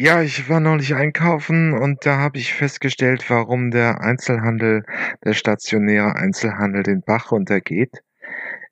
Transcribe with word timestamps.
Ja, 0.00 0.22
ich 0.22 0.48
war 0.48 0.60
neulich 0.60 0.94
einkaufen 0.94 1.72
und 1.72 2.06
da 2.06 2.18
habe 2.18 2.38
ich 2.38 2.54
festgestellt, 2.54 3.28
warum 3.30 3.72
der 3.72 4.00
Einzelhandel, 4.00 4.84
der 5.24 5.32
stationäre 5.32 6.14
Einzelhandel 6.14 6.84
den 6.84 7.02
Bach 7.02 7.32
runtergeht. 7.32 7.90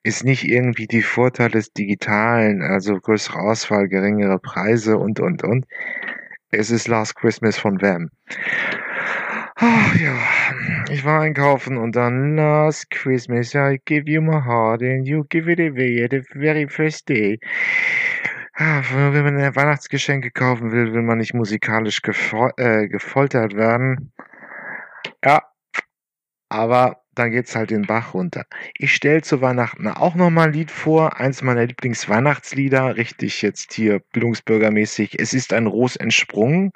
Ist 0.05 0.23
nicht 0.23 0.45
irgendwie 0.45 0.87
die 0.87 1.03
Vorteile 1.03 1.51
des 1.51 1.73
Digitalen, 1.73 2.63
also 2.63 2.95
größere 3.01 3.41
Auswahl, 3.41 3.89
geringere 3.89 4.39
Preise 4.39 4.99
und, 4.99 5.19
und, 5.19 5.43
und. 5.43 5.67
Es 6.53 6.71
ist 6.71 6.87
Last 6.87 7.17
Christmas 7.17 7.59
von 7.59 7.83
Wham. 7.83 8.11
Ach 9.57 9.97
ja, 9.97 10.15
ich 10.93 11.05
war 11.05 11.23
einkaufen 11.23 11.77
und 11.77 11.97
dann 11.97 12.37
Last 12.37 12.89
Christmas 12.91 13.53
I 13.53 13.81
give 13.85 14.09
you 14.09 14.23
my 14.23 14.41
heart 14.45 14.81
and 14.81 15.09
you 15.09 15.25
give 15.29 15.51
it 15.51 15.59
away 15.59 16.07
the 16.09 16.23
very 16.39 16.69
first 16.69 17.09
day. 17.09 17.41
Ah, 18.59 18.83
wenn 18.91 19.23
man 19.23 19.37
Weihnachtsgeschenke 19.55 20.31
kaufen 20.31 20.73
will, 20.73 20.95
will 20.95 21.03
man 21.03 21.19
nicht 21.19 21.35
musikalisch 21.35 22.01
gefol 22.01 22.53
äh, 22.57 22.89
gefoltert 22.89 23.55
werden. 23.55 24.15
Ja, 25.23 25.43
aber 26.49 27.03
dann 27.19 27.31
geht's 27.31 27.57
halt 27.57 27.71
den 27.71 27.83
Bach 27.83 28.15
runter. 28.15 28.45
Ich 28.75 28.95
stelle 28.95 29.23
zu 29.23 29.41
Weihnachten 29.41 29.89
auch 29.89 30.15
noch 30.15 30.31
mal 30.31 30.49
ein 30.49 30.53
Lied 30.53 30.71
vor, 30.71 31.19
eins 31.19 31.43
meiner 31.43 31.67
Lieblingsweihnachtslieder, 31.67 32.97
richtig 32.97 33.43
jetzt 33.43 33.73
hier 33.73 34.01
bildungsbürgermäßig. 34.13 35.19
Es 35.19 35.35
ist 35.35 35.53
ein 35.53 35.67
Ros 35.67 35.97
entsprungen. 35.97 36.73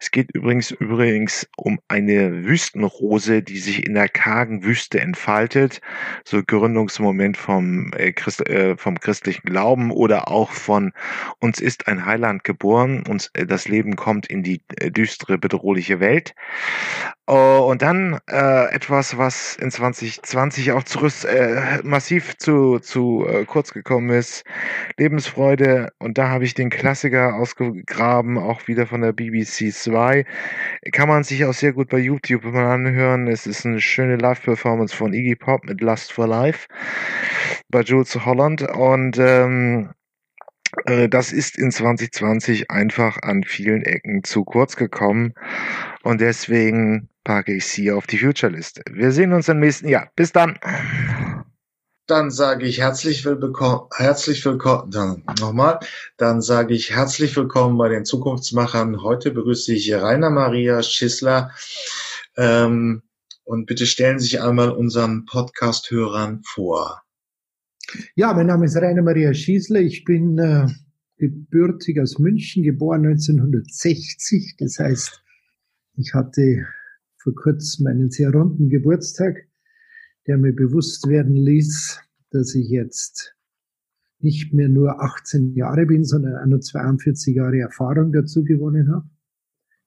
Es 0.00 0.10
geht 0.10 0.34
übrigens 0.34 0.72
übrigens 0.72 1.48
um 1.56 1.78
eine 1.88 2.44
Wüstenrose, 2.44 3.42
die 3.42 3.58
sich 3.58 3.86
in 3.86 3.94
der 3.94 4.08
kargen 4.08 4.64
Wüste 4.64 5.00
entfaltet, 5.00 5.80
so 6.24 6.42
Gründungsmoment 6.42 7.36
vom 7.36 7.92
äh, 7.92 8.12
Christ, 8.12 8.46
äh, 8.48 8.76
vom 8.76 8.98
christlichen 8.98 9.46
Glauben 9.46 9.90
oder 9.90 10.28
auch 10.28 10.50
von 10.50 10.92
uns 11.38 11.60
ist 11.60 11.86
ein 11.88 12.04
Heiland 12.04 12.44
geboren, 12.44 13.04
uns 13.08 13.30
äh, 13.34 13.46
das 13.46 13.68
Leben 13.68 13.96
kommt 13.96 14.26
in 14.26 14.42
die 14.42 14.62
äh, 14.76 14.90
düstere 14.90 15.38
bedrohliche 15.38 16.00
Welt. 16.00 16.34
Oh, 17.34 17.66
und 17.70 17.80
dann 17.80 18.20
äh, 18.28 18.74
etwas, 18.74 19.16
was 19.16 19.56
in 19.56 19.70
2020 19.70 20.72
auch 20.72 20.82
zurück, 20.82 21.14
äh, 21.24 21.78
massiv 21.82 22.36
zu, 22.36 22.78
zu 22.78 23.26
äh, 23.26 23.46
kurz 23.46 23.72
gekommen 23.72 24.10
ist. 24.10 24.44
Lebensfreude. 24.98 25.92
Und 25.98 26.18
da 26.18 26.28
habe 26.28 26.44
ich 26.44 26.52
den 26.52 26.68
Klassiker 26.68 27.36
ausgegraben, 27.36 28.36
auch 28.36 28.68
wieder 28.68 28.86
von 28.86 29.00
der 29.00 29.14
BBC 29.14 29.72
2. 29.72 30.26
Kann 30.92 31.08
man 31.08 31.24
sich 31.24 31.46
auch 31.46 31.54
sehr 31.54 31.72
gut 31.72 31.88
bei 31.88 32.00
YouTube 32.00 32.44
mal 32.44 32.66
anhören. 32.66 33.26
Es 33.28 33.46
ist 33.46 33.64
eine 33.64 33.80
schöne 33.80 34.16
Live-Performance 34.16 34.94
von 34.94 35.14
Iggy 35.14 35.36
Pop 35.36 35.64
mit 35.64 35.80
Lust 35.80 36.12
for 36.12 36.26
Life 36.26 36.68
bei 37.70 37.80
Jules 37.80 38.26
Holland. 38.26 38.60
Und 38.60 39.16
ähm, 39.18 39.88
äh, 39.88 40.01
das 41.08 41.32
ist 41.32 41.58
in 41.58 41.70
2020 41.70 42.70
einfach 42.70 43.18
an 43.22 43.44
vielen 43.44 43.82
Ecken 43.82 44.24
zu 44.24 44.44
kurz 44.44 44.76
gekommen. 44.76 45.34
Und 46.02 46.20
deswegen 46.20 47.08
packe 47.24 47.54
ich 47.54 47.66
sie 47.66 47.92
auf 47.92 48.06
die 48.06 48.18
Future-Liste. 48.18 48.82
Wir 48.90 49.12
sehen 49.12 49.32
uns 49.32 49.48
im 49.48 49.60
nächsten 49.60 49.88
Jahr. 49.88 50.10
Bis 50.16 50.32
dann. 50.32 50.58
Dann 52.06 52.30
sage 52.30 52.66
ich 52.66 52.80
herzlich 52.80 53.24
willkommen, 53.24 53.82
herzlich 53.94 54.44
willkommen, 54.44 54.90
dann 54.90 55.22
nochmal, 55.38 55.78
dann 56.16 56.42
sage 56.42 56.74
ich 56.74 56.90
herzlich 56.90 57.36
willkommen 57.36 57.78
bei 57.78 57.88
den 57.88 58.04
Zukunftsmachern. 58.04 59.02
Heute 59.02 59.30
begrüße 59.30 59.72
ich 59.72 59.94
Rainer 59.94 60.30
Maria 60.30 60.82
Schissler. 60.82 61.52
Ähm, 62.36 63.02
und 63.44 63.66
bitte 63.66 63.86
stellen 63.86 64.18
Sie 64.18 64.26
sich 64.26 64.42
einmal 64.42 64.70
unseren 64.70 65.26
Podcast-Hörern 65.26 66.42
vor. 66.44 67.01
Ja, 68.14 68.32
mein 68.32 68.46
Name 68.46 68.66
ist 68.66 68.76
Rainer 68.76 69.02
Maria 69.02 69.34
Schießler. 69.34 69.80
Ich 69.80 70.04
bin 70.04 70.38
äh, 70.38 70.66
gebürtig 71.18 72.00
aus 72.00 72.18
München, 72.18 72.62
geboren 72.62 73.06
1960. 73.06 74.56
Das 74.58 74.78
heißt, 74.78 75.22
ich 75.96 76.14
hatte 76.14 76.66
vor 77.16 77.34
kurzem 77.34 77.86
einen 77.86 78.10
sehr 78.10 78.30
runden 78.30 78.68
Geburtstag, 78.68 79.48
der 80.26 80.38
mir 80.38 80.52
bewusst 80.52 81.08
werden 81.08 81.36
ließ, 81.36 82.00
dass 82.30 82.54
ich 82.54 82.68
jetzt 82.68 83.36
nicht 84.20 84.54
mehr 84.54 84.68
nur 84.68 85.02
18 85.02 85.54
Jahre 85.54 85.86
bin, 85.86 86.04
sondern 86.04 86.36
auch 86.36 86.46
nur 86.46 86.60
42 86.60 87.36
Jahre 87.36 87.58
Erfahrung 87.58 88.12
dazu 88.12 88.44
gewonnen 88.44 88.90
habe. 88.90 89.08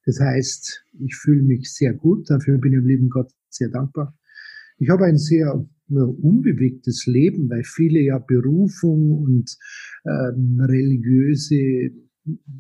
Das 0.06 0.20
heißt, 0.20 0.86
ich 1.00 1.16
fühle 1.16 1.42
mich 1.42 1.74
sehr 1.74 1.94
gut, 1.94 2.30
dafür 2.30 2.58
bin 2.58 2.74
ich 2.74 2.80
dem 2.80 2.88
lieben 2.88 3.10
Gott 3.10 3.32
sehr 3.50 3.70
dankbar. 3.70 4.18
Ich 4.78 4.90
habe 4.90 5.06
ein 5.06 5.18
sehr 5.18 5.66
unbewegtes 5.90 7.06
Leben, 7.06 7.50
weil 7.50 7.64
viele 7.64 8.00
ja 8.00 8.18
Berufung 8.20 9.12
und 9.12 9.56
ähm, 10.06 10.60
religiöse 10.60 11.92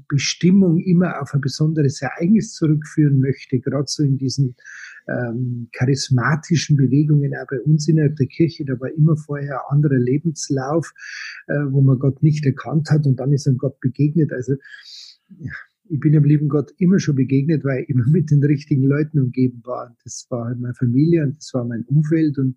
Bestimmung 0.07 0.79
immer 0.79 1.21
auf 1.21 1.33
ein 1.33 1.41
besonderes 1.41 2.01
Ereignis 2.01 2.53
zurückführen 2.53 3.19
möchte, 3.19 3.59
gerade 3.59 3.85
so 3.87 4.03
in 4.03 4.17
diesen 4.17 4.55
ähm, 5.07 5.69
charismatischen 5.71 6.77
Bewegungen, 6.77 7.33
auch 7.35 7.47
bei 7.49 7.59
uns 7.61 7.87
innerhalb 7.87 8.15
der 8.15 8.27
Kirche, 8.27 8.65
da 8.65 8.79
war 8.79 8.91
immer 8.91 9.17
vorher 9.17 9.61
ein 9.69 9.77
anderer 9.77 9.97
Lebenslauf, 9.97 10.93
äh, 11.47 11.53
wo 11.69 11.81
man 11.81 11.99
Gott 11.99 12.21
nicht 12.21 12.45
erkannt 12.45 12.89
hat 12.91 13.05
und 13.07 13.19
dann 13.19 13.31
ist 13.31 13.47
einem 13.47 13.57
Gott 13.57 13.79
begegnet. 13.79 14.31
Also 14.31 14.53
ich 15.87 15.99
bin 15.99 16.13
dem 16.13 16.23
lieben 16.23 16.47
Gott 16.47 16.71
immer 16.77 16.99
schon 16.99 17.15
begegnet, 17.15 17.63
weil 17.63 17.83
ich 17.83 17.89
immer 17.89 18.07
mit 18.07 18.31
den 18.31 18.43
richtigen 18.43 18.83
Leuten 18.83 19.19
umgeben 19.19 19.61
war. 19.63 19.95
Das 20.03 20.27
war 20.29 20.45
halt 20.45 20.59
meine 20.59 20.73
Familie 20.73 21.23
und 21.23 21.37
das 21.37 21.53
war 21.53 21.65
mein 21.65 21.83
Umfeld 21.85 22.37
und 22.37 22.55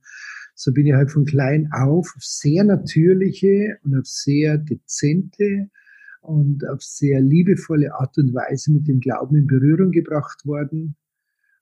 so 0.58 0.72
bin 0.72 0.86
ich 0.86 0.92
halt 0.92 1.12
von 1.12 1.24
klein 1.24 1.70
auf 1.72 2.12
auf 2.16 2.22
sehr 2.22 2.64
natürliche 2.64 3.78
und 3.84 3.96
auf 3.96 4.06
sehr 4.06 4.58
dezente 4.58 5.70
und 6.20 6.69
auf 6.69 6.82
sehr 6.82 7.20
liebevolle 7.20 7.94
Art 7.94 8.19
und 8.19 8.34
Weise 8.34 8.72
mit 8.72 8.88
dem 8.88 8.98
Glauben 8.98 9.36
in 9.36 9.46
Berührung 9.46 9.92
gebracht 9.92 10.44
worden 10.44 10.96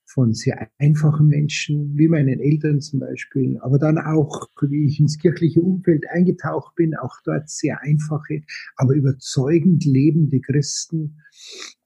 von 0.06 0.32
sehr 0.32 0.70
einfachen 0.78 1.26
Menschen, 1.26 1.98
wie 1.98 2.08
meinen 2.08 2.40
Eltern 2.40 2.80
zum 2.80 3.00
Beispiel, 3.00 3.58
aber 3.60 3.78
dann 3.78 3.98
auch, 3.98 4.48
wie 4.62 4.86
ich 4.86 5.00
ins 5.00 5.18
kirchliche 5.18 5.60
Umfeld 5.60 6.04
eingetaucht 6.08 6.76
bin, 6.76 6.94
auch 6.96 7.16
dort 7.24 7.50
sehr 7.50 7.82
einfache, 7.82 8.42
aber 8.76 8.94
überzeugend 8.94 9.84
lebende 9.84 10.40
Christen, 10.40 11.18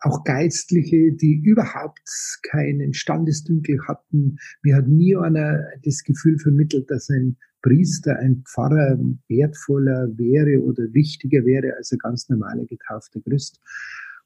auch 0.00 0.22
Geistliche, 0.25 1.12
die 1.12 1.41
überhaupt 1.42 2.38
keinen 2.50 2.92
Standesdünkel 2.92 3.78
hatten. 3.88 4.36
Mir 4.62 4.76
hat 4.76 4.86
nie 4.86 5.16
einer 5.16 5.64
das 5.82 6.04
Gefühl 6.04 6.38
vermittelt, 6.38 6.91
dass 6.91 7.09
ein 7.09 7.36
Priester, 7.62 8.19
ein 8.19 8.42
Pfarrer 8.47 8.98
wertvoller 9.28 10.09
wäre 10.16 10.62
oder 10.62 10.84
wichtiger 10.92 11.44
wäre 11.44 11.75
als 11.76 11.92
ein 11.92 11.98
ganz 11.98 12.28
normaler 12.28 12.64
getaufter 12.66 13.20
Christ. 13.20 13.60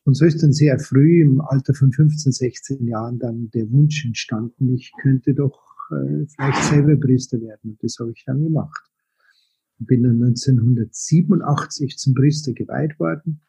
Und 0.05 0.15
so 0.15 0.27
ist 0.27 0.43
dann 0.43 0.53
sehr 0.53 0.79
früh 0.79 1.23
im 1.23 1.41
Alter 1.41 1.73
von 1.73 1.91
15, 1.91 2.31
16 2.33 2.87
Jahren 2.87 3.19
dann 3.19 3.51
der 3.55 3.71
Wunsch 3.71 4.05
entstanden, 4.05 4.75
ich 4.75 4.93
könnte 5.01 5.35
doch 5.35 5.59
äh, 5.91 6.27
vielleicht 6.27 6.65
selber 6.65 6.97
Priester 6.97 7.41
werden. 7.41 7.71
Und 7.71 7.83
das 7.83 7.97
habe 7.99 8.13
ich 8.15 8.23
dann 8.27 8.43
gemacht. 8.43 8.91
Bin 9.79 10.03
dann 10.03 10.23
1987 10.23 11.97
zum 11.97 12.15
Priester 12.15 12.53
geweiht 12.53 13.01
worden. 13.01 13.41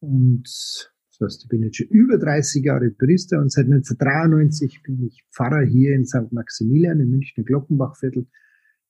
Und 0.00 0.42
das 0.44 1.20
heißt, 1.20 1.42
ich 1.44 1.48
bin 1.48 1.62
jetzt 1.62 1.76
schon 1.76 1.86
über 1.86 2.18
30 2.18 2.64
Jahre 2.64 2.90
Priester 2.90 3.38
und 3.40 3.52
seit 3.52 3.66
1993 3.66 4.82
bin 4.82 5.06
ich 5.06 5.24
Pfarrer 5.30 5.64
hier 5.64 5.94
in 5.94 6.04
St. 6.04 6.32
Maximilian 6.32 6.98
im 6.98 7.10
Münchner 7.10 7.44
Glockenbachviertel 7.44 8.26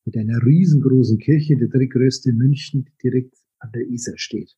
mit 0.06 0.16
einer 0.16 0.42
riesengroßen 0.42 1.18
Kirche, 1.18 1.56
der 1.56 1.68
drittgrößte 1.68 2.30
in 2.30 2.36
München, 2.36 2.86
die 2.86 2.96
direkt 3.02 3.36
an 3.58 3.70
der 3.72 3.86
Isar 3.86 4.16
steht. 4.16 4.56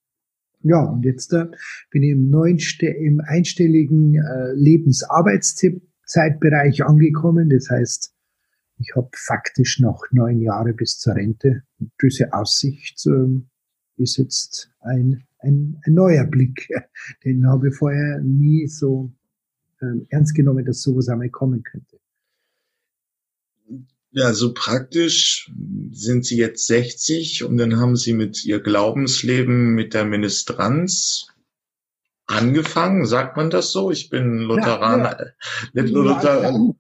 Ja, 0.67 0.83
und 0.83 1.05
jetzt 1.05 1.31
äh, 1.35 1.45
bin 1.91 2.03
ich 2.03 2.13
im, 2.13 2.31
neuen, 2.31 2.59
im 2.81 3.21
einstelligen 3.21 4.15
äh, 4.15 4.55
Lebensarbeitszeitbereich 4.55 6.87
angekommen. 6.87 7.51
Das 7.51 7.69
heißt, 7.69 8.15
ich 8.79 8.97
habe 8.97 9.11
faktisch 9.13 9.79
noch 9.81 10.07
neun 10.11 10.41
Jahre 10.41 10.73
bis 10.73 10.99
zur 10.99 11.17
Rente. 11.17 11.65
Diese 12.03 12.33
Aussicht 12.33 13.07
äh, 13.07 13.43
ist 13.97 14.17
jetzt 14.17 14.71
ein, 14.81 15.27
ein, 15.41 15.79
ein 15.85 15.93
neuer 15.93 16.25
Blick. 16.25 16.67
Den 17.25 17.47
habe 17.47 17.69
ich 17.69 17.77
vorher 17.77 18.22
nie 18.22 18.67
so 18.67 19.13
äh, 19.83 20.01
ernst 20.09 20.34
genommen, 20.34 20.65
dass 20.65 20.81
sowas 20.81 21.10
einmal 21.10 21.28
kommen 21.28 21.63
könnte. 21.63 21.99
Ja, 24.16 24.33
so 24.33 24.55
praktisch 24.55 25.51
sind 25.91 26.25
Sie 26.25 26.37
jetzt 26.37 26.69
60 26.69 27.43
und 27.43 27.57
dann 27.57 27.81
haben 27.81 27.97
Sie 27.97 28.13
mit 28.13 28.45
Ihr 28.45 28.61
Glaubensleben 28.61 29.75
mit 29.75 29.93
der 29.93 30.05
Ministranz 30.05 31.27
angefangen. 32.27 33.07
Sagt 33.07 33.37
man 33.37 33.51
das 33.51 33.72
so? 33.72 33.91
Ich 33.91 34.11
bin 34.11 34.39
Lutheraner. 34.39 35.33
Ja, 35.72 35.83
ja. 35.83 35.91
Luther 35.91 36.75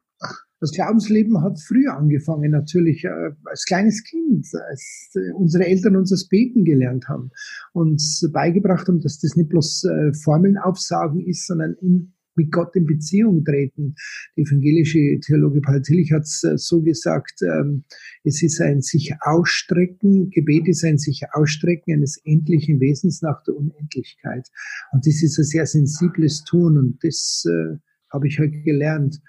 das 0.64 0.72
Glaubensleben 0.72 1.42
hat 1.42 1.60
früher 1.60 1.94
angefangen, 1.94 2.52
natürlich 2.52 3.04
äh, 3.04 3.32
als 3.44 3.66
kleines 3.66 4.02
Kind, 4.02 4.46
als 4.70 5.10
äh, 5.14 5.32
unsere 5.34 5.66
Eltern 5.66 5.96
uns 5.96 6.08
das 6.08 6.26
Beten 6.26 6.64
gelernt 6.64 7.06
haben, 7.06 7.32
uns 7.74 8.26
beigebracht 8.32 8.88
haben, 8.88 9.00
dass 9.02 9.18
das 9.18 9.36
nicht 9.36 9.50
bloß 9.50 9.84
äh, 9.84 10.14
Formeln 10.14 10.56
aufsagen 10.56 11.20
ist, 11.20 11.46
sondern 11.46 11.74
in 11.82 12.13
mit 12.36 12.52
Gott 12.52 12.74
in 12.76 12.86
Beziehung 12.86 13.44
treten. 13.44 13.94
Die 14.36 14.42
evangelische 14.42 15.20
Theologe 15.20 15.60
Paul 15.60 15.82
Tillich 15.82 16.12
hat 16.12 16.22
es 16.22 16.42
äh, 16.44 16.56
so 16.56 16.82
gesagt, 16.82 17.42
ähm, 17.42 17.84
es 18.24 18.42
ist 18.42 18.60
ein 18.60 18.80
sich 18.80 19.14
ausstrecken, 19.20 20.30
Gebet 20.30 20.68
ist 20.68 20.84
ein 20.84 20.98
sich 20.98 21.22
ausstrecken 21.32 21.94
eines 21.94 22.20
endlichen 22.24 22.80
Wesens 22.80 23.22
nach 23.22 23.42
der 23.44 23.56
Unendlichkeit. 23.56 24.48
Und 24.92 25.06
das 25.06 25.22
ist 25.22 25.38
ein 25.38 25.44
sehr 25.44 25.66
sensibles 25.66 26.44
Tun 26.44 26.78
und 26.78 26.98
das 27.02 27.44
äh, 27.48 27.76
habe 28.10 28.28
ich 28.28 28.38
heute 28.38 28.60
gelernt. 28.62 29.20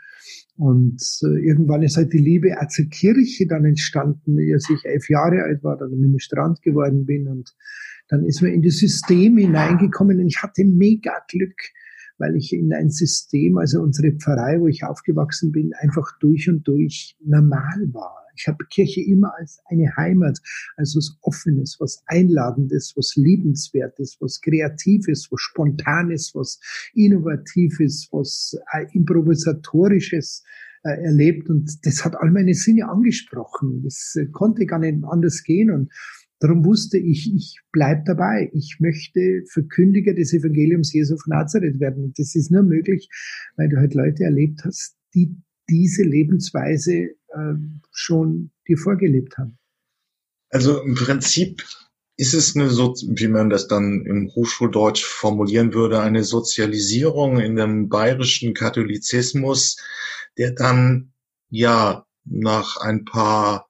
Und 0.58 1.02
äh, 1.24 1.46
irgendwann 1.46 1.84
ist 1.84 1.98
halt 1.98 2.14
die 2.14 2.18
Liebe 2.18 2.60
auch 2.60 2.68
zur 2.68 2.86
Kirche 2.86 3.46
dann 3.46 3.66
entstanden, 3.66 4.38
als 4.54 4.70
ich 4.70 4.86
elf 4.86 5.10
Jahre 5.10 5.44
alt 5.44 5.64
war, 5.64 5.78
dann 5.78 5.92
Ministrant 6.00 6.62
geworden 6.62 7.06
bin 7.06 7.28
und 7.28 7.54
dann 8.08 8.24
ist 8.26 8.42
man 8.42 8.52
in 8.52 8.62
das 8.62 8.78
System 8.78 9.38
hineingekommen 9.38 10.20
und 10.20 10.28
ich 10.28 10.42
hatte 10.42 10.64
mega 10.64 11.14
Glück 11.28 11.56
weil 12.18 12.36
ich 12.36 12.54
in 12.54 12.74
ein 12.74 12.90
System, 12.90 13.58
also 13.58 13.82
unsere 13.82 14.12
Pfarrei, 14.14 14.60
wo 14.60 14.68
ich 14.68 14.84
aufgewachsen 14.84 15.52
bin, 15.52 15.74
einfach 15.80 16.18
durch 16.20 16.50
und 16.50 16.68
durch 16.68 17.16
normal 17.24 17.90
war. 17.92 18.26
Ich 18.38 18.48
habe 18.48 18.66
Kirche 18.66 19.02
immer 19.02 19.34
als 19.38 19.62
eine 19.66 19.96
Heimat, 19.96 20.40
als 20.76 20.96
was 20.96 21.18
Offenes, 21.22 21.78
was 21.80 22.04
Einladendes, 22.08 22.94
was 22.96 23.16
Liebenswertes, 23.16 24.18
was 24.20 24.42
Kreatives, 24.42 25.30
was 25.32 25.42
Spontanes, 25.42 26.36
was 26.36 26.60
Innovatives, 26.94 28.10
was 28.12 28.58
äh, 28.74 28.86
Improvisatorisches 28.94 30.44
äh, 30.84 31.02
erlebt. 31.04 31.50
Und 31.50 31.86
das 31.86 32.04
hat 32.04 32.16
all 32.16 32.32
meine 32.32 32.54
Sinne 32.54 32.90
angesprochen. 32.90 33.84
Das 33.84 34.16
äh, 34.16 34.26
konnte 34.28 34.66
gar 34.66 34.80
nicht 34.80 35.04
anders 35.04 35.44
gehen. 35.44 35.72
Und 35.72 35.92
Darum 36.40 36.66
wusste 36.66 36.98
ich, 36.98 37.34
ich 37.34 37.60
bleib 37.72 38.06
dabei. 38.06 38.50
Ich 38.54 38.78
möchte 38.80 39.44
Verkündiger 39.50 40.14
des 40.14 40.34
Evangeliums 40.34 40.92
Jesu 40.94 41.18
von 41.18 41.32
Nazareth 41.32 41.80
werden. 41.80 42.04
Und 42.04 42.20
das 42.20 42.36
ist 42.36 42.52
nur 42.52 42.64
möglich, 42.64 43.10
weil 43.56 43.70
du 43.70 43.78
halt 43.78 43.94
Leute 43.94 44.24
erlebt 44.24 44.62
hast, 44.66 44.96
die 45.14 45.36
diese 45.70 46.04
Lebensweise 46.04 46.94
äh, 46.94 47.54
schon 47.92 48.52
dir 48.68 48.78
vorgelebt 48.78 49.38
haben. 49.38 49.58
Also 50.50 50.82
im 50.82 50.96
Prinzip 50.96 51.64
ist 52.18 52.34
es 52.34 52.56
eine, 52.56 52.70
so 52.70 52.94
wie 53.08 53.28
man 53.28 53.50
das 53.50 53.68
dann 53.68 54.06
im 54.06 54.30
Hochschuldeutsch 54.34 55.04
formulieren 55.04 55.74
würde, 55.74 56.00
eine 56.02 56.24
Sozialisierung 56.24 57.40
in 57.40 57.56
dem 57.56 57.90
bayerischen 57.90 58.54
Katholizismus, 58.54 59.78
der 60.38 60.52
dann 60.52 61.12
ja 61.50 62.06
nach 62.24 62.78
ein 62.78 63.06
paar 63.06 63.70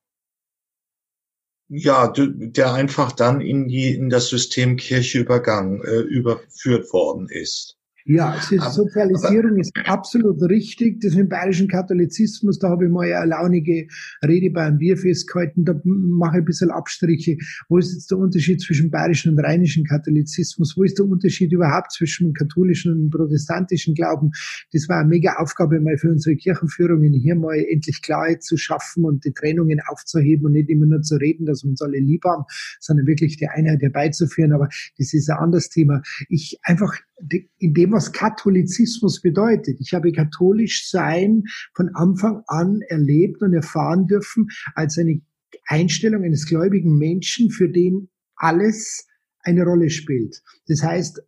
ja, 1.68 2.08
der 2.10 2.74
einfach 2.74 3.12
dann 3.12 3.42
in 3.42 3.68
die 3.68 3.94
in 3.94 4.10
das 4.10 4.30
System 4.30 4.78
Kirche 4.78 5.20
übergangen, 5.20 5.84
äh, 5.84 6.00
überführt 6.02 6.92
worden 6.94 7.28
ist. 7.30 7.75
Ja, 8.08 8.40
Sozialisierung 8.40 9.58
ist 9.58 9.72
absolut 9.86 10.40
richtig. 10.44 11.02
Das 11.02 11.16
im 11.16 11.28
bayerischen 11.28 11.68
Katholizismus, 11.68 12.60
da 12.60 12.70
habe 12.70 12.86
ich 12.86 12.92
mal 12.92 13.12
eine 13.12 13.26
launige 13.26 13.88
Rede 14.24 14.52
beim 14.52 14.78
Bierfest 14.78 15.28
gehalten, 15.28 15.66
da 15.66 15.74
mache 15.84 16.38
ich 16.38 16.42
ein 16.42 16.46
bisschen 16.46 16.70
Abstriche. 16.70 17.36
Wo 17.68 17.80
ist 17.80 17.94
jetzt 17.94 18.12
der 18.12 18.20
Unterschied 18.20 18.62
zwischen 18.62 18.92
bayerischen 18.92 19.32
und 19.32 19.40
rheinischen 19.44 19.86
Katholizismus? 19.86 20.78
Wo 20.78 20.84
ist 20.84 21.00
der 21.00 21.06
Unterschied 21.08 21.52
überhaupt 21.52 21.94
zwischen 21.94 22.34
katholischen 22.34 22.94
und 22.94 23.10
protestantischen 23.10 23.96
Glauben? 23.96 24.30
Das 24.72 24.88
war 24.88 25.00
eine 25.00 25.10
mega 25.10 25.38
Aufgabe 25.38 25.80
mal 25.80 25.98
für 25.98 26.12
unsere 26.12 26.36
Kirchenführungen, 26.36 27.12
hier 27.12 27.36
mal 27.36 27.58
endlich 27.58 28.04
Klarheit 28.04 28.44
zu 28.44 28.56
schaffen 28.56 29.04
und 29.04 29.26
die 29.26 29.34
Trennungen 29.34 29.80
aufzuheben 29.88 30.46
und 30.46 30.52
nicht 30.52 30.70
immer 30.70 30.86
nur 30.86 31.02
zu 31.02 31.16
reden, 31.16 31.48
dass 31.48 31.64
wir 31.64 31.72
uns 31.72 31.82
alle 31.82 31.98
lieb 31.98 32.24
haben, 32.24 32.44
sondern 32.80 33.08
wirklich 33.08 33.38
die 33.38 33.48
Einheit 33.48 33.82
herbeizuführen. 33.82 34.54
Aber 34.54 34.70
das 35.00 35.12
ist 35.12 35.28
ein 35.28 35.38
anderes 35.38 35.70
Thema. 35.70 36.04
Ich 36.30 36.60
einfach 36.62 36.94
in 37.58 37.74
dem, 37.74 37.92
was 37.92 38.12
Katholizismus 38.12 39.22
bedeutet. 39.22 39.78
Ich 39.80 39.94
habe 39.94 40.12
katholisch 40.12 40.90
sein 40.90 41.44
von 41.74 41.90
Anfang 41.94 42.42
an 42.48 42.82
erlebt 42.90 43.42
und 43.42 43.54
erfahren 43.54 44.08
dürfen 44.08 44.48
als 44.74 44.98
eine 44.98 45.22
Einstellung 45.68 46.24
eines 46.24 46.46
gläubigen 46.46 46.98
Menschen, 46.98 47.50
für 47.50 47.70
den 47.70 48.10
alles 48.36 49.08
eine 49.40 49.64
Rolle 49.64 49.90
spielt. 49.90 50.42
Das 50.68 50.84
heißt, 50.84 51.22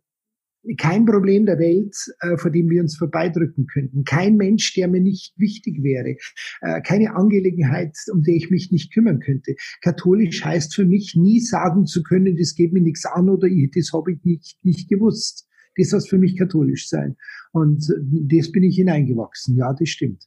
kein 0.76 1.06
Problem 1.06 1.46
der 1.46 1.58
Welt, 1.58 1.94
äh, 2.20 2.36
vor 2.36 2.50
dem 2.50 2.68
wir 2.68 2.82
uns 2.82 2.96
vorbeidrücken 2.96 3.66
könnten. 3.72 4.04
Kein 4.04 4.36
Mensch, 4.36 4.74
der 4.74 4.88
mir 4.88 5.00
nicht 5.00 5.32
wichtig 5.38 5.82
wäre. 5.82 6.16
Äh, 6.60 6.82
keine 6.82 7.14
Angelegenheit, 7.14 7.96
um 8.12 8.22
die 8.22 8.36
ich 8.36 8.50
mich 8.50 8.70
nicht 8.70 8.92
kümmern 8.92 9.20
könnte. 9.20 9.54
Katholisch 9.80 10.44
heißt 10.44 10.74
für 10.74 10.84
mich 10.84 11.14
nie 11.16 11.40
sagen 11.40 11.86
zu 11.86 12.02
können, 12.02 12.36
das 12.36 12.54
geht 12.54 12.72
mir 12.72 12.82
nichts 12.82 13.06
an 13.06 13.30
oder 13.30 13.48
das 13.74 13.92
habe 13.94 14.12
ich 14.12 14.24
nicht, 14.24 14.58
nicht 14.62 14.90
gewusst 14.90 15.47
das 15.92 16.08
für 16.08 16.18
mich 16.18 16.36
katholisch 16.36 16.88
sein. 16.88 17.16
Und 17.52 17.86
das 18.02 18.52
bin 18.52 18.62
ich 18.62 18.76
hineingewachsen. 18.76 19.56
Ja, 19.56 19.72
das 19.72 19.88
stimmt. 19.88 20.24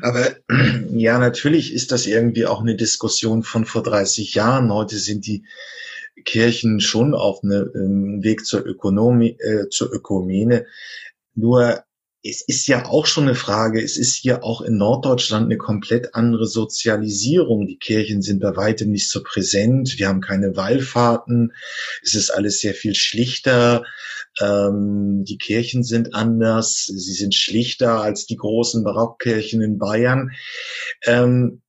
Aber 0.00 0.36
ja, 0.92 1.18
natürlich 1.18 1.72
ist 1.72 1.92
das 1.92 2.06
irgendwie 2.06 2.46
auch 2.46 2.60
eine 2.60 2.76
Diskussion 2.76 3.42
von 3.42 3.64
vor 3.64 3.82
30 3.82 4.34
Jahren. 4.34 4.72
Heute 4.72 4.98
sind 4.98 5.26
die 5.26 5.44
Kirchen 6.24 6.80
schon 6.80 7.14
auf 7.14 7.42
einem 7.42 7.70
ähm, 7.74 8.22
Weg 8.22 8.44
zur 8.44 8.64
Ökonomie, 8.64 9.36
äh, 9.40 9.68
zur 9.70 9.92
Ökumene. 9.92 10.66
Nur 11.34 11.82
es 12.24 12.42
ist 12.42 12.68
ja 12.68 12.86
auch 12.86 13.06
schon 13.06 13.24
eine 13.24 13.34
Frage, 13.34 13.82
es 13.82 13.96
ist 13.96 14.14
hier 14.14 14.44
auch 14.44 14.60
in 14.60 14.76
Norddeutschland 14.76 15.46
eine 15.46 15.56
komplett 15.56 16.14
andere 16.14 16.46
Sozialisierung. 16.46 17.66
Die 17.66 17.78
Kirchen 17.78 18.22
sind 18.22 18.40
bei 18.40 18.54
weitem 18.54 18.92
nicht 18.92 19.10
so 19.10 19.22
präsent, 19.24 19.98
wir 19.98 20.06
haben 20.06 20.20
keine 20.20 20.56
Wallfahrten, 20.56 21.52
es 22.02 22.14
ist 22.14 22.30
alles 22.30 22.60
sehr 22.60 22.74
viel 22.74 22.94
schlichter, 22.94 23.84
ähm, 24.40 25.24
die 25.24 25.38
Kirchen 25.38 25.84
sind 25.84 26.14
anders, 26.14 26.86
sie 26.86 27.12
sind 27.12 27.34
schlichter 27.34 28.00
als 28.00 28.26
die 28.26 28.36
großen 28.36 28.84
Barockkirchen 28.84 29.62
in 29.62 29.78
Bayern. 29.78 30.30
Ähm, 31.04 31.62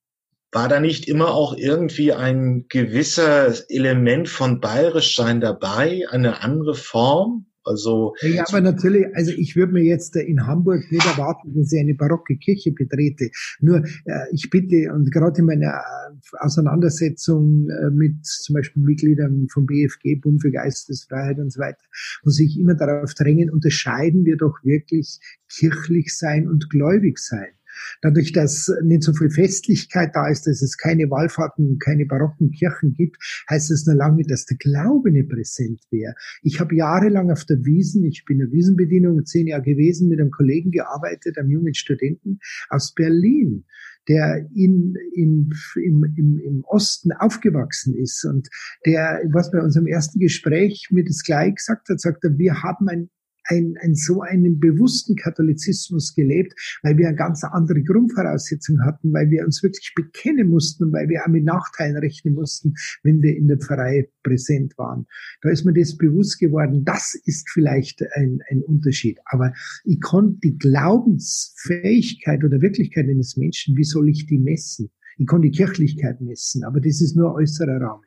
war 0.52 0.70
da 0.70 0.80
nicht 0.80 1.08
immer 1.08 1.34
auch 1.34 1.58
irgendwie 1.58 2.14
ein 2.14 2.68
gewisser 2.70 3.54
Element 3.70 4.30
von 4.30 4.62
Bayerischsein 4.62 5.42
dabei, 5.42 6.04
eine 6.10 6.42
andere 6.42 6.76
Form? 6.76 7.48
Also 7.66 8.14
ja, 8.22 8.44
aber 8.48 8.62
natürlich, 8.62 9.06
also 9.16 9.32
ich 9.32 9.56
würde 9.56 9.74
mir 9.74 9.84
jetzt 9.84 10.16
in 10.16 10.46
Hamburg 10.46 10.92
nicht 10.92 11.06
erwarten, 11.06 11.54
dass 11.56 11.72
ich 11.72 11.80
eine 11.80 11.96
barocke 11.96 12.36
Kirche 12.36 12.72
betrete. 12.72 13.30
Nur 13.60 13.84
äh, 14.06 14.26
ich 14.32 14.50
bitte, 14.50 14.92
und 14.94 15.12
gerade 15.12 15.40
in 15.40 15.46
meiner 15.46 15.68
äh, 15.68 16.38
Auseinandersetzung 16.40 17.70
äh, 17.70 17.90
mit 17.90 18.26
zum 18.26 18.56
Beispiel 18.56 18.84
Mitgliedern 18.84 19.48
vom 19.50 19.66
BFG, 19.66 20.16
Bund 20.22 20.42
für 20.42 20.52
Geistesfreiheit 20.52 21.40
und 21.40 21.52
so 21.52 21.60
weiter, 21.60 21.84
muss 22.24 22.40
ich 22.40 22.60
immer 22.60 22.76
darauf 22.76 23.14
drängen, 23.14 23.50
unterscheiden 23.50 24.26
wir 24.26 24.38
doch 24.38 24.58
wirklich 24.64 25.20
kirchlich 25.50 26.18
sein 26.18 26.50
und 26.50 26.70
gläubig 26.70 27.18
sein. 27.20 27.54
Dadurch, 28.02 28.32
dass 28.32 28.72
nicht 28.84 29.04
so 29.04 29.14
viel 29.14 29.30
Festlichkeit 29.30 30.12
da 30.14 30.28
ist, 30.28 30.48
dass 30.48 30.62
es 30.62 30.78
keine 30.78 31.10
Wallfahrten, 31.10 31.80
keine 31.80 32.06
barocken 32.06 32.52
Kirchen 32.52 32.94
gibt, 32.94 33.18
heißt 33.50 33.72
es 33.72 33.86
nur 33.86 33.96
lange, 33.96 34.24
dass 34.24 34.46
der 34.46 34.58
Glaube 34.58 35.12
nicht 35.12 35.30
präsent 35.30 35.82
wäre. 35.92 36.14
Ich 36.42 36.60
habe 36.60 36.76
jahrelang 36.76 37.32
auf 37.32 37.46
der 37.46 37.64
Wiesen, 37.66 38.04
ich 38.04 38.26
bin 38.26 38.40
in 38.40 38.48
der 38.48 38.52
Wiesenbedienung 38.52 39.26
zehn 39.26 39.48
Jahre 39.48 39.64
gewesen, 39.64 40.10
mit 40.10 40.20
einem 40.20 40.32
Kollegen 40.32 40.72
gearbeitet, 40.72 41.38
einem 41.38 41.52
jungen 41.52 41.74
Studenten 41.74 42.40
aus 42.70 42.94
Berlin 42.94 43.66
der 44.08 44.50
in, 44.54 44.96
im, 45.16 45.52
im, 45.76 46.14
im, 46.18 46.40
im 46.40 46.64
Osten 46.66 47.12
aufgewachsen 47.14 47.96
ist 47.96 48.26
und 48.26 48.50
der, 48.86 49.22
was 49.32 49.52
bei 49.52 49.62
unserem 49.62 49.88
ersten 49.88 50.20
Gespräch 50.20 50.90
mir 50.92 51.06
das 51.06 51.24
gleich 51.24 51.56
gesagt 51.56 51.90
hat, 51.90 52.00
sagt 52.00 52.24
er, 52.24 52.38
wir 52.38 52.64
haben 52.64 52.90
ein 52.90 53.10
ein, 53.46 53.76
ein 53.82 53.96
so 53.96 54.22
einen 54.22 54.60
bewussten 54.60 55.16
Katholizismus 55.16 56.16
gelebt, 56.16 56.54
weil 56.82 56.98
wir 56.98 57.08
eine 57.08 57.18
ganz 57.18 57.44
andere 57.44 57.84
Grundvoraussetzung 57.84 58.82
hatten, 58.86 59.12
weil 59.14 59.30
wir 59.30 59.44
uns 59.46 59.62
wirklich 59.64 59.94
bekennen 59.96 60.50
mussten 60.50 60.94
weil 60.94 61.10
wir 61.10 61.24
auch 61.24 61.28
mit 61.28 61.44
Nachteilen 61.44 61.98
rechnen 61.98 62.36
mussten, 62.36 62.76
wenn 63.02 63.22
wir 63.22 63.36
in 63.36 63.48
der 63.48 63.58
Pfarrei 63.58 64.08
präsent 64.24 64.78
waren. 64.78 65.06
Da 65.42 65.50
ist 65.50 65.66
mir 65.66 65.74
das 65.74 65.98
bewusst 65.98 66.40
geworden. 66.40 66.86
Das 66.86 67.16
ist 67.26 67.50
vielleicht 67.50 68.04
ein, 68.16 68.40
ein 68.50 68.62
Unterschied. 68.62 69.20
Aber 69.26 69.54
ich 69.84 70.00
konnte 70.00 70.40
die 70.44 70.58
Glaubensfähigkeit 70.58 72.44
oder 72.44 72.62
Wirklichkeit 72.62 73.10
eines 73.10 73.36
Menschen, 73.36 73.76
wie 73.76 73.84
soll 73.84 74.10
ich 74.10 74.26
die 74.28 74.40
messen? 74.40 74.92
Ich 75.18 75.28
konnte 75.28 75.50
die 75.50 75.58
Kirchlichkeit 75.58 76.22
messen, 76.22 76.64
aber 76.64 76.80
das 76.80 77.02
ist 77.02 77.16
nur 77.16 77.34
äußerer 77.36 77.80
Rahmen. 77.80 78.04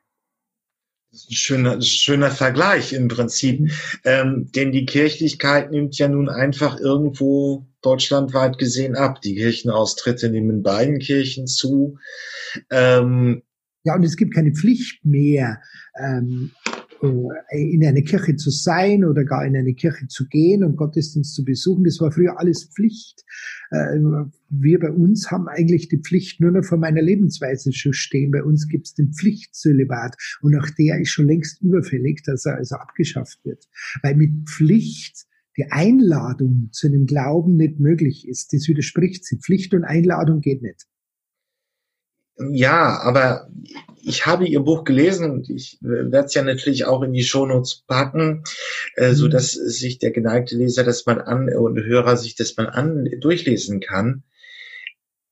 Das 1.10 1.22
ist 1.22 1.30
ein 1.30 1.34
schöner, 1.34 1.82
schöner 1.82 2.30
Vergleich 2.30 2.92
im 2.92 3.08
Prinzip. 3.08 3.60
Mhm. 3.60 3.70
Ähm, 4.04 4.52
denn 4.54 4.72
die 4.72 4.86
Kirchlichkeit 4.86 5.70
nimmt 5.70 5.96
ja 5.98 6.08
nun 6.08 6.28
einfach 6.28 6.78
irgendwo 6.78 7.66
deutschlandweit 7.82 8.58
gesehen 8.58 8.96
ab. 8.96 9.20
Die 9.22 9.36
Kirchenaustritte 9.36 10.28
nehmen 10.28 10.62
beiden 10.62 10.98
Kirchen 10.98 11.46
zu. 11.46 11.98
Ähm, 12.70 13.42
ja, 13.84 13.94
und 13.94 14.02
es 14.02 14.16
gibt 14.16 14.34
keine 14.34 14.52
Pflicht 14.52 15.04
mehr, 15.04 15.62
ähm, 15.98 16.50
äh, 17.50 17.60
in 17.60 17.84
eine 17.84 18.02
Kirche 18.02 18.36
zu 18.36 18.50
sein 18.50 19.04
oder 19.04 19.24
gar 19.24 19.44
in 19.46 19.56
eine 19.56 19.74
Kirche 19.74 20.06
zu 20.08 20.26
gehen 20.28 20.64
und 20.64 20.76
Gottesdienst 20.76 21.34
zu 21.34 21.44
besuchen. 21.44 21.84
Das 21.84 22.00
war 22.00 22.12
früher 22.12 22.38
alles 22.38 22.64
Pflicht. 22.64 23.24
Äh, 23.70 23.98
wir 24.48 24.78
bei 24.78 24.90
uns 24.90 25.30
haben 25.30 25.48
eigentlich 25.48 25.88
die 25.88 25.98
Pflicht 25.98 26.40
nur 26.40 26.52
noch 26.52 26.64
vor 26.64 26.78
meiner 26.78 27.02
Lebensweise 27.02 27.72
schon 27.72 27.92
stehen. 27.92 28.30
Bei 28.30 28.42
uns 28.42 28.68
gibt 28.68 28.86
es 28.86 28.94
den 28.94 29.12
Pflichtzölibat 29.12 30.16
und 30.40 30.56
auch 30.56 30.70
der 30.70 31.00
ist 31.00 31.10
schon 31.10 31.26
längst 31.26 31.62
überfällig, 31.62 32.22
dass 32.24 32.46
er 32.46 32.56
also 32.56 32.76
abgeschafft 32.76 33.44
wird. 33.44 33.68
Weil 34.02 34.16
mit 34.16 34.48
Pflicht 34.48 35.26
die 35.56 35.70
Einladung 35.70 36.68
zu 36.72 36.86
einem 36.86 37.06
Glauben 37.06 37.56
nicht 37.56 37.80
möglich 37.80 38.28
ist. 38.28 38.52
Das 38.52 38.68
widerspricht 38.68 39.24
sie. 39.24 39.38
Pflicht 39.38 39.74
und 39.74 39.84
Einladung 39.84 40.40
geht 40.40 40.62
nicht. 40.62 40.86
Ja, 42.38 43.00
aber 43.00 43.48
ich 44.02 44.26
habe 44.26 44.46
Ihr 44.46 44.60
Buch 44.60 44.84
gelesen 44.84 45.30
und 45.30 45.50
ich 45.50 45.78
werde 45.80 46.26
es 46.26 46.34
ja 46.34 46.42
natürlich 46.42 46.84
auch 46.84 47.02
in 47.02 47.12
die 47.12 47.24
Shownotes 47.24 47.84
packen, 47.86 48.44
äh, 48.94 49.14
so 49.14 49.26
mhm. 49.26 49.30
dass 49.30 49.52
sich 49.52 49.98
der 49.98 50.12
geneigte 50.12 50.56
Leser 50.56 50.84
das 50.84 51.06
mal 51.06 51.20
an 51.20 51.48
und 51.48 51.82
Hörer 51.82 52.16
sich 52.16 52.36
das 52.36 52.56
mal 52.56 52.68
an 52.68 53.08
durchlesen 53.20 53.80
kann. 53.80 54.22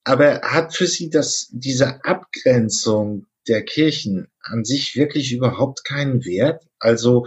Aber 0.03 0.41
hat 0.43 0.75
für 0.75 0.87
Sie 0.87 1.09
das 1.09 1.49
diese 1.53 2.05
Abgrenzung 2.05 3.27
der 3.49 3.63
Kirchen 3.63 4.29
an 4.41 4.65
sich 4.65 4.97
wirklich 4.97 5.33
überhaupt 5.33 5.85
keinen 5.85 6.25
Wert? 6.25 6.63
Also 6.79 7.27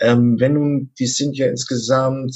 ähm, 0.00 0.40
wenn 0.40 0.54
nun, 0.54 0.92
die 0.98 1.06
sind 1.06 1.36
ja 1.36 1.46
insgesamt 1.46 2.34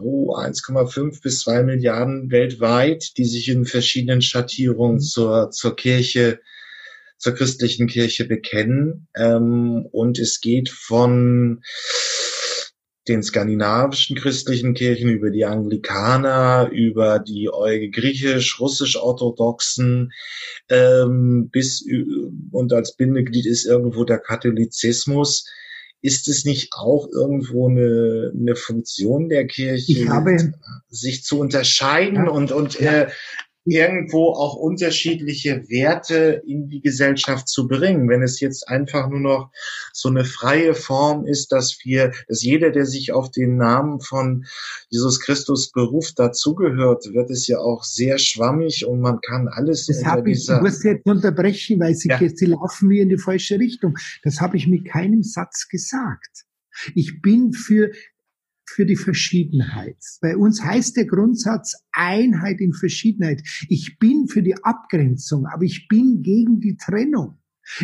oh, 0.00 0.34
1,5 0.34 1.22
bis 1.22 1.40
2 1.40 1.62
Milliarden 1.62 2.30
weltweit, 2.30 3.16
die 3.18 3.26
sich 3.26 3.48
in 3.48 3.66
verschiedenen 3.66 4.22
Schattierungen 4.22 4.96
mhm. 4.96 5.00
zur, 5.00 5.50
zur 5.50 5.76
Kirche, 5.76 6.40
zur 7.18 7.34
christlichen 7.34 7.86
Kirche 7.86 8.24
bekennen. 8.24 9.08
Ähm, 9.14 9.86
und 9.92 10.18
es 10.18 10.40
geht 10.40 10.70
von 10.70 11.62
den 13.08 13.22
skandinavischen 13.22 14.16
christlichen 14.16 14.72
Kirchen, 14.74 15.10
über 15.10 15.30
die 15.30 15.44
Anglikaner, 15.44 16.70
über 16.72 17.18
die 17.18 17.50
griechisch-russisch-orthodoxen, 17.92 20.12
ähm, 20.68 21.48
bis 21.50 21.84
und 22.50 22.72
als 22.72 22.96
Bindeglied 22.96 23.44
ist 23.46 23.66
irgendwo 23.66 24.04
der 24.04 24.18
Katholizismus. 24.18 25.46
Ist 26.02 26.28
es 26.28 26.44
nicht 26.44 26.72
auch 26.72 27.08
irgendwo 27.10 27.68
eine, 27.68 28.32
eine 28.38 28.54
Funktion 28.54 29.28
der 29.28 29.46
Kirche, 29.46 30.08
habe, 30.08 30.52
sich 30.88 31.24
zu 31.24 31.40
unterscheiden 31.40 32.26
ja, 32.26 32.30
und, 32.30 32.52
und 32.52 32.80
äh, 32.80 33.08
irgendwo 33.66 34.30
auch 34.30 34.54
unterschiedliche 34.54 35.68
Werte 35.68 36.42
in 36.46 36.68
die 36.68 36.80
Gesellschaft 36.80 37.48
zu 37.48 37.66
bringen. 37.66 38.08
Wenn 38.08 38.22
es 38.22 38.38
jetzt 38.38 38.68
einfach 38.68 39.08
nur 39.08 39.18
noch 39.18 39.50
so 39.92 40.08
eine 40.08 40.24
freie 40.24 40.74
Form 40.74 41.26
ist, 41.26 41.50
dass 41.50 41.78
wir, 41.82 42.12
dass 42.28 42.42
jeder, 42.42 42.70
der 42.70 42.86
sich 42.86 43.12
auf 43.12 43.30
den 43.32 43.56
Namen 43.56 44.00
von 44.00 44.46
Jesus 44.88 45.20
Christus 45.20 45.72
beruft, 45.72 46.18
dazugehört, 46.18 47.12
wird 47.12 47.28
es 47.30 47.48
ja 47.48 47.58
auch 47.58 47.82
sehr 47.82 48.18
schwammig 48.18 48.86
und 48.86 49.00
man 49.00 49.20
kann 49.20 49.48
alles. 49.48 49.86
Das 49.86 50.04
habe 50.04 50.30
ich, 50.30 50.48
ich 50.48 50.60
muss 50.60 50.84
jetzt 50.84 51.04
unterbrechen, 51.04 51.80
weil 51.80 51.94
Sie, 51.94 52.08
ja. 52.08 52.20
Sie 52.20 52.46
laufen 52.46 52.88
mir 52.88 53.02
in 53.02 53.08
die 53.08 53.18
falsche 53.18 53.58
Richtung. 53.58 53.98
Das 54.22 54.40
habe 54.40 54.56
ich 54.56 54.68
mit 54.68 54.84
keinem 54.84 55.24
Satz 55.24 55.68
gesagt. 55.68 56.44
Ich 56.94 57.20
bin 57.20 57.52
für 57.52 57.90
für 58.66 58.84
die 58.84 58.96
Verschiedenheit. 58.96 59.96
Bei 60.20 60.36
uns 60.36 60.62
heißt 60.62 60.96
der 60.96 61.06
Grundsatz 61.06 61.74
Einheit 61.92 62.60
in 62.60 62.72
Verschiedenheit. 62.72 63.42
Ich 63.68 63.98
bin 63.98 64.28
für 64.28 64.42
die 64.42 64.56
Abgrenzung, 64.62 65.46
aber 65.46 65.62
ich 65.62 65.88
bin 65.88 66.22
gegen 66.22 66.60
die 66.60 66.76
Trennung. 66.76 67.38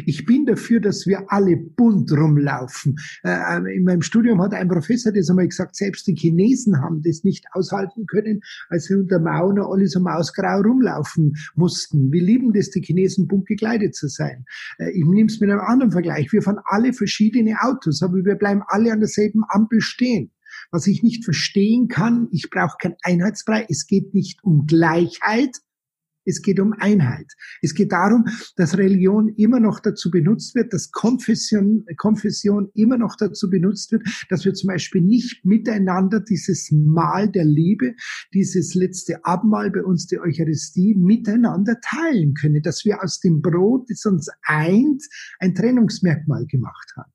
Ich 0.06 0.24
bin 0.26 0.46
dafür, 0.46 0.80
dass 0.80 1.06
wir 1.06 1.24
alle 1.32 1.56
bunt 1.56 2.12
rumlaufen. 2.12 2.96
Äh, 3.24 3.76
in 3.76 3.84
meinem 3.84 4.02
Studium 4.02 4.40
hat 4.40 4.54
ein 4.54 4.68
Professor 4.68 5.12
das 5.12 5.28
einmal 5.28 5.48
gesagt, 5.48 5.74
selbst 5.74 6.06
die 6.06 6.14
Chinesen 6.14 6.80
haben 6.80 7.02
das 7.02 7.24
nicht 7.24 7.46
aushalten 7.52 8.06
können, 8.06 8.42
als 8.68 8.84
sie 8.84 8.94
unter 8.94 9.18
Mao 9.18 9.50
alle 9.50 9.88
so 9.88 10.00
mausgrau 10.00 10.60
rumlaufen 10.60 11.34
mussten. 11.56 12.12
Wir 12.12 12.22
lieben 12.22 12.52
das, 12.52 12.70
die 12.70 12.80
Chinesen 12.80 13.26
bunt 13.26 13.46
gekleidet 13.46 13.94
zu 13.94 14.06
sein. 14.06 14.44
Äh, 14.78 14.90
ich 14.92 15.04
nehme 15.04 15.26
es 15.26 15.40
mit 15.40 15.50
einem 15.50 15.60
anderen 15.60 15.90
Vergleich. 15.90 16.32
Wir 16.32 16.42
fahren 16.42 16.60
alle 16.64 16.92
verschiedene 16.92 17.56
Autos, 17.60 18.02
aber 18.02 18.24
wir 18.24 18.36
bleiben 18.36 18.62
alle 18.68 18.92
an 18.92 19.00
derselben 19.00 19.42
Ampel 19.48 19.80
stehen. 19.80 20.30
Was 20.70 20.86
ich 20.86 21.02
nicht 21.02 21.24
verstehen 21.24 21.88
kann, 21.88 22.28
ich 22.30 22.50
brauche 22.50 22.76
kein 22.80 22.96
Einheitsbrei. 23.02 23.66
Es 23.68 23.86
geht 23.86 24.14
nicht 24.14 24.42
um 24.42 24.66
Gleichheit, 24.66 25.56
es 26.24 26.42
geht 26.42 26.60
um 26.60 26.72
Einheit. 26.72 27.26
Es 27.62 27.74
geht 27.74 27.92
darum, 27.92 28.26
dass 28.56 28.78
Religion 28.78 29.34
immer 29.36 29.60
noch 29.60 29.80
dazu 29.80 30.10
benutzt 30.10 30.54
wird, 30.54 30.72
dass 30.72 30.90
Konfession, 30.92 31.84
Konfession 31.96 32.70
immer 32.74 32.96
noch 32.96 33.16
dazu 33.16 33.50
benutzt 33.50 33.92
wird, 33.92 34.06
dass 34.28 34.44
wir 34.44 34.54
zum 34.54 34.68
Beispiel 34.68 35.02
nicht 35.02 35.44
miteinander 35.44 36.20
dieses 36.20 36.70
Mahl 36.70 37.30
der 37.30 37.44
Liebe, 37.44 37.94
dieses 38.32 38.74
letzte 38.74 39.24
Abendmahl 39.24 39.70
bei 39.70 39.82
uns, 39.82 40.06
die 40.06 40.20
Eucharistie, 40.20 40.94
miteinander 40.94 41.76
teilen 41.80 42.34
können, 42.34 42.62
dass 42.62 42.84
wir 42.84 43.02
aus 43.02 43.20
dem 43.20 43.42
Brot, 43.42 43.90
das 43.90 44.04
uns 44.06 44.28
eint, 44.42 45.02
ein 45.40 45.54
Trennungsmerkmal 45.54 46.46
gemacht 46.46 46.92
haben 46.96 47.11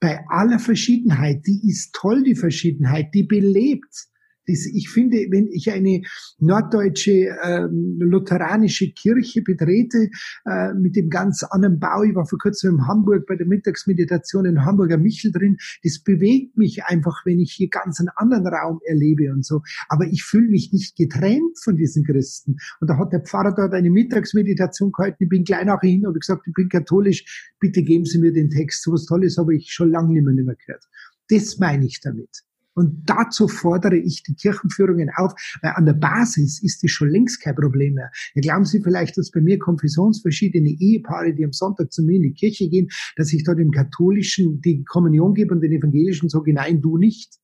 bei 0.00 0.24
aller 0.28 0.58
Verschiedenheit, 0.58 1.46
die 1.46 1.68
ist 1.68 1.94
toll, 1.94 2.22
die 2.22 2.34
Verschiedenheit, 2.34 3.14
die 3.14 3.24
belebt. 3.24 4.08
Das, 4.46 4.66
ich 4.66 4.88
finde, 4.88 5.16
wenn 5.30 5.48
ich 5.48 5.70
eine 5.70 6.02
norddeutsche 6.38 7.36
ähm, 7.42 7.96
lutheranische 7.98 8.92
Kirche 8.92 9.42
betrete 9.42 10.10
äh, 10.44 10.74
mit 10.74 10.96
dem 10.96 11.10
ganz 11.10 11.42
anderen 11.42 11.78
Bau, 11.78 12.02
ich 12.02 12.14
war 12.14 12.26
vor 12.26 12.38
kurzem 12.38 12.76
in 12.76 12.86
Hamburg 12.86 13.26
bei 13.26 13.36
der 13.36 13.46
Mittagsmeditation 13.46 14.44
in 14.44 14.64
Hamburger 14.64 14.98
Michel 14.98 15.32
drin, 15.32 15.56
das 15.82 16.00
bewegt 16.00 16.56
mich 16.56 16.84
einfach, 16.84 17.24
wenn 17.24 17.40
ich 17.40 17.52
hier 17.52 17.68
ganz 17.68 18.00
einen 18.00 18.10
anderen 18.16 18.46
Raum 18.46 18.80
erlebe 18.84 19.32
und 19.32 19.44
so. 19.44 19.62
Aber 19.88 20.06
ich 20.06 20.22
fühle 20.22 20.48
mich 20.48 20.72
nicht 20.72 20.96
getrennt 20.96 21.58
von 21.62 21.76
diesen 21.76 22.04
Christen. 22.04 22.56
Und 22.80 22.88
da 22.88 22.98
hat 22.98 23.12
der 23.12 23.20
Pfarrer 23.20 23.54
dort 23.54 23.72
eine 23.72 23.90
Mittagsmeditation 23.90 24.92
gehalten. 24.92 25.24
Ich 25.24 25.28
bin 25.28 25.44
gleich 25.44 25.64
nachher 25.64 25.88
hin 25.88 26.06
und 26.06 26.18
gesagt, 26.18 26.46
ich 26.46 26.54
bin 26.54 26.68
katholisch, 26.68 27.52
bitte 27.60 27.82
geben 27.82 28.04
Sie 28.04 28.18
mir 28.18 28.32
den 28.32 28.50
Text. 28.50 28.82
So 28.82 28.92
was 28.92 29.06
Tolles 29.06 29.38
habe 29.38 29.54
ich 29.54 29.72
schon 29.72 29.90
lange 29.90 30.20
nicht 30.20 30.24
mehr 30.24 30.56
gehört. 30.56 30.84
Das 31.28 31.58
meine 31.58 31.86
ich 31.86 32.00
damit. 32.00 32.44
Und 32.76 33.08
dazu 33.08 33.48
fordere 33.48 33.96
ich 33.96 34.22
die 34.22 34.34
Kirchenführungen 34.34 35.10
auf, 35.16 35.32
weil 35.62 35.72
an 35.72 35.86
der 35.86 35.94
Basis 35.94 36.62
ist 36.62 36.82
das 36.82 36.90
schon 36.90 37.08
längst 37.08 37.42
kein 37.42 37.54
Problem 37.54 37.94
mehr. 37.94 38.10
Ja, 38.34 38.42
glauben 38.42 38.66
Sie 38.66 38.82
vielleicht, 38.82 39.16
dass 39.16 39.30
bei 39.30 39.40
mir 39.40 39.58
konfessionsverschiedene 39.58 40.76
Ehepaare, 40.78 41.34
die 41.34 41.44
am 41.44 41.52
Sonntag 41.52 41.90
zu 41.90 42.02
mir 42.02 42.16
in 42.16 42.22
die 42.22 42.34
Kirche 42.34 42.68
gehen, 42.68 42.88
dass 43.16 43.32
ich 43.32 43.44
dort 43.44 43.58
dem 43.58 43.70
Katholischen 43.70 44.60
die 44.60 44.84
Kommunion 44.84 45.32
gebe 45.32 45.54
und 45.54 45.62
den 45.62 45.72
Evangelischen 45.72 46.28
sage, 46.28 46.52
nein, 46.52 46.82
du 46.82 46.98
nicht? 46.98 47.36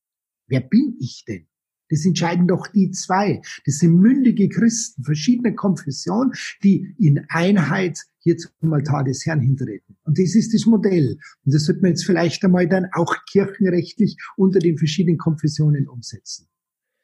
Wer 0.49 0.61
bin 0.61 0.97
ich 1.01 1.25
denn? 1.27 1.47
Das 1.93 2.07
entscheiden 2.07 2.49
doch 2.49 2.67
die 2.69 2.91
zwei. 2.91 3.43
Das 3.67 3.77
sind 3.77 3.97
mündige 3.97 4.49
Christen 4.49 5.05
verschiedener 5.05 5.53
Konfession, 5.53 6.33
die 6.63 6.95
in 6.99 7.27
Einheit 7.29 7.99
hier 8.21 8.39
zum 8.39 8.73
Altar 8.73 9.05
des 9.05 9.27
Herrn 9.27 9.41
hintreten. 9.41 9.99
Und 10.05 10.19
das 10.19 10.35
ist 10.35 10.55
das 10.55 10.65
Modell. 10.65 11.19
Und 11.45 11.55
das 11.55 11.65
sollte 11.65 11.83
man 11.83 11.91
jetzt 11.91 12.07
vielleicht 12.07 12.43
einmal 12.45 12.67
dann 12.67 12.87
auch 12.93 13.15
kirchenrechtlich 13.31 14.17
unter 14.39 14.59
den 14.59 14.79
verschiedenen 14.79 15.19
Konfessionen 15.19 15.87
umsetzen. 15.87 16.49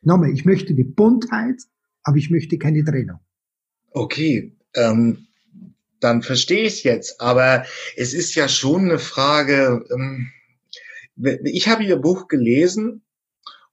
Nochmal, 0.01 0.31
ich 0.31 0.47
möchte 0.47 0.75
die 0.75 0.85
Buntheit, 0.85 1.61
aber 2.03 2.17
ich 2.17 2.31
möchte 2.31 2.57
keine 2.57 2.83
Trennung. 2.83 3.19
Okay, 3.91 4.57
ähm, 4.75 5.27
dann 6.01 6.23
verstehe 6.23 6.63
ich 6.63 6.75
es 6.75 6.83
jetzt. 6.85 7.21
Aber 7.21 7.67
es 7.95 8.15
ist 8.15 8.35
ja 8.37 8.49
schon 8.49 8.85
eine 8.87 8.99
Frage. 8.99 9.85
Ähm, 9.95 10.31
ich 11.45 11.69
habe 11.69 11.85
Ihr 11.85 11.97
Buch 11.97 12.29
gelesen 12.29 13.03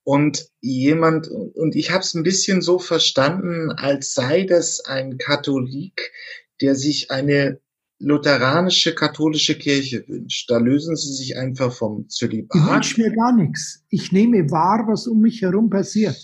und 0.05 0.51
jemand, 0.61 1.27
und 1.27 1.75
ich 1.75 1.89
habe 1.89 2.01
es 2.01 2.13
ein 2.13 2.21
bisschen 2.21 2.61
so 2.61 2.77
verstanden, 2.77 3.71
als 3.71 4.13
sei 4.13 4.43
das 4.43 4.85
ein 4.85 5.17
Katholik, 5.17 6.11
der 6.61 6.75
sich 6.75 7.09
eine 7.09 7.59
lutheranische 7.97 8.93
katholische 8.93 9.57
Kirche 9.57 10.07
wünscht. 10.07 10.49
Da 10.51 10.59
lösen 10.59 10.95
sie 10.95 11.11
sich 11.11 11.37
einfach 11.37 11.73
vom 11.73 12.07
Zölibat. 12.07 12.55
Ich 12.55 12.71
wünsche 12.71 13.01
mir 13.01 13.15
gar 13.15 13.35
nichts. 13.35 13.83
Ich 13.89 14.11
nehme 14.11 14.51
wahr, 14.51 14.85
was 14.87 15.07
um 15.07 15.21
mich 15.21 15.41
herum 15.41 15.71
passiert. 15.71 16.15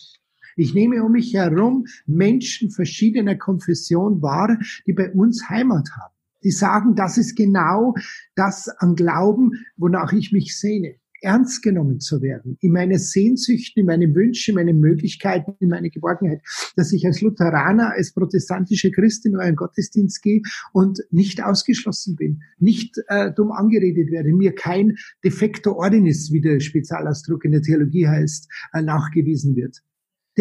Ich 0.56 0.76
nehme 0.76 1.04
um 1.04 1.14
mich 1.14 1.34
herum 1.34 1.88
Menschen 2.06 2.70
verschiedener 2.70 3.36
Konfession 3.36 4.22
wahr, 4.22 4.60
die 4.86 4.94
bei 4.94 5.12
uns 5.12 5.50
Heimat 5.50 5.90
haben. 6.00 6.14
Die 6.44 6.52
sagen, 6.52 6.96
das 6.96 7.18
ist 7.18 7.36
genau 7.36 7.96
das 8.36 8.68
an 8.68 8.96
Glauben, 8.96 9.66
wonach 9.76 10.14
ich 10.14 10.32
mich 10.32 10.60
sehne 10.60 11.01
ernst 11.22 11.62
genommen 11.64 12.00
zu 12.00 12.22
werden, 12.22 12.58
in 12.62 12.72
meine 12.72 13.00
Sehnsüchten, 13.00 13.82
in 13.82 13.86
meine 13.86 14.14
Wünsche, 14.14 14.52
in 14.52 14.56
meine 14.56 14.74
Möglichkeiten, 14.74 15.56
in 15.60 15.70
meine 15.70 15.90
Geborgenheit, 15.90 16.42
dass 16.76 16.92
ich 16.92 17.06
als 17.06 17.22
Lutheraner, 17.22 17.94
als 17.94 18.14
protestantische 18.14 18.92
Christin 18.92 19.34
in 19.34 19.40
einen 19.40 19.56
Gottesdienst 19.56 20.22
gehe 20.22 20.42
und 20.74 21.00
nicht 21.12 21.44
ausgeschlossen 21.44 22.16
bin, 22.16 22.42
nicht 22.60 22.98
äh, 23.08 23.32
dumm 23.32 23.52
angeredet 23.52 24.12
werde, 24.12 24.34
mir 24.34 24.54
kein 24.54 24.98
defektor 25.24 25.78
ordinis, 25.78 26.32
wie 26.32 26.42
der 26.42 26.60
Spezialausdruck 26.60 27.46
in 27.46 27.52
der 27.52 27.62
Theologie 27.62 28.08
heißt, 28.08 28.50
äh, 28.74 28.82
nachgewiesen 28.82 29.56
wird. 29.56 29.82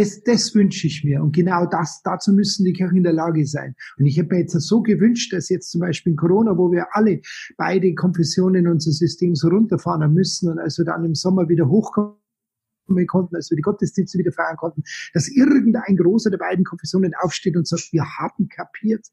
Das, 0.00 0.22
das 0.22 0.54
wünsche 0.54 0.86
ich 0.86 1.04
mir. 1.04 1.22
Und 1.22 1.32
genau 1.32 1.66
das, 1.66 2.00
dazu 2.02 2.32
müssen 2.32 2.64
die 2.64 2.72
Kirchen 2.72 2.96
in 2.96 3.02
der 3.02 3.12
Lage 3.12 3.46
sein. 3.46 3.74
Und 3.98 4.06
ich 4.06 4.18
habe 4.18 4.34
mir 4.34 4.40
jetzt 4.40 4.58
so 4.58 4.80
gewünscht, 4.80 5.30
dass 5.34 5.50
jetzt 5.50 5.70
zum 5.70 5.82
Beispiel 5.82 6.12
in 6.12 6.16
Corona, 6.16 6.56
wo 6.56 6.72
wir 6.72 6.86
alle 6.92 7.20
beide 7.58 7.94
Konfessionen 7.94 8.66
unser 8.66 8.92
System 8.92 9.34
so 9.34 9.48
runterfahren 9.48 10.10
müssen 10.14 10.48
und 10.48 10.58
also 10.58 10.84
dann 10.84 11.04
im 11.04 11.14
Sommer 11.14 11.50
wieder 11.50 11.68
hochkommen 11.68 12.16
konnten, 13.08 13.36
als 13.36 13.50
wir 13.50 13.56
die 13.56 13.62
Gottesdienste 13.62 14.18
wieder 14.18 14.32
feiern 14.32 14.56
konnten, 14.56 14.84
dass 15.12 15.28
irgendein 15.28 15.96
großer 15.98 16.30
der 16.30 16.38
beiden 16.38 16.64
Konfessionen 16.64 17.12
aufsteht 17.20 17.58
und 17.58 17.68
sagt, 17.68 17.92
wir 17.92 18.06
haben 18.18 18.48
kapiert. 18.48 19.06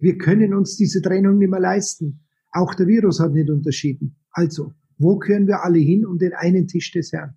Wir 0.00 0.18
können 0.18 0.54
uns 0.54 0.76
diese 0.76 1.00
Trennung 1.02 1.38
nicht 1.38 1.50
mehr 1.50 1.60
leisten. 1.60 2.26
Auch 2.50 2.74
der 2.74 2.88
Virus 2.88 3.20
hat 3.20 3.30
nicht 3.30 3.48
unterschieden. 3.48 4.16
Also, 4.32 4.72
wo 4.98 5.18
können 5.18 5.46
wir 5.46 5.62
alle 5.62 5.78
hin 5.78 6.04
um 6.04 6.18
den 6.18 6.32
einen 6.32 6.66
Tisch 6.66 6.90
des 6.90 7.12
Herrn? 7.12 7.36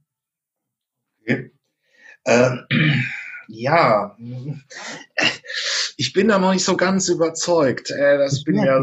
Okay. 1.21 1.52
Ähm, 2.25 2.65
ja, 3.47 4.17
ich 5.97 6.13
bin 6.13 6.29
da 6.29 6.39
noch 6.39 6.53
nicht 6.53 6.63
so 6.63 6.77
ganz 6.77 7.09
überzeugt. 7.09 7.91
Äh, 7.91 8.17
das 8.17 8.43
bin 8.43 8.55
ja, 8.55 8.81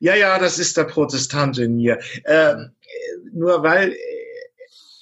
ja, 0.00 0.14
ja, 0.14 0.38
das 0.38 0.58
ist 0.58 0.76
der 0.76 0.84
Protestant 0.84 1.58
in 1.58 1.76
mir. 1.76 1.98
Äh, 2.24 2.54
nur 3.32 3.62
weil, 3.62 3.96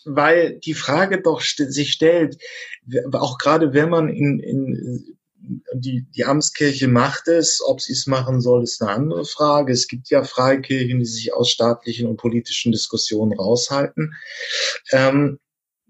weil 0.05 0.59
die 0.61 0.75
Frage 0.75 1.21
doch 1.23 1.41
st 1.41 1.73
sich 1.73 1.93
stellt, 1.93 2.39
auch 3.13 3.39
gerade 3.39 3.73
wenn 3.73 3.91
man 3.91 4.09
in, 4.09 4.39
in 4.41 5.17
die, 5.73 6.07
die 6.15 6.25
Amtskirche 6.25 6.89
macht 6.89 7.29
es, 7.29 7.61
ob 7.65 7.81
sie 7.81 7.93
es 7.93 8.07
machen 8.07 8.41
soll, 8.41 8.63
ist 8.63 8.83
eine 8.83 8.93
andere 8.93 9.25
Frage. 9.25 9.73
Es 9.73 9.89
gibt 9.89 10.11
ja 10.11 10.23
Freikirchen, 10.23 10.99
die 10.99 11.05
sich 11.05 11.35
aus 11.35 11.51
staatlichen 11.51 12.07
und 12.07 12.19
politischen 12.19 12.73
Diskussionen 12.73 13.33
raushalten. 13.33 14.15
Ähm, 14.93 15.39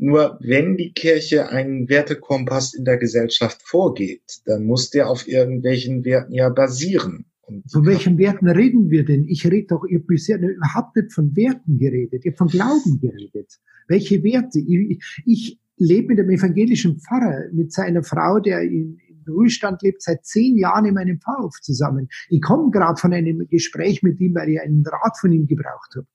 nur 0.00 0.38
wenn 0.40 0.76
die 0.78 0.92
Kirche 0.92 1.50
einen 1.50 1.88
Wertekompass 1.88 2.72
in 2.72 2.84
der 2.84 2.96
Gesellschaft 2.96 3.60
vorgeht, 3.62 4.40
dann 4.46 4.64
muss 4.64 4.88
der 4.88 5.10
auf 5.10 5.28
irgendwelchen 5.28 6.04
Werten 6.06 6.32
ja 6.32 6.48
basieren. 6.48 7.26
Und 7.42 7.70
von 7.70 7.84
welchen 7.84 8.16
Werten 8.16 8.48
reden 8.48 8.90
wir 8.90 9.04
denn? 9.04 9.26
Ich 9.26 9.44
rede 9.46 9.66
doch, 9.68 9.84
ihr 9.84 10.00
bisher 10.00 10.40
überhaupt 10.40 10.96
nicht 10.96 11.12
von 11.12 11.36
Werten 11.36 11.78
geredet, 11.78 12.24
ihr 12.24 12.32
von 12.32 12.48
Glauben 12.48 12.98
geredet. 13.00 13.60
Welche 13.88 14.22
Werte? 14.22 14.60
Ich, 14.60 15.22
ich 15.26 15.60
lebe 15.76 16.08
mit 16.08 16.20
einem 16.20 16.30
evangelischen 16.30 16.98
Pfarrer, 17.00 17.50
mit 17.52 17.72
seiner 17.72 18.02
Frau, 18.02 18.38
der 18.38 18.62
in 18.62 18.98
Ruhestand 19.28 19.82
lebt, 19.82 20.02
seit 20.02 20.24
zehn 20.24 20.56
Jahren 20.56 20.86
in 20.86 20.94
meinem 20.94 21.20
Pfarrhof 21.20 21.60
zusammen. 21.60 22.08
Ich 22.30 22.40
komme 22.40 22.70
gerade 22.70 22.98
von 22.98 23.12
einem 23.12 23.46
Gespräch 23.48 24.02
mit 24.02 24.18
ihm, 24.18 24.34
weil 24.34 24.48
ich 24.48 24.60
einen 24.60 24.82
Rat 24.86 25.18
von 25.18 25.30
ihm 25.30 25.46
gebraucht 25.46 25.94
habe. 25.94 26.06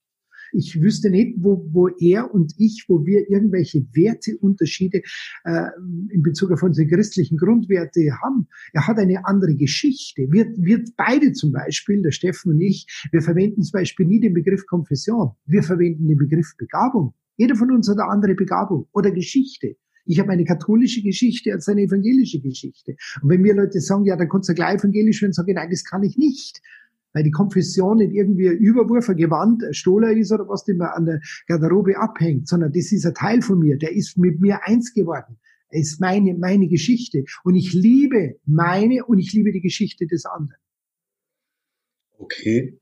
Ich 0.52 0.80
wüsste 0.80 1.10
nicht, 1.10 1.36
wo, 1.38 1.66
wo 1.72 1.88
er 1.88 2.32
und 2.32 2.54
ich, 2.58 2.84
wo 2.88 3.04
wir 3.04 3.28
irgendwelche 3.30 3.86
Werteunterschiede 3.92 5.02
äh, 5.44 5.66
in 6.10 6.22
Bezug 6.22 6.52
auf 6.52 6.62
unsere 6.62 6.88
christlichen 6.88 7.36
Grundwerte 7.36 8.00
haben. 8.22 8.48
Er 8.72 8.86
hat 8.86 8.98
eine 8.98 9.24
andere 9.26 9.54
Geschichte. 9.54 10.26
Wir, 10.30 10.46
wir 10.56 10.84
beide 10.96 11.32
zum 11.32 11.52
Beispiel, 11.52 12.02
der 12.02 12.12
Steffen 12.12 12.52
und 12.52 12.60
ich, 12.60 12.86
wir 13.12 13.22
verwenden 13.22 13.62
zum 13.62 13.78
Beispiel 13.78 14.06
nie 14.06 14.20
den 14.20 14.34
Begriff 14.34 14.66
Konfession. 14.66 15.32
Wir 15.46 15.62
verwenden 15.62 16.08
den 16.08 16.18
Begriff 16.18 16.54
Begabung. 16.56 17.14
Jeder 17.36 17.56
von 17.56 17.70
uns 17.70 17.88
hat 17.88 17.98
eine 17.98 18.10
andere 18.10 18.34
Begabung 18.34 18.88
oder 18.92 19.10
Geschichte. 19.10 19.76
Ich 20.06 20.20
habe 20.20 20.30
eine 20.30 20.44
katholische 20.44 21.02
Geschichte 21.02 21.52
als 21.52 21.68
eine 21.68 21.82
evangelische 21.82 22.40
Geschichte. 22.40 22.96
Und 23.22 23.28
wenn 23.28 23.42
mir 23.42 23.54
Leute 23.54 23.80
sagen, 23.80 24.04
ja, 24.04 24.16
dann 24.16 24.28
kannst 24.28 24.48
du 24.48 24.54
gleich 24.54 24.78
evangelisch 24.78 25.20
werden, 25.20 25.32
sage 25.32 25.50
ich, 25.50 25.56
nein, 25.56 25.68
das 25.70 25.84
kann 25.84 26.02
ich 26.04 26.16
nicht 26.16 26.62
weil 27.16 27.22
die 27.22 27.30
Konfession 27.30 27.96
nicht 27.96 28.12
irgendwie 28.12 28.50
ein 28.50 28.58
Überwurf, 28.58 29.08
ein 29.08 29.16
Gewand, 29.16 29.64
ein 29.64 29.72
Stohler 29.72 30.12
ist 30.12 30.32
oder 30.32 30.46
was, 30.50 30.64
den 30.64 30.76
man 30.76 30.88
an 30.88 31.06
der 31.06 31.20
Garderobe 31.46 31.96
abhängt, 31.96 32.46
sondern 32.46 32.72
das 32.72 32.92
ist 32.92 33.06
ein 33.06 33.14
Teil 33.14 33.40
von 33.40 33.58
mir, 33.58 33.78
der 33.78 33.96
ist 33.96 34.18
mit 34.18 34.38
mir 34.38 34.60
eins 34.64 34.92
geworden. 34.92 35.38
Er 35.70 35.80
ist 35.80 35.98
meine, 35.98 36.34
meine 36.34 36.68
Geschichte. 36.68 37.24
Und 37.42 37.54
ich 37.54 37.72
liebe 37.72 38.36
meine 38.44 39.02
und 39.06 39.18
ich 39.18 39.32
liebe 39.32 39.50
die 39.50 39.62
Geschichte 39.62 40.06
des 40.06 40.26
anderen. 40.26 40.60
Okay. 42.18 42.78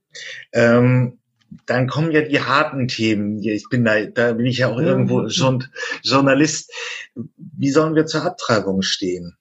Ähm, 0.53 1.21
dann 1.67 1.87
kommen 1.87 2.11
ja 2.11 2.23
die 2.23 2.41
harten 2.41 2.89
Themen. 2.89 3.39
Ich 3.41 3.69
bin 3.71 3.85
da, 3.85 4.05
da 4.05 4.33
bin 4.33 4.47
ich 4.47 4.59
ja 4.59 4.69
auch 4.69 4.81
irgendwo 4.81 5.29
schon 5.29 5.63
Journalist. 6.03 6.73
Wie 7.37 7.71
sollen 7.71 7.95
wir 7.95 8.07
zur 8.07 8.25
Abtreibung 8.25 8.83
stehen? 8.83 9.37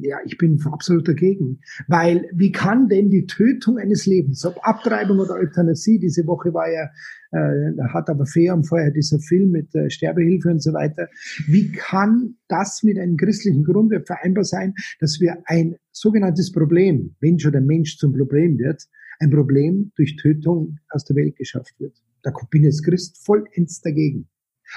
Ja, 0.00 0.18
ich 0.24 0.38
bin 0.38 0.60
absolut 0.64 1.08
dagegen. 1.08 1.60
Weil 1.86 2.28
wie 2.32 2.52
kann 2.52 2.88
denn 2.88 3.10
die 3.10 3.26
Tötung 3.26 3.78
eines 3.78 4.06
Lebens, 4.06 4.44
ob 4.44 4.58
Abtreibung 4.62 5.18
oder 5.18 5.34
Euthanasie, 5.34 5.98
diese 5.98 6.26
Woche 6.26 6.52
war 6.54 6.70
ja, 6.70 6.90
äh, 7.32 7.92
hat 7.92 8.08
aber 8.08 8.26
fair 8.26 8.54
und 8.54 8.64
vorher 8.64 8.90
dieser 8.90 9.18
Film 9.18 9.50
mit 9.50 9.74
äh, 9.74 9.90
Sterbehilfe 9.90 10.50
und 10.50 10.62
so 10.62 10.72
weiter, 10.72 11.08
wie 11.46 11.72
kann 11.72 12.36
das 12.48 12.82
mit 12.82 12.98
einem 12.98 13.16
christlichen 13.16 13.64
Grundwert 13.64 14.06
vereinbar 14.06 14.44
sein, 14.44 14.74
dass 15.00 15.20
wir 15.20 15.38
ein 15.46 15.76
sogenanntes 15.92 16.52
Problem, 16.52 17.14
wenn 17.20 17.38
schon 17.38 17.52
der 17.52 17.60
Mensch 17.60 17.98
zum 17.98 18.12
Problem 18.12 18.58
wird, 18.58 18.82
ein 19.20 19.30
Problem 19.30 19.92
durch 19.96 20.16
Tötung 20.16 20.78
aus 20.90 21.04
der 21.04 21.16
Welt 21.16 21.36
geschafft 21.36 21.74
wird? 21.78 21.96
Da 22.22 22.32
bin 22.50 22.62
ich 22.62 22.68
als 22.68 22.82
Christ 22.82 23.24
vollends 23.24 23.80
dagegen. 23.80 24.28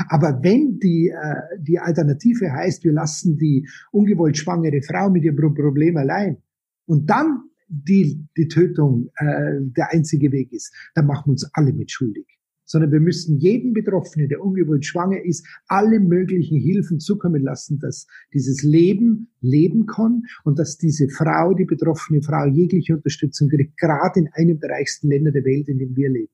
Aber 0.09 0.39
wenn 0.41 0.79
die, 0.79 1.09
äh, 1.09 1.59
die 1.59 1.79
Alternative 1.79 2.51
heißt, 2.51 2.83
wir 2.83 2.93
lassen 2.93 3.37
die 3.37 3.67
ungewollt 3.91 4.37
schwangere 4.37 4.81
Frau 4.81 5.09
mit 5.09 5.23
ihrem 5.23 5.53
Problem 5.53 5.97
allein 5.97 6.37
und 6.85 7.09
dann 7.09 7.43
die, 7.67 8.27
die 8.37 8.47
Tötung 8.47 9.09
äh, 9.15 9.59
der 9.61 9.91
einzige 9.91 10.31
Weg 10.31 10.51
ist, 10.51 10.73
dann 10.93 11.07
machen 11.07 11.27
wir 11.27 11.31
uns 11.31 11.49
alle 11.53 11.73
mit 11.73 11.91
schuldig. 11.91 12.27
Sondern 12.65 12.91
wir 12.91 12.99
müssen 13.01 13.37
jedem 13.39 13.73
Betroffenen, 13.73 14.29
der 14.29 14.41
ungewollt 14.41 14.85
schwanger 14.85 15.21
ist, 15.21 15.45
alle 15.67 15.99
möglichen 15.99 16.57
Hilfen 16.57 16.99
zukommen 16.99 17.41
lassen, 17.41 17.79
dass 17.79 18.07
dieses 18.33 18.63
Leben 18.63 19.29
leben 19.41 19.87
kann 19.87 20.23
und 20.45 20.57
dass 20.57 20.77
diese 20.77 21.09
Frau, 21.09 21.53
die 21.53 21.65
betroffene 21.65 22.21
Frau, 22.21 22.45
jegliche 22.45 22.95
Unterstützung 22.95 23.49
kriegt, 23.49 23.77
gerade 23.77 24.21
in 24.21 24.29
einem 24.33 24.59
der 24.59 24.69
reichsten 24.69 25.09
Länder 25.09 25.31
der 25.31 25.43
Welt, 25.43 25.67
in 25.67 25.79
dem 25.79 25.95
wir 25.95 26.09
leben. 26.09 26.31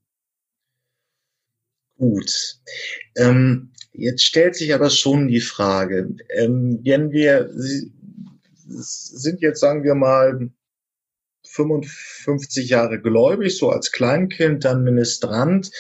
Gut. 1.98 2.60
Ähm, 3.16 3.72
jetzt 3.94 4.24
stellt 4.24 4.56
sich 4.56 4.74
aber 4.74 4.90
schon 4.90 5.28
die 5.28 5.42
Frage, 5.42 6.16
ähm, 6.30 6.80
wenn 6.84 7.12
wir 7.12 7.50
sind 8.70 9.42
jetzt, 9.42 9.60
sagen 9.60 9.84
wir 9.84 9.96
mal, 9.96 10.50
55 11.48 12.70
Jahre 12.70 13.02
gläubig, 13.02 13.58
so 13.58 13.70
als 13.70 13.92
Kleinkind, 13.92 14.64
dann 14.66 14.84
Ministrant. 14.84 15.72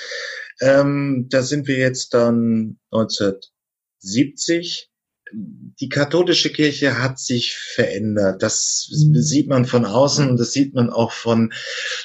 Ähm, 0.59 1.27
da 1.29 1.43
sind 1.43 1.67
wir 1.67 1.77
jetzt 1.77 2.15
dann 2.15 2.79
1970 2.91 4.89
die 5.33 5.89
katholische 5.89 6.51
Kirche 6.51 7.01
hat 7.01 7.19
sich 7.19 7.55
verändert. 7.55 8.41
Das 8.41 8.87
sieht 8.89 9.47
man 9.47 9.65
von 9.65 9.85
außen 9.85 10.29
und 10.29 10.39
das 10.39 10.51
sieht 10.51 10.73
man 10.73 10.89
auch 10.89 11.11
von, 11.11 11.53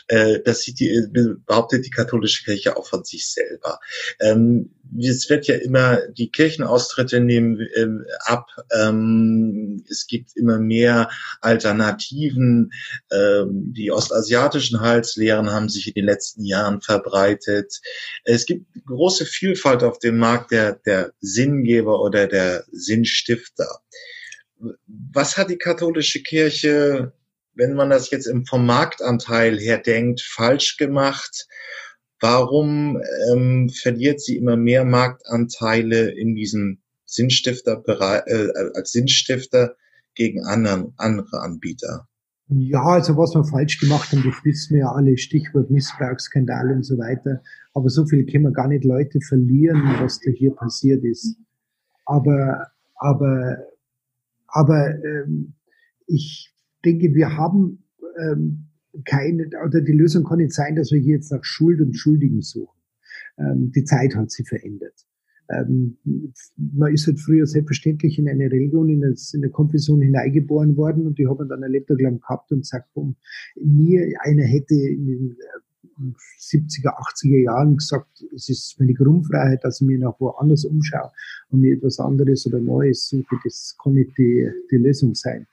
äh, 0.09 0.41
das 0.45 0.63
sieht 0.63 0.81
die, 0.81 1.07
behauptet 1.47 1.87
die 1.87 1.91
katholische 1.91 2.45
Kirche 2.45 2.77
auch 2.77 2.87
von 2.87 3.05
sich 3.05 3.29
selber. 3.29 3.81
Ähm, 4.21 4.71
es 4.99 5.29
wird 5.31 5.47
ja 5.47 5.57
immer, 5.57 6.07
die 6.09 6.31
Kirchenaustritte 6.31 7.21
nehmen 7.21 7.61
äh, 7.61 7.87
ab, 8.25 8.49
ähm, 8.73 9.85
es 9.89 10.07
gibt 10.07 10.37
immer 10.37 10.59
mehr 10.59 11.11
Alternativen. 11.41 12.73
Ähm, 13.11 13.73
die 13.73 13.91
ostasiatischen 13.91 14.81
Heilslehren 14.81 15.51
haben 15.51 15.69
sich 15.69 15.89
in 15.89 15.95
den 15.95 16.05
letzten 16.05 16.45
Jahren 16.45 16.81
verbreitet. 16.81 17.81
Es 18.25 18.47
gibt 18.47 18.67
große 18.87 19.25
Vielfalt 19.27 19.83
auf 19.83 19.99
dem 19.99 20.19
Markt 20.19 20.51
der, 20.51 20.75
der 20.75 21.13
Sinngeber 21.21 22.01
oder 22.01 22.27
der 22.27 22.65
Sinnstifter. 22.73 23.81
Was 24.87 25.37
hat 25.37 25.51
die 25.51 25.59
katholische 25.59 26.23
Kirche, 26.23 27.13
wenn 27.55 27.75
man 27.75 27.91
das 27.91 28.11
jetzt 28.11 28.31
vom 28.49 28.67
Marktanteil 28.67 29.59
her 29.59 29.79
denkt, 29.79 30.21
falsch 30.21 30.77
gemacht? 30.77 31.47
Warum 32.23 33.01
ähm, 33.33 33.69
verliert 33.69 34.21
sie 34.21 34.37
immer 34.37 34.57
mehr 34.57 34.85
Marktanteile 34.85 36.13
in 36.13 36.37
diesem 36.37 36.79
Sinnstifter 37.05 37.83
äh, 38.27 38.49
als 38.75 38.93
Sinnstifter 38.93 39.75
gegen 40.15 40.45
anderen, 40.45 40.95
andere 40.99 41.41
Anbieter? 41.41 42.07
Ja, 42.47 42.85
also 42.85 43.17
was 43.17 43.35
wir 43.35 43.43
falsch 43.45 43.81
gemacht 43.81 44.13
haben, 44.13 44.23
das 44.25 44.45
wissen 44.45 44.75
wir 44.75 44.81
ja 44.83 44.93
alle, 44.93 45.19
Stichwort 45.19 45.71
Missbrauchsskandal 45.71 46.71
und 46.71 46.85
so 46.85 46.97
weiter. 46.97 47.43
Aber 47.75 47.89
so 47.89 48.07
viel 48.07 48.25
können 48.25 48.45
wir 48.45 48.53
gar 48.53 48.69
nicht 48.69 48.85
Leute 48.85 49.21
verlieren, 49.21 49.83
was 50.01 50.21
da 50.21 50.31
hier 50.31 50.55
passiert 50.55 51.03
ist. 51.03 51.37
Aber, 52.05 52.69
aber, 52.95 53.57
aber 54.47 54.95
ähm, 55.05 55.55
ich 56.07 56.55
denke, 56.85 57.15
wir 57.15 57.37
haben 57.37 57.83
ähm, 58.21 58.69
keine, 59.05 59.49
oder 59.65 59.81
die 59.81 59.93
Lösung 59.93 60.25
kann 60.25 60.39
nicht 60.39 60.53
sein, 60.53 60.77
dass 60.77 60.93
wir 60.93 61.01
hier 61.01 61.17
jetzt 61.17 61.33
nach 61.33 61.45
Schuld 61.45 61.81
und 61.81 61.95
Schuldigen 61.95 62.43
suchen. 62.43 62.79
Ähm, 63.39 63.73
die 63.73 63.85
Zeit 63.85 64.15
hat 64.15 64.31
sich 64.31 64.49
verändert. 64.49 65.07
Ähm, 65.51 65.97
man 66.57 66.93
ist 66.93 67.07
halt 67.07 67.21
früher 67.21 67.47
selbstverständlich 67.47 68.19
in 68.19 68.29
eine 68.29 68.51
Religion, 68.51 68.89
in, 68.89 69.01
das, 69.01 69.35
in 69.35 69.43
eine 69.43 69.51
Konfession 69.51 70.01
hineingeboren 70.01 70.77
worden 70.77 71.07
und 71.07 71.19
die 71.19 71.27
haben 71.27 71.49
dann 71.49 71.63
ein 71.63 71.71
Leben 71.71 71.99
lang 71.99 72.21
gehabt 72.21 72.53
und 72.53 72.65
sagt, 72.65 72.93
boom, 72.95 73.17
nie 73.57 74.17
einer 74.21 74.45
hätte 74.45 74.75
in 74.75 75.07
den 75.07 75.37
70er, 76.39 76.87
äh, 76.87 77.27
80er 77.27 77.43
Jahren 77.45 77.77
gesagt, 77.77 78.25
es 78.35 78.49
ist 78.49 78.79
meine 78.79 78.95
Grundfreiheit, 78.95 79.65
dass 79.65 79.81
ich 79.81 79.87
mir 79.87 79.99
nach 79.99 80.19
woanders 80.21 80.65
umschaue 80.65 81.11
und 81.51 81.61
mir 81.61 81.77
etwas 81.77 81.99
anderes 81.99 82.47
oder 82.47 82.61
Neues 82.61 83.09
suche. 83.09 83.37
Das 83.45 83.77
kann 83.83 83.95
nicht 83.95 84.17
die, 84.17 84.49
die 84.71 84.77
Lösung 84.77 85.15
sein. 85.15 85.47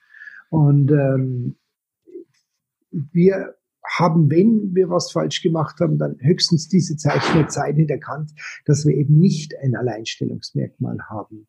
Und 0.49 0.91
ähm, 0.91 1.56
wir 2.91 3.56
haben, 3.97 4.30
wenn 4.30 4.75
wir 4.75 4.89
was 4.89 5.12
falsch 5.12 5.41
gemacht 5.41 5.80
haben, 5.80 5.97
dann 5.97 6.17
höchstens 6.19 6.67
diese 6.67 6.97
Zeichen 6.97 7.38
der 7.38 7.47
Zeit 7.47 7.78
erkannt, 7.89 8.32
dass 8.65 8.86
wir 8.86 8.95
eben 8.95 9.17
nicht 9.17 9.54
ein 9.62 9.75
Alleinstellungsmerkmal 9.75 10.97
haben. 11.10 11.47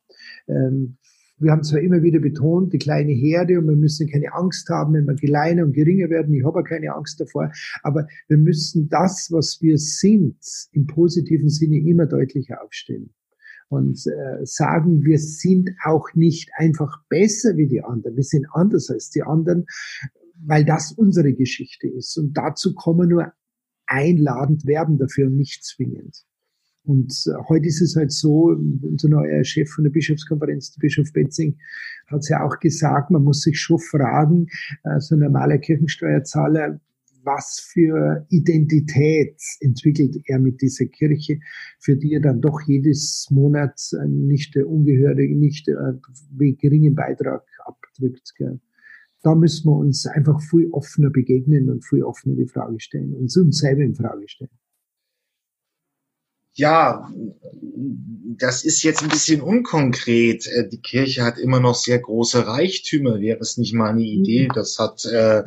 Ähm, 0.49 0.97
wir 1.39 1.53
haben 1.53 1.63
zwar 1.63 1.81
immer 1.81 2.03
wieder 2.03 2.21
betont, 2.21 2.73
die 2.75 2.79
kleine 2.79 3.13
Herde 3.13 3.59
und 3.59 3.67
wir 3.67 3.77
müssen 3.77 4.09
keine 4.09 4.33
Angst 4.35 4.69
haben, 4.69 4.93
wenn 4.93 5.07
wir 5.07 5.15
kleiner 5.15 5.65
und 5.65 5.73
geringer 5.73 6.11
werden. 6.11 6.35
Ich 6.35 6.45
habe 6.45 6.63
keine 6.63 6.95
Angst 6.95 7.19
davor. 7.19 7.51
Aber 7.83 8.07
wir 8.29 8.37
müssen 8.37 8.91
das, 8.91 9.29
was 9.31 9.59
wir 9.63 9.79
sind, 9.79 10.37
im 10.73 10.87
positiven 10.87 11.49
Sinne 11.49 11.79
immer 11.79 12.07
deutlicher 12.07 12.63
aufstellen. 12.63 13.15
und 13.71 14.05
äh, 14.07 14.45
sagen, 14.45 15.05
wir 15.05 15.19
sind 15.19 15.71
auch 15.85 16.13
nicht 16.15 16.51
einfach 16.57 17.05
besser 17.09 17.57
wie 17.57 17.69
die 17.69 17.83
anderen, 17.83 18.17
wir 18.17 18.25
sind 18.25 18.47
anders 18.53 18.91
als 18.91 19.11
die 19.11 19.23
anderen, 19.23 19.65
weil 20.45 20.65
das 20.65 20.93
unsere 20.93 21.33
Geschichte 21.33 21.89
ist. 21.89 22.17
Und 22.19 22.37
dazu 22.37 22.75
kommen 22.75 23.09
nur 23.09 23.33
einladend 23.87 24.67
werben 24.67 24.99
dafür 24.99 25.27
und 25.27 25.37
nicht 25.37 25.65
zwingend. 25.65 26.25
Und 26.85 27.13
äh, 27.27 27.33
heute 27.49 27.67
ist 27.67 27.83
es 27.83 27.97
halt 27.97 28.13
so, 28.13 28.57
unser 28.83 29.09
neuer 29.09 29.45
Chef 29.45 29.69
von 29.71 29.85
der 29.85 29.91
Bischofskonferenz, 29.91 30.73
der 30.73 30.81
Bischof 30.81 31.13
Betzing, 31.13 31.59
hat 32.07 32.21
es 32.21 32.29
ja 32.29 32.43
auch 32.43 32.59
gesagt, 32.59 33.11
man 33.11 33.25
muss 33.25 33.43
sich 33.43 33.59
schon 33.61 33.79
fragen, 33.79 34.47
äh, 34.85 34.99
so 34.99 35.15
ein 35.15 35.21
normaler 35.21 35.59
Kirchensteuerzahler, 35.59 36.81
was 37.23 37.61
für 37.61 38.27
Identität 38.31 39.37
entwickelt 39.61 40.17
er 40.25 40.39
mit 40.39 40.63
dieser 40.63 40.87
Kirche, 40.87 41.39
für 41.79 41.97
die 41.97 42.15
er 42.15 42.21
dann 42.21 42.41
doch 42.41 42.63
jedes 42.63 43.29
Monat 43.31 43.79
nicht 44.07 44.55
der 44.55 44.67
ungehörige, 44.67 45.37
nicht 45.37 45.69
äh, 45.69 46.53
geringen 46.55 46.95
Beitrag 46.95 47.45
abdrückt. 47.67 48.33
Gell 48.39 48.59
da 49.23 49.35
müssen 49.35 49.69
wir 49.69 49.77
uns 49.77 50.07
einfach 50.07 50.41
viel 50.41 50.71
offener 50.73 51.11
begegnen 51.11 51.71
und 51.71 51.85
viel 51.85 52.03
offener 52.03 52.37
die 52.37 52.47
Frage 52.49 52.81
stellen 52.81 53.15
und 53.15 53.35
uns 53.37 53.59
selber 53.59 53.83
in 53.83 53.95
Frage 53.95 54.29
stellen. 54.29 54.51
Ja, 56.55 57.09
das 58.39 58.65
ist 58.65 58.83
jetzt 58.83 59.03
ein 59.03 59.09
bisschen 59.09 59.41
unkonkret. 59.41 60.47
Äh, 60.49 60.69
die 60.69 60.81
Kirche 60.81 61.25
hat 61.25 61.39
immer 61.39 61.61
noch 61.61 61.75
sehr 61.75 61.99
große 61.99 62.47
Reichtümer. 62.47 63.21
Wäre 63.21 63.39
es 63.39 63.57
nicht 63.57 63.73
mal 63.73 63.91
eine 63.91 64.03
Idee? 64.03 64.49
Mhm. 64.49 64.53
Das 64.55 64.79
hat 64.79 65.05
äh, 65.05 65.43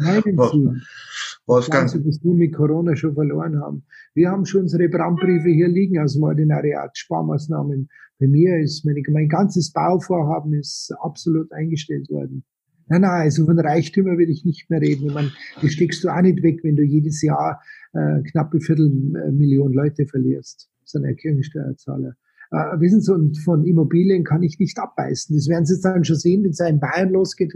Wolfgang. 1.46 1.90
Sie, 1.90 2.02
dass 2.04 2.24
wir 2.24 2.34
mit 2.34 2.54
Corona 2.54 2.96
schon 2.96 3.16
verloren 3.16 3.60
haben. 3.60 3.84
Wir 4.14 4.30
haben 4.30 4.46
schon 4.46 4.62
unsere 4.62 4.88
Brandbriefe 4.88 5.50
hier 5.50 5.68
liegen 5.68 6.00
aus 6.00 6.14
dem 6.14 6.24
Ordinariat, 6.24 6.98
Sparmaßnahmen. 6.98 7.90
Bei 8.20 8.28
mir 8.28 8.60
ist 8.60 8.86
meine, 8.86 9.02
mein 9.10 9.28
ganzes 9.28 9.72
Bauvorhaben 9.72 10.54
ist 10.54 10.94
absolut 11.02 11.52
eingestellt 11.52 12.10
worden. 12.10 12.46
Nein, 12.88 13.02
nein, 13.02 13.22
also 13.22 13.46
von 13.46 13.60
Reichtümer 13.60 14.18
will 14.18 14.30
ich 14.30 14.46
nicht 14.46 14.70
mehr 14.70 14.82
reden. 14.82 15.08
Ich 15.08 15.14
meine, 15.14 15.32
das 15.62 15.72
steckst 15.72 16.04
du 16.04 16.10
auch 16.10 16.22
nicht 16.22 16.44
weg, 16.44 16.60
wenn 16.64 16.76
du 16.76 16.84
jedes 16.84 17.22
Jahr 17.22 17.62
äh, 17.94 18.22
knappe 18.24 18.60
Viertelmillion 18.60 19.74
Leute 19.74 20.06
verlierst. 20.06 20.70
Das 20.82 20.96
ein 20.96 21.16
Kirchensteuerzahler. 21.16 22.16
Äh, 22.52 22.80
wissen 22.80 23.02
Sie, 23.02 23.12
und 23.12 23.38
von 23.40 23.66
Immobilien 23.66 24.24
kann 24.24 24.44
ich 24.44 24.60
nicht 24.60 24.78
abbeißen. 24.78 25.36
Das 25.36 25.48
werden 25.48 25.66
Sie 25.66 25.82
dann 25.82 26.04
schon 26.04 26.18
sehen, 26.18 26.44
wenn 26.44 26.52
es 26.52 26.60
in 26.60 26.80
Bayern 26.80 27.10
losgeht. 27.10 27.54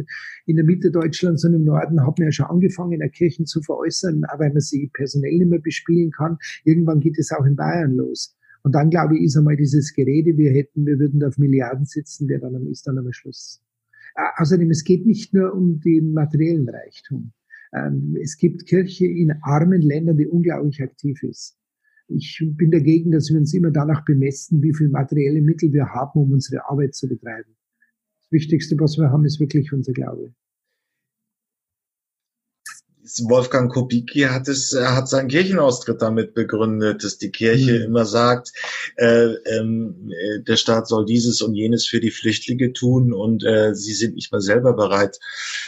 In 0.47 0.55
der 0.55 0.65
Mitte 0.65 0.89
Deutschlands 0.89 1.45
und 1.45 1.53
im 1.53 1.65
Norden 1.65 2.01
haben 2.01 2.17
wir 2.17 2.25
ja 2.25 2.31
schon 2.31 2.47
angefangen, 2.47 2.93
in 2.93 2.99
der 2.99 3.09
Kirche 3.09 3.43
zu 3.43 3.61
veräußern, 3.61 4.23
aber 4.25 4.45
wenn 4.45 4.53
man 4.53 4.61
sie 4.61 4.89
personell 4.93 5.37
nicht 5.37 5.49
mehr 5.49 5.59
bespielen 5.59 6.09
kann. 6.09 6.37
Irgendwann 6.63 6.99
geht 6.99 7.19
es 7.19 7.31
auch 7.31 7.45
in 7.45 7.55
Bayern 7.55 7.95
los. 7.95 8.35
Und 8.63 8.73
dann, 8.73 8.89
glaube 8.89 9.17
ich, 9.17 9.23
ist 9.25 9.37
einmal 9.37 9.55
dieses 9.55 9.93
Gerede, 9.93 10.35
wir 10.35 10.51
hätten, 10.51 10.85
wir 10.85 10.97
würden 10.97 11.19
da 11.19 11.27
auf 11.27 11.37
Milliarden 11.37 11.85
sitzen, 11.85 12.27
der 12.27 12.39
dann 12.39 12.65
ist 12.67 12.87
dann 12.87 12.97
am 12.97 13.13
Schluss. 13.13 13.61
Außerdem, 14.38 14.71
es 14.71 14.84
geht 14.84 15.06
nicht 15.06 15.34
nur 15.34 15.53
um 15.53 15.80
den 15.80 16.13
materiellen 16.13 16.67
Reichtum. 16.67 17.34
Ähm, 17.73 18.17
es 18.21 18.38
gibt 18.38 18.65
Kirche 18.65 19.06
in 19.06 19.32
armen 19.43 19.82
Ländern, 19.82 20.17
die 20.17 20.27
unglaublich 20.27 20.82
aktiv 20.82 21.21
ist. 21.23 21.58
Ich 22.08 22.41
bin 22.56 22.71
dagegen, 22.71 23.12
dass 23.12 23.30
wir 23.30 23.38
uns 23.38 23.53
immer 23.53 23.69
danach 23.69 24.06
bemessen, 24.06 24.62
wie 24.63 24.73
viel 24.73 24.89
materielle 24.89 25.41
Mittel 25.41 25.73
wir 25.73 25.88
haben, 25.89 26.19
um 26.19 26.32
unsere 26.32 26.67
Arbeit 26.69 26.95
zu 26.95 27.08
betreiben. 27.08 27.56
Das 28.21 28.32
Wichtigste, 28.32 28.80
was 28.80 28.97
wir 28.97 29.12
haben, 29.12 29.25
ist 29.25 29.39
wirklich 29.39 29.71
unser 29.73 29.93
Glaube. 29.93 30.34
Wolfgang 33.29 33.71
Kubicki 33.71 34.21
hat 34.21 34.47
es, 34.47 34.73
er 34.73 34.95
hat 34.95 35.07
seinen 35.07 35.29
Kirchenaustritt 35.29 36.01
damit 36.01 36.33
begründet, 36.33 37.03
dass 37.03 37.17
die 37.17 37.31
Kirche 37.31 37.79
mhm. 37.79 37.85
immer 37.85 38.05
sagt, 38.05 38.53
äh, 38.97 39.33
ähm, 39.57 40.11
äh, 40.11 40.41
der 40.43 40.57
Staat 40.57 40.87
soll 40.87 41.05
dieses 41.05 41.41
und 41.41 41.55
jenes 41.55 41.87
für 41.87 41.99
die 41.99 42.11
Flüchtlinge 42.11 42.73
tun 42.73 43.13
und 43.13 43.43
äh, 43.43 43.73
sie 43.73 43.93
sind 43.93 44.15
nicht 44.15 44.31
mal 44.31 44.41
selber 44.41 44.73
bereit. 44.73 45.19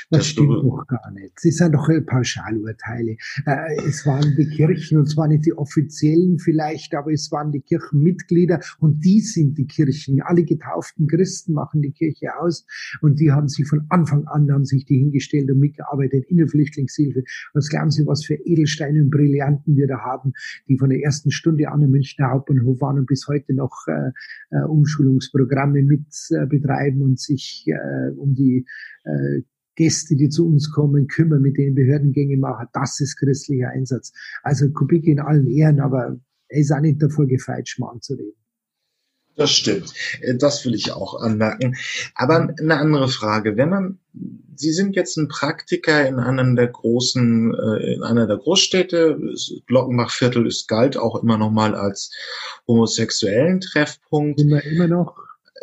Das 0.10 0.28
stimmt 0.28 0.64
doch 0.64 0.86
gar 0.88 1.12
nicht. 1.12 1.34
Es 1.44 1.58
sind 1.58 1.74
doch 1.74 1.90
Pauschalurteile. 2.06 3.18
Äh, 3.46 3.88
es 3.88 4.06
waren 4.06 4.36
die 4.36 4.50
Kirchen 4.50 4.98
und 5.00 5.08
zwar 5.08 5.28
nicht 5.28 5.46
die 5.46 5.54
offiziellen 5.54 6.40
vielleicht, 6.40 6.96
aber 6.96 7.12
es 7.12 7.32
waren 7.32 7.52
die 7.52 7.62
Kirchenmitglieder 7.62 8.60
und 8.80 9.04
die 9.04 9.22
sind 9.22 9.58
die 9.58 9.68
Kirchen. 9.68 10.22
Alle 10.22 10.44
getauften 10.44 11.08
Christen 11.08 11.54
machen 11.54 11.82
die 11.82 11.92
Kirche 11.92 12.38
aus 12.40 12.66
und 13.02 13.20
die 13.20 13.32
haben 13.32 13.48
sich 13.48 13.68
von 13.68 13.86
Anfang 13.90 14.28
an 14.28 14.52
haben 14.52 14.66
sich 14.66 14.86
die 14.86 14.98
hingestellt 14.98 15.50
und 15.52 15.60
mitgearbeitet 15.60 16.26
in 16.28 16.38
der 16.38 16.48
Flüchtlingshilfe 16.48 17.24
was 17.54 17.70
glauben 17.70 17.92
Sie, 17.92 18.06
was 18.06 18.26
für 18.26 18.36
Edelsteine 18.36 19.02
und 19.02 19.10
Brillanten 19.10 19.76
wir 19.76 19.88
da 19.88 20.00
haben, 20.00 20.34
die 20.68 20.78
von 20.78 20.90
der 20.90 21.02
ersten 21.02 21.32
Stunde 21.32 21.70
an 21.70 21.82
im 21.82 21.92
Münchner 21.92 22.32
Hauptbahnhof 22.32 22.82
waren 22.82 23.00
und 23.00 23.06
bis 23.06 23.28
heute 23.28 23.54
noch 23.54 23.86
äh, 23.88 24.12
äh, 24.56 24.64
Umschulungsprogramme 24.64 25.84
mit 25.84 26.08
äh, 26.30 26.46
betreiben 26.46 27.02
und 27.02 27.20
sich 27.20 27.66
äh, 27.68 28.12
um 28.12 28.34
die 28.34 28.66
äh, 29.04 29.42
Gäste, 29.76 30.16
die 30.16 30.28
zu 30.28 30.46
uns 30.46 30.72
kommen, 30.72 31.08
kümmern, 31.08 31.42
mit 31.42 31.58
denen 31.58 31.74
Behördengänge 31.74 32.38
machen. 32.38 32.68
Das 32.74 33.00
ist 33.00 33.16
christlicher 33.18 33.70
Einsatz. 33.70 34.12
Also 34.44 34.70
Kubik 34.72 35.08
in 35.08 35.20
allen 35.20 35.48
Ehren, 35.48 35.80
aber 35.80 36.20
er 36.50 36.60
ist 36.60 36.72
auch 36.72 36.82
nicht 36.82 37.02
davor 37.02 37.28
gefeit, 37.28 37.70
Schmarrn 37.70 38.02
zu 38.02 38.16
reden. 38.16 38.39
Das 39.40 39.52
stimmt. 39.52 39.94
Äh, 40.22 40.36
das 40.36 40.66
will 40.66 40.76
ich 40.76 40.92
auch 40.92 41.20
anmerken. 41.20 41.78
Aber 42.14 42.54
eine 42.60 42.78
andere 42.78 43.08
Frage. 43.08 43.56
Wenn 43.56 43.70
man, 43.70 44.00
Sie 44.56 44.74
sind 44.74 44.98
jetzt 44.98 45.16
ein 45.16 45.30
Praktiker 45.30 46.06
in 46.06 46.20
einer 46.20 46.54
der 46.56 46.68
großen, 46.68 47.54
äh, 47.54 47.94
in 47.94 48.04
einer 48.04 48.28
der 48.28 48.36
Großstädte. 48.36 49.18
Glockenbachviertel 49.68 50.46
ist 50.46 50.68
galt 50.68 50.98
auch 50.98 51.24
immer 51.24 51.38
noch 51.38 51.52
mal 51.52 51.74
als 51.74 52.12
homosexuellen 52.68 53.62
Treffpunkt. 53.62 54.42
Immer, 54.42 54.62
immer 54.66 54.88
noch. 54.88 55.16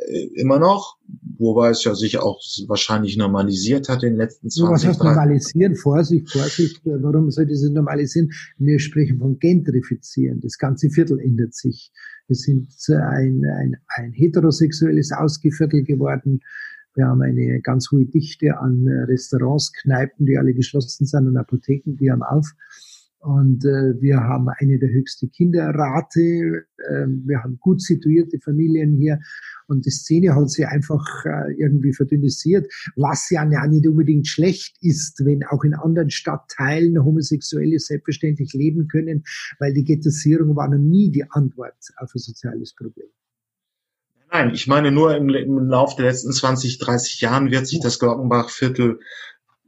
Äh, 0.06 0.40
immer 0.40 0.58
noch, 0.58 0.96
wobei 1.36 1.68
es 1.68 1.84
ja 1.84 1.94
sich 1.94 2.16
auch 2.18 2.40
wahrscheinlich 2.66 3.18
normalisiert 3.18 3.90
hat 3.90 4.02
in 4.02 4.10
den 4.10 4.18
letzten 4.18 4.48
20 4.48 4.62
Jahren. 4.62 4.74
Was 4.74 4.86
heißt 4.86 5.04
normalisieren? 5.04 5.76
Vorsicht, 5.76 6.30
Vorsicht. 6.30 6.80
Warum 6.84 7.30
soll 7.30 7.46
das 7.46 7.60
normalisieren? 7.60 8.32
Wir 8.56 8.78
sprechen 8.78 9.18
von 9.18 9.38
gentrifizieren. 9.38 10.40
Das 10.40 10.56
ganze 10.56 10.88
Viertel 10.88 11.20
ändert 11.20 11.54
sich. 11.54 11.92
Wir 12.28 12.36
sind 12.36 12.68
ein, 12.88 13.44
ein, 13.44 13.76
ein 13.96 14.12
heterosexuelles 14.12 15.12
Ausgeviertel 15.12 15.84
geworden. 15.84 16.40
Wir 16.94 17.06
haben 17.06 17.22
eine 17.22 17.60
ganz 17.60 17.90
hohe 17.92 18.06
Dichte 18.06 18.58
an 18.58 18.88
Restaurants, 18.88 19.72
Kneipen, 19.72 20.26
die 20.26 20.38
alle 20.38 20.54
geschlossen 20.54 21.06
sind 21.06 21.28
und 21.28 21.36
Apotheken, 21.36 21.96
die 21.96 22.10
haben 22.10 22.22
auf. 22.22 22.54
Und 23.26 23.64
äh, 23.64 24.00
wir 24.00 24.20
haben 24.20 24.48
eine 24.48 24.78
der 24.78 24.88
höchsten 24.88 25.32
Kinderrate. 25.32 26.20
Äh, 26.20 27.06
wir 27.24 27.42
haben 27.42 27.58
gut 27.58 27.82
situierte 27.82 28.38
Familien 28.38 28.94
hier. 28.94 29.18
Und 29.66 29.84
die 29.84 29.90
Szene 29.90 30.36
hat 30.36 30.48
sich 30.48 30.64
einfach 30.64 31.04
äh, 31.24 31.52
irgendwie 31.58 31.92
verdünnisiert, 31.92 32.72
was 32.94 33.28
ja 33.30 33.44
nicht 33.44 33.84
unbedingt 33.88 34.28
schlecht 34.28 34.76
ist, 34.80 35.24
wenn 35.24 35.42
auch 35.42 35.64
in 35.64 35.74
anderen 35.74 36.10
Stadtteilen 36.10 37.04
Homosexuelle 37.04 37.80
selbstverständlich 37.80 38.52
leben 38.52 38.86
können, 38.86 39.24
weil 39.58 39.74
die 39.74 39.82
Ghettoisierung 39.82 40.54
war 40.54 40.68
noch 40.68 40.78
nie 40.78 41.10
die 41.10 41.28
Antwort 41.28 41.74
auf 41.96 42.14
ein 42.14 42.20
soziales 42.20 42.76
Problem. 42.76 43.08
Nein, 44.30 44.54
ich 44.54 44.68
meine 44.68 44.92
nur 44.92 45.16
im, 45.16 45.30
im 45.30 45.68
Laufe 45.68 45.96
der 45.96 46.12
letzten 46.12 46.30
20, 46.30 46.78
30 46.78 47.20
Jahren 47.22 47.50
wird 47.50 47.66
sich 47.66 47.80
das 47.80 47.98
Glockenbachviertel 47.98 49.00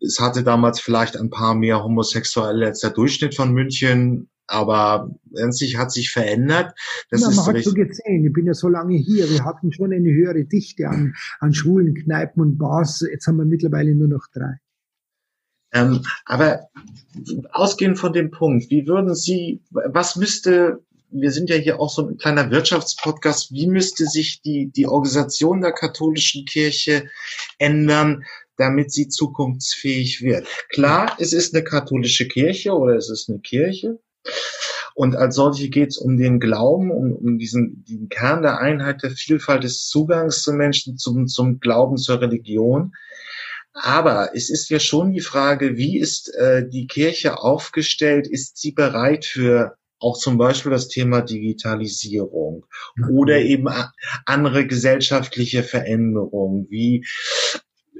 es 0.00 0.18
hatte 0.20 0.42
damals 0.42 0.80
vielleicht 0.80 1.16
ein 1.16 1.30
paar 1.30 1.54
mehr 1.54 1.82
Homosexuelle 1.82 2.66
als 2.66 2.80
der 2.80 2.90
Durchschnitt 2.90 3.34
von 3.34 3.52
München, 3.52 4.28
aber 4.46 5.10
sich 5.50 5.76
hat 5.76 5.92
sich 5.92 6.10
verändert. 6.10 6.74
Das 7.10 7.20
ja, 7.20 7.30
man 7.30 7.46
hat 7.46 7.62
so 7.62 7.74
gesehen, 7.74 8.24
ich 8.24 8.32
bin 8.32 8.46
ja 8.46 8.54
so 8.54 8.68
lange 8.68 8.96
hier, 8.96 9.28
wir 9.28 9.44
hatten 9.44 9.72
schon 9.72 9.92
eine 9.92 10.10
höhere 10.10 10.44
Dichte 10.44 10.88
an, 10.88 11.14
an 11.40 11.52
Schulen, 11.52 11.94
Kneipen 11.94 12.40
und 12.40 12.58
Bars, 12.58 13.04
jetzt 13.10 13.26
haben 13.26 13.36
wir 13.36 13.44
mittlerweile 13.44 13.94
nur 13.94 14.08
noch 14.08 14.26
drei. 14.32 14.58
Ähm, 15.72 16.00
aber 16.24 16.68
ausgehend 17.52 17.98
von 17.98 18.14
dem 18.14 18.30
Punkt, 18.30 18.70
wie 18.70 18.86
würden 18.86 19.14
Sie, 19.14 19.62
was 19.70 20.16
müsste, 20.16 20.82
wir 21.10 21.30
sind 21.30 21.50
ja 21.50 21.56
hier 21.56 21.80
auch 21.80 21.90
so 21.90 22.06
ein 22.06 22.16
kleiner 22.18 22.50
Wirtschaftspodcast, 22.50 23.52
wie 23.52 23.66
müsste 23.66 24.06
sich 24.06 24.42
die, 24.42 24.70
die 24.70 24.86
Organisation 24.86 25.60
der 25.60 25.72
katholischen 25.72 26.44
Kirche 26.44 27.08
ändern, 27.58 28.24
damit 28.56 28.92
sie 28.92 29.08
zukunftsfähig 29.08 30.22
wird. 30.22 30.46
Klar, 30.68 31.16
es 31.18 31.32
ist 31.32 31.54
eine 31.54 31.64
katholische 31.64 32.26
Kirche 32.26 32.72
oder 32.72 32.96
es 32.96 33.08
ist 33.08 33.28
eine 33.28 33.38
Kirche. 33.38 33.98
Und 34.94 35.14
als 35.14 35.36
solche 35.36 35.68
geht 35.68 35.90
es 35.90 35.98
um 35.98 36.16
den 36.16 36.40
Glauben, 36.40 36.90
um, 36.90 37.12
um 37.12 37.38
diesen, 37.38 37.84
den 37.88 38.08
Kern 38.08 38.42
der 38.42 38.58
Einheit, 38.58 39.04
der 39.04 39.10
Vielfalt 39.10 39.62
des 39.62 39.86
Zugangs 39.86 40.42
zu 40.42 40.52
Menschen, 40.52 40.98
zum, 40.98 41.28
zum 41.28 41.60
Glauben, 41.60 41.96
zur 41.96 42.20
Religion. 42.20 42.92
Aber 43.74 44.30
es 44.34 44.50
ist 44.50 44.70
ja 44.70 44.80
schon 44.80 45.12
die 45.12 45.20
Frage, 45.20 45.76
wie 45.76 45.98
ist 45.98 46.34
äh, 46.34 46.68
die 46.68 46.88
Kirche 46.88 47.38
aufgestellt? 47.38 48.26
Ist 48.26 48.58
sie 48.58 48.72
bereit 48.72 49.24
für 49.24 49.77
auch 50.00 50.18
zum 50.18 50.38
Beispiel 50.38 50.70
das 50.70 50.88
Thema 50.88 51.22
Digitalisierung 51.22 52.66
oder 53.10 53.38
eben 53.38 53.68
andere 54.24 54.66
gesellschaftliche 54.66 55.62
Veränderungen 55.62 56.66
wie 56.70 57.04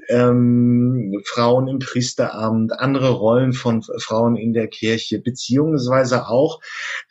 ähm, 0.09 1.21
Frauen 1.25 1.67
im 1.67 1.79
Priesteramt, 1.79 2.73
andere 2.79 3.11
Rollen 3.11 3.53
von 3.53 3.83
Frauen 3.83 4.35
in 4.35 4.53
der 4.53 4.67
Kirche, 4.67 5.19
beziehungsweise 5.19 6.27
auch, 6.27 6.59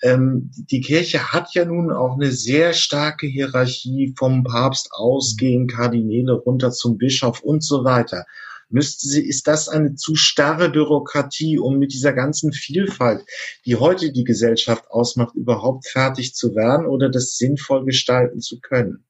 ähm, 0.03 0.51
die 0.71 0.81
Kirche 0.81 1.33
hat 1.33 1.55
ja 1.55 1.65
nun 1.65 1.93
auch 1.93 2.15
eine 2.15 2.33
sehr 2.33 2.73
starke 2.73 3.27
Hierarchie 3.27 4.15
vom 4.19 4.43
Papst 4.43 4.91
ausgehend, 4.93 5.71
Kardinäle 5.71 6.33
runter 6.33 6.73
zum 6.73 6.99
Bischof 6.99 7.41
und 7.41 7.63
so 7.63 7.85
weiter. 7.85 8.27
Müsste 8.71 9.09
sie, 9.09 9.27
ist 9.27 9.47
das 9.47 9.69
eine 9.69 9.95
zu 9.95 10.15
starre 10.15 10.71
Bürokratie, 10.71 11.59
um 11.59 11.79
mit 11.79 11.93
dieser 11.93 12.13
ganzen 12.13 12.53
Vielfalt, 12.53 13.25
die 13.65 13.77
heute 13.77 14.13
die 14.13 14.25
Gesellschaft 14.25 14.91
ausmacht, 14.91 15.35
überhaupt 15.35 15.89
fertig 15.89 16.35
zu 16.35 16.55
werden 16.55 16.87
oder 16.87 17.11
das 17.11 17.37
sinnvoll 17.39 17.85
gestalten 17.85 18.41
zu 18.41 18.61
können? 18.61 19.05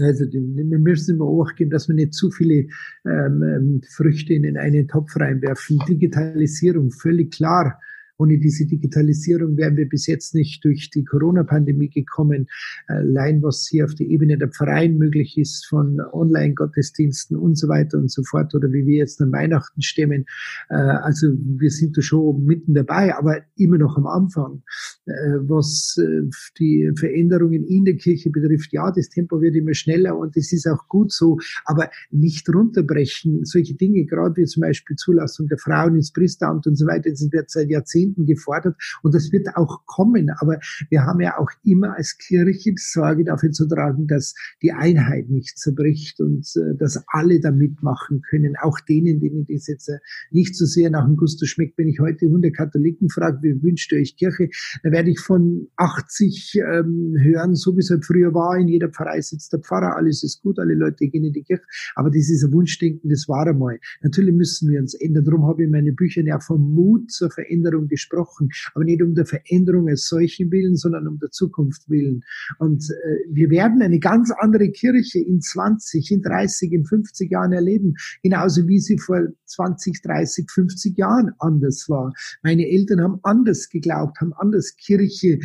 Also 0.00 0.24
wir 0.24 0.78
müssen 0.78 1.16
immer 1.16 1.26
auch 1.26 1.54
geben, 1.54 1.70
dass 1.70 1.86
wir 1.86 1.94
nicht 1.94 2.14
zu 2.14 2.30
viele 2.30 2.66
ähm, 3.04 3.42
ähm, 3.42 3.82
Früchte 3.94 4.34
in 4.34 4.58
einen 4.58 4.88
Topf 4.88 5.14
reinwerfen. 5.16 5.78
Digitalisierung, 5.88 6.90
völlig 6.90 7.32
klar. 7.32 7.78
Ohne 8.18 8.38
diese 8.38 8.66
Digitalisierung 8.66 9.56
wären 9.56 9.76
wir 9.76 9.88
bis 9.88 10.06
jetzt 10.06 10.34
nicht 10.34 10.64
durch 10.64 10.90
die 10.90 11.04
Corona-Pandemie 11.04 11.90
gekommen. 11.90 12.46
Allein 12.86 13.42
was 13.42 13.66
hier 13.68 13.84
auf 13.84 13.94
der 13.94 14.06
Ebene 14.06 14.38
der 14.38 14.48
Pfarreien 14.48 14.98
möglich 14.98 15.36
ist, 15.36 15.66
von 15.66 16.00
Online-Gottesdiensten 16.12 17.36
und 17.36 17.58
so 17.58 17.68
weiter 17.68 17.98
und 17.98 18.10
so 18.10 18.22
fort, 18.22 18.54
oder 18.54 18.72
wie 18.72 18.86
wir 18.86 18.98
jetzt 18.98 19.20
an 19.20 19.32
Weihnachten 19.32 19.82
stemmen. 19.82 20.26
Äh, 20.70 20.74
also 20.74 21.28
wir 21.58 21.70
sind 21.70 21.96
da 21.96 22.02
schon 22.02 22.44
mitten 22.44 22.74
dabei, 22.74 23.14
aber 23.16 23.42
immer 23.56 23.78
noch 23.78 23.96
am 23.96 24.06
Anfang. 24.06 24.62
Äh, 25.06 25.12
was 25.48 25.96
äh, 25.98 26.22
die 26.58 26.92
Veränderungen 26.96 27.64
in 27.64 27.84
der 27.84 27.96
Kirche 27.96 28.30
betrifft, 28.30 28.72
ja, 28.72 28.92
das 28.92 29.08
Tempo 29.08 29.40
wird 29.40 29.56
immer 29.56 29.74
schneller 29.74 30.16
und 30.16 30.36
das 30.36 30.52
ist 30.52 30.68
auch 30.68 30.86
gut 30.88 31.12
so, 31.12 31.38
aber 31.64 31.90
nicht 32.10 32.48
runterbrechen. 32.48 33.44
Solche 33.44 33.74
Dinge, 33.74 34.04
gerade 34.04 34.36
wie 34.36 34.44
zum 34.44 34.60
Beispiel 34.60 34.96
Zulassung 34.96 35.48
der 35.48 35.58
Frauen 35.58 35.96
ins 35.96 36.12
Priesteramt 36.12 36.66
und 36.68 36.76
so 36.76 36.86
weiter, 36.86 37.10
das 37.10 37.26
wird 37.32 37.50
seit 37.50 37.70
Jahrzehnten 37.70 38.03
Jahrzehnten 38.04 38.26
gefordert 38.26 38.76
und 39.02 39.14
das 39.14 39.32
wird 39.32 39.48
auch 39.56 39.84
kommen. 39.86 40.30
Aber 40.38 40.58
wir 40.90 41.02
haben 41.02 41.20
ja 41.20 41.38
auch 41.38 41.50
immer 41.64 41.96
als 41.96 42.18
Kirche 42.18 42.74
Sorge 42.76 43.24
dafür 43.24 43.50
zu 43.50 43.66
tragen, 43.66 44.06
dass 44.06 44.34
die 44.62 44.72
Einheit 44.72 45.28
nicht 45.28 45.58
zerbricht 45.58 46.20
und 46.20 46.46
äh, 46.56 46.76
dass 46.76 47.02
alle 47.08 47.40
da 47.40 47.50
mitmachen 47.50 48.22
können, 48.22 48.54
auch 48.60 48.80
denen, 48.80 49.20
denen 49.20 49.46
das 49.48 49.66
jetzt 49.66 49.88
äh, 49.88 49.98
nicht 50.30 50.56
so 50.56 50.64
sehr 50.64 50.90
nach 50.90 51.06
dem 51.06 51.16
Gusto 51.16 51.46
schmeckt. 51.46 51.78
Wenn 51.78 51.88
ich 51.88 52.00
heute 52.00 52.26
100 52.26 52.54
Katholiken 52.54 53.08
frage, 53.08 53.38
wie 53.42 53.62
wünscht 53.62 53.92
ihr 53.92 53.98
euch 53.98 54.16
Kirche, 54.16 54.48
dann 54.82 54.92
werde 54.92 55.10
ich 55.10 55.20
von 55.20 55.68
80 55.76 56.54
ähm, 56.56 57.14
hören, 57.18 57.54
so 57.54 57.74
wie 57.76 57.80
es 57.80 57.90
halt 57.90 58.04
früher 58.04 58.34
war, 58.34 58.56
in 58.58 58.68
jeder 58.68 58.88
Pfarrei 58.88 59.20
sitzt 59.20 59.52
der 59.52 59.60
Pfarrer, 59.60 59.96
alles 59.96 60.22
ist 60.22 60.42
gut, 60.42 60.58
alle 60.58 60.74
Leute 60.74 61.06
gehen 61.08 61.24
in 61.24 61.32
die 61.32 61.42
Kirche. 61.42 61.64
Aber 61.94 62.10
das 62.10 62.28
ist 62.28 62.44
ein 62.44 62.52
Wunschdenken, 62.52 63.10
das 63.10 63.28
war 63.28 63.46
einmal. 63.46 63.78
Natürlich 64.02 64.34
müssen 64.34 64.70
wir 64.70 64.80
uns 64.80 64.94
ändern. 64.94 65.24
Darum 65.24 65.46
habe 65.46 65.64
ich 65.64 65.70
meine 65.70 65.92
Bücher 65.92 66.22
ja 66.22 66.38
vom 66.40 66.74
Mut 66.74 67.10
zur 67.10 67.30
Veränderung 67.30 67.88
gesprochen, 67.94 68.48
aber 68.74 68.84
nicht 68.84 69.02
um 69.02 69.14
der 69.14 69.26
Veränderung 69.26 69.88
als 69.88 70.08
solchen 70.08 70.50
willen, 70.50 70.76
sondern 70.76 71.06
um 71.06 71.18
der 71.18 71.30
Zukunft 71.30 71.88
willen. 71.88 72.22
Und 72.58 72.84
äh, 72.90 73.32
wir 73.32 73.50
werden 73.50 73.82
eine 73.82 73.98
ganz 73.98 74.30
andere 74.38 74.70
Kirche 74.70 75.20
in 75.20 75.40
20, 75.40 76.10
in 76.10 76.22
30, 76.22 76.72
in 76.72 76.84
50 76.84 77.30
Jahren 77.30 77.52
erleben, 77.52 77.94
genauso 78.22 78.66
wie 78.66 78.80
sie 78.80 78.98
vor 78.98 79.20
20, 79.46 80.02
30, 80.02 80.50
50 80.50 80.98
Jahren 80.98 81.32
anders 81.38 81.88
war. 81.88 82.12
Meine 82.42 82.68
Eltern 82.68 83.00
haben 83.00 83.20
anders 83.22 83.68
geglaubt, 83.68 84.20
haben 84.20 84.32
anders 84.34 84.76
Kirche 84.76 85.38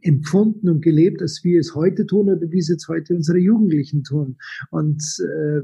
empfunden 0.00 0.68
und 0.68 0.82
gelebt, 0.82 1.20
als 1.22 1.44
wir 1.44 1.60
es 1.60 1.74
heute 1.74 2.06
tun 2.06 2.30
oder 2.30 2.50
wie 2.50 2.58
es 2.58 2.68
jetzt 2.68 2.88
heute 2.88 3.14
unsere 3.14 3.38
Jugendlichen 3.38 4.02
tun. 4.02 4.36
Und 4.70 5.02
äh, 5.20 5.60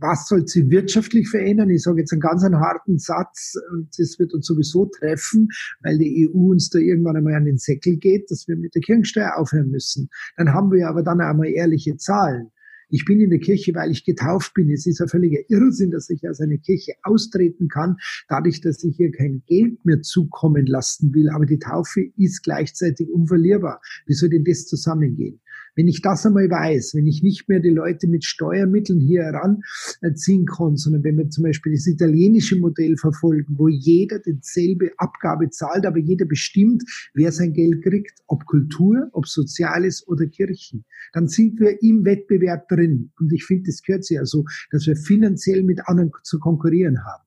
was 0.00 0.28
soll 0.28 0.46
sie 0.46 0.70
wirtschaftlich 0.70 1.28
verändern? 1.28 1.70
Ich 1.70 1.82
sage 1.82 2.00
jetzt 2.00 2.12
einen 2.12 2.20
ganz 2.20 2.42
einen 2.42 2.58
harten 2.58 2.98
Satz 2.98 3.54
und 3.72 3.88
das 3.98 4.18
wird 4.18 4.34
uns 4.34 4.46
sowieso 4.46 4.86
treffen, 4.86 5.48
weil 5.82 5.98
die 5.98 6.28
EU 6.28 6.50
uns 6.50 6.70
da 6.70 6.78
irgendwann 6.78 7.16
einmal 7.16 7.34
an 7.34 7.44
den 7.44 7.58
Säckel 7.58 7.96
geht, 7.96 8.30
dass 8.30 8.48
wir 8.48 8.56
mit 8.56 8.74
der 8.74 8.82
Kirchensteuer 8.82 9.36
aufhören 9.36 9.70
müssen. 9.70 10.08
Dann 10.36 10.52
haben 10.52 10.70
wir 10.72 10.88
aber 10.88 11.02
dann 11.02 11.20
einmal 11.20 11.48
ehrliche 11.48 11.96
Zahlen. 11.96 12.50
Ich 12.92 13.04
bin 13.04 13.20
in 13.20 13.30
der 13.30 13.38
Kirche, 13.38 13.72
weil 13.74 13.92
ich 13.92 14.04
getauft 14.04 14.52
bin. 14.54 14.68
Es 14.70 14.84
ist 14.84 15.00
ein 15.00 15.08
völliger 15.08 15.38
Irrsinn, 15.48 15.92
dass 15.92 16.10
ich 16.10 16.28
aus 16.28 16.40
einer 16.40 16.58
Kirche 16.58 16.94
austreten 17.04 17.68
kann, 17.68 17.96
dadurch, 18.28 18.60
dass 18.60 18.82
ich 18.82 18.96
hier 18.96 19.12
kein 19.12 19.42
Geld 19.46 19.84
mehr 19.84 20.02
zukommen 20.02 20.66
lassen 20.66 21.14
will. 21.14 21.30
Aber 21.30 21.46
die 21.46 21.60
Taufe 21.60 22.10
ist 22.16 22.42
gleichzeitig 22.42 23.08
unverlierbar. 23.08 23.80
Wie 24.06 24.14
soll 24.14 24.30
denn 24.30 24.44
das 24.44 24.66
zusammengehen? 24.66 25.40
Wenn 25.80 25.88
ich 25.88 26.02
das 26.02 26.26
einmal 26.26 26.50
weiß, 26.50 26.94
wenn 26.94 27.06
ich 27.06 27.22
nicht 27.22 27.48
mehr 27.48 27.58
die 27.58 27.70
Leute 27.70 28.06
mit 28.06 28.22
Steuermitteln 28.22 29.00
hier 29.00 29.22
heranziehen 29.22 30.44
kann, 30.44 30.76
sondern 30.76 31.02
wenn 31.04 31.16
wir 31.16 31.30
zum 31.30 31.44
Beispiel 31.44 31.72
das 31.72 31.86
italienische 31.86 32.58
Modell 32.58 32.98
verfolgen, 32.98 33.54
wo 33.56 33.66
jeder 33.66 34.18
dieselbe 34.18 34.90
Abgabe 34.98 35.48
zahlt, 35.48 35.86
aber 35.86 35.96
jeder 35.96 36.26
bestimmt, 36.26 36.82
wer 37.14 37.32
sein 37.32 37.54
Geld 37.54 37.82
kriegt, 37.82 38.12
ob 38.26 38.44
Kultur, 38.44 39.08
ob 39.12 39.26
Soziales 39.26 40.06
oder 40.06 40.26
Kirchen, 40.26 40.84
dann 41.14 41.28
sind 41.28 41.58
wir 41.60 41.82
im 41.82 42.04
Wettbewerb 42.04 42.68
drin. 42.68 43.10
Und 43.18 43.32
ich 43.32 43.46
finde, 43.46 43.70
das 43.70 43.80
gehört 43.80 44.04
sich 44.04 44.16
ja 44.16 44.26
so, 44.26 44.44
dass 44.70 44.86
wir 44.86 44.96
finanziell 44.96 45.62
mit 45.62 45.80
anderen 45.88 46.12
zu 46.24 46.38
konkurrieren 46.40 46.98
haben. 47.06 47.24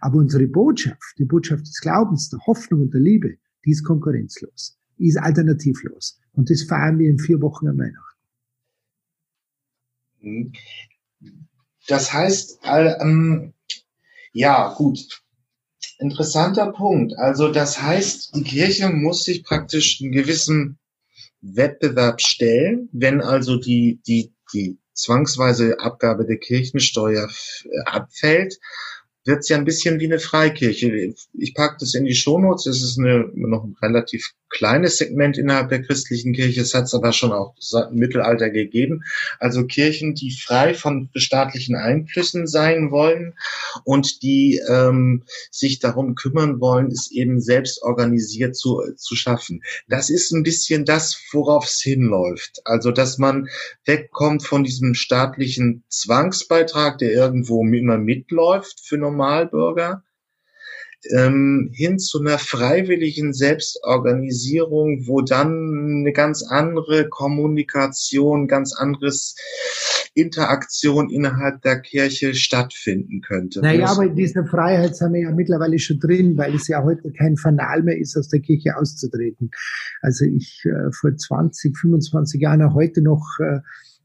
Aber 0.00 0.18
unsere 0.18 0.46
Botschaft, 0.46 1.18
die 1.18 1.24
Botschaft 1.24 1.66
des 1.66 1.80
Glaubens, 1.80 2.30
der 2.30 2.38
Hoffnung 2.46 2.82
und 2.82 2.94
der 2.94 3.00
Liebe, 3.00 3.34
die 3.64 3.72
ist 3.72 3.82
konkurrenzlos, 3.82 4.78
ist 4.98 5.18
alternativlos. 5.18 6.18
Und 6.32 6.50
das 6.50 6.62
feiern 6.64 6.98
wir 6.98 7.10
in 7.10 7.18
vier 7.18 7.40
Wochen 7.40 7.68
am 7.68 7.78
Weihnachten. 7.78 8.06
Das 11.86 12.12
heißt, 12.12 12.60
ähm, 12.64 13.52
ja, 14.32 14.74
gut. 14.74 15.22
Interessanter 15.98 16.72
Punkt. 16.72 17.14
Also 17.16 17.50
das 17.50 17.80
heißt, 17.80 18.34
die 18.34 18.42
Kirche 18.42 18.90
muss 18.90 19.24
sich 19.24 19.44
praktisch 19.44 20.00
einen 20.02 20.12
gewissen 20.12 20.78
Wettbewerb 21.40 22.20
stellen, 22.20 22.88
wenn 22.92 23.20
also 23.20 23.56
die, 23.56 24.00
die, 24.06 24.34
die 24.52 24.78
zwangsweise 24.92 25.78
Abgabe 25.80 26.26
der 26.26 26.38
Kirchensteuer 26.38 27.30
abfällt, 27.84 28.58
wird 29.24 29.40
es 29.40 29.48
ja 29.48 29.56
ein 29.56 29.64
bisschen 29.64 30.00
wie 30.00 30.06
eine 30.06 30.18
Freikirche. 30.18 31.14
Ich 31.34 31.54
packe 31.54 31.76
das 31.80 31.94
in 31.94 32.04
die 32.04 32.14
Shownotes. 32.14 32.66
Es 32.66 32.82
ist 32.82 32.98
eine, 32.98 33.30
noch 33.34 33.64
ein 33.64 33.76
relativ 33.82 34.34
kleines 34.48 34.98
Segment 34.98 35.38
innerhalb 35.38 35.68
der 35.68 35.82
christlichen 35.82 36.32
Kirche. 36.32 36.60
Es 36.60 36.74
hat 36.74 36.84
es 36.84 36.94
aber 36.94 37.12
schon 37.12 37.32
auch 37.32 37.54
im 37.90 37.98
Mittelalter 37.98 38.50
gegeben. 38.50 39.02
Also 39.38 39.66
Kirchen, 39.66 40.14
die 40.14 40.30
frei 40.30 40.74
von 40.74 41.10
staatlichen 41.14 41.76
Einflüssen 41.76 42.46
sein 42.46 42.90
wollen 42.90 43.34
und 43.84 44.22
die 44.22 44.60
ähm, 44.68 45.24
sich 45.50 45.78
darum 45.78 46.14
kümmern 46.14 46.60
wollen, 46.60 46.88
es 46.88 47.10
eben 47.10 47.40
selbst 47.40 47.82
organisiert 47.82 48.56
zu, 48.56 48.82
zu 48.96 49.16
schaffen. 49.16 49.62
Das 49.88 50.10
ist 50.10 50.32
ein 50.32 50.42
bisschen 50.42 50.84
das, 50.84 51.20
worauf 51.32 51.66
es 51.66 51.80
hinläuft. 51.80 52.60
Also, 52.64 52.92
dass 52.92 53.18
man 53.18 53.48
wegkommt 53.84 54.42
von 54.42 54.64
diesem 54.64 54.94
staatlichen 54.94 55.84
Zwangsbeitrag, 55.88 56.98
der 56.98 57.12
irgendwo 57.12 57.64
immer 57.66 57.98
mitläuft 57.98 58.80
für 58.82 58.96
Normalbürger, 58.96 60.02
ähm, 61.14 61.70
hin 61.72 61.98
zu 61.98 62.20
einer 62.20 62.38
freiwilligen 62.38 63.32
Selbstorganisierung, 63.32 65.06
wo 65.06 65.22
dann 65.22 66.00
eine 66.00 66.12
ganz 66.12 66.42
andere 66.42 67.08
Kommunikation, 67.08 68.48
ganz 68.48 68.74
anderes 68.74 69.34
Interaktion 70.14 71.10
innerhalb 71.10 71.60
der 71.62 71.80
Kirche 71.80 72.34
stattfinden 72.34 73.20
könnte. 73.20 73.60
Naja, 73.60 73.88
aber 73.88 74.04
in 74.04 74.16
dieser 74.16 74.46
Freiheit 74.46 74.96
sind 74.96 75.12
wir 75.12 75.22
ja 75.22 75.30
mittlerweile 75.30 75.78
schon 75.78 76.00
drin, 76.00 76.38
weil 76.38 76.54
es 76.54 76.68
ja 76.68 76.82
heute 76.82 77.12
kein 77.12 77.36
Fanal 77.36 77.82
mehr 77.82 77.98
ist, 77.98 78.16
aus 78.16 78.28
der 78.28 78.40
Kirche 78.40 78.76
auszutreten. 78.76 79.50
Also 80.00 80.24
ich 80.24 80.62
äh, 80.64 80.90
vor 80.92 81.14
20, 81.14 81.76
25 81.76 82.40
Jahren, 82.40 82.74
heute 82.74 83.02
noch 83.02 83.26
äh, 83.40 83.60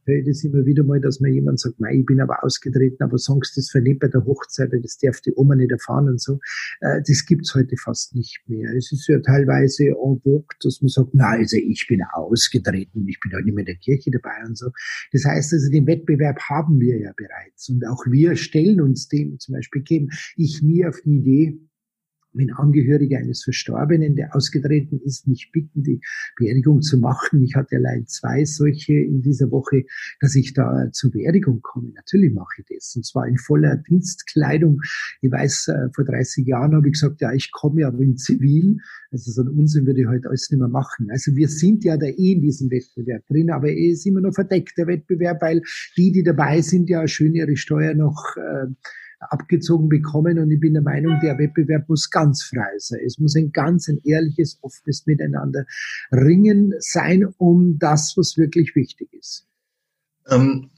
höre 0.05 0.23
das 0.23 0.43
immer 0.43 0.65
wieder 0.65 0.83
mal, 0.83 0.99
dass 0.99 1.19
mir 1.19 1.31
jemand 1.31 1.59
sagt, 1.59 1.79
Mei, 1.79 1.95
ich 1.95 2.05
bin 2.05 2.19
aber 2.21 2.43
ausgetreten, 2.43 3.03
aber 3.03 3.17
sagst 3.17 3.57
das 3.57 3.69
für 3.69 3.81
nicht 3.81 3.99
bei 3.99 4.07
der 4.07 4.25
Hochzeit, 4.25 4.71
weil 4.71 4.81
das 4.81 4.97
darf 4.97 5.21
die 5.21 5.33
Oma 5.35 5.55
nicht 5.55 5.71
erfahren 5.71 6.09
und 6.09 6.21
so. 6.21 6.39
Äh, 6.81 7.01
das 7.07 7.25
gibt's 7.25 7.53
heute 7.55 7.75
fast 7.77 8.15
nicht 8.15 8.41
mehr. 8.47 8.73
Es 8.75 8.91
ist 8.91 9.07
ja 9.07 9.19
teilweise 9.19 9.85
en 9.85 10.19
vogue, 10.23 10.55
dass 10.61 10.81
man 10.81 10.89
sagt, 10.89 11.09
na, 11.13 11.31
also 11.31 11.57
ich 11.57 11.85
bin 11.87 12.01
ausgetreten, 12.13 13.07
ich 13.07 13.19
bin 13.19 13.31
ja 13.31 13.41
nicht 13.41 13.53
mehr 13.53 13.61
in 13.61 13.65
der 13.65 13.75
Kirche 13.75 14.11
dabei 14.11 14.45
und 14.45 14.57
so. 14.57 14.71
Das 15.11 15.25
heißt 15.25 15.53
also, 15.53 15.69
den 15.69 15.87
Wettbewerb 15.87 16.39
haben 16.49 16.79
wir 16.79 16.99
ja 16.99 17.11
bereits 17.15 17.69
und 17.69 17.85
auch 17.87 18.03
wir 18.09 18.35
stellen 18.35 18.81
uns 18.81 19.07
dem 19.07 19.39
zum 19.39 19.53
Beispiel 19.53 19.81
geben. 19.81 20.09
Ich 20.35 20.61
mir 20.61 20.89
auf 20.89 20.99
die 21.03 21.17
Idee, 21.17 21.59
wenn 22.33 22.51
Angehörige 22.51 23.17
eines 23.17 23.43
Verstorbenen, 23.43 24.15
der 24.15 24.35
ausgetreten 24.35 24.99
ist, 25.03 25.27
mich 25.27 25.51
bitten, 25.51 25.83
die 25.83 26.01
Beerdigung 26.37 26.81
zu 26.81 26.97
machen. 26.97 27.43
Ich 27.43 27.55
hatte 27.55 27.77
allein 27.77 28.07
zwei 28.07 28.45
solche 28.45 28.93
in 28.93 29.21
dieser 29.21 29.51
Woche, 29.51 29.83
dass 30.19 30.35
ich 30.35 30.53
da 30.53 30.89
zur 30.91 31.11
Beerdigung 31.11 31.61
komme. 31.61 31.91
Natürlich 31.95 32.33
mache 32.33 32.59
ich 32.59 32.65
das. 32.75 32.95
Und 32.95 33.05
zwar 33.05 33.27
in 33.27 33.37
voller 33.37 33.77
Dienstkleidung. 33.77 34.81
Ich 35.21 35.31
weiß, 35.31 35.67
äh, 35.69 35.89
vor 35.93 36.05
30 36.05 36.47
Jahren 36.47 36.75
habe 36.75 36.87
ich 36.87 36.93
gesagt, 36.93 37.21
ja, 37.21 37.33
ich 37.33 37.51
komme 37.51 37.85
aber 37.85 37.99
in 37.99 38.17
Zivil. 38.17 38.77
Also 39.11 39.31
so 39.31 39.41
ein 39.41 39.49
Unsinn 39.49 39.85
würde 39.85 40.01
ich 40.01 40.07
heute 40.07 40.29
alles 40.29 40.49
nicht 40.49 40.59
mehr 40.59 40.69
machen. 40.69 41.09
Also 41.11 41.35
wir 41.35 41.47
sind 41.47 41.83
ja 41.83 41.97
da 41.97 42.05
eh 42.05 42.33
in 42.33 42.41
diesem 42.41 42.71
Wettbewerb 42.71 43.25
drin, 43.27 43.51
aber 43.51 43.69
er 43.69 43.91
ist 43.91 44.05
immer 44.05 44.21
noch 44.21 44.33
verdeckt, 44.33 44.77
der 44.77 44.87
Wettbewerb, 44.87 45.41
weil 45.41 45.61
die, 45.97 46.11
die 46.11 46.23
dabei 46.23 46.61
sind, 46.61 46.89
ja 46.89 47.07
schön 47.07 47.35
ihre 47.35 47.57
Steuer 47.57 47.93
noch 47.93 48.35
äh, 48.37 48.67
abgezogen 49.29 49.89
bekommen. 49.89 50.39
Und 50.39 50.51
ich 50.51 50.59
bin 50.59 50.73
der 50.73 50.81
Meinung, 50.81 51.19
der 51.21 51.37
Wettbewerb 51.37 51.87
muss 51.87 52.09
ganz 52.09 52.43
frei 52.43 52.73
sein. 52.77 52.99
Es 53.05 53.17
muss 53.19 53.35
ein 53.35 53.51
ganz 53.51 53.87
ein 53.87 53.99
ehrliches, 54.03 54.57
offenes 54.61 55.05
Miteinander 55.05 55.65
ringen 56.11 56.73
sein, 56.79 57.25
um 57.37 57.77
das, 57.79 58.13
was 58.17 58.37
wirklich 58.37 58.75
wichtig 58.75 59.13
ist. 59.13 59.47
Ähm, 60.29 60.69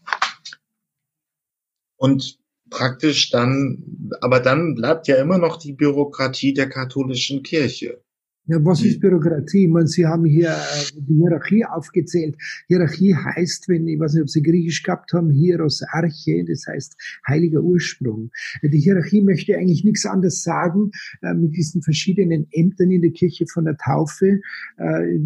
und 1.97 2.39
praktisch 2.69 3.29
dann, 3.29 4.09
aber 4.21 4.39
dann 4.39 4.75
bleibt 4.75 5.07
ja 5.07 5.15
immer 5.17 5.37
noch 5.37 5.57
die 5.57 5.73
Bürokratie 5.73 6.53
der 6.53 6.69
katholischen 6.69 7.43
Kirche. 7.43 8.01
Ja, 8.45 8.57
was 8.65 8.83
ist 8.83 8.99
Bürokratie? 8.99 9.63
Ich 9.63 9.69
meine, 9.69 9.87
Sie 9.87 10.05
haben 10.05 10.25
hier 10.25 10.49
äh, 10.49 10.91
die 10.97 11.13
Hierarchie 11.13 11.63
aufgezählt. 11.63 12.35
Hierarchie 12.67 13.15
heißt, 13.15 13.69
wenn, 13.69 13.87
ich 13.87 13.97
weiß 13.97 14.15
nicht, 14.15 14.23
ob 14.23 14.29
Sie 14.29 14.41
Griechisch 14.41 14.83
gehabt 14.83 15.13
haben, 15.13 15.29
Hieros 15.29 15.81
Arche, 15.93 16.43
das 16.45 16.65
heißt 16.67 16.97
heiliger 17.25 17.61
Ursprung. 17.61 18.31
Die 18.61 18.79
Hierarchie 18.79 19.21
möchte 19.21 19.55
eigentlich 19.55 19.85
nichts 19.85 20.05
anderes 20.05 20.43
sagen, 20.43 20.91
äh, 21.21 21.33
mit 21.33 21.55
diesen 21.55 21.81
verschiedenen 21.83 22.45
Ämtern 22.51 22.91
in 22.91 23.01
der 23.01 23.11
Kirche 23.11 23.45
von 23.47 23.63
der 23.63 23.77
Taufe, 23.77 24.41
äh, 24.75 25.17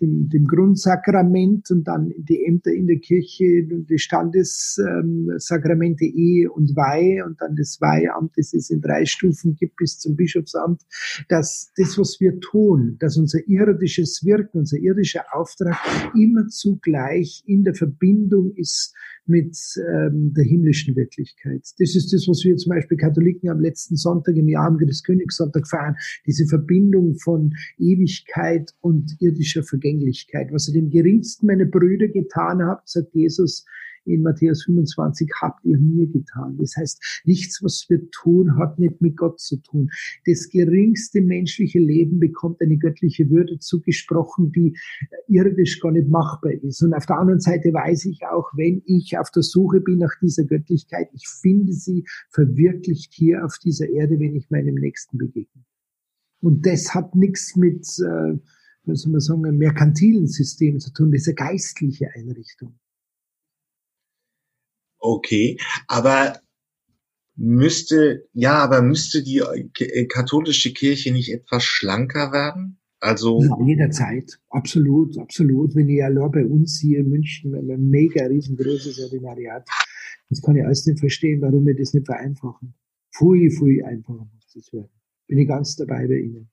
dem, 0.00 0.30
dem 0.30 0.46
Grundsakrament 0.46 1.70
und 1.70 1.84
dann 1.84 2.14
die 2.16 2.42
Ämter 2.42 2.72
in 2.72 2.86
der 2.86 3.00
Kirche, 3.00 3.64
die 3.64 3.98
Standessakramente 3.98 6.06
Ehe 6.06 6.50
und 6.50 6.74
Weihe 6.74 7.22
und 7.26 7.38
dann 7.38 7.54
das 7.54 7.82
Weiheamt, 7.82 8.32
das 8.38 8.54
es 8.54 8.70
in 8.70 8.80
drei 8.80 9.04
Stufen 9.04 9.56
gibt 9.56 9.76
bis 9.76 9.98
zum 9.98 10.16
Bischofsamt, 10.16 10.80
dass 11.28 11.70
das, 11.76 11.98
was 11.98 12.18
wir 12.18 12.40
tun, 12.50 12.96
dass 12.98 13.16
unser 13.16 13.46
irdisches 13.48 14.24
Wirken, 14.24 14.58
unser 14.58 14.78
irdischer 14.78 15.24
Auftrag 15.32 15.76
immer 16.14 16.46
zugleich 16.48 17.42
in 17.46 17.64
der 17.64 17.74
Verbindung 17.74 18.52
ist 18.54 18.94
mit 19.26 19.56
ähm, 19.76 20.32
der 20.34 20.44
himmlischen 20.44 20.94
Wirklichkeit. 20.94 21.62
Das 21.78 21.96
ist 21.96 22.12
das, 22.12 22.28
was 22.28 22.44
wir 22.44 22.56
zum 22.56 22.70
Beispiel 22.70 22.96
Katholiken 22.96 23.50
am 23.50 23.60
letzten 23.60 23.96
Sonntag 23.96 24.36
im 24.36 24.48
Jahr 24.48 24.76
des 24.76 25.02
Königssonntag 25.02 25.66
feiern. 25.66 25.96
Diese 26.26 26.46
Verbindung 26.46 27.16
von 27.16 27.52
Ewigkeit 27.78 28.72
und 28.80 29.16
irdischer 29.20 29.62
Vergänglichkeit. 29.62 30.52
Was 30.52 30.68
ihr 30.68 30.74
dem 30.74 30.90
geringsten 30.90 31.46
meiner 31.46 31.64
Brüder 31.64 32.08
getan 32.08 32.62
habt, 32.62 32.88
sagt 32.88 33.14
Jesus, 33.14 33.64
in 34.06 34.22
Matthäus 34.22 34.64
25 34.64 35.30
habt 35.40 35.64
ihr 35.64 35.78
mir 35.78 36.06
getan. 36.06 36.56
Das 36.58 36.76
heißt, 36.76 37.22
nichts, 37.24 37.62
was 37.62 37.86
wir 37.88 38.10
tun, 38.10 38.56
hat 38.58 38.78
nicht 38.78 39.00
mit 39.00 39.16
Gott 39.16 39.40
zu 39.40 39.56
tun. 39.56 39.90
Das 40.26 40.48
geringste 40.48 41.20
menschliche 41.20 41.78
Leben 41.78 42.18
bekommt 42.18 42.60
eine 42.60 42.76
göttliche 42.76 43.28
Würde 43.30 43.58
zugesprochen, 43.58 44.52
die 44.52 44.76
irdisch 45.28 45.80
gar 45.80 45.92
nicht 45.92 46.08
machbar 46.08 46.52
ist. 46.52 46.82
Und 46.82 46.94
auf 46.94 47.06
der 47.06 47.18
anderen 47.18 47.40
Seite 47.40 47.72
weiß 47.72 48.06
ich 48.06 48.20
auch, 48.30 48.50
wenn 48.56 48.82
ich 48.86 49.18
auf 49.18 49.30
der 49.30 49.42
Suche 49.42 49.80
bin 49.80 49.98
nach 49.98 50.14
dieser 50.20 50.44
Göttlichkeit, 50.44 51.08
ich 51.12 51.28
finde 51.28 51.72
sie 51.72 52.04
verwirklicht 52.30 53.12
hier 53.12 53.44
auf 53.44 53.58
dieser 53.62 53.88
Erde, 53.88 54.18
wenn 54.18 54.36
ich 54.36 54.50
meinem 54.50 54.74
Nächsten 54.74 55.18
begegne. 55.18 55.64
Und 56.40 56.66
das 56.66 56.94
hat 56.94 57.14
nichts 57.14 57.56
mit, 57.56 57.86
äh, 57.98 58.38
was 58.84 59.00
soll 59.00 59.12
man 59.12 59.20
sagen, 59.20 59.46
einem 59.46 59.58
merkantilen 59.58 60.26
System 60.26 60.78
zu 60.78 60.92
tun, 60.92 61.10
diese 61.10 61.34
geistliche 61.34 62.08
Einrichtung. 62.14 62.78
Okay, 64.98 65.58
aber 65.88 66.40
müsste, 67.36 68.24
ja, 68.32 68.54
aber 68.54 68.82
müsste 68.82 69.22
die 69.22 69.38
äh, 69.38 70.06
katholische 70.06 70.72
Kirche 70.72 71.12
nicht 71.12 71.32
etwas 71.32 71.64
schlanker 71.64 72.32
werden? 72.32 72.78
Also. 73.00 73.42
Ja, 73.42 73.56
jederzeit. 73.64 74.38
Absolut, 74.48 75.18
absolut. 75.18 75.74
Wenn 75.74 75.88
ich 75.88 76.02
allein 76.02 76.30
bei 76.30 76.44
uns 76.44 76.80
hier 76.80 77.00
in 77.00 77.10
München, 77.10 77.54
ein 77.54 77.88
mega 77.88 78.24
riesengroßes 78.24 79.00
Ordinariat, 79.00 79.68
das 80.30 80.42
kann 80.42 80.56
ich 80.56 80.64
alles 80.64 80.86
nicht 80.86 80.98
verstehen, 80.98 81.40
warum 81.40 81.66
wir 81.66 81.76
das 81.76 81.92
nicht 81.94 82.06
vereinfachen. 82.06 82.74
Pfui, 83.14 83.50
pfui, 83.50 83.82
einfacher 83.82 84.28
muss 84.34 84.52
das 84.54 84.72
werden. 84.72 84.90
Bin 85.28 85.38
ich 85.38 85.48
ganz 85.48 85.76
dabei 85.76 86.06
bei 86.06 86.18
Ihnen. 86.18 86.48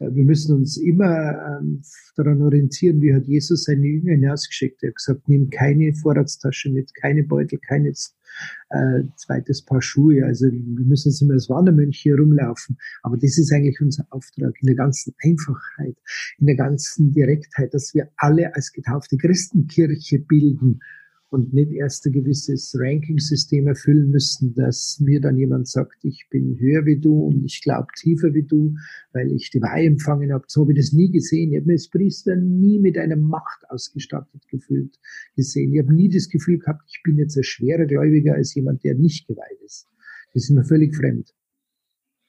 Äh, 0.00 0.14
wir 0.14 0.24
müssen 0.24 0.56
uns 0.56 0.76
immer 0.76 1.60
ähm, 1.60 1.82
daran 2.16 2.42
orientieren, 2.42 3.00
wie 3.00 3.14
hat 3.14 3.26
Jesus 3.26 3.64
seine 3.64 3.86
Jünger 3.86 4.12
hinausgeschickt. 4.12 4.82
Er 4.82 4.88
hat 4.88 4.96
gesagt, 4.96 5.28
nimm 5.28 5.50
keine 5.50 5.94
Vorratstasche 5.94 6.70
mit, 6.70 6.92
keine 6.94 7.22
Beutel, 7.22 7.58
keines 7.58 8.16
äh, 8.70 9.02
zweites 9.16 9.64
Paar 9.64 9.82
Schuhe. 9.82 10.24
Also 10.24 10.46
wir 10.46 10.86
müssen 10.86 11.10
jetzt 11.10 11.22
immer 11.22 11.34
als 11.34 11.48
Wandermönch 11.48 11.98
hier 11.98 12.16
rumlaufen. 12.16 12.78
Aber 13.02 13.16
das 13.16 13.38
ist 13.38 13.52
eigentlich 13.52 13.80
unser 13.80 14.06
Auftrag 14.10 14.54
in 14.60 14.66
der 14.66 14.76
ganzen 14.76 15.14
Einfachheit, 15.22 15.96
in 16.38 16.46
der 16.46 16.56
ganzen 16.56 17.12
Direktheit, 17.12 17.74
dass 17.74 17.94
wir 17.94 18.08
alle 18.16 18.54
als 18.54 18.72
getaufte 18.72 19.16
Christenkirche 19.16 20.18
bilden 20.18 20.80
und 21.30 21.54
nicht 21.54 21.70
erst 21.70 22.04
ein 22.06 22.12
gewisses 22.12 22.74
Ranking-System 22.76 23.68
erfüllen 23.68 24.10
müssen, 24.10 24.52
dass 24.54 24.98
mir 25.00 25.20
dann 25.20 25.38
jemand 25.38 25.68
sagt, 25.68 26.04
ich 26.04 26.26
bin 26.28 26.58
höher 26.58 26.84
wie 26.86 26.98
du 26.98 27.26
und 27.26 27.44
ich 27.44 27.62
glaube 27.62 27.86
tiefer 27.96 28.34
wie 28.34 28.42
du, 28.42 28.74
weil 29.12 29.30
ich 29.32 29.50
die 29.50 29.62
Weihe 29.62 29.86
empfangen 29.86 30.32
habe. 30.32 30.44
So 30.48 30.62
habe 30.62 30.72
ich 30.72 30.78
das 30.78 30.92
nie 30.92 31.10
gesehen. 31.10 31.52
Ich 31.52 31.58
habe 31.58 31.66
mich 31.66 31.82
als 31.82 31.88
Priester 31.88 32.34
nie 32.34 32.80
mit 32.80 32.98
einer 32.98 33.16
Macht 33.16 33.62
ausgestattet 33.68 34.46
gefühlt 34.48 34.98
gesehen. 35.36 35.72
Ich 35.72 35.80
habe 35.80 35.94
nie 35.94 36.08
das 36.08 36.28
Gefühl 36.28 36.58
gehabt, 36.58 36.82
ich 36.88 37.00
bin 37.04 37.16
jetzt 37.16 37.36
ein 37.36 37.44
schwerer 37.44 37.86
Gläubiger 37.86 38.34
als 38.34 38.54
jemand, 38.54 38.82
der 38.82 38.96
nicht 38.96 39.28
geweiht 39.28 39.60
ist. 39.64 39.86
Das 40.34 40.44
ist 40.44 40.50
mir 40.50 40.64
völlig 40.64 40.96
fremd. 40.96 41.32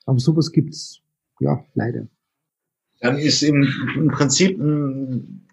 Aber 0.05 0.19
sowas 0.19 0.51
gibt's, 0.51 1.01
ja, 1.39 1.65
leider. 1.73 2.07
Dann 2.99 3.17
ist 3.17 3.41
im, 3.41 3.67
im 3.95 4.07
Prinzip 4.09 4.59
ein 4.59 5.47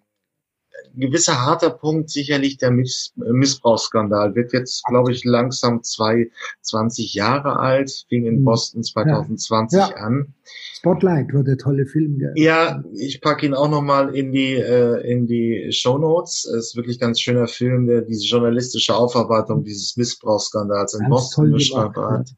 gewisser 0.97 1.41
harter 1.45 1.71
Punkt 1.71 2.11
sicherlich 2.11 2.59
der 2.59 2.71
Miss 2.71 3.12
Missbrauchsskandal. 3.17 4.35
Wird 4.35 4.53
jetzt, 4.53 4.85
glaube 4.85 5.12
ich, 5.12 5.25
langsam 5.25 5.83
zwei, 5.83 6.31
20 6.62 7.14
Jahre 7.14 7.59
alt, 7.59 8.05
fing 8.09 8.27
in 8.27 8.37
hm. 8.37 8.45
Boston 8.45 8.83
2020 8.83 9.79
ja. 9.79 9.91
Ja. 9.91 9.97
an. 9.97 10.35
Spotlight 10.75 11.35
war 11.35 11.43
der 11.43 11.59
tolle 11.59 11.87
Film. 11.87 12.19
Gell? 12.19 12.33
Ja, 12.37 12.83
ich 12.95 13.21
packe 13.21 13.47
ihn 13.47 13.55
auch 13.55 13.69
nochmal 13.69 14.14
in 14.14 14.33
die, 14.33 14.55
äh, 14.55 15.01
in 15.11 15.27
die 15.27 15.69
Show 15.73 15.99
Notes. 15.99 16.45
Es 16.45 16.69
ist 16.69 16.77
wirklich 16.77 16.97
ein 16.99 17.01
ganz 17.01 17.21
schöner 17.21 17.49
Film, 17.49 17.87
der 17.87 18.03
diese 18.03 18.27
journalistische 18.27 18.95
Aufarbeitung 18.95 19.64
dieses 19.64 19.97
Missbrauchsskandals 19.97 20.95
in 20.95 21.01
Ganz 21.01 21.11
Boston 21.11 21.53
beschreibt 21.53 21.97
hat 21.97 22.31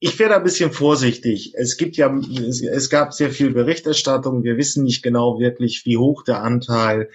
ich 0.00 0.18
wäre 0.18 0.30
da 0.30 0.36
ein 0.38 0.42
bisschen 0.42 0.72
vorsichtig. 0.72 1.52
Es 1.56 1.76
gibt 1.76 1.96
ja, 1.96 2.14
es, 2.14 2.62
es, 2.62 2.88
gab 2.88 3.12
sehr 3.12 3.30
viel 3.30 3.52
Berichterstattung. 3.52 4.42
Wir 4.42 4.56
wissen 4.56 4.84
nicht 4.84 5.02
genau 5.02 5.38
wirklich, 5.38 5.84
wie 5.84 5.98
hoch 5.98 6.24
der 6.24 6.42
Anteil 6.42 7.10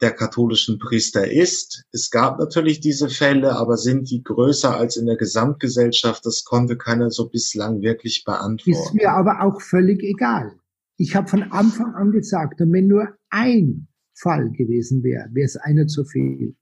der 0.00 0.12
katholischen 0.12 0.78
Priester 0.78 1.30
ist. 1.30 1.84
Es 1.92 2.10
gab 2.10 2.38
natürlich 2.38 2.80
diese 2.80 3.08
Fälle, 3.08 3.56
aber 3.56 3.76
sind 3.76 4.08
die 4.10 4.22
größer 4.22 4.76
als 4.76 4.96
in 4.96 5.06
der 5.06 5.16
Gesamtgesellschaft? 5.16 6.24
Das 6.24 6.44
konnte 6.44 6.76
keiner 6.76 7.10
so 7.10 7.28
bislang 7.28 7.82
wirklich 7.82 8.24
beantworten. 8.24 8.70
Ist 8.70 8.94
mir 8.94 9.10
aber 9.10 9.42
auch 9.42 9.60
völlig 9.60 10.02
egal. 10.02 10.52
Ich 10.96 11.16
habe 11.16 11.28
von 11.28 11.42
Anfang 11.50 11.94
an 11.94 12.12
gesagt, 12.12 12.60
wenn 12.60 12.86
nur 12.86 13.08
ein 13.30 13.88
Fall 14.14 14.50
gewesen 14.50 15.02
wäre, 15.02 15.28
wäre 15.32 15.46
es 15.46 15.56
einer 15.56 15.88
zu 15.88 16.04
viel. 16.04 16.54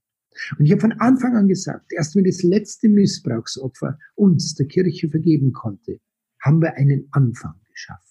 Und 0.59 0.65
ich 0.65 0.73
habe 0.73 0.81
von 0.81 0.93
Anfang 0.93 1.37
an 1.37 1.49
gesagt, 1.49 1.93
erst 1.93 2.15
wenn 2.17 2.25
das 2.25 2.43
letzte 2.43 2.89
Missbrauchsopfer 2.89 3.99
uns 4.15 4.55
der 4.55 4.67
Kirche 4.67 5.09
vergeben 5.09 5.53
konnte, 5.53 6.01
haben 6.41 6.61
wir 6.61 6.75
einen 6.75 7.09
Anfang 7.11 7.61
geschafft. 7.71 8.10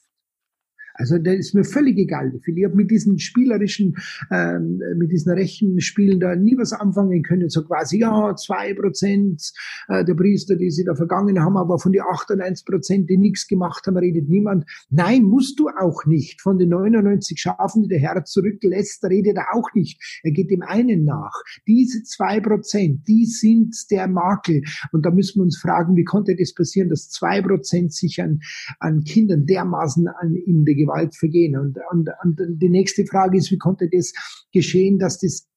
Also 1.00 1.18
da 1.18 1.32
ist 1.32 1.56
mir 1.56 1.64
völlig 1.64 1.98
egal, 1.98 2.34
wie 2.34 2.40
viel. 2.44 2.58
Ich 2.58 2.66
habe 2.66 2.76
mit 2.76 2.92
diesen 2.92 3.18
spielerischen, 3.20 3.96
ähm, 4.32 4.82
mit 4.98 5.12
diesen 5.12 5.32
Rechenspielen 5.32 6.20
da 6.20 6.36
nie 6.36 6.58
was 6.58 6.74
anfangen 6.74 7.24
können. 7.24 7.50
So 7.50 7.64
quasi, 7.64 8.00
ja, 8.00 8.36
zwei 8.36 8.74
Prozent 8.74 9.42
äh, 9.88 10.04
der 10.04 10.14
Priester, 10.14 10.58
die 10.58 10.70
sie 10.70 10.84
da 10.84 10.96
vergangen 10.96 11.40
haben, 11.40 11.56
aber 11.56 11.80
von 11.80 11.94
den 11.94 12.02
98 12.02 12.66
Prozent, 12.66 13.10
die 13.10 13.18
nichts 13.18 13.48
gemacht 13.48 13.88
haben, 13.88 13.96
redet 13.96 14.28
niemand. 14.28 14.66
Nein, 14.90 15.24
musst 15.24 15.58
du 15.58 15.70
auch 15.70 16.06
nicht. 16.06 16.42
Von 16.42 16.60
den 16.60 16.70
99 16.70 17.40
Schafen, 17.40 17.84
die 17.84 17.90
der 17.90 18.00
Herr 18.00 18.26
zurücklässt, 18.26 19.06
redet 19.06 19.38
er 19.38 19.56
auch 19.56 19.74
nicht. 19.74 20.20
Er 20.24 20.32
geht 20.32 20.52
dem 20.52 20.64
einen 20.64 21.06
nach. 21.06 21.32
Diese 21.66 22.04
zwei 22.04 22.42
Prozent, 22.42 23.08
die 23.08 23.26
sind 23.26 23.74
der 23.90 24.10
Makel. 24.10 24.64
Und 24.92 25.06
da 25.06 25.12
müssen 25.12 25.40
wir 25.40 25.44
uns 25.44 25.58
fragen, 25.58 25.96
wie 25.96 26.04
konnte 26.04 26.36
das 26.36 26.54
passieren, 26.54 26.90
dass 26.90 27.10
zwei 27.10 27.42
Prozent 27.42 27.94
sich 27.94 28.22
an, 28.22 28.42
an 28.80 29.06
Kindern 29.06 29.46
dermaßen 29.46 30.06
an, 30.10 30.36
in 30.36 30.66
der 30.66 30.76
Gewalt 30.76 30.89
vergehen. 31.16 31.58
Und, 31.58 31.78
und, 31.92 32.10
und 32.24 32.62
die 32.62 32.70
nächste 32.70 33.06
Frage 33.06 33.38
ist, 33.38 33.52
wie 33.52 33.58
konnte 33.58 33.90
das 33.92 34.14
geschehen, 34.52 35.00
dass 35.00 35.20
das 35.20 35.48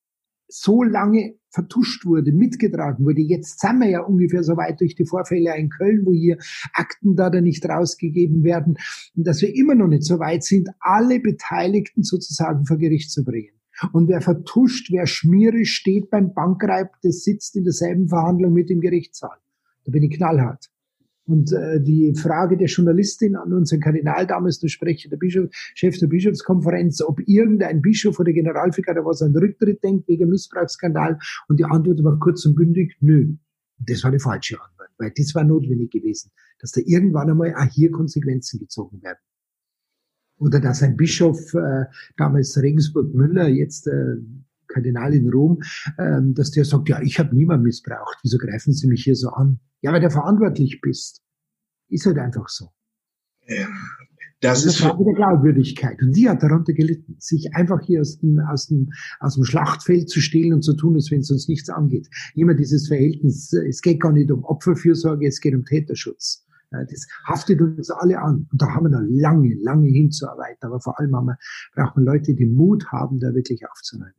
so 0.48 0.82
lange 0.82 1.34
vertuscht 1.50 2.04
wurde, 2.04 2.32
mitgetragen 2.32 3.04
wurde. 3.04 3.20
Jetzt 3.20 3.60
sind 3.60 3.78
wir 3.78 3.88
ja 3.88 4.00
ungefähr 4.00 4.42
so 4.42 4.56
weit 4.56 4.80
durch 4.80 4.94
die 4.94 5.06
Vorfälle 5.06 5.56
in 5.56 5.70
Köln, 5.70 6.04
wo 6.04 6.12
hier 6.12 6.36
Akten 6.74 7.16
da 7.16 7.30
nicht 7.30 7.64
rausgegeben 7.66 8.42
werden, 8.44 8.76
dass 9.14 9.42
wir 9.42 9.54
immer 9.54 9.74
noch 9.74 9.88
nicht 9.88 10.04
so 10.04 10.18
weit 10.18 10.44
sind, 10.44 10.68
alle 10.80 11.20
Beteiligten 11.20 12.02
sozusagen 12.02 12.66
vor 12.66 12.78
Gericht 12.78 13.10
zu 13.10 13.24
bringen. 13.24 13.54
Und 13.92 14.08
wer 14.08 14.20
vertuscht, 14.20 14.90
wer 14.92 15.06
schmierig 15.06 15.70
steht 15.70 16.10
beim 16.10 16.34
Bankreib, 16.34 16.88
das 17.02 17.24
sitzt 17.24 17.56
in 17.56 17.64
derselben 17.64 18.08
Verhandlung 18.08 18.52
mit 18.52 18.68
dem 18.68 18.80
Gerichtssaal. 18.80 19.38
Da 19.84 19.90
bin 19.90 20.02
ich 20.02 20.16
knallhart. 20.16 20.66
Und 21.24 21.52
äh, 21.52 21.80
die 21.80 22.14
Frage 22.14 22.56
der 22.56 22.66
Journalistin 22.66 23.36
an 23.36 23.52
unseren 23.52 23.80
Kardinal 23.80 24.26
damals, 24.26 24.58
der 24.58 24.68
Sprecher 24.68 25.08
der 25.08 25.18
Bischof, 25.18 25.48
Chef 25.52 25.96
der 25.98 26.08
Bischofskonferenz, 26.08 27.00
ob 27.00 27.20
irgendein 27.26 27.80
Bischof 27.80 28.18
oder 28.18 28.32
Generalvikar 28.32 28.96
was 29.04 29.22
an 29.22 29.36
Rücktritt 29.36 29.82
denkt 29.84 30.08
wegen 30.08 30.28
Missbrauchsskandal. 30.28 31.18
Und 31.48 31.60
die 31.60 31.64
Antwort 31.64 32.02
war 32.02 32.18
kurz 32.18 32.44
und 32.44 32.56
bündig, 32.56 32.96
nö. 33.00 33.34
Das 33.78 34.02
war 34.04 34.10
die 34.10 34.18
falsche 34.18 34.60
Antwort, 34.60 34.90
weil 34.98 35.12
das 35.16 35.34
war 35.34 35.44
notwendig 35.44 35.90
gewesen, 35.90 36.30
dass 36.60 36.72
da 36.72 36.80
irgendwann 36.84 37.30
einmal 37.30 37.54
auch 37.54 37.70
hier 37.70 37.90
Konsequenzen 37.90 38.60
gezogen 38.60 39.02
werden. 39.02 39.18
Oder 40.38 40.60
dass 40.60 40.82
ein 40.82 40.96
Bischof, 40.96 41.54
äh, 41.54 41.84
damals 42.16 42.60
Regensburg 42.60 43.14
Müller, 43.14 43.48
jetzt 43.48 43.86
äh, 43.86 44.16
Kardinal 44.72 45.14
in 45.14 45.30
Rom, 45.30 45.62
ähm, 45.98 46.34
dass 46.34 46.50
der 46.50 46.64
sagt, 46.64 46.88
ja, 46.88 47.00
ich 47.02 47.18
habe 47.18 47.34
niemand 47.34 47.62
missbraucht, 47.62 48.18
wieso 48.22 48.38
greifen 48.38 48.72
Sie 48.72 48.86
mich 48.86 49.04
hier 49.04 49.16
so 49.16 49.30
an? 49.30 49.60
Ja, 49.80 49.92
weil 49.92 50.00
du 50.00 50.10
verantwortlich 50.10 50.80
bist. 50.80 51.22
Ist 51.88 52.06
halt 52.06 52.18
einfach 52.18 52.48
so. 52.48 52.68
Ja, 53.46 53.68
das, 54.42 54.64
das 54.64 54.74
ist 54.74 54.84
war 54.84 54.98
wieder 54.98 55.14
Glaubwürdigkeit. 55.14 56.02
Und 56.02 56.16
die 56.16 56.28
hat 56.28 56.42
darunter 56.42 56.72
gelitten, 56.72 57.14
sich 57.20 57.54
einfach 57.54 57.80
hier 57.80 58.00
aus 58.00 58.18
dem, 58.18 58.40
aus 58.40 58.66
dem, 58.66 58.90
aus 59.20 59.36
dem 59.36 59.44
Schlachtfeld 59.44 60.10
zu 60.10 60.20
stehlen 60.20 60.54
und 60.54 60.62
zu 60.62 60.74
tun, 60.74 60.96
als 60.96 61.12
wenn 61.12 61.20
es 61.20 61.30
uns 61.30 61.46
nichts 61.46 61.70
angeht. 61.70 62.08
Immer 62.34 62.54
dieses 62.54 62.88
Verhältnis, 62.88 63.52
es 63.52 63.82
geht 63.82 64.00
gar 64.00 64.12
nicht 64.12 64.32
um 64.32 64.44
Opferfürsorge, 64.44 65.28
es 65.28 65.40
geht 65.40 65.54
um 65.54 65.64
Täterschutz. 65.64 66.44
Das 66.70 67.06
haftet 67.24 67.60
uns 67.60 67.90
alle 67.90 68.20
an. 68.20 68.48
Und 68.50 68.60
da 68.60 68.66
haben 68.74 68.84
wir 68.84 68.90
noch 68.90 69.06
lange, 69.08 69.54
lange 69.62 69.88
hinzuarbeiten. 69.88 70.66
Aber 70.66 70.80
vor 70.80 70.98
allem 70.98 71.14
haben 71.14 71.26
wir, 71.26 71.38
braucht 71.74 71.96
man 71.96 72.04
Leute, 72.04 72.34
die 72.34 72.46
Mut 72.46 72.86
haben, 72.90 73.20
da 73.20 73.34
wirklich 73.34 73.62
aufzunehmen. 73.70 74.14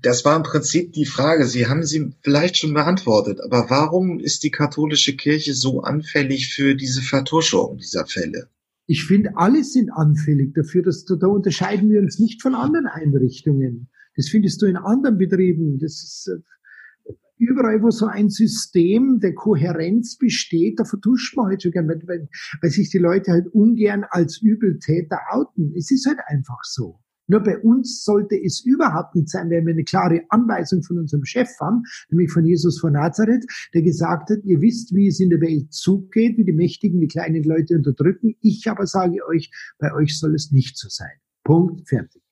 Das 0.00 0.24
war 0.24 0.36
im 0.36 0.44
Prinzip 0.44 0.92
die 0.92 1.06
Frage. 1.06 1.44
Sie 1.46 1.66
haben 1.66 1.84
sie 1.84 2.12
vielleicht 2.22 2.56
schon 2.56 2.74
beantwortet. 2.74 3.40
Aber 3.40 3.68
warum 3.68 4.20
ist 4.20 4.44
die 4.44 4.50
katholische 4.50 5.16
Kirche 5.16 5.54
so 5.54 5.82
anfällig 5.82 6.54
für 6.54 6.74
diese 6.74 7.02
Vertuschung 7.02 7.78
dieser 7.78 8.06
Fälle? 8.06 8.48
Ich 8.86 9.04
finde, 9.04 9.36
alle 9.36 9.64
sind 9.64 9.90
anfällig 9.90 10.54
dafür, 10.54 10.82
dass 10.82 11.04
da, 11.04 11.26
unterscheiden 11.26 11.90
wir 11.90 12.00
uns 12.00 12.18
nicht 12.18 12.40
von 12.40 12.54
anderen 12.54 12.86
Einrichtungen. 12.86 13.90
Das 14.16 14.28
findest 14.28 14.62
du 14.62 14.66
in 14.66 14.76
anderen 14.76 15.18
Betrieben. 15.18 15.78
Das 15.78 15.92
ist 15.92 16.28
äh, 16.28 17.12
überall, 17.36 17.82
wo 17.82 17.90
so 17.90 18.06
ein 18.06 18.30
System 18.30 19.20
der 19.20 19.34
Kohärenz 19.34 20.16
besteht, 20.16 20.80
da 20.80 20.84
vertuscht 20.84 21.36
man 21.36 21.46
halt 21.46 21.62
schon 21.62 21.72
gern, 21.72 21.88
weil, 21.88 22.28
weil 22.62 22.70
sich 22.70 22.90
die 22.90 22.98
Leute 22.98 23.32
halt 23.32 23.48
ungern 23.48 24.04
als 24.08 24.40
Übeltäter 24.40 25.18
outen. 25.30 25.74
Es 25.76 25.90
ist 25.90 26.06
halt 26.06 26.18
einfach 26.26 26.62
so. 26.62 27.00
Nur 27.28 27.40
bei 27.40 27.58
uns 27.58 28.04
sollte 28.04 28.36
es 28.36 28.64
überhaupt 28.64 29.14
nicht 29.14 29.28
sein, 29.28 29.50
wenn 29.50 29.66
wir 29.66 29.74
eine 29.74 29.84
klare 29.84 30.22
Anweisung 30.30 30.82
von 30.82 30.98
unserem 30.98 31.24
Chef 31.24 31.48
haben, 31.60 31.84
nämlich 32.10 32.32
von 32.32 32.44
Jesus 32.44 32.80
von 32.80 32.94
Nazareth, 32.94 33.44
der 33.74 33.82
gesagt 33.82 34.30
hat, 34.30 34.38
ihr 34.44 34.60
wisst, 34.60 34.94
wie 34.94 35.06
es 35.06 35.20
in 35.20 35.30
der 35.30 35.40
Welt 35.40 35.72
zugeht, 35.72 36.36
wie 36.38 36.44
die 36.44 36.52
Mächtigen 36.52 37.00
die 37.00 37.08
kleinen 37.08 37.44
Leute 37.44 37.74
unterdrücken. 37.74 38.34
Ich 38.40 38.68
aber 38.68 38.86
sage 38.86 39.24
euch, 39.28 39.50
bei 39.78 39.92
euch 39.94 40.18
soll 40.18 40.34
es 40.34 40.50
nicht 40.50 40.76
so 40.76 40.88
sein. 40.88 41.20
Punkt, 41.44 41.88
fertig. 41.88 42.22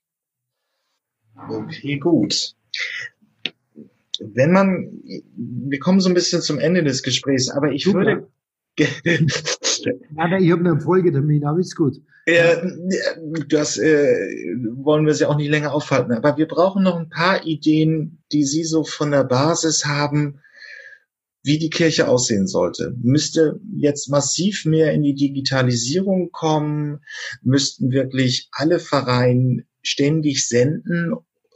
Okay, 1.48 1.98
gut. 1.98 2.56
Wenn 4.18 4.52
man, 4.52 4.90
wir 5.36 5.78
kommen 5.78 6.00
so 6.00 6.08
ein 6.08 6.14
bisschen 6.14 6.40
zum 6.40 6.58
Ende 6.58 6.82
des 6.82 7.02
Gesprächs, 7.02 7.50
aber 7.50 7.72
ich 7.72 7.84
Super. 7.84 7.98
würde 7.98 8.28
Nein, 10.10 10.42
ich 10.42 10.52
habe 10.52 10.68
einen 10.68 10.80
Folgetermin, 10.80 11.44
aber 11.44 11.60
ist 11.60 11.76
gut. 11.76 11.96
Ja, 12.28 12.60
das 13.48 13.78
äh, 13.78 14.56
wollen 14.74 15.06
wir 15.06 15.14
Sie 15.14 15.26
auch 15.26 15.36
nicht 15.36 15.50
länger 15.50 15.72
aufhalten. 15.72 16.12
Aber 16.12 16.36
wir 16.36 16.48
brauchen 16.48 16.82
noch 16.82 16.98
ein 16.98 17.08
paar 17.08 17.46
Ideen, 17.46 18.22
die 18.32 18.44
Sie 18.44 18.64
so 18.64 18.82
von 18.82 19.12
der 19.12 19.22
Basis 19.22 19.84
haben, 19.84 20.40
wie 21.44 21.58
die 21.58 21.70
Kirche 21.70 22.08
aussehen 22.08 22.48
sollte. 22.48 22.96
Müsste 23.00 23.60
jetzt 23.76 24.08
massiv 24.08 24.64
mehr 24.64 24.92
in 24.92 25.04
die 25.04 25.14
Digitalisierung 25.14 26.32
kommen? 26.32 27.04
Müssten 27.42 27.92
wirklich 27.92 28.48
alle 28.50 28.80
Vereine 28.80 29.64
ständig 29.82 30.48
senden 30.48 31.14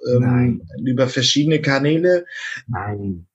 ähm, 0.09 0.63
über 0.85 1.09
verschiedene 1.09 1.61
Kanäle? 1.61 2.25
Nein. 2.69 3.27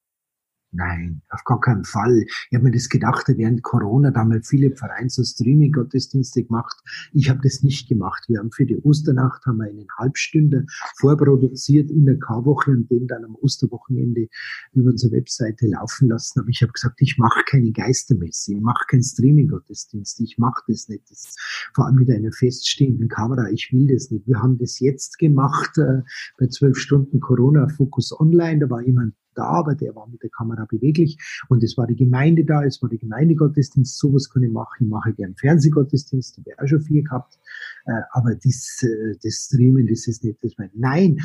Nein, 0.78 1.22
auf 1.30 1.46
gar 1.46 1.62
keinen 1.62 1.86
Fall. 1.86 2.26
Ich 2.50 2.54
habe 2.54 2.66
mir 2.66 2.72
das 2.72 2.90
gedacht, 2.90 3.24
während 3.30 3.64
Corona, 3.64 4.12
da 4.12 4.20
haben 4.20 4.34
wir 4.34 4.44
viele 4.44 4.76
Vereine 4.76 5.10
so 5.10 5.24
Streaming-Gottesdienste 5.24 6.44
gemacht. 6.44 6.76
Ich 7.14 7.30
habe 7.30 7.40
das 7.42 7.64
nicht 7.64 7.88
gemacht. 7.88 8.26
Wir 8.28 8.40
haben 8.40 8.52
für 8.52 8.66
die 8.66 8.76
Osternacht 8.80 9.46
haben 9.46 9.60
wir 9.60 9.70
einen 9.70 9.88
Halbstünder 9.98 10.64
vorproduziert 10.98 11.90
in 11.92 12.06
der 12.06 12.20
Karwoche 12.20 12.72
und 12.72 12.92
den 12.92 13.08
dann 13.08 13.24
am 13.24 13.36
Osterwochenende 13.36 14.28
über 14.74 14.90
unsere 14.90 15.14
Webseite 15.14 15.68
laufen 15.68 16.10
lassen. 16.10 16.42
Aber 16.42 16.50
ich 16.50 16.62
habe 16.62 16.74
gesagt, 16.74 17.02
ich 17.02 17.18
mache 17.18 17.42
keine 17.46 17.72
Geistermesse, 17.72 18.56
ich 18.56 18.62
mache 18.62 18.84
keinen 18.90 19.04
Streaming-Gottesdienst, 19.04 20.20
ich 20.20 20.38
mache 20.38 20.62
das 20.68 20.90
nicht. 20.90 21.10
Das 21.10 21.38
vor 21.74 21.86
allem 21.86 21.96
mit 21.96 22.10
einer 22.10 22.34
feststehenden 22.34 23.08
Kamera, 23.08 23.50
ich 23.50 23.72
will 23.72 23.88
das 23.88 24.12
nicht. 24.12 24.28
Wir 24.28 24.42
haben 24.42 24.58
das 24.58 24.82
jetzt 24.82 25.20
gemacht 25.20 25.78
äh, 25.78 26.02
bei 26.38 26.48
zwölf 26.48 26.78
Stunden 26.78 27.22
Corona 27.22 27.70
Fokus 27.70 28.12
Online. 28.20 28.60
Da 28.60 28.70
war 28.70 28.82
jemand 28.82 29.14
da, 29.36 29.44
aber 29.44 29.76
der 29.76 29.96
war 29.96 30.08
mit 30.08 30.24
der 30.24 30.30
Kamera 30.30 30.66
beweglich 30.66 31.18
und 31.50 31.64
es 31.64 31.78
war 31.78 31.88
die 31.88 31.96
Gemeinde 31.96 32.46
da, 32.46 32.64
es 32.64 32.82
war 32.82 32.90
der 32.90 33.00
Gemeindegottesdienst, 33.00 33.98
sowas 33.98 34.30
kann 34.30 34.44
ich 34.44 34.52
machen. 34.52 34.86
Ich 34.86 34.90
mache 34.90 35.14
gern 35.14 35.36
Fernsehgottesdienst, 35.36 36.38
habe 36.38 36.50
ich 36.50 36.60
auch 36.60 36.68
schon 36.68 36.82
viel 36.82 37.04
gehabt, 37.04 37.38
äh, 37.86 38.02
aber 38.12 38.36
das, 38.36 38.82
äh, 38.84 39.16
das 39.22 39.48
Streamen, 39.48 39.88
das 39.88 40.08
ist 40.08 40.24
nicht 40.24 40.44
das 40.44 40.54
mein. 40.58 40.72
Nein, 40.74 41.18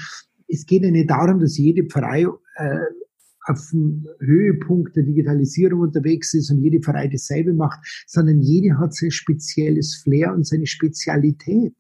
es 0.48 0.66
geht 0.66 0.82
ja 0.82 0.90
nicht 0.90 1.11
darum, 1.11 1.40
dass 1.40 1.56
jede 1.56 1.84
Pfarrei 1.84 2.26
äh, 2.56 2.78
auf 3.46 3.70
dem 3.70 4.06
Höhepunkt 4.20 4.96
der 4.96 5.04
Digitalisierung 5.04 5.80
unterwegs 5.80 6.34
ist 6.34 6.50
und 6.50 6.62
jede 6.62 6.80
Pfarrei 6.80 7.08
dasselbe 7.08 7.52
macht, 7.52 7.80
sondern 8.06 8.40
jede 8.40 8.78
hat 8.78 8.94
sein 8.94 9.11
spezielles 9.11 9.96
Flair 10.02 10.34
und 10.34 10.46
seine 10.46 10.66
Spezialität 10.66 11.74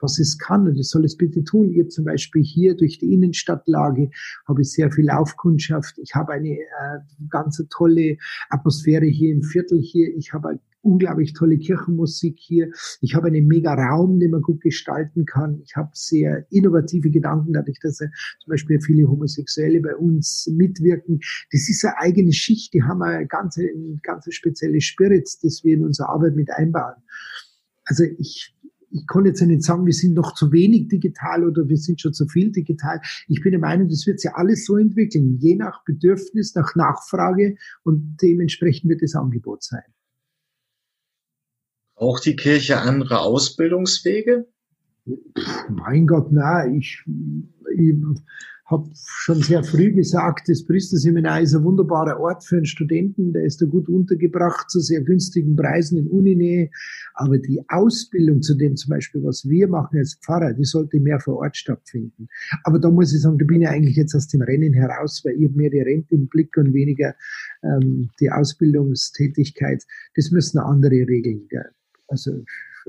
was 0.00 0.18
es 0.18 0.38
kann 0.38 0.66
und 0.66 0.78
es 0.78 0.90
soll 0.90 1.04
es 1.04 1.16
bitte 1.16 1.44
tun. 1.44 1.70
Ihr 1.70 1.88
zum 1.88 2.04
Beispiel 2.04 2.42
hier 2.42 2.76
durch 2.76 2.98
die 2.98 3.12
Innenstadtlage 3.12 4.10
habe 4.46 4.62
ich 4.62 4.72
sehr 4.72 4.90
viel 4.90 5.06
Laufkundschaft. 5.06 5.98
Ich 5.98 6.14
habe 6.14 6.32
eine 6.32 6.58
äh, 6.58 6.98
ganz 7.28 7.62
tolle 7.70 8.18
Atmosphäre 8.48 9.06
hier 9.06 9.32
im 9.32 9.42
Viertel 9.42 9.80
hier. 9.80 10.14
Ich 10.16 10.32
habe 10.32 10.48
eine 10.48 10.60
unglaublich 10.82 11.32
tolle 11.32 11.58
Kirchenmusik 11.58 12.38
hier. 12.38 12.70
Ich 13.00 13.14
habe 13.14 13.28
einen 13.28 13.46
mega 13.46 13.74
Raum, 13.74 14.18
den 14.18 14.30
man 14.30 14.42
gut 14.42 14.60
gestalten 14.60 15.26
kann. 15.26 15.60
Ich 15.64 15.76
habe 15.76 15.90
sehr 15.92 16.46
innovative 16.50 17.10
Gedanken, 17.10 17.52
dadurch, 17.52 17.78
dass 17.80 17.96
zum 17.96 18.10
Beispiel 18.46 18.80
viele 18.80 19.08
Homosexuelle 19.08 19.80
bei 19.80 19.96
uns 19.96 20.48
mitwirken. 20.52 21.20
Das 21.52 21.68
ist 21.68 21.84
eine 21.84 21.98
eigene 21.98 22.32
Schicht, 22.32 22.74
die 22.74 22.82
haben 22.82 23.02
eine 23.02 23.26
ganz, 23.26 23.56
ein 23.56 24.00
ganz 24.02 24.26
spezielle 24.30 24.80
Spirit, 24.80 25.28
das 25.42 25.64
wir 25.64 25.74
in 25.74 25.84
unsere 25.84 26.08
Arbeit 26.08 26.36
mit 26.36 26.50
einbauen. 26.50 26.94
Also 27.84 28.04
ich 28.04 28.54
ich 28.90 29.06
kann 29.06 29.26
jetzt 29.26 29.40
nicht 29.42 29.62
sagen, 29.62 29.86
wir 29.86 29.92
sind 29.92 30.14
noch 30.14 30.34
zu 30.34 30.52
wenig 30.52 30.88
digital 30.88 31.44
oder 31.44 31.68
wir 31.68 31.76
sind 31.76 32.00
schon 32.00 32.12
zu 32.12 32.26
viel 32.26 32.50
digital. 32.50 33.00
Ich 33.26 33.42
bin 33.42 33.52
der 33.52 33.60
Meinung, 33.60 33.88
das 33.88 34.06
wird 34.06 34.20
sich 34.20 34.32
alles 34.32 34.64
so 34.64 34.76
entwickeln, 34.76 35.36
je 35.38 35.56
nach 35.56 35.84
Bedürfnis, 35.84 36.54
nach 36.54 36.74
Nachfrage 36.74 37.56
und 37.82 38.16
dementsprechend 38.22 38.88
wird 38.88 39.02
das 39.02 39.14
Angebot 39.14 39.62
sein. 39.62 39.82
Braucht 41.94 42.24
die 42.26 42.36
Kirche 42.36 42.80
andere 42.80 43.20
Ausbildungswege? 43.20 44.46
Mein 45.68 46.06
Gott, 46.06 46.30
nein, 46.32 46.76
ich, 46.76 47.02
ich 47.76 47.94
habe 48.70 48.90
schon 48.94 49.42
sehr 49.42 49.64
früh 49.64 49.92
gesagt, 49.92 50.48
das 50.48 50.64
Priesterseminar 50.64 51.40
ist 51.40 51.54
ein 51.54 51.64
wunderbarer 51.64 52.20
Ort 52.20 52.44
für 52.44 52.56
einen 52.56 52.66
Studenten, 52.66 53.32
der 53.32 53.44
ist 53.44 53.62
da 53.62 53.66
gut 53.66 53.88
untergebracht 53.88 54.70
zu 54.70 54.80
sehr 54.80 55.00
günstigen 55.00 55.56
Preisen 55.56 55.96
in 55.98 56.06
Uninähe. 56.06 56.70
Aber 57.14 57.38
die 57.38 57.62
Ausbildung 57.68 58.42
zu 58.42 58.54
dem 58.54 58.76
zum 58.76 58.90
Beispiel, 58.90 59.24
was 59.24 59.48
wir 59.48 59.68
machen 59.68 59.98
als 59.98 60.18
Pfarrer, 60.22 60.52
die 60.52 60.64
sollte 60.64 61.00
mehr 61.00 61.18
vor 61.18 61.38
Ort 61.38 61.56
stattfinden. 61.56 62.28
Aber 62.64 62.78
da 62.78 62.90
muss 62.90 63.14
ich 63.14 63.22
sagen, 63.22 63.38
da 63.38 63.46
bin 63.46 63.62
ich 63.62 63.68
eigentlich 63.68 63.96
jetzt 63.96 64.14
aus 64.14 64.28
dem 64.28 64.42
Rennen 64.42 64.74
heraus, 64.74 65.22
weil 65.24 65.42
ich 65.42 65.50
mehr 65.52 65.70
die 65.70 65.80
Rente 65.80 66.14
im 66.14 66.28
Blick 66.28 66.54
und 66.58 66.74
weniger 66.74 67.14
ähm, 67.62 68.10
die 68.20 68.30
Ausbildungstätigkeit. 68.30 69.82
Das 70.14 70.30
müssen 70.30 70.58
andere 70.58 71.06
regeln. 71.08 71.46
Gell? 71.48 71.70
Also 72.08 72.44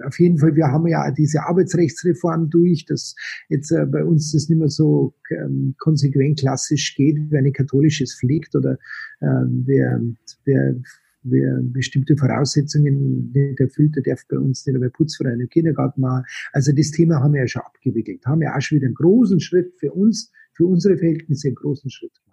auf 0.06 0.20
jeden 0.20 0.38
Fall, 0.38 0.56
wir 0.56 0.68
haben 0.68 0.88
ja 0.88 1.12
diese 1.12 1.44
Arbeitsrechtsreform 1.44 2.50
durch, 2.50 2.86
dass 2.86 3.16
jetzt 3.50 3.72
äh, 3.72 3.86
bei 3.86 4.04
uns 4.04 4.32
das 4.32 4.50
nicht 4.50 4.60
mehr 4.60 4.70
so 4.70 5.14
ähm, 5.32 5.76
konsequent 5.78 6.40
klassisch 6.40 6.96
geht, 6.96 7.18
wer 7.30 7.40
eine 7.40 7.52
katholisches 7.52 8.18
pflegt 8.20 8.56
oder 8.56 8.74
äh, 9.22 9.46
wer, 9.66 10.02
wer 10.46 10.76
wer 11.24 11.60
bestimmte 11.62 12.16
Voraussetzungen 12.16 13.32
nicht 13.34 13.60
erfüllt, 13.60 13.96
der 13.96 14.04
darf 14.04 14.26
bei 14.28 14.38
uns 14.38 14.66
nicht 14.66 14.80
mehr 14.80 14.90
Putzverein 14.90 15.40
im 15.40 15.50
Kindergarten 15.50 16.02
machen. 16.02 16.24
Also 16.54 16.72
das 16.72 16.92
Thema 16.92 17.20
haben 17.20 17.34
wir 17.34 17.42
ja 17.42 17.48
schon 17.48 17.62
abgewickelt, 17.62 18.26
haben 18.26 18.42
ja 18.42 18.56
auch 18.56 18.62
schon 18.62 18.78
wieder 18.78 18.88
einen 18.88 18.96
großen 18.96 19.40
Schritt 19.40 19.74
für 19.78 19.92
uns, 19.92 20.32
für 20.54 20.66
unsere 20.66 20.98
Verhältnisse 20.98 21.50
einen 21.50 21.56
großen 21.56 21.90
Schritt 21.90 22.14
gemacht. 22.14 22.29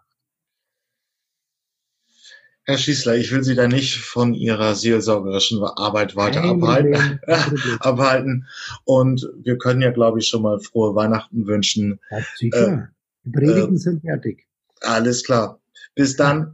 Herr 2.68 2.78
Schießler, 2.78 3.14
ich 3.14 3.30
will 3.30 3.44
Sie 3.44 3.54
da 3.54 3.68
nicht 3.68 3.98
von 3.98 4.34
Ihrer 4.34 4.74
seelsorgerischen 4.74 5.62
Arbeit 5.62 6.16
weiter 6.16 6.42
abhalten, 6.42 7.20
abhalten. 7.80 8.48
Und 8.84 9.30
wir 9.42 9.56
können 9.56 9.82
ja, 9.82 9.92
glaube 9.92 10.18
ich, 10.18 10.26
schon 10.26 10.42
mal 10.42 10.58
frohe 10.58 10.96
Weihnachten 10.96 11.46
wünschen. 11.46 12.00
Ja, 12.10 12.18
sicher. 12.34 12.72
Äh, 12.72 12.86
Die 13.24 13.30
Predigten 13.30 13.76
äh, 13.76 13.78
sind 13.78 14.00
fertig. 14.00 14.46
Alles 14.80 15.22
klar. 15.22 15.60
Bis 15.94 16.16
dann. 16.16 16.52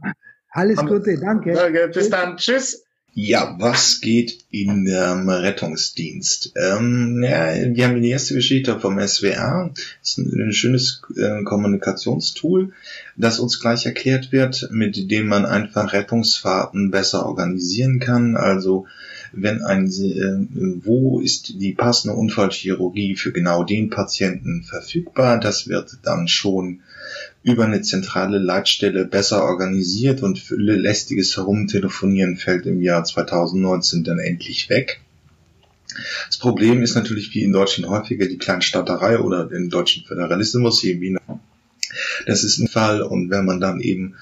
Alles 0.51 0.77
Gute, 0.85 1.19
danke. 1.19 1.53
danke. 1.53 1.89
Bis 1.91 2.11
dann. 2.11 2.37
Tschüss. 2.37 2.82
Ja, 3.15 3.55
was 3.59 4.01
geht 4.01 4.39
in 4.49 4.85
dem 4.85 5.29
Rettungsdienst? 5.29 6.53
Ähm, 6.55 7.21
ja, 7.21 7.53
wir 7.75 7.87
haben 7.87 8.01
die 8.01 8.09
erste 8.09 8.33
Geschichte 8.33 8.79
vom 8.79 8.99
SWR. 8.99 9.69
Das 10.01 10.09
ist 10.09 10.17
ein, 10.17 10.47
ein 10.47 10.51
schönes 10.51 11.03
äh, 11.15 11.43
Kommunikationstool, 11.43 12.73
das 13.15 13.39
uns 13.39 13.59
gleich 13.59 13.85
erklärt 13.85 14.31
wird, 14.31 14.67
mit 14.71 15.11
dem 15.11 15.27
man 15.27 15.45
einfach 15.45 15.93
Rettungsfahrten 15.93 16.89
besser 16.89 17.27
organisieren 17.27 17.99
kann. 17.99 18.35
Also 18.35 18.87
wenn 19.31 19.61
ein, 19.61 19.85
äh, 19.91 20.47
wo 20.83 21.19
ist 21.19 21.61
die 21.61 21.73
passende 21.73 22.15
Unfallchirurgie 22.15 23.15
für 23.15 23.31
genau 23.31 23.63
den 23.63 23.91
Patienten 23.91 24.63
verfügbar? 24.63 25.39
Das 25.39 25.67
wird 25.67 25.99
dann 26.01 26.27
schon 26.27 26.79
über 27.43 27.65
eine 27.65 27.81
zentrale 27.81 28.37
Leitstelle 28.37 29.05
besser 29.05 29.43
organisiert 29.43 30.23
und 30.23 30.43
lästiges 30.49 31.35
Herumtelefonieren 31.35 32.37
fällt 32.37 32.65
im 32.65 32.81
Jahr 32.81 33.03
2019 33.03 34.03
dann 34.03 34.19
endlich 34.19 34.69
weg. 34.69 35.01
Das 36.27 36.37
Problem 36.37 36.81
ist 36.81 36.95
natürlich 36.95 37.33
wie 37.33 37.43
in 37.43 37.51
Deutschland 37.51 37.89
häufiger 37.89 38.27
die 38.27 38.37
Kleinstaaterei 38.37 39.19
oder 39.19 39.45
den 39.45 39.69
deutschen 39.69 40.05
Föderalismus 40.05 40.81
hier 40.81 40.93
in 40.93 41.01
Wien. 41.01 41.19
Das 42.25 42.43
ist 42.43 42.57
ein 42.59 42.67
Fall 42.67 43.01
und 43.01 43.29
wenn 43.29 43.45
man 43.45 43.59
dann 43.59 43.79
eben 43.79 44.15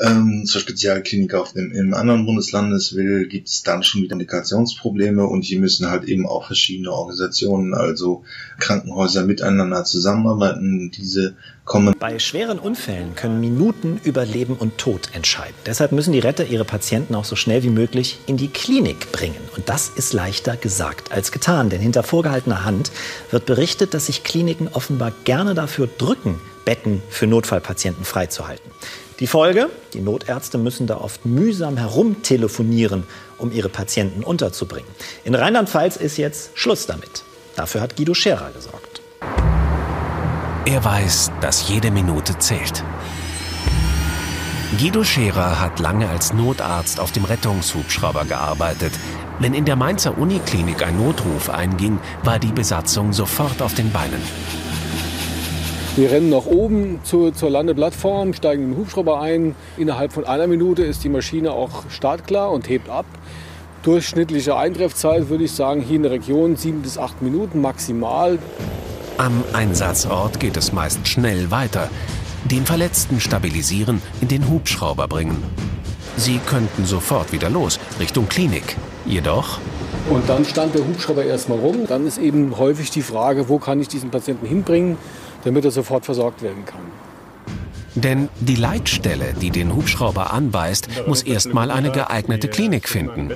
ähm, 0.00 0.44
zur 0.46 0.60
Spezialklinik 0.60 1.34
auf 1.34 1.54
dem 1.54 1.72
im 1.72 1.94
anderen 1.94 2.26
Bundeslandes 2.26 2.94
will, 2.94 3.26
gibt 3.26 3.48
es 3.48 3.62
dann 3.62 3.82
schon 3.82 4.02
wieder 4.02 4.18
Kommunikationsprobleme 4.18 5.24
und 5.24 5.42
hier 5.42 5.60
müssen 5.60 5.90
halt 5.90 6.04
eben 6.04 6.26
auch 6.26 6.46
verschiedene 6.46 6.92
Organisationen, 6.92 7.74
also 7.74 8.24
Krankenhäuser 8.58 9.24
miteinander 9.24 9.84
zusammenarbeiten. 9.84 10.90
Diese 10.90 11.36
kommen. 11.64 11.94
Bei 11.98 12.18
schweren 12.18 12.58
Unfällen 12.58 13.14
können 13.14 13.40
Minuten 13.40 14.00
über 14.02 14.24
Leben 14.24 14.54
und 14.54 14.78
Tod 14.78 15.10
entscheiden. 15.12 15.54
Deshalb 15.66 15.92
müssen 15.92 16.12
die 16.12 16.18
Retter 16.18 16.46
ihre 16.46 16.64
Patienten 16.64 17.14
auch 17.14 17.24
so 17.24 17.36
schnell 17.36 17.62
wie 17.62 17.70
möglich 17.70 18.18
in 18.26 18.36
die 18.36 18.48
Klinik 18.48 19.12
bringen. 19.12 19.36
Und 19.56 19.68
das 19.68 19.88
ist 19.88 20.12
leichter 20.12 20.56
gesagt 20.56 21.12
als 21.12 21.30
getan, 21.30 21.70
denn 21.70 21.80
hinter 21.80 22.02
vorgehaltener 22.02 22.64
Hand 22.64 22.90
wird 23.30 23.46
berichtet, 23.46 23.94
dass 23.94 24.06
sich 24.06 24.24
Kliniken 24.24 24.68
offenbar 24.68 25.12
gerne 25.24 25.54
dafür 25.54 25.88
drücken, 25.98 26.36
Betten 26.64 27.02
für 27.08 27.26
Notfallpatienten 27.26 28.04
freizuhalten. 28.04 28.70
Die 29.20 29.26
Folge? 29.26 29.68
Die 29.94 30.00
Notärzte 30.00 30.58
müssen 30.58 30.86
da 30.86 30.98
oft 30.98 31.26
mühsam 31.26 31.76
herumtelefonieren, 31.76 33.02
um 33.36 33.50
ihre 33.50 33.68
Patienten 33.68 34.22
unterzubringen. 34.22 34.88
In 35.24 35.34
Rheinland-Pfalz 35.34 35.96
ist 35.96 36.18
jetzt 36.18 36.50
Schluss 36.54 36.86
damit. 36.86 37.24
Dafür 37.56 37.80
hat 37.80 37.96
Guido 37.96 38.14
Scherer 38.14 38.50
gesorgt. 38.52 39.02
Er 40.66 40.84
weiß, 40.84 41.32
dass 41.40 41.68
jede 41.68 41.90
Minute 41.90 42.38
zählt. 42.38 42.84
Guido 44.78 45.02
Scherer 45.02 45.60
hat 45.60 45.80
lange 45.80 46.08
als 46.08 46.32
Notarzt 46.32 47.00
auf 47.00 47.10
dem 47.10 47.24
Rettungshubschrauber 47.24 48.24
gearbeitet. 48.24 48.92
Wenn 49.40 49.54
in 49.54 49.64
der 49.64 49.76
Mainzer 49.76 50.16
Uniklinik 50.16 50.86
ein 50.86 50.96
Notruf 50.96 51.50
einging, 51.50 51.98
war 52.22 52.38
die 52.38 52.52
Besatzung 52.52 53.12
sofort 53.12 53.62
auf 53.62 53.74
den 53.74 53.90
Beinen. 53.90 54.22
Wir 55.98 56.12
rennen 56.12 56.30
nach 56.30 56.46
oben 56.46 57.00
zu, 57.02 57.32
zur 57.32 57.50
Landeplattform, 57.50 58.32
steigen 58.32 58.62
in 58.62 58.70
den 58.70 58.78
Hubschrauber 58.78 59.20
ein. 59.20 59.56
Innerhalb 59.76 60.12
von 60.12 60.24
einer 60.24 60.46
Minute 60.46 60.84
ist 60.84 61.02
die 61.02 61.08
Maschine 61.08 61.50
auch 61.50 61.90
startklar 61.90 62.52
und 62.52 62.68
hebt 62.68 62.88
ab. 62.88 63.04
Durchschnittliche 63.82 64.56
Eintreffzeit 64.56 65.28
würde 65.28 65.42
ich 65.42 65.50
sagen, 65.50 65.80
hier 65.80 65.96
in 65.96 66.04
der 66.04 66.12
Region 66.12 66.54
sieben 66.54 66.82
bis 66.82 66.98
acht 66.98 67.20
Minuten 67.20 67.60
maximal. 67.60 68.38
Am 69.16 69.42
Einsatzort 69.52 70.38
geht 70.38 70.56
es 70.56 70.72
meist 70.72 71.08
schnell 71.08 71.50
weiter. 71.50 71.90
Den 72.44 72.64
Verletzten 72.64 73.18
stabilisieren, 73.18 74.00
in 74.20 74.28
den 74.28 74.48
Hubschrauber 74.48 75.08
bringen. 75.08 75.42
Sie 76.16 76.38
könnten 76.46 76.84
sofort 76.84 77.32
wieder 77.32 77.50
los, 77.50 77.80
Richtung 77.98 78.28
Klinik. 78.28 78.76
Jedoch. 79.04 79.58
Und 80.08 80.28
dann 80.28 80.44
stand 80.44 80.76
der 80.76 80.86
Hubschrauber 80.86 81.24
erstmal 81.24 81.58
rum. 81.58 81.86
Dann 81.88 82.06
ist 82.06 82.18
eben 82.18 82.56
häufig 82.56 82.92
die 82.92 83.02
Frage, 83.02 83.48
wo 83.48 83.58
kann 83.58 83.80
ich 83.80 83.88
diesen 83.88 84.10
Patienten 84.10 84.46
hinbringen? 84.46 84.96
Damit 85.44 85.64
er 85.64 85.70
sofort 85.70 86.04
versorgt 86.04 86.42
werden 86.42 86.64
kann. 86.64 86.80
Denn 87.94 88.28
die 88.38 88.54
Leitstelle, 88.54 89.34
die 89.40 89.50
den 89.50 89.74
Hubschrauber 89.74 90.32
anweist, 90.32 90.88
muss 91.06 91.22
erstmal 91.22 91.70
eine 91.70 91.90
geeignete 91.90 92.48
Klinik 92.48 92.88
finden. 92.88 93.30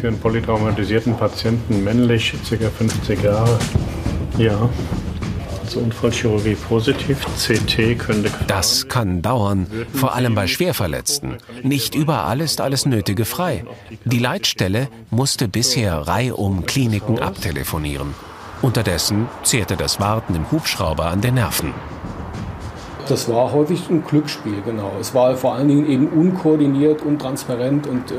Für 0.00 0.08
einen 0.08 0.18
polytraumatisierten 0.18 1.16
Patienten 1.16 1.84
männlich, 1.84 2.32
ca. 2.48 2.70
50 2.70 3.22
Jahre. 3.22 3.58
Ja. 4.38 4.68
Also 5.62 5.80
Unfallchirurgie 5.80 6.54
positiv, 6.54 7.26
CT 7.36 7.98
könnte. 7.98 8.30
Das 8.46 8.88
kann 8.88 9.20
dauern, 9.20 9.66
vor 9.92 10.14
allem 10.14 10.34
bei 10.34 10.46
Schwerverletzten. 10.46 11.36
Nicht 11.62 11.94
überall 11.94 12.40
ist 12.40 12.62
alles 12.62 12.86
Nötige 12.86 13.26
frei. 13.26 13.64
Die 14.06 14.18
Leitstelle 14.18 14.88
musste 15.10 15.48
bisher 15.48 16.08
reihum 16.08 16.64
Kliniken 16.64 17.18
abtelefonieren. 17.18 18.14
Unterdessen 18.60 19.28
zehrte 19.44 19.76
das 19.76 20.00
Warten 20.00 20.34
im 20.34 20.50
Hubschrauber 20.50 21.06
an 21.06 21.20
den 21.20 21.34
Nerven. 21.34 21.72
Das 23.08 23.28
war 23.28 23.52
häufig 23.52 23.88
ein 23.88 24.04
Glücksspiel, 24.04 24.62
genau. 24.64 24.92
Es 25.00 25.14
war 25.14 25.36
vor 25.36 25.54
allen 25.54 25.68
Dingen 25.68 25.86
eben 25.86 26.08
unkoordiniert, 26.08 27.02
untransparent 27.02 27.86
und 27.86 28.10
äh, 28.10 28.16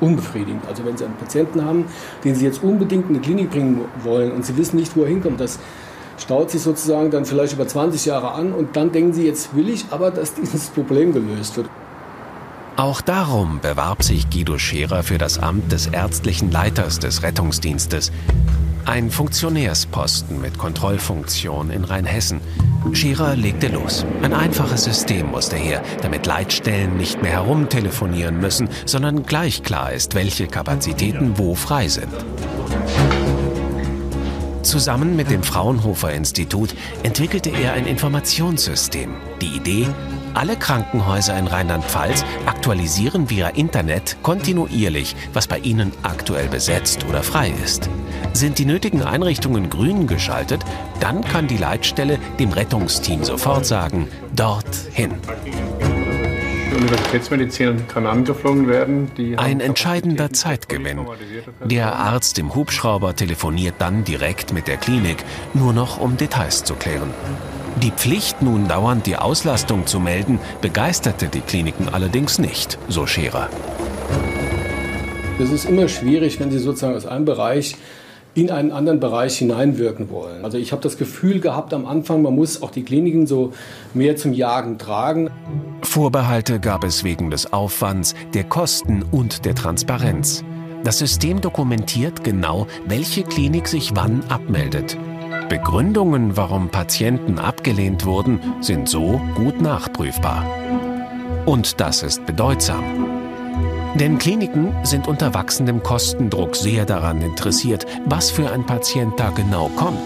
unbefriedigend. 0.00 0.66
Also 0.68 0.84
wenn 0.84 0.96
Sie 0.96 1.04
einen 1.04 1.14
Patienten 1.14 1.64
haben, 1.64 1.84
den 2.24 2.34
Sie 2.34 2.44
jetzt 2.44 2.64
unbedingt 2.64 3.08
in 3.08 3.14
die 3.14 3.20
Klinik 3.20 3.50
bringen 3.50 3.82
wollen 4.02 4.32
und 4.32 4.44
Sie 4.44 4.56
wissen 4.56 4.76
nicht, 4.76 4.96
wo 4.96 5.02
er 5.02 5.08
hinkommt, 5.08 5.40
das 5.40 5.60
staut 6.18 6.50
sich 6.50 6.60
sozusagen 6.60 7.12
dann 7.12 7.24
vielleicht 7.24 7.52
über 7.52 7.66
20 7.66 8.04
Jahre 8.04 8.32
an 8.32 8.52
und 8.52 8.76
dann 8.76 8.90
denken 8.90 9.12
Sie, 9.12 9.24
jetzt 9.24 9.54
will 9.54 9.68
ich 9.68 9.86
aber, 9.90 10.10
dass 10.10 10.34
dieses 10.34 10.68
Problem 10.70 11.12
gelöst 11.12 11.56
wird. 11.56 11.68
Auch 12.82 13.00
darum 13.00 13.60
bewarb 13.60 14.02
sich 14.02 14.28
Guido 14.28 14.58
Scherer 14.58 15.04
für 15.04 15.16
das 15.16 15.38
Amt 15.38 15.70
des 15.70 15.86
ärztlichen 15.86 16.50
Leiters 16.50 16.98
des 16.98 17.22
Rettungsdienstes. 17.22 18.10
Ein 18.86 19.08
Funktionärsposten 19.12 20.40
mit 20.40 20.58
Kontrollfunktion 20.58 21.70
in 21.70 21.84
Rheinhessen. 21.84 22.40
Scherer 22.92 23.36
legte 23.36 23.68
los. 23.68 24.04
Ein 24.22 24.32
einfaches 24.32 24.82
System 24.82 25.30
musste 25.30 25.54
her, 25.54 25.80
damit 26.02 26.26
Leitstellen 26.26 26.96
nicht 26.96 27.22
mehr 27.22 27.30
herumtelefonieren 27.30 28.40
müssen, 28.40 28.68
sondern 28.84 29.22
gleich 29.22 29.62
klar 29.62 29.92
ist, 29.92 30.16
welche 30.16 30.48
Kapazitäten 30.48 31.38
wo 31.38 31.54
frei 31.54 31.86
sind. 31.86 32.12
Zusammen 34.64 35.14
mit 35.14 35.30
dem 35.30 35.44
Fraunhofer 35.44 36.12
Institut 36.12 36.74
entwickelte 37.04 37.50
er 37.50 37.74
ein 37.74 37.86
Informationssystem. 37.86 39.14
Die 39.40 39.56
Idee, 39.56 39.86
alle 40.34 40.56
Krankenhäuser 40.56 41.38
in 41.38 41.46
Rheinland-Pfalz 41.46 42.24
aktualisieren 42.46 43.30
via 43.30 43.48
Internet 43.48 44.16
kontinuierlich, 44.22 45.16
was 45.32 45.46
bei 45.46 45.58
ihnen 45.58 45.92
aktuell 46.02 46.48
besetzt 46.48 47.04
oder 47.08 47.22
frei 47.22 47.52
ist. 47.64 47.88
Sind 48.32 48.58
die 48.58 48.64
nötigen 48.64 49.02
Einrichtungen 49.02 49.70
grün 49.70 50.06
geschaltet, 50.06 50.64
dann 51.00 51.22
kann 51.22 51.48
die 51.48 51.56
Leitstelle 51.56 52.18
dem 52.38 52.52
Rettungsteam 52.52 53.24
sofort 53.24 53.66
sagen, 53.66 54.08
dorthin. 54.34 55.12
Universitätsmedizin 56.74 57.86
kann 57.86 58.06
angeflogen 58.06 58.66
werden. 58.66 59.10
Ein 59.36 59.60
entscheidender 59.60 60.32
Zeitgewinn. 60.32 61.06
Der 61.64 61.96
Arzt 61.96 62.38
im 62.38 62.54
Hubschrauber 62.54 63.14
telefoniert 63.14 63.76
dann 63.78 64.04
direkt 64.04 64.52
mit 64.52 64.66
der 64.66 64.78
Klinik, 64.78 65.24
nur 65.54 65.72
noch 65.72 66.00
um 66.00 66.16
Details 66.16 66.64
zu 66.64 66.74
klären. 66.74 67.10
Die 67.80 67.90
Pflicht, 67.90 68.42
nun 68.42 68.68
dauernd 68.68 69.06
die 69.06 69.16
Auslastung 69.16 69.86
zu 69.86 69.98
melden, 69.98 70.38
begeisterte 70.60 71.28
die 71.28 71.40
Kliniken 71.40 71.88
allerdings 71.88 72.38
nicht, 72.38 72.78
so 72.88 73.06
Scherer. 73.06 73.48
Es 75.40 75.50
ist 75.50 75.64
immer 75.64 75.88
schwierig, 75.88 76.38
wenn 76.38 76.50
Sie 76.50 76.58
sozusagen 76.58 76.94
aus 76.94 77.06
einem 77.06 77.24
Bereich 77.24 77.76
in 78.34 78.50
einen 78.50 78.70
anderen 78.70 79.00
Bereich 79.00 79.38
hineinwirken 79.38 80.10
wollen. 80.10 80.44
Also 80.44 80.56
ich 80.58 80.72
habe 80.72 80.82
das 80.82 80.96
Gefühl 80.96 81.40
gehabt 81.40 81.74
am 81.74 81.86
Anfang, 81.86 82.22
man 82.22 82.34
muss 82.34 82.62
auch 82.62 82.70
die 82.70 82.82
Kliniken 82.82 83.26
so 83.26 83.52
mehr 83.92 84.16
zum 84.16 84.32
Jagen 84.32 84.78
tragen. 84.78 85.30
Vorbehalte 85.82 86.60
gab 86.60 86.84
es 86.84 87.04
wegen 87.04 87.30
des 87.30 87.52
Aufwands, 87.52 88.14
der 88.32 88.44
Kosten 88.44 89.02
und 89.02 89.44
der 89.44 89.54
Transparenz. 89.54 90.44
Das 90.84 90.98
System 90.98 91.40
dokumentiert 91.40 92.24
genau, 92.24 92.66
welche 92.86 93.22
Klinik 93.22 93.68
sich 93.68 93.92
wann 93.94 94.22
abmeldet. 94.28 94.96
Begründungen, 95.48 96.36
warum 96.36 96.68
Patienten 96.68 97.38
abgelehnt 97.38 98.04
wurden, 98.04 98.40
sind 98.60 98.88
so 98.88 99.20
gut 99.34 99.60
nachprüfbar. 99.60 100.46
Und 101.46 101.80
das 101.80 102.02
ist 102.02 102.24
bedeutsam. 102.26 102.82
Denn 103.94 104.18
Kliniken 104.18 104.74
sind 104.84 105.06
unter 105.06 105.34
wachsendem 105.34 105.82
Kostendruck 105.82 106.56
sehr 106.56 106.86
daran 106.86 107.20
interessiert, 107.20 107.86
was 108.06 108.30
für 108.30 108.50
ein 108.50 108.64
Patient 108.64 109.18
da 109.18 109.30
genau 109.30 109.68
kommt. 109.76 109.98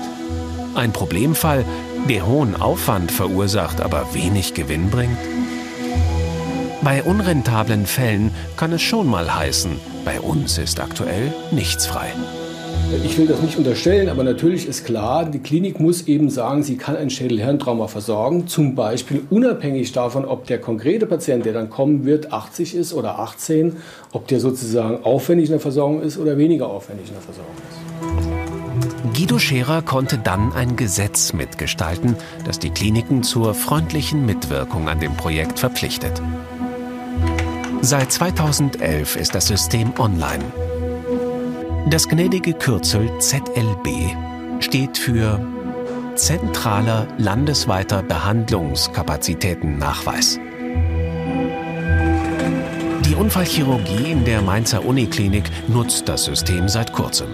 Ein 0.75 0.93
Problemfall, 0.93 1.65
der 2.09 2.27
hohen 2.27 2.61
Aufwand 2.61 3.11
verursacht, 3.11 3.81
aber 3.81 4.13
wenig 4.15 4.55
Gewinn 4.55 4.91
bringt? 4.91 5.19
Bei 6.83 7.03
unrentablen 7.03 7.87
Fällen 7.87 8.33
kann 8.57 8.73
es 8.73 8.83
schon 8.83 9.09
mal 9.09 9.35
heißen, 9.35 9.81
bei 10.05 10.21
uns 10.21 10.59
ist 10.59 10.81
aktuell 10.81 11.33
nichts 11.51 11.87
frei. 11.87 12.13
Ich 13.05 13.19
will 13.19 13.27
das 13.27 13.43
nicht 13.43 13.59
unterstellen, 13.59 14.09
aber 14.09 14.23
natürlich 14.23 14.69
ist 14.69 14.85
klar, 14.85 15.25
die 15.25 15.41
Klinik 15.41 15.81
muss 15.81 16.07
eben 16.07 16.31
sagen, 16.31 16.63
sie 16.63 16.77
kann 16.77 16.97
ein 16.97 17.11
Schädel-Hirntrauma 17.11 17.89
versorgen. 17.89 18.47
Zum 18.47 18.75
Beispiel 18.75 19.23
unabhängig 19.29 19.91
davon, 19.93 20.25
ob 20.25 20.47
der 20.47 20.61
konkrete 20.61 21.07
Patient, 21.07 21.45
der 21.45 21.53
dann 21.53 21.69
kommen 21.69 22.05
wird, 22.05 22.33
80 22.33 22.75
ist 22.75 22.93
oder 22.93 23.19
18, 23.19 23.77
ob 24.13 24.29
der 24.29 24.39
sozusagen 24.39 25.05
aufwendig 25.05 25.47
in 25.47 25.53
der 25.53 25.61
Versorgung 25.61 26.01
ist 26.01 26.17
oder 26.17 26.39
weniger 26.39 26.69
aufwendig 26.69 27.09
in 27.09 27.15
der 27.15 27.23
Versorgung 27.23 27.55
ist. 27.71 29.19
Guido 29.19 29.39
Scherer 29.39 29.83
konnte 29.83 30.19
dann 30.19 30.53
ein 30.53 30.77
Gesetz 30.77 31.33
mitgestalten, 31.33 32.15
das 32.45 32.59
die 32.59 32.71
Kliniken 32.71 33.23
zur 33.23 33.55
freundlichen 33.55 34.27
Mitwirkung 34.27 34.89
an 34.89 35.01
dem 35.01 35.17
Projekt 35.17 35.59
verpflichtet. 35.59 36.21
Seit 37.81 38.13
2011 38.13 39.17
ist 39.17 39.35
das 39.35 39.47
System 39.49 39.93
online. 39.99 40.45
Das 41.89 42.09
gnädige 42.09 42.53
Kürzel 42.53 43.09
ZLB 43.21 44.11
steht 44.59 44.99
für 44.99 45.41
Zentraler 46.17 47.07
landesweiter 47.17 48.03
Behandlungskapazitätennachweis. 48.03 50.41
Die 53.05 53.15
Unfallchirurgie 53.15 54.11
in 54.11 54.25
der 54.25 54.43
Mainzer 54.43 54.85
Uniklinik 54.85 55.45
nutzt 55.69 56.09
das 56.09 56.25
System 56.25 56.69
seit 56.69 56.93
kurzem. 56.93 57.29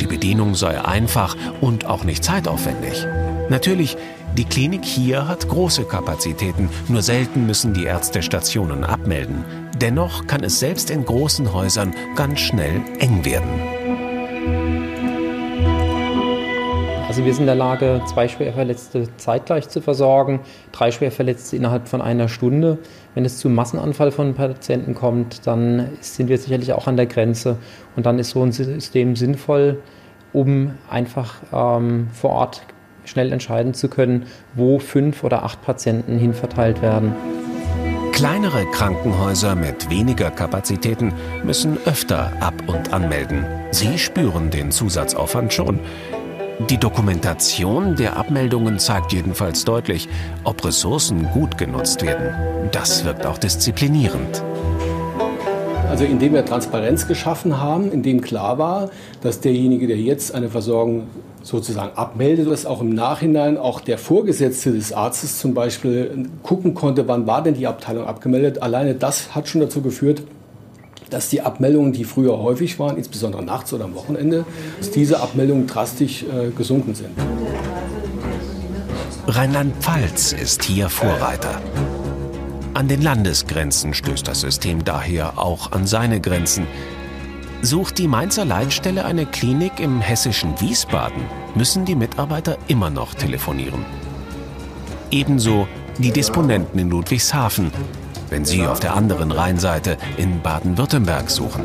Die 0.00 0.06
Bedienung 0.06 0.54
sei 0.54 0.80
einfach 0.80 1.36
und 1.60 1.86
auch 1.86 2.04
nicht 2.04 2.22
zeitaufwendig. 2.22 3.04
Natürlich, 3.48 3.96
die 4.38 4.44
Klinik 4.44 4.84
hier 4.84 5.26
hat 5.26 5.48
große 5.48 5.82
Kapazitäten, 5.82 6.70
nur 6.86 7.02
selten 7.02 7.44
müssen 7.44 7.74
die 7.74 7.86
Ärzte 7.86 8.22
Stationen 8.22 8.84
abmelden. 8.84 9.44
Dennoch 9.80 10.28
kann 10.28 10.44
es 10.44 10.60
selbst 10.60 10.90
in 10.90 11.04
großen 11.04 11.52
Häusern 11.52 11.92
ganz 12.14 12.38
schnell 12.38 12.82
eng 13.00 13.24
werden. 13.24 13.75
Also 17.16 17.24
wir 17.24 17.32
sind 17.32 17.44
in 17.44 17.46
der 17.46 17.54
Lage, 17.54 18.02
zwei 18.04 18.28
Schwerverletzte 18.28 19.08
zeitgleich 19.16 19.70
zu 19.70 19.80
versorgen, 19.80 20.40
drei 20.70 20.90
Schwerverletzte 20.90 21.56
innerhalb 21.56 21.88
von 21.88 22.02
einer 22.02 22.28
Stunde. 22.28 22.76
Wenn 23.14 23.24
es 23.24 23.38
zu 23.38 23.48
Massenanfall 23.48 24.10
von 24.10 24.34
Patienten 24.34 24.94
kommt, 24.94 25.46
dann 25.46 25.92
sind 26.00 26.28
wir 26.28 26.36
sicherlich 26.36 26.74
auch 26.74 26.86
an 26.86 26.98
der 26.98 27.06
Grenze. 27.06 27.56
Und 27.96 28.04
dann 28.04 28.18
ist 28.18 28.32
so 28.32 28.42
ein 28.42 28.52
System 28.52 29.16
sinnvoll, 29.16 29.78
um 30.34 30.72
einfach 30.90 31.36
ähm, 31.54 32.08
vor 32.12 32.32
Ort 32.32 32.60
schnell 33.06 33.32
entscheiden 33.32 33.72
zu 33.72 33.88
können, 33.88 34.26
wo 34.54 34.78
fünf 34.78 35.24
oder 35.24 35.42
acht 35.42 35.62
Patienten 35.62 36.18
hinverteilt 36.18 36.82
werden. 36.82 37.14
Kleinere 38.12 38.64
Krankenhäuser 38.72 39.54
mit 39.54 39.90
weniger 39.90 40.30
Kapazitäten 40.30 41.14
müssen 41.44 41.78
öfter 41.86 42.32
ab- 42.40 42.62
und 42.66 42.92
anmelden. 42.92 43.46
Sie 43.72 43.98
spüren 43.98 44.50
den 44.50 44.70
Zusatzaufwand 44.70 45.52
schon. 45.52 45.80
Die 46.58 46.78
Dokumentation 46.78 47.96
der 47.96 48.16
Abmeldungen 48.16 48.78
zeigt 48.78 49.12
jedenfalls 49.12 49.66
deutlich, 49.66 50.08
ob 50.42 50.64
Ressourcen 50.64 51.28
gut 51.34 51.58
genutzt 51.58 52.02
werden. 52.02 52.70
Das 52.72 53.04
wirkt 53.04 53.26
auch 53.26 53.36
disziplinierend. 53.36 54.42
Also 55.90 56.04
indem 56.04 56.32
wir 56.32 56.46
Transparenz 56.46 57.06
geschaffen 57.06 57.60
haben, 57.60 57.92
indem 57.92 58.22
klar 58.22 58.56
war, 58.56 58.90
dass 59.20 59.40
derjenige, 59.40 59.86
der 59.86 59.98
jetzt 59.98 60.34
eine 60.34 60.48
Versorgung 60.48 61.08
sozusagen 61.42 61.94
abmeldet, 61.94 62.50
dass 62.50 62.64
auch 62.64 62.80
im 62.80 62.90
Nachhinein 62.90 63.58
auch 63.58 63.80
der 63.82 63.98
Vorgesetzte 63.98 64.72
des 64.72 64.94
Arztes 64.94 65.38
zum 65.38 65.52
Beispiel 65.52 66.26
gucken 66.42 66.72
konnte, 66.72 67.06
wann 67.06 67.26
war 67.26 67.42
denn 67.42 67.54
die 67.54 67.66
Abteilung 67.66 68.06
abgemeldet. 68.06 68.62
Alleine 68.62 68.94
das 68.94 69.34
hat 69.34 69.46
schon 69.46 69.60
dazu 69.60 69.82
geführt, 69.82 70.22
dass 71.10 71.28
die 71.28 71.40
Abmeldungen, 71.40 71.92
die 71.92 72.04
früher 72.04 72.38
häufig 72.38 72.78
waren, 72.78 72.96
insbesondere 72.96 73.42
nachts 73.44 73.72
oder 73.72 73.84
am 73.84 73.94
Wochenende, 73.94 74.44
dass 74.78 74.90
diese 74.90 75.20
Abmeldungen 75.20 75.66
drastisch 75.66 76.24
äh, 76.24 76.50
gesunken 76.50 76.94
sind. 76.94 77.10
Rheinland-Pfalz 79.28 80.32
ist 80.32 80.62
hier 80.64 80.88
Vorreiter. 80.88 81.60
An 82.74 82.88
den 82.88 83.02
Landesgrenzen 83.02 83.94
stößt 83.94 84.28
das 84.28 84.42
System 84.42 84.84
daher 84.84 85.38
auch 85.38 85.72
an 85.72 85.86
seine 85.86 86.20
Grenzen. 86.20 86.66
Sucht 87.62 87.98
die 87.98 88.06
Mainzer 88.06 88.44
Leitstelle 88.44 89.04
eine 89.04 89.26
Klinik 89.26 89.80
im 89.80 90.00
hessischen 90.00 90.60
Wiesbaden, 90.60 91.22
müssen 91.54 91.84
die 91.84 91.94
Mitarbeiter 91.94 92.58
immer 92.68 92.90
noch 92.90 93.14
telefonieren. 93.14 93.84
Ebenso 95.10 95.66
die 95.98 96.10
Disponenten 96.10 96.78
in 96.78 96.90
Ludwigshafen, 96.90 97.72
wenn 98.30 98.44
Sie 98.44 98.62
auf 98.66 98.80
der 98.80 98.94
anderen 98.94 99.30
Rheinseite 99.32 99.96
in 100.16 100.42
Baden-Württemberg 100.42 101.30
suchen. 101.30 101.64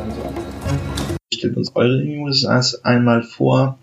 Stellt 1.32 1.56
uns 1.56 1.74
eure 1.74 2.02
News 2.04 2.44
einmal 2.84 3.22
vor. 3.22 3.78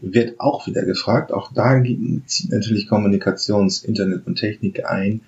Wird 0.00 0.40
auch 0.40 0.66
wieder 0.66 0.84
gefragt. 0.84 1.32
Auch 1.32 1.52
da 1.52 1.82
zieht 2.26 2.50
natürlich 2.50 2.88
Kommunikations-, 2.88 3.84
Internet 3.84 4.26
und 4.26 4.36
Technik 4.36 4.84
ein. 4.86 5.22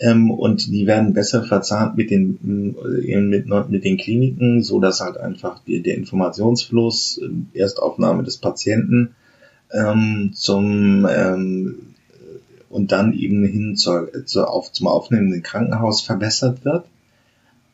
Ähm, 0.00 0.30
und 0.30 0.68
die 0.68 0.86
werden 0.86 1.12
besser 1.12 1.42
verzahnt 1.42 1.96
mit 1.96 2.10
den, 2.10 2.76
äh, 3.04 3.20
mit, 3.20 3.48
mit 3.68 3.84
den 3.84 3.96
Kliniken, 3.96 4.62
so 4.62 4.80
dass 4.80 5.00
halt 5.00 5.18
einfach 5.18 5.60
die, 5.66 5.82
der 5.82 5.96
Informationsfluss, 5.96 7.18
äh, 7.18 7.58
Erstaufnahme 7.58 8.22
des 8.22 8.36
Patienten 8.36 9.16
ähm, 9.72 10.30
zum 10.34 11.06
ähm, 11.10 11.94
und 12.70 12.92
dann 12.92 13.12
eben 13.12 13.44
hin 13.44 13.76
zur, 13.76 14.10
zur 14.26 14.50
auf, 14.50 14.72
zum 14.72 14.86
aufnehmenden 14.86 15.42
Krankenhaus 15.42 16.02
verbessert 16.02 16.64
wird. 16.64 16.86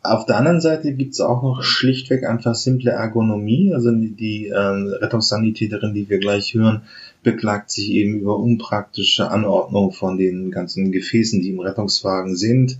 Auf 0.03 0.27
der 0.27 0.37
anderen 0.37 0.61
Seite 0.61 0.93
gibt 0.93 1.15
es 1.15 1.21
auch 1.23 1.43
noch 1.43 1.63
schlichtweg 1.63 2.25
einfach 2.29 2.55
simple 2.55 2.91
Ergonomie. 2.91 3.73
Also 3.73 3.91
die, 3.91 4.11
die 4.11 4.47
ähm, 4.49 4.93
Rettungssanitäterin, 5.01 5.95
die 5.95 6.11
wir 6.11 6.19
gleich 6.19 6.53
hören, 6.53 6.83
beklagt 7.23 7.71
sich 7.71 7.91
eben 7.91 8.21
über 8.21 8.39
unpraktische 8.39 9.31
Anordnung 9.31 9.93
von 9.93 10.19
den 10.19 10.51
ganzen 10.51 10.93
Gefäßen, 10.93 11.41
die 11.41 11.49
im 11.49 11.61
Rettungswagen 11.61 12.37
sind. 12.37 12.79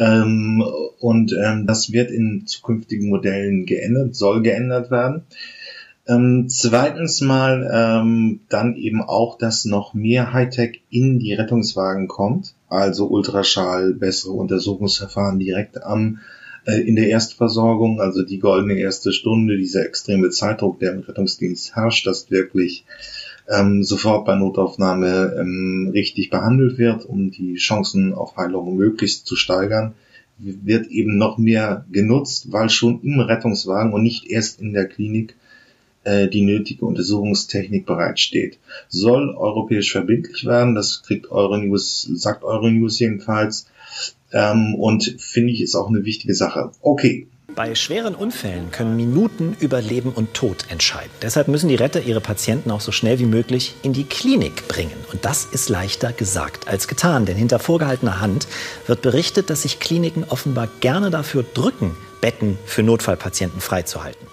Ähm, 0.00 0.64
und 0.98 1.32
ähm, 1.32 1.68
das 1.68 1.92
wird 1.92 2.10
in 2.10 2.44
zukünftigen 2.46 3.08
Modellen 3.08 3.66
geändert, 3.66 4.16
soll 4.16 4.42
geändert 4.42 4.90
werden. 4.90 5.22
Ähm, 6.06 6.48
zweitens 6.48 7.22
mal 7.22 7.70
ähm, 7.72 8.40
dann 8.50 8.76
eben 8.76 9.00
auch, 9.00 9.38
dass 9.38 9.64
noch 9.64 9.94
mehr 9.94 10.34
Hightech 10.34 10.82
in 10.90 11.18
die 11.18 11.32
Rettungswagen 11.32 12.08
kommt, 12.08 12.54
also 12.68 13.06
Ultraschall, 13.06 13.94
bessere 13.94 14.32
Untersuchungsverfahren 14.32 15.38
direkt 15.38 15.82
am 15.82 16.18
äh, 16.66 16.80
in 16.80 16.96
der 16.96 17.08
Erstversorgung, 17.08 18.00
also 18.00 18.22
die 18.22 18.38
goldene 18.38 18.74
erste 18.74 19.12
Stunde, 19.12 19.56
dieser 19.56 19.86
extreme 19.86 20.28
Zeitdruck, 20.28 20.78
der 20.78 20.92
im 20.92 21.00
Rettungsdienst 21.00 21.74
herrscht, 21.74 22.06
dass 22.06 22.30
wirklich 22.30 22.84
ähm, 23.48 23.82
sofort 23.82 24.26
bei 24.26 24.36
Notaufnahme 24.36 25.36
ähm, 25.38 25.90
richtig 25.92 26.30
behandelt 26.30 26.78
wird, 26.78 27.04
um 27.06 27.30
die 27.30 27.54
Chancen 27.54 28.12
auf 28.12 28.36
Heilung 28.36 28.76
möglichst 28.76 29.26
zu 29.26 29.36
steigern, 29.36 29.94
wird 30.38 30.88
eben 30.88 31.16
noch 31.16 31.38
mehr 31.38 31.84
genutzt, 31.90 32.50
weil 32.50 32.68
schon 32.68 33.00
im 33.02 33.20
Rettungswagen 33.20 33.92
und 33.92 34.02
nicht 34.02 34.30
erst 34.30 34.60
in 34.60 34.72
der 34.72 34.86
Klinik 34.86 35.36
die 36.04 36.42
nötige 36.42 36.84
Untersuchungstechnik 36.84 37.86
bereitsteht. 37.86 38.58
Soll 38.88 39.34
europäisch 39.36 39.92
verbindlich 39.92 40.44
werden, 40.44 40.74
das 40.74 41.02
kriegt 41.02 41.30
Euronews, 41.30 42.02
sagt 42.14 42.44
Euronews 42.44 42.98
jedenfalls. 42.98 43.66
Ähm, 44.32 44.74
und 44.74 45.16
finde 45.18 45.52
ich 45.52 45.62
ist 45.62 45.74
auch 45.74 45.88
eine 45.88 46.04
wichtige 46.04 46.34
Sache. 46.34 46.72
Okay, 46.82 47.28
bei 47.54 47.76
schweren 47.76 48.16
Unfällen 48.16 48.72
können 48.72 48.96
Minuten 48.96 49.56
über 49.60 49.80
Leben 49.80 50.10
und 50.10 50.34
Tod 50.34 50.64
entscheiden. 50.70 51.10
Deshalb 51.22 51.46
müssen 51.46 51.68
die 51.68 51.76
Retter 51.76 52.02
ihre 52.02 52.20
Patienten 52.20 52.72
auch 52.72 52.80
so 52.80 52.90
schnell 52.90 53.20
wie 53.20 53.26
möglich 53.26 53.74
in 53.82 53.92
die 53.92 54.02
Klinik 54.02 54.66
bringen. 54.66 54.96
Und 55.12 55.24
das 55.24 55.44
ist 55.44 55.68
leichter 55.68 56.12
gesagt 56.12 56.66
als 56.66 56.88
getan. 56.88 57.26
Denn 57.26 57.36
hinter 57.36 57.60
vorgehaltener 57.60 58.20
Hand 58.20 58.48
wird 58.88 59.02
berichtet, 59.02 59.50
dass 59.50 59.62
sich 59.62 59.78
Kliniken 59.78 60.24
offenbar 60.24 60.68
gerne 60.80 61.10
dafür 61.10 61.44
drücken, 61.54 61.92
Betten 62.20 62.58
für 62.64 62.82
Notfallpatienten 62.82 63.60
freizuhalten. 63.60 64.26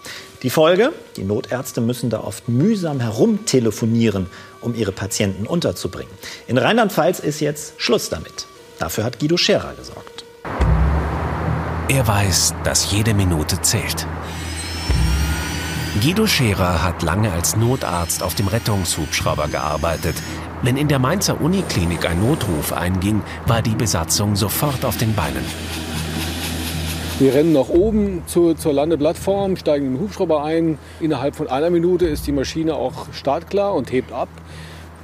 Die 0.43 0.49
Folge? 0.49 0.91
Die 1.17 1.23
Notärzte 1.23 1.81
müssen 1.81 2.09
da 2.09 2.21
oft 2.21 2.49
mühsam 2.49 2.99
herumtelefonieren, 2.99 4.25
um 4.59 4.73
ihre 4.73 4.91
Patienten 4.91 5.45
unterzubringen. 5.45 6.11
In 6.47 6.57
Rheinland-Pfalz 6.57 7.19
ist 7.19 7.41
jetzt 7.41 7.75
Schluss 7.77 8.09
damit. 8.09 8.47
Dafür 8.79 9.03
hat 9.03 9.19
Guido 9.19 9.37
Scherer 9.37 9.73
gesorgt. 9.75 10.25
Er 11.89 12.07
weiß, 12.07 12.55
dass 12.63 12.91
jede 12.91 13.13
Minute 13.13 13.61
zählt. 13.61 14.07
Guido 16.01 16.25
Scherer 16.25 16.83
hat 16.83 17.03
lange 17.03 17.31
als 17.31 17.55
Notarzt 17.55 18.23
auf 18.23 18.33
dem 18.33 18.47
Rettungshubschrauber 18.47 19.47
gearbeitet. 19.47 20.15
Wenn 20.63 20.77
in 20.77 20.87
der 20.87 20.99
Mainzer 20.99 21.39
Uniklinik 21.39 22.09
ein 22.09 22.19
Notruf 22.19 22.73
einging, 22.73 23.21
war 23.45 23.61
die 23.61 23.75
Besatzung 23.75 24.35
sofort 24.35 24.85
auf 24.85 24.97
den 24.97 25.13
Beinen. 25.13 25.45
Wir 27.21 27.35
rennen 27.35 27.53
nach 27.53 27.69
oben 27.69 28.23
zu, 28.25 28.55
zur 28.55 28.73
Landeplattform, 28.73 29.55
steigen 29.55 29.85
in 29.85 29.93
den 29.93 30.01
Hubschrauber 30.01 30.43
ein. 30.43 30.79
Innerhalb 30.99 31.35
von 31.35 31.47
einer 31.47 31.69
Minute 31.69 32.07
ist 32.07 32.25
die 32.25 32.31
Maschine 32.31 32.73
auch 32.73 33.13
startklar 33.13 33.75
und 33.75 33.91
hebt 33.91 34.11
ab. 34.11 34.27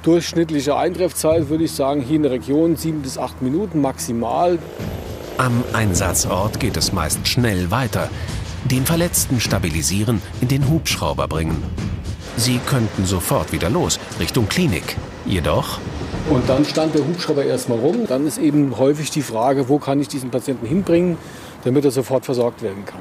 Durchschnittliche 0.02 0.76
Eintreffzeit 0.76 1.48
würde 1.48 1.62
ich 1.62 1.70
sagen, 1.70 2.00
hier 2.00 2.16
in 2.16 2.24
der 2.24 2.32
Region 2.32 2.74
sieben 2.74 3.02
bis 3.02 3.18
acht 3.18 3.40
Minuten 3.40 3.80
maximal. 3.80 4.58
Am 5.36 5.62
Einsatzort 5.72 6.58
geht 6.58 6.76
es 6.76 6.92
meist 6.92 7.28
schnell 7.28 7.70
weiter. 7.70 8.10
Den 8.64 8.84
Verletzten 8.84 9.38
stabilisieren, 9.38 10.20
in 10.40 10.48
den 10.48 10.68
Hubschrauber 10.68 11.28
bringen. 11.28 11.62
Sie 12.36 12.58
könnten 12.66 13.06
sofort 13.06 13.52
wieder 13.52 13.70
los, 13.70 14.00
Richtung 14.18 14.48
Klinik. 14.48 14.96
Jedoch. 15.24 15.78
Und 16.28 16.48
dann 16.48 16.64
stand 16.64 16.96
der 16.96 17.06
Hubschrauber 17.06 17.44
erstmal 17.44 17.78
rum. 17.78 18.06
Dann 18.08 18.26
ist 18.26 18.38
eben 18.38 18.76
häufig 18.76 19.12
die 19.12 19.22
Frage, 19.22 19.68
wo 19.68 19.78
kann 19.78 20.00
ich 20.00 20.08
diesen 20.08 20.30
Patienten 20.30 20.66
hinbringen, 20.66 21.16
damit 21.64 21.84
er 21.84 21.90
sofort 21.90 22.24
versorgt 22.24 22.62
werden 22.62 22.84
kann. 22.84 23.00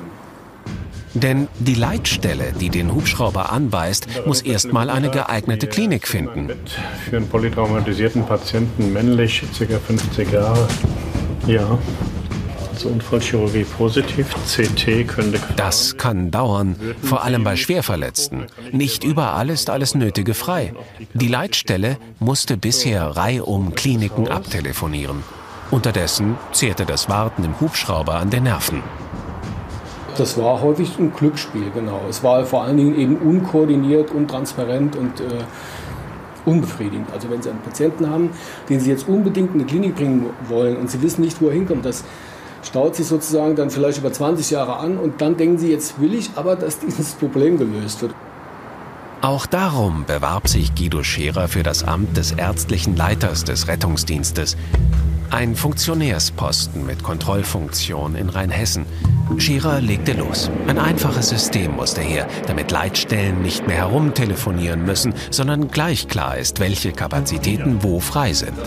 Denn 1.13 1.47
die 1.57 1.73
Leitstelle, 1.73 2.53
die 2.59 2.69
den 2.69 2.93
Hubschrauber 2.93 3.51
anweist, 3.51 4.07
muss 4.25 4.41
erstmal 4.41 4.89
eine 4.89 5.09
geeignete 5.09 5.65
Klinik 5.67 6.07
finden. 6.07 6.49
Für 7.09 7.17
einen 7.17 7.27
polytraumatisierten 7.27 8.25
Patienten 8.25 8.93
männlich, 8.93 9.41
ca. 9.57 9.79
50 9.79 10.31
Jahre. 10.31 10.67
Ja. 11.47 11.77
Also 12.71 12.89
Unfallchirurgie 12.89 13.63
positiv, 13.63 14.35
CT 14.45 15.07
könnte. 15.07 15.39
Das 15.55 15.97
kann 15.97 16.29
dauern, 16.29 16.75
vor 17.01 17.23
allem 17.23 17.43
bei 17.43 17.55
Schwerverletzten. 17.55 18.45
Nicht 18.71 19.03
überall 19.03 19.49
ist 19.49 19.71
alles 19.71 19.95
Nötige 19.95 20.35
frei. 20.35 20.73
Die 21.15 21.27
Leitstelle 21.27 21.97
musste 22.19 22.57
bisher 22.57 23.17
reihum 23.17 23.73
Kliniken 23.73 24.27
abtelefonieren. 24.27 25.23
Unterdessen 25.69 26.37
zehrte 26.53 26.85
das 26.85 27.09
Warten 27.09 27.43
im 27.43 27.59
Hubschrauber 27.59 28.15
an 28.15 28.29
den 28.29 28.43
Nerven. 28.43 28.81
Das 30.17 30.37
war 30.37 30.61
häufig 30.61 30.97
ein 30.97 31.13
Glücksspiel, 31.13 31.69
genau. 31.73 32.01
Es 32.09 32.23
war 32.23 32.45
vor 32.45 32.63
allen 32.63 32.77
Dingen 32.77 32.97
eben 32.97 33.17
unkoordiniert, 33.17 34.11
untransparent 34.11 34.95
und 34.95 35.19
äh, 35.19 35.43
unbefriedigend. 36.45 37.11
Also 37.11 37.29
wenn 37.29 37.41
Sie 37.41 37.49
einen 37.49 37.59
Patienten 37.59 38.09
haben, 38.09 38.31
den 38.69 38.79
Sie 38.79 38.89
jetzt 38.89 39.07
unbedingt 39.07 39.53
in 39.53 39.59
eine 39.59 39.65
Klinik 39.65 39.95
bringen 39.95 40.27
wollen 40.47 40.77
und 40.77 40.89
Sie 40.89 41.01
wissen 41.01 41.21
nicht, 41.21 41.41
wo 41.41 41.47
er 41.47 41.53
hinkommt, 41.53 41.85
das 41.85 42.05
staut 42.63 42.95
sich 42.95 43.05
sozusagen 43.05 43.55
dann 43.55 43.69
vielleicht 43.69 43.99
über 43.99 44.11
20 44.11 44.49
Jahre 44.49 44.77
an 44.77 44.97
und 44.97 45.21
dann 45.21 45.35
denken 45.35 45.57
Sie, 45.57 45.69
jetzt 45.69 45.99
will 45.99 46.13
ich 46.13 46.31
aber, 46.35 46.55
dass 46.55 46.79
dieses 46.85 47.13
Problem 47.13 47.57
gelöst 47.57 48.01
wird. 48.01 48.15
Auch 49.21 49.45
darum 49.45 50.05
bewarb 50.05 50.47
sich 50.47 50.73
Guido 50.75 51.03
Scherer 51.03 51.47
für 51.47 51.63
das 51.63 51.83
Amt 51.83 52.15
des 52.15 52.31
ärztlichen 52.31 52.95
Leiters 52.95 53.43
des 53.43 53.67
Rettungsdienstes. 53.67 54.55
Ein 55.29 55.55
Funktionärsposten 55.55 56.85
mit 56.85 57.03
Kontrollfunktion 57.03 58.15
in 58.15 58.29
Rheinhessen. 58.29 58.85
Scherer 59.37 59.81
legte 59.81 60.13
los. 60.13 60.49
Ein 60.67 60.79
einfaches 60.79 61.29
System 61.29 61.75
musste 61.75 62.01
her, 62.01 62.27
damit 62.47 62.71
Leitstellen 62.71 63.41
nicht 63.41 63.67
mehr 63.67 63.77
herumtelefonieren 63.77 64.85
müssen, 64.85 65.13
sondern 65.29 65.67
gleich 65.67 66.07
klar 66.07 66.37
ist, 66.37 66.61
welche 66.61 66.93
Kapazitäten 66.93 67.83
wo 67.83 67.99
frei 67.99 68.31
sind. 68.31 68.57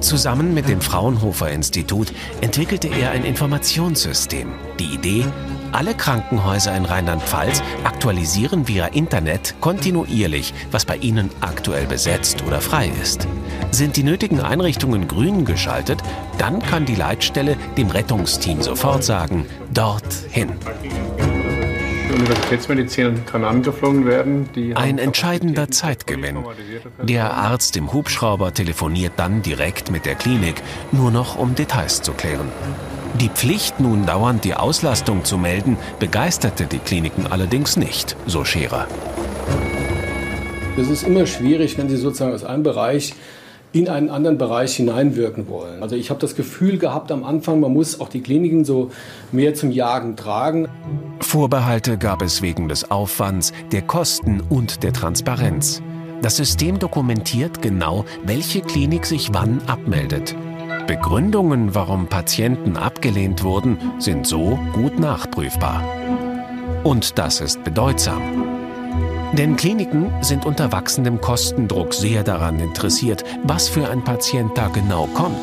Zusammen 0.00 0.52
mit 0.52 0.68
dem 0.68 0.82
Fraunhofer 0.82 1.50
Institut 1.50 2.12
entwickelte 2.42 2.88
er 2.88 3.12
ein 3.12 3.24
Informationssystem. 3.24 4.52
Die 4.78 4.94
Idee, 4.94 5.24
alle 5.72 5.94
Krankenhäuser 5.94 6.76
in 6.76 6.84
Rheinland-Pfalz 6.84 7.62
aktualisieren 7.84 8.68
via 8.68 8.86
Internet 8.86 9.54
kontinuierlich, 9.60 10.54
was 10.70 10.84
bei 10.84 10.96
ihnen 10.96 11.30
aktuell 11.40 11.86
besetzt 11.86 12.44
oder 12.46 12.60
frei 12.60 12.90
ist. 13.02 13.26
Sind 13.70 13.96
die 13.96 14.02
nötigen 14.02 14.40
Einrichtungen 14.40 15.08
grün 15.08 15.44
geschaltet, 15.44 16.02
dann 16.38 16.60
kann 16.60 16.86
die 16.86 16.94
Leitstelle 16.94 17.56
dem 17.76 17.90
Rettungsteam 17.90 18.62
sofort 18.62 19.04
sagen, 19.04 19.46
dorthin. 19.72 20.50
Universitätsmedizin 22.12 23.24
kann 23.24 23.44
angeflogen 23.44 24.04
werden. 24.04 24.48
Ein 24.74 24.98
entscheidender 24.98 25.70
Zeitgewinn. 25.70 26.44
Der 27.02 27.34
Arzt 27.34 27.76
im 27.76 27.92
Hubschrauber 27.92 28.52
telefoniert 28.52 29.14
dann 29.16 29.42
direkt 29.42 29.90
mit 29.90 30.04
der 30.04 30.16
Klinik, 30.16 30.62
nur 30.92 31.10
noch 31.10 31.36
um 31.36 31.54
Details 31.54 32.02
zu 32.02 32.12
klären. 32.12 32.48
Die 33.18 33.28
Pflicht, 33.28 33.80
nun 33.80 34.06
dauernd 34.06 34.44
die 34.44 34.54
Auslastung 34.54 35.24
zu 35.24 35.36
melden, 35.36 35.76
begeisterte 35.98 36.66
die 36.66 36.78
Kliniken 36.78 37.26
allerdings 37.26 37.76
nicht, 37.76 38.16
so 38.26 38.44
Scherer. 38.44 38.86
Es 40.78 40.88
ist 40.88 41.02
immer 41.02 41.26
schwierig, 41.26 41.76
wenn 41.76 41.88
Sie 41.88 41.96
sozusagen 41.96 42.32
aus 42.32 42.44
einem 42.44 42.62
Bereich 42.62 43.14
in 43.72 43.88
einen 43.88 44.08
anderen 44.10 44.38
Bereich 44.38 44.76
hineinwirken 44.76 45.48
wollen. 45.48 45.82
Also 45.82 45.94
ich 45.96 46.10
habe 46.10 46.20
das 46.20 46.34
Gefühl 46.34 46.78
gehabt 46.78 47.12
am 47.12 47.24
Anfang, 47.24 47.60
man 47.60 47.72
muss 47.72 48.00
auch 48.00 48.08
die 48.08 48.20
Kliniken 48.20 48.64
so 48.64 48.90
mehr 49.30 49.54
zum 49.54 49.70
Jagen 49.70 50.16
tragen. 50.16 50.68
Vorbehalte 51.20 51.98
gab 51.98 52.22
es 52.22 52.42
wegen 52.42 52.68
des 52.68 52.90
Aufwands, 52.90 53.52
der 53.70 53.82
Kosten 53.82 54.40
und 54.40 54.82
der 54.82 54.92
Transparenz. 54.92 55.82
Das 56.22 56.36
System 56.36 56.78
dokumentiert 56.78 57.62
genau, 57.62 58.04
welche 58.24 58.60
Klinik 58.60 59.06
sich 59.06 59.30
wann 59.32 59.60
abmeldet. 59.66 60.34
Begründungen, 60.90 61.72
warum 61.76 62.08
Patienten 62.08 62.76
abgelehnt 62.76 63.44
wurden, 63.44 63.78
sind 64.00 64.26
so 64.26 64.58
gut 64.72 64.98
nachprüfbar. 64.98 65.84
Und 66.82 67.16
das 67.16 67.40
ist 67.40 67.62
bedeutsam. 67.62 68.20
Denn 69.34 69.54
Kliniken 69.54 70.10
sind 70.20 70.44
unter 70.44 70.72
wachsendem 70.72 71.20
Kostendruck 71.20 71.94
sehr 71.94 72.24
daran 72.24 72.58
interessiert, 72.58 73.22
was 73.44 73.68
für 73.68 73.88
ein 73.88 74.02
Patient 74.02 74.50
da 74.58 74.66
genau 74.66 75.06
kommt. 75.14 75.38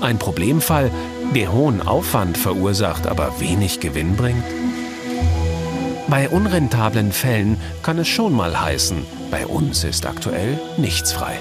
Ein 0.00 0.18
Problemfall, 0.18 0.90
der 1.34 1.52
hohen 1.52 1.86
Aufwand 1.86 2.38
verursacht, 2.38 3.06
aber 3.06 3.40
wenig 3.40 3.78
Gewinn 3.80 4.16
bringt? 4.16 4.42
Bei 6.08 6.30
unrentablen 6.30 7.12
Fällen 7.12 7.60
kann 7.82 7.98
es 7.98 8.08
schon 8.08 8.32
mal 8.32 8.58
heißen, 8.58 9.04
bei 9.30 9.46
uns 9.46 9.84
ist 9.84 10.06
aktuell 10.06 10.58
nichts 10.78 11.12
frei. 11.12 11.38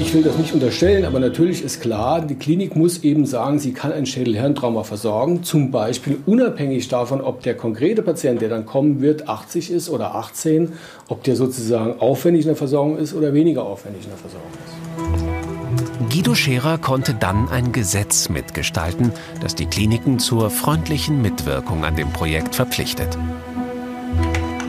Ich 0.00 0.14
will 0.14 0.22
das 0.22 0.38
nicht 0.38 0.54
unterstellen, 0.54 1.04
aber 1.04 1.18
natürlich 1.18 1.64
ist 1.64 1.80
klar, 1.80 2.20
die 2.20 2.36
Klinik 2.36 2.76
muss 2.76 3.02
eben 3.02 3.26
sagen, 3.26 3.58
sie 3.58 3.72
kann 3.72 3.92
ein 3.92 4.06
Schädel-Hirntrauma 4.06 4.84
versorgen, 4.84 5.42
zum 5.42 5.70
Beispiel 5.70 6.18
unabhängig 6.24 6.86
davon, 6.88 7.20
ob 7.20 7.42
der 7.42 7.56
konkrete 7.56 8.02
Patient, 8.02 8.40
der 8.40 8.48
dann 8.48 8.64
kommen 8.64 9.00
wird, 9.00 9.28
80 9.28 9.70
ist 9.70 9.88
oder 9.90 10.14
18, 10.14 10.72
ob 11.08 11.24
der 11.24 11.34
sozusagen 11.34 12.00
aufwendig 12.00 12.42
in 12.42 12.48
der 12.48 12.56
Versorgung 12.56 12.96
ist 12.96 13.12
oder 13.12 13.34
weniger 13.34 13.64
aufwendig 13.64 14.04
in 14.04 14.10
der 14.10 14.18
Versorgung 14.18 14.50
ist. 14.66 16.14
Guido 16.14 16.34
Scherer 16.34 16.78
konnte 16.78 17.14
dann 17.14 17.48
ein 17.48 17.72
Gesetz 17.72 18.28
mitgestalten, 18.28 19.10
das 19.40 19.54
die 19.54 19.66
Kliniken 19.66 20.18
zur 20.18 20.50
freundlichen 20.50 21.22
Mitwirkung 21.22 21.84
an 21.84 21.96
dem 21.96 22.12
Projekt 22.12 22.54
verpflichtet. 22.54 23.18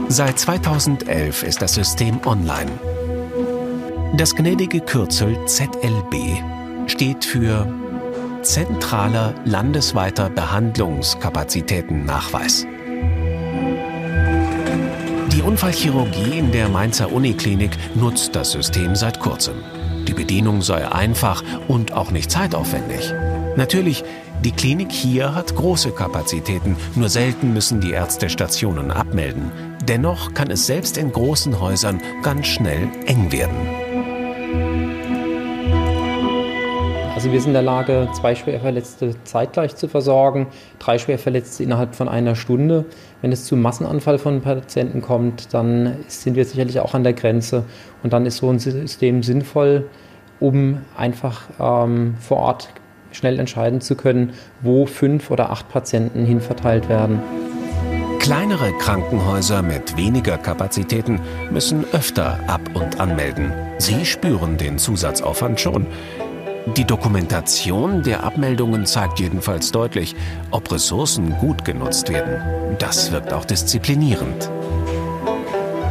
Seit 0.07 0.39
2011 0.39 1.43
ist 1.43 1.61
das 1.61 1.75
System 1.75 2.19
online. 2.25 2.71
Das 4.15 4.35
gnädige 4.35 4.79
Kürzel 4.79 5.35
ZLB 5.47 6.37
steht 6.85 7.25
für 7.25 7.67
Zentraler 8.43 9.33
landesweiter 9.43 10.29
Behandlungskapazitätennachweis. 10.29 12.67
Die 15.31 15.41
Unfallchirurgie 15.41 16.37
in 16.37 16.51
der 16.51 16.69
Mainzer 16.69 17.11
Uniklinik 17.11 17.71
nutzt 17.95 18.35
das 18.35 18.51
System 18.51 18.95
seit 18.95 19.19
kurzem. 19.19 19.55
Die 20.07 20.13
Bedienung 20.13 20.61
sei 20.61 20.87
einfach 20.87 21.43
und 21.67 21.93
auch 21.93 22.11
nicht 22.11 22.29
zeitaufwendig. 22.29 23.11
Natürlich, 23.55 24.03
die 24.43 24.51
Klinik 24.51 24.91
hier 24.91 25.33
hat 25.33 25.55
große 25.55 25.89
Kapazitäten, 25.89 26.77
nur 26.93 27.09
selten 27.09 27.51
müssen 27.51 27.81
die 27.81 27.93
Ärzte 27.93 28.29
Stationen 28.29 28.91
abmelden. 28.91 29.51
Dennoch 29.87 30.35
kann 30.35 30.51
es 30.51 30.67
selbst 30.67 30.99
in 30.99 31.11
großen 31.11 31.59
Häusern 31.59 31.99
ganz 32.21 32.45
schnell 32.45 32.91
eng 33.07 33.31
werden. 33.31 33.82
Also 37.23 37.31
wir 37.31 37.39
sind 37.39 37.51
in 37.51 37.53
der 37.53 37.61
Lage, 37.61 38.09
zwei 38.11 38.35
Schwerverletzte 38.35 39.15
zeitgleich 39.23 39.77
zu 39.77 39.87
versorgen, 39.87 40.47
drei 40.77 40.97
Schwerverletzte 40.97 41.63
innerhalb 41.63 41.95
von 41.95 42.09
einer 42.09 42.35
Stunde. 42.35 42.83
Wenn 43.21 43.31
es 43.31 43.45
zu 43.45 43.55
Massenanfall 43.55 44.19
von 44.19 44.41
Patienten 44.41 45.01
kommt, 45.01 45.53
dann 45.53 45.99
sind 46.07 46.35
wir 46.35 46.43
sicherlich 46.43 46.81
auch 46.81 46.93
an 46.93 47.05
der 47.05 47.13
Grenze. 47.13 47.63
Und 48.03 48.11
dann 48.11 48.25
ist 48.25 48.35
so 48.35 48.49
ein 48.49 48.59
System 48.59 49.23
sinnvoll, 49.23 49.85
um 50.41 50.79
einfach 50.97 51.43
ähm, 51.61 52.15
vor 52.19 52.39
Ort 52.39 52.67
schnell 53.13 53.39
entscheiden 53.39 53.79
zu 53.79 53.95
können, 53.95 54.33
wo 54.61 54.85
fünf 54.85 55.31
oder 55.31 55.49
acht 55.49 55.69
Patienten 55.69 56.25
hinverteilt 56.25 56.89
werden. 56.89 57.21
Kleinere 58.19 58.73
Krankenhäuser 58.79 59.61
mit 59.61 59.95
weniger 59.95 60.37
Kapazitäten 60.37 61.21
müssen 61.51 61.85
öfter 61.93 62.37
ab- 62.47 62.69
und 62.73 62.99
anmelden. 62.99 63.53
Sie 63.77 64.03
spüren 64.03 64.57
den 64.57 64.77
Zusatzaufwand 64.77 65.61
schon. 65.61 65.87
Die 66.65 66.85
Dokumentation 66.85 68.03
der 68.03 68.23
Abmeldungen 68.23 68.85
zeigt 68.85 69.19
jedenfalls 69.19 69.73
deutlich, 69.73 70.15
ob 70.49 70.71
Ressourcen 70.71 71.35
gut 71.41 71.65
genutzt 71.65 72.09
werden. 72.09 72.77
Das 72.79 73.11
wirkt 73.11 73.33
auch 73.33 73.43
disziplinierend. 73.43 74.49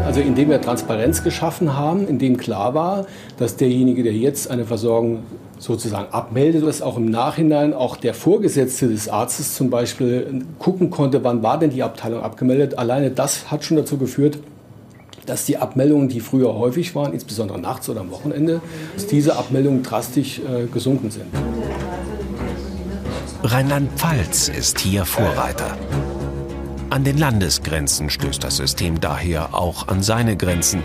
Also 0.06 0.20
indem 0.20 0.48
wir 0.48 0.62
Transparenz 0.62 1.22
geschaffen 1.22 1.76
haben, 1.76 2.08
indem 2.08 2.38
klar 2.38 2.72
war, 2.72 3.06
dass 3.36 3.56
derjenige, 3.56 4.02
der 4.02 4.14
jetzt 4.14 4.50
eine 4.50 4.64
Versorgung 4.64 5.24
sozusagen 5.58 6.10
abmeldet, 6.10 6.66
dass 6.66 6.80
auch 6.80 6.96
im 6.96 7.06
Nachhinein 7.06 7.74
auch 7.74 7.96
der 7.98 8.14
Vorgesetzte 8.14 8.88
des 8.88 9.10
Arztes 9.10 9.54
zum 9.54 9.68
Beispiel 9.68 10.42
gucken 10.58 10.88
konnte, 10.88 11.22
wann 11.22 11.42
war 11.42 11.58
denn 11.58 11.70
die 11.70 11.82
Abteilung 11.82 12.22
abgemeldet. 12.22 12.78
Alleine 12.78 13.10
das 13.10 13.50
hat 13.50 13.62
schon 13.62 13.76
dazu 13.76 13.98
geführt, 13.98 14.38
dass 15.26 15.44
die 15.44 15.56
Abmeldungen, 15.56 16.08
die 16.08 16.20
früher 16.20 16.54
häufig 16.54 16.94
waren, 16.94 17.12
insbesondere 17.12 17.60
nachts 17.60 17.88
oder 17.88 18.00
am 18.00 18.10
Wochenende, 18.10 18.60
dass 18.94 19.06
diese 19.06 19.36
Abmeldungen 19.36 19.82
drastisch 19.82 20.40
äh, 20.40 20.66
gesunken 20.66 21.10
sind. 21.10 21.26
Rheinland-Pfalz 23.44 24.48
ist 24.48 24.78
hier 24.80 25.04
Vorreiter. 25.04 25.76
An 26.90 27.04
den 27.04 27.18
Landesgrenzen 27.18 28.10
stößt 28.10 28.44
das 28.44 28.58
System 28.58 29.00
daher 29.00 29.54
auch 29.54 29.88
an 29.88 30.02
seine 30.02 30.36
Grenzen. 30.36 30.82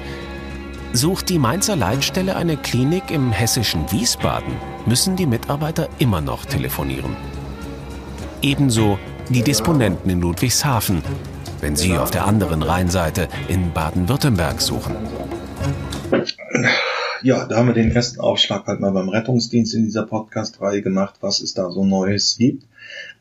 Sucht 0.93 1.29
die 1.29 1.37
Mainzer 1.37 1.75
Leitstelle 1.75 2.35
eine 2.35 2.57
Klinik 2.57 3.11
im 3.11 3.31
hessischen 3.31 3.91
Wiesbaden, 3.91 4.53
müssen 4.85 5.15
die 5.15 5.25
Mitarbeiter 5.25 5.89
immer 5.99 6.21
noch 6.21 6.45
telefonieren. 6.45 7.15
Ebenso 8.41 8.97
die 9.29 9.41
Disponenten 9.41 10.09
in 10.09 10.21
Ludwigshafen, 10.21 11.03
wenn 11.61 11.75
sie 11.75 11.97
auf 11.97 12.11
der 12.11 12.25
anderen 12.25 12.63
Rheinseite 12.63 13.27
in 13.47 13.73
Baden-Württemberg 13.73 14.61
suchen. 14.61 14.95
Ja, 17.23 17.45
da 17.45 17.57
haben 17.57 17.67
wir 17.67 17.73
den 17.73 17.91
ersten 17.91 18.19
Aufschlag 18.19 18.67
halt 18.67 18.79
mal 18.79 18.91
beim 18.91 19.09
Rettungsdienst 19.09 19.73
in 19.73 19.85
dieser 19.85 20.05
Podcast-Reihe 20.05 20.83
gemacht, 20.83 21.15
was 21.21 21.39
es 21.39 21.55
da 21.55 21.71
so 21.71 21.83
Neues 21.83 22.37
gibt. 22.37 22.67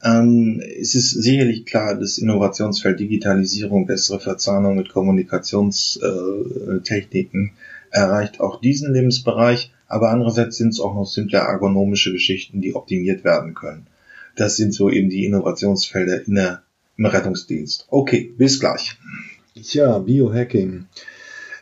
Ähm, 0.04 0.62
es 0.80 0.94
ist 0.94 1.10
sicherlich 1.10 1.64
klar, 1.64 1.94
das 1.94 2.18
Innovationsfeld 2.18 3.00
Digitalisierung, 3.00 3.86
bessere 3.86 4.20
Verzahnung 4.20 4.76
mit 4.76 4.90
Kommunikationstechniken 4.90 7.52
erreicht 7.90 8.40
auch 8.40 8.60
diesen 8.60 8.92
Lebensbereich, 8.92 9.72
aber 9.88 10.10
andererseits 10.10 10.58
sind 10.58 10.70
es 10.70 10.80
auch 10.80 10.94
noch 10.94 11.06
simple 11.06 11.38
ergonomische 11.38 12.12
Geschichten, 12.12 12.60
die 12.60 12.74
optimiert 12.74 13.22
werden 13.24 13.54
können. 13.54 13.86
Das 14.34 14.56
sind 14.56 14.74
so 14.74 14.90
eben 14.90 15.08
die 15.08 15.24
Innovationsfelder 15.24 16.26
in 16.26 16.34
der, 16.34 16.62
im 16.96 17.06
Rettungsdienst. 17.06 17.86
Okay, 17.90 18.32
bis 18.36 18.60
gleich. 18.60 18.96
Tja, 19.54 19.98
Biohacking. 19.98 20.86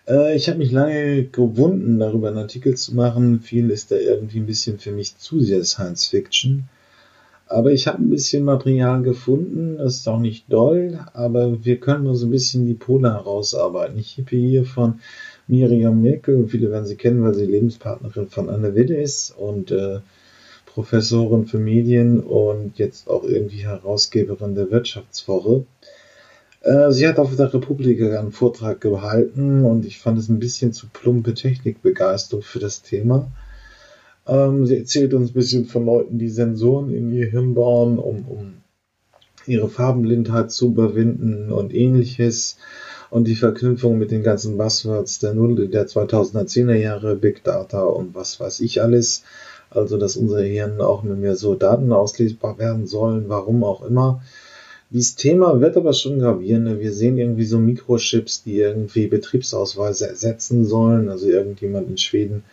Äh, 0.08 0.36
ich 0.36 0.48
habe 0.48 0.58
mich 0.58 0.72
lange 0.72 1.24
gewunden, 1.24 1.98
darüber 1.98 2.28
einen 2.28 2.38
Artikel 2.38 2.76
zu 2.76 2.94
machen. 2.94 3.40
Viel 3.40 3.70
ist 3.70 3.90
da 3.90 3.96
irgendwie 3.96 4.38
ein 4.38 4.46
bisschen 4.46 4.78
für 4.78 4.92
mich 4.92 5.16
zu 5.16 5.40
sehr 5.40 5.64
Science 5.64 6.06
Fiction. 6.06 6.68
Aber 7.46 7.72
ich 7.72 7.86
habe 7.86 8.02
ein 8.02 8.10
bisschen 8.10 8.42
Material 8.42 9.02
gefunden, 9.02 9.76
das 9.76 9.96
ist 9.96 10.08
auch 10.08 10.18
nicht 10.18 10.50
doll, 10.50 10.98
aber 11.12 11.62
wir 11.62 11.78
können 11.78 12.04
mal 12.04 12.14
so 12.14 12.26
ein 12.26 12.30
bisschen 12.30 12.66
die 12.66 12.74
Pole 12.74 13.12
herausarbeiten. 13.12 13.98
Ich 13.98 14.16
habe 14.16 14.30
hier 14.30 14.64
von 14.64 15.00
Miriam 15.46 16.00
Merkel, 16.00 16.48
viele 16.48 16.70
werden 16.70 16.86
sie 16.86 16.96
kennen, 16.96 17.22
weil 17.22 17.34
sie 17.34 17.44
Lebenspartnerin 17.44 18.28
von 18.28 18.48
Anne 18.48 18.74
Widde 18.74 18.96
ist 18.96 19.36
und 19.36 19.70
äh, 19.70 20.00
Professorin 20.74 21.46
für 21.46 21.58
Medien 21.58 22.20
und 22.20 22.78
jetzt 22.78 23.08
auch 23.08 23.22
irgendwie 23.22 23.64
Herausgeberin 23.64 24.56
der 24.56 24.72
Wirtschaftswoche. 24.72 25.64
Äh, 26.62 26.90
sie 26.90 27.06
hat 27.06 27.20
auf 27.20 27.36
der 27.36 27.54
Republik 27.54 28.02
einen 28.02 28.32
Vortrag 28.32 28.80
gehalten 28.80 29.64
und 29.64 29.86
ich 29.86 30.00
fand 30.00 30.18
es 30.18 30.28
ein 30.28 30.40
bisschen 30.40 30.72
zu 30.72 30.88
plumpe 30.92 31.34
Technikbegeisterung 31.34 32.42
für 32.42 32.58
das 32.58 32.82
Thema. 32.82 33.30
Ähm, 34.26 34.66
sie 34.66 34.78
erzählt 34.78 35.14
uns 35.14 35.30
ein 35.30 35.34
bisschen 35.34 35.66
von 35.66 35.86
Leuten, 35.86 36.18
die 36.18 36.28
Sensoren 36.30 36.92
in 36.92 37.12
ihr 37.12 37.26
Hirn 37.26 37.54
bauen, 37.54 38.00
um, 38.00 38.26
um 38.26 38.54
ihre 39.46 39.68
Farbenblindheit 39.68 40.50
zu 40.50 40.68
überwinden 40.68 41.52
und 41.52 41.72
ähnliches. 41.72 42.56
Und 43.10 43.28
die 43.28 43.36
Verknüpfung 43.36 43.96
mit 43.96 44.10
den 44.10 44.24
ganzen 44.24 44.56
Buzzwords 44.56 45.20
der, 45.20 45.34
Null, 45.34 45.68
der 45.68 45.86
2010er 45.86 46.74
Jahre, 46.74 47.14
Big 47.14 47.44
Data 47.44 47.84
und 47.84 48.16
was 48.16 48.40
weiß 48.40 48.58
ich 48.58 48.82
alles. 48.82 49.22
Also, 49.74 49.98
dass 49.98 50.16
unser 50.16 50.40
Hirn 50.42 50.80
auch 50.80 51.02
nicht 51.02 51.18
mehr 51.18 51.36
so 51.36 51.54
Daten 51.54 51.92
auslesbar 51.92 52.58
werden 52.58 52.86
sollen, 52.86 53.24
warum 53.28 53.64
auch 53.64 53.84
immer. 53.84 54.22
Dieses 54.90 55.16
Thema 55.16 55.60
wird 55.60 55.76
aber 55.76 55.92
schon 55.92 56.20
gravierender. 56.20 56.78
Wir 56.78 56.92
sehen 56.92 57.18
irgendwie 57.18 57.46
so 57.46 57.58
Mikrochips, 57.58 58.44
die 58.44 58.58
irgendwie 58.58 59.08
Betriebsausweise 59.08 60.08
ersetzen 60.08 60.64
sollen. 60.64 61.08
Also 61.08 61.28
irgendjemand 61.28 61.88
in 61.88 61.98
Schweden 61.98 62.44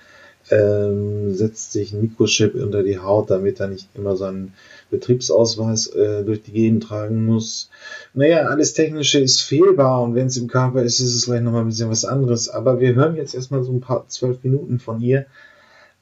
ähm, 0.50 1.34
setzt 1.36 1.72
sich 1.72 1.94
ein 1.94 2.02
Mikrochip 2.02 2.56
unter 2.56 2.84
die 2.84 2.98
Haut, 2.98 3.30
damit 3.30 3.60
er 3.60 3.68
nicht 3.68 3.90
immer 3.94 4.18
seinen 4.18 4.54
Betriebsausweis 4.90 5.88
äh, 5.88 6.24
durch 6.24 6.42
die 6.42 6.52
Gegend 6.52 6.84
tragen 6.84 7.26
muss. 7.26 7.70
Naja, 8.14 8.48
alles 8.48 8.74
Technische 8.74 9.20
ist 9.20 9.42
fehlbar 9.42 10.02
und 10.02 10.16
wenn 10.16 10.28
es 10.28 10.38
im 10.38 10.48
Körper 10.48 10.82
ist, 10.82 11.00
ist 11.00 11.16
es 11.16 11.26
vielleicht 11.26 11.44
nochmal 11.44 11.62
ein 11.62 11.68
bisschen 11.68 11.90
was 11.90 12.06
anderes. 12.06 12.50
Aber 12.50 12.80
wir 12.80 12.96
hören 12.96 13.16
jetzt 13.16 13.36
erstmal 13.36 13.64
so 13.64 13.72
ein 13.72 13.82
paar 13.82 14.08
zwölf 14.08 14.44
Minuten 14.44 14.80
von 14.80 15.00
ihr 15.02 15.26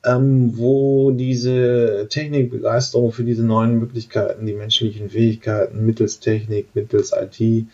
ähm, 0.06 0.58
wo 0.58 1.12
diese 1.12 2.08
Technikbegeisterung 2.10 3.12
für 3.12 3.24
diese 3.24 3.44
neuen 3.44 3.80
Möglichkeiten, 3.80 4.46
die 4.46 4.54
menschlichen 4.54 5.10
Fähigkeiten 5.10 5.86
mittels 5.86 6.20
Technik, 6.20 6.68
mittels 6.74 7.12
IT, 7.12 7.68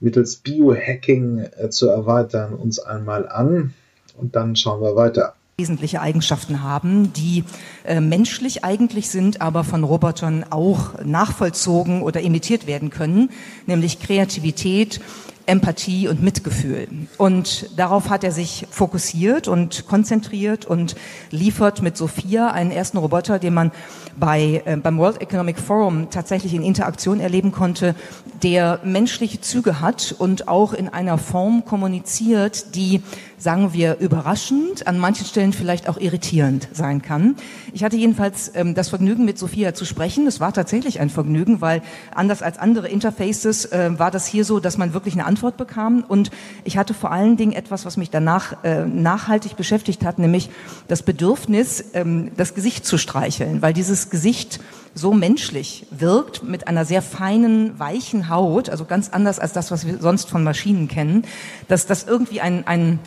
mittels 0.00 0.36
Biohacking 0.36 1.38
äh, 1.38 1.70
zu 1.70 1.88
erweitern, 1.88 2.54
uns 2.54 2.78
einmal 2.78 3.28
an. 3.28 3.74
Und 4.16 4.36
dann 4.36 4.56
schauen 4.56 4.80
wir 4.80 4.96
weiter. 4.96 5.34
Wesentliche 5.58 6.02
Eigenschaften 6.02 6.62
haben, 6.62 7.14
die 7.14 7.42
äh, 7.84 8.00
menschlich 8.00 8.62
eigentlich 8.62 9.08
sind, 9.08 9.40
aber 9.40 9.64
von 9.64 9.84
Robotern 9.84 10.44
auch 10.50 11.02
nachvollzogen 11.02 12.02
oder 12.02 12.20
imitiert 12.20 12.66
werden 12.66 12.90
können, 12.90 13.30
nämlich 13.66 13.98
Kreativität, 13.98 15.00
Empathie 15.46 16.08
und 16.08 16.22
Mitgefühl. 16.22 16.88
Und 17.18 17.70
darauf 17.78 18.10
hat 18.10 18.24
er 18.24 18.32
sich 18.32 18.66
fokussiert 18.70 19.48
und 19.48 19.86
konzentriert 19.86 20.66
und 20.66 20.96
liefert 21.30 21.82
mit 21.82 21.96
Sophia 21.96 22.50
einen 22.50 22.70
ersten 22.70 22.98
Roboter, 22.98 23.38
den 23.38 23.54
man 23.54 23.70
bei, 24.18 24.62
äh, 24.64 24.76
beim 24.76 24.98
World 24.98 25.20
Economic 25.20 25.58
Forum 25.58 26.10
tatsächlich 26.10 26.54
in 26.54 26.62
Interaktion 26.62 27.20
erleben 27.20 27.52
konnte, 27.52 27.94
der 28.42 28.80
menschliche 28.84 29.40
Züge 29.40 29.80
hat 29.80 30.14
und 30.18 30.48
auch 30.48 30.72
in 30.72 30.88
einer 30.88 31.18
Form 31.18 31.64
kommuniziert, 31.64 32.74
die 32.74 33.02
sagen 33.38 33.72
wir, 33.72 33.98
überraschend, 33.98 34.86
an 34.86 34.98
manchen 34.98 35.26
Stellen 35.26 35.52
vielleicht 35.52 35.88
auch 35.88 35.98
irritierend 35.98 36.68
sein 36.72 37.02
kann. 37.02 37.36
Ich 37.72 37.84
hatte 37.84 37.96
jedenfalls 37.96 38.50
ähm, 38.54 38.74
das 38.74 38.88
Vergnügen, 38.88 39.24
mit 39.24 39.38
Sophia 39.38 39.74
zu 39.74 39.84
sprechen. 39.84 40.26
Es 40.26 40.40
war 40.40 40.52
tatsächlich 40.52 41.00
ein 41.00 41.10
Vergnügen, 41.10 41.60
weil 41.60 41.82
anders 42.14 42.42
als 42.42 42.58
andere 42.58 42.88
Interfaces 42.88 43.66
äh, 43.66 43.90
war 43.98 44.10
das 44.10 44.26
hier 44.26 44.44
so, 44.44 44.58
dass 44.58 44.78
man 44.78 44.94
wirklich 44.94 45.14
eine 45.14 45.26
Antwort 45.36 45.58
bekam. 45.58 46.02
Und 46.08 46.30
ich 46.64 46.78
hatte 46.78 46.94
vor 46.94 47.12
allen 47.12 47.36
Dingen 47.36 47.52
etwas, 47.52 47.84
was 47.84 47.98
mich 47.98 48.08
danach 48.08 48.64
äh, 48.64 48.86
nachhaltig 48.86 49.54
beschäftigt 49.56 50.02
hat, 50.02 50.18
nämlich 50.18 50.48
das 50.88 51.02
Bedürfnis, 51.02 51.84
ähm, 51.92 52.30
das 52.38 52.54
Gesicht 52.54 52.86
zu 52.86 52.96
streicheln, 52.96 53.60
weil 53.60 53.74
dieses 53.74 54.08
Gesicht 54.08 54.60
so 54.94 55.12
menschlich 55.12 55.86
wirkt, 55.90 56.42
mit 56.42 56.68
einer 56.68 56.86
sehr 56.86 57.02
feinen, 57.02 57.78
weichen 57.78 58.30
Haut, 58.30 58.70
also 58.70 58.86
ganz 58.86 59.10
anders 59.10 59.38
als 59.38 59.52
das, 59.52 59.70
was 59.70 59.86
wir 59.86 59.98
sonst 59.98 60.30
von 60.30 60.42
Maschinen 60.42 60.88
kennen, 60.88 61.26
dass 61.68 61.84
das 61.84 62.04
irgendwie 62.04 62.40
ein, 62.40 62.66
ein 62.66 62.98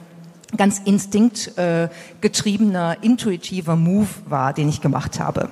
ganz 0.56 0.80
instinktgetriebener, 0.86 2.98
äh, 3.02 3.06
intuitiver 3.06 3.76
Move 3.76 4.08
war, 4.28 4.54
den 4.54 4.70
ich 4.70 4.82
gemacht 4.82 5.20
habe. 5.20 5.50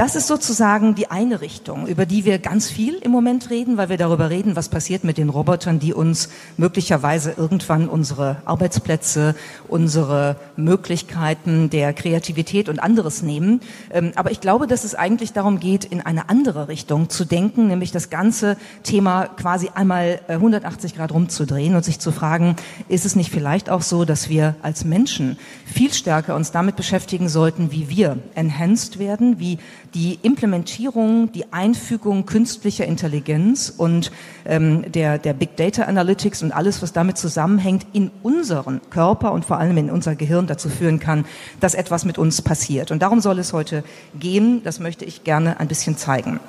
Das 0.00 0.16
ist 0.16 0.28
sozusagen 0.28 0.94
die 0.94 1.10
eine 1.10 1.42
Richtung, 1.42 1.86
über 1.86 2.06
die 2.06 2.24
wir 2.24 2.38
ganz 2.38 2.70
viel 2.70 2.94
im 2.94 3.10
Moment 3.10 3.50
reden, 3.50 3.76
weil 3.76 3.90
wir 3.90 3.98
darüber 3.98 4.30
reden, 4.30 4.56
was 4.56 4.70
passiert 4.70 5.04
mit 5.04 5.18
den 5.18 5.28
Robotern, 5.28 5.78
die 5.78 5.92
uns 5.92 6.30
möglicherweise 6.56 7.34
irgendwann 7.36 7.86
unsere 7.86 8.38
Arbeitsplätze, 8.46 9.34
unsere 9.68 10.36
Möglichkeiten 10.56 11.68
der 11.68 11.92
Kreativität 11.92 12.70
und 12.70 12.82
anderes 12.82 13.20
nehmen. 13.20 13.60
Ähm, 13.90 14.12
aber 14.16 14.30
ich 14.30 14.40
glaube, 14.40 14.66
dass 14.66 14.84
es 14.84 14.94
eigentlich 14.94 15.34
darum 15.34 15.60
geht, 15.60 15.84
in 15.84 16.00
eine 16.00 16.30
andere 16.30 16.68
Richtung 16.68 17.10
zu 17.10 17.26
denken, 17.26 17.66
nämlich 17.66 17.92
das 17.92 18.08
ganze 18.08 18.56
Thema 18.82 19.26
quasi 19.26 19.68
einmal 19.74 20.22
180 20.28 20.94
äh, 20.94 20.96
Grad 20.96 21.12
rumzudrehen 21.12 21.74
und 21.76 21.84
sich 21.84 21.98
zu 21.98 22.10
fragen, 22.10 22.56
ist 22.88 23.04
es 23.04 23.16
nicht 23.16 23.30
vielleicht 23.30 23.68
auch 23.68 23.82
so, 23.82 24.06
dass 24.06 24.30
wir 24.30 24.54
als 24.62 24.86
Menschen 24.86 25.36
viel 25.66 25.92
stärker 25.92 26.36
uns 26.36 26.52
damit 26.52 26.76
beschäftigen 26.76 27.28
sollten, 27.28 27.70
wie 27.70 27.90
wir 27.90 28.16
enhanced 28.34 28.98
werden, 28.98 29.38
wie 29.38 29.58
die 29.94 30.18
Implementierung, 30.22 31.32
die 31.32 31.52
Einfügung 31.52 32.26
künstlicher 32.26 32.84
Intelligenz 32.84 33.72
und 33.76 34.12
ähm, 34.44 34.90
der, 34.92 35.18
der 35.18 35.32
Big 35.32 35.56
Data 35.56 35.84
Analytics 35.84 36.42
und 36.42 36.52
alles, 36.52 36.82
was 36.82 36.92
damit 36.92 37.18
zusammenhängt, 37.18 37.86
in 37.92 38.10
unseren 38.22 38.80
Körper 38.90 39.32
und 39.32 39.44
vor 39.44 39.58
allem 39.58 39.76
in 39.76 39.90
unser 39.90 40.14
Gehirn 40.14 40.46
dazu 40.46 40.68
führen 40.68 41.00
kann, 41.00 41.24
dass 41.60 41.74
etwas 41.74 42.04
mit 42.04 42.18
uns 42.18 42.42
passiert. 42.42 42.90
Und 42.90 43.02
darum 43.02 43.20
soll 43.20 43.38
es 43.38 43.52
heute 43.52 43.82
gehen. 44.18 44.62
Das 44.64 44.80
möchte 44.80 45.04
ich 45.04 45.24
gerne 45.24 45.58
ein 45.58 45.68
bisschen 45.68 45.96
zeigen. 45.96 46.40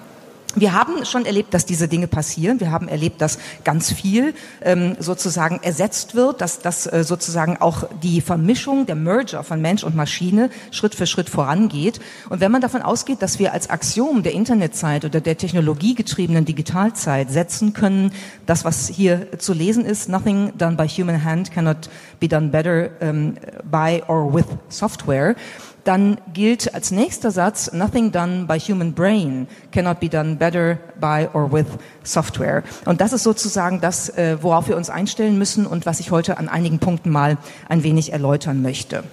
Wir 0.56 0.74
haben 0.74 1.06
schon 1.06 1.26
erlebt, 1.26 1.54
dass 1.54 1.66
diese 1.66 1.88
Dinge 1.88 2.08
passieren. 2.08 2.60
Wir 2.60 2.72
haben 2.72 2.90
erlebt, 2.90 3.22
dass 3.22 3.40
ganz 3.64 3.92
viel 3.92 4.34
ähm, 4.62 4.98
sozusagen 5.00 5.60
ersetzt 5.64 6.14
wird, 6.14 6.42
dass, 6.42 6.60
dass 6.60 6.92
äh, 6.92 7.06
sozusagen 7.06 7.58
auch 7.58 7.86
die 8.04 8.20
Vermischung, 8.20 8.86
der 8.86 8.96
Merger 8.96 9.44
von 9.44 9.62
Mensch 9.62 9.84
und 9.84 9.96
Maschine 9.96 10.50
Schritt 10.72 10.94
für 10.94 11.08
Schritt 11.08 11.30
vorangeht. 11.30 12.02
Und 12.30 12.42
wenn 12.42 12.52
man 12.52 12.60
davon 12.60 12.82
ausgeht, 12.82 13.22
dass 13.22 13.40
wir 13.40 13.54
als 13.54 13.70
Axiom 13.70 14.24
der 14.24 14.34
Internetzeit 14.34 15.06
oder 15.06 15.22
der 15.22 15.38
technologiegetriebenen 15.38 16.44
Digitalzeit 16.44 17.32
setzen 17.32 17.72
können, 17.72 18.12
das, 18.46 18.66
was 18.66 18.90
hier 18.90 19.40
zu 19.40 19.54
lesen 19.54 19.86
ist, 19.86 20.10
nothing 20.10 20.52
done 20.58 20.76
by 20.76 20.88
human 20.88 21.24
hand 21.24 21.52
cannot 21.52 21.90
be 22.20 22.28
done 22.28 22.50
better 22.50 22.90
um, 23.02 23.36
by 23.64 24.04
or 24.08 24.34
with 24.34 24.46
software, 24.70 25.36
dann 25.84 26.18
gilt 26.34 26.74
als 26.74 26.92
nächster 26.92 27.32
Satz, 27.32 27.72
nothing 27.74 28.12
done 28.12 28.46
by 28.46 28.60
human 28.60 28.94
brain 28.94 29.48
cannot 29.72 30.00
be 30.00 30.10
done 30.10 30.36
better 30.36 30.78
by 31.00 31.28
or 31.34 31.52
with 31.52 31.66
software. 32.04 32.64
Und 32.86 33.02
das 33.02 33.14
ist 33.14 33.24
sozusagen 33.24 33.82
das, 33.82 34.10
äh, 34.10 34.38
worauf 34.42 34.68
wir 34.68 34.78
uns 34.78 34.90
einstellen 34.90 35.38
müssen 35.38 35.66
und 35.66 35.86
was 35.86 36.00
ich 36.00 36.12
heute 36.12 36.38
an 36.38 36.50
einigen 36.50 36.80
Punkten 36.80 37.10
mal 37.10 37.38
ein 37.68 37.84
wenig 37.84 38.14
erläutern 38.14 38.62
möchte. 38.62 39.04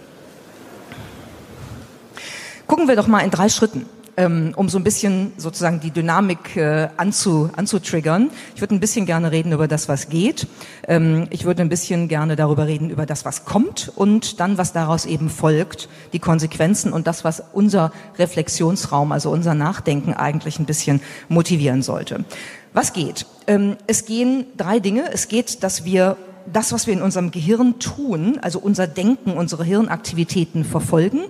Gucken 2.67 2.87
wir 2.87 2.97
doch 2.97 3.07
mal 3.07 3.21
in 3.21 3.31
drei 3.31 3.49
Schritten 3.49 3.87
ähm, 4.19 4.53
um 4.57 4.69
so 4.69 4.79
ein 4.79 4.85
bisschen 4.85 5.33
sozusagen 5.37 5.79
die 5.81 5.93
Dynamik 5.93 6.57
äh, 6.57 6.89
anzu, 6.97 7.51
anzutriggern. 7.57 8.31
Ich 8.57 8.61
würde 8.61 8.75
ein 8.75 8.81
bisschen 8.81 9.07
gerne 9.07 9.31
reden 9.31 9.53
über 9.53 9.69
das, 9.69 9.89
was 9.89 10.09
geht. 10.09 10.49
Ähm, 10.89 11.29
ich 11.31 11.45
würde 11.45 11.63
ein 11.63 11.69
bisschen 11.69 12.09
gerne 12.09 12.35
darüber 12.35 12.67
reden, 12.67 12.91
über 12.91 13.07
das, 13.07 13.25
was 13.25 13.45
kommt 13.45 13.93
und 13.95 14.41
dann, 14.41 14.59
was 14.59 14.73
daraus 14.73 15.07
eben 15.07 15.31
folgt, 15.31 15.89
die 16.13 16.19
Konsequenzen 16.19 16.93
und 16.93 17.07
das, 17.07 17.23
was 17.23 17.43
unser 17.53 17.93
Reflexionsraum, 18.19 19.13
also 19.13 19.31
unser 19.31 19.55
Nachdenken 19.55 20.15
eigentlich 20.15 20.59
ein 20.59 20.67
bisschen 20.67 21.01
motivieren 21.29 21.83
sollte. 21.83 22.25
Was 22.73 22.93
geht? 22.93 23.25
Ähm, 23.47 23.77
es 23.87 24.05
gehen 24.05 24.47
drei 24.57 24.81
Dinge. 24.81 25.05
Es 25.13 25.29
geht, 25.29 25.63
dass 25.63 25.85
wir 25.85 26.17
das, 26.53 26.73
was 26.73 26.87
wir 26.87 26.95
in 26.95 27.03
unserem 27.03 27.31
Gehirn 27.31 27.79
tun, 27.79 28.39
also 28.41 28.59
unser 28.59 28.87
Denken, 28.87 29.33
unsere 29.33 29.65
Hirnaktivitäten 29.65 30.65
verfolgen. 30.65 31.21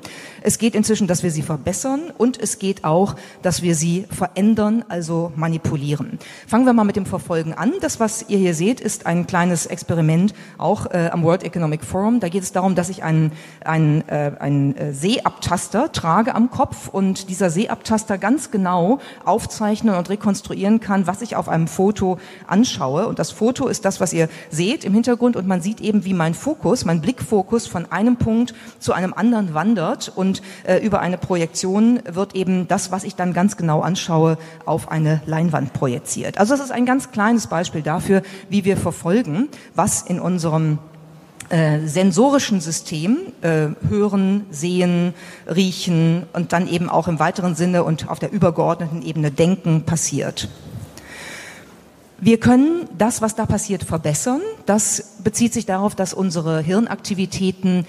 Es 0.43 0.59
geht 0.59 0.75
inzwischen, 0.75 1.07
dass 1.07 1.23
wir 1.23 1.31
sie 1.31 1.43
verbessern 1.43 2.13
und 2.17 2.41
es 2.41 2.59
geht 2.59 2.85
auch, 2.85 3.17
dass 3.43 3.63
wir 3.63 3.75
sie 3.75 4.07
verändern, 4.11 4.85
also 4.89 5.33
manipulieren. 5.37 6.19
Fangen 6.47 6.65
wir 6.67 6.73
mal 6.73 6.85
mit 6.85 6.97
dem 6.97 7.07
Verfolgen 7.07 7.55
an. 7.55 7.73
Das, 7.81 8.01
was 8.01 8.27
ihr 8.29 8.39
hier 8.39 8.55
seht, 8.55 8.81
ist 8.81 9.07
ein 9.07 9.27
kleines 9.27 9.67
Experiment 9.67 10.35
auch 10.59 10.87
äh, 10.87 11.11
am 11.13 11.23
World 11.23 11.43
Economic 11.43 11.85
Forum. 11.85 12.21
Da 12.21 12.29
geht 12.29 12.43
es 12.43 12.53
darum, 12.53 12.75
dass 12.75 12.89
ich 12.89 13.03
einen, 13.03 13.33
einen, 13.65 14.07
äh, 14.09 14.33
einen 14.39 14.77
äh, 14.77 14.93
Seeabtaster 14.93 15.93
trage 15.93 16.35
am 16.35 16.51
Kopf 16.51 16.89
und 16.89 17.29
dieser 17.29 17.51
Seeabtaster 17.51 18.19
ganz 18.19 18.51
genau 18.51 19.01
aufzeichnen 19.25 19.95
und 19.95 20.09
rekonstruieren 20.09 20.81
kann, 20.81 21.07
was 21.07 21.23
ich 21.23 21.37
auf 21.37 21.49
einem 21.49 21.69
Foto 21.69 22.19
anschaue. 22.47 23.07
Und 23.07 23.19
das 23.19 23.31
Foto 23.31 23.69
ist 23.69 23.85
das, 23.85 24.01
was 24.01 24.13
ihr 24.13 24.29
seht 24.51 24.85
im 24.85 24.95
Hintergrund 24.95 25.37
und 25.37 25.47
man 25.47 25.61
sieht 25.61 25.81
eben, 25.81 26.05
wie 26.05 26.15
mein 26.15 26.35
Fokus, 26.35 26.85
mein 26.85 27.01
Blickfokus 27.01 27.67
von 27.67 27.91
einem 27.91 28.17
Punkt 28.17 28.55
zu 28.79 28.93
einem 28.93 29.13
anderen 29.15 29.55
wandert 29.55 30.13
und 30.15 30.28
und 30.29 30.43
äh, 30.65 30.79
über 30.85 31.01
eine 31.01 31.17
Projektion 31.17 32.01
wird 32.07 32.35
eben 32.35 32.69
das, 32.69 32.93
was 32.93 33.05
ich 33.05 33.15
dann 33.15 33.33
ganz 33.33 33.57
genau 33.57 33.81
anschaue, 33.81 34.37
auf 34.67 34.91
eine 34.91 35.23
Leinwand 35.27 35.73
projiziert. 35.73 36.39
Also 36.39 36.55
das 36.55 36.65
ist 36.65 36.71
ein 36.71 36.85
ganz 36.85 37.11
kleines 37.11 37.47
Beispiel 37.47 37.83
dafür, 37.83 38.23
wie 38.51 38.65
wir 38.65 38.77
verfolgen, 38.77 39.49
was 39.75 40.03
in 40.03 40.21
unserem 40.21 40.79
äh, 41.49 41.87
sensorischen 41.87 42.61
System, 42.61 43.17
äh, 43.41 43.69
hören, 43.89 44.45
sehen, 44.51 45.15
riechen 45.47 46.27
und 46.35 46.53
dann 46.53 46.69
eben 46.69 46.91
auch 46.91 47.09
im 47.09 47.19
weiteren 47.19 47.55
Sinne 47.55 47.85
und 47.85 48.11
auf 48.11 48.19
der 48.19 48.31
übergeordneten 48.31 49.01
Ebene 49.01 49.31
denken 49.31 49.85
passiert. 49.85 50.49
Wir 52.21 52.41
können 52.41 52.89
das, 52.99 53.23
was 53.23 53.37
da 53.37 53.47
passiert, 53.47 53.85
verbessern. 53.85 54.41
Das 54.67 55.19
bezieht 55.23 55.55
sich 55.55 55.67
darauf, 55.67 55.95
dass 55.95 56.13
unsere 56.13 56.61
Hirnaktivitäten 56.61 57.87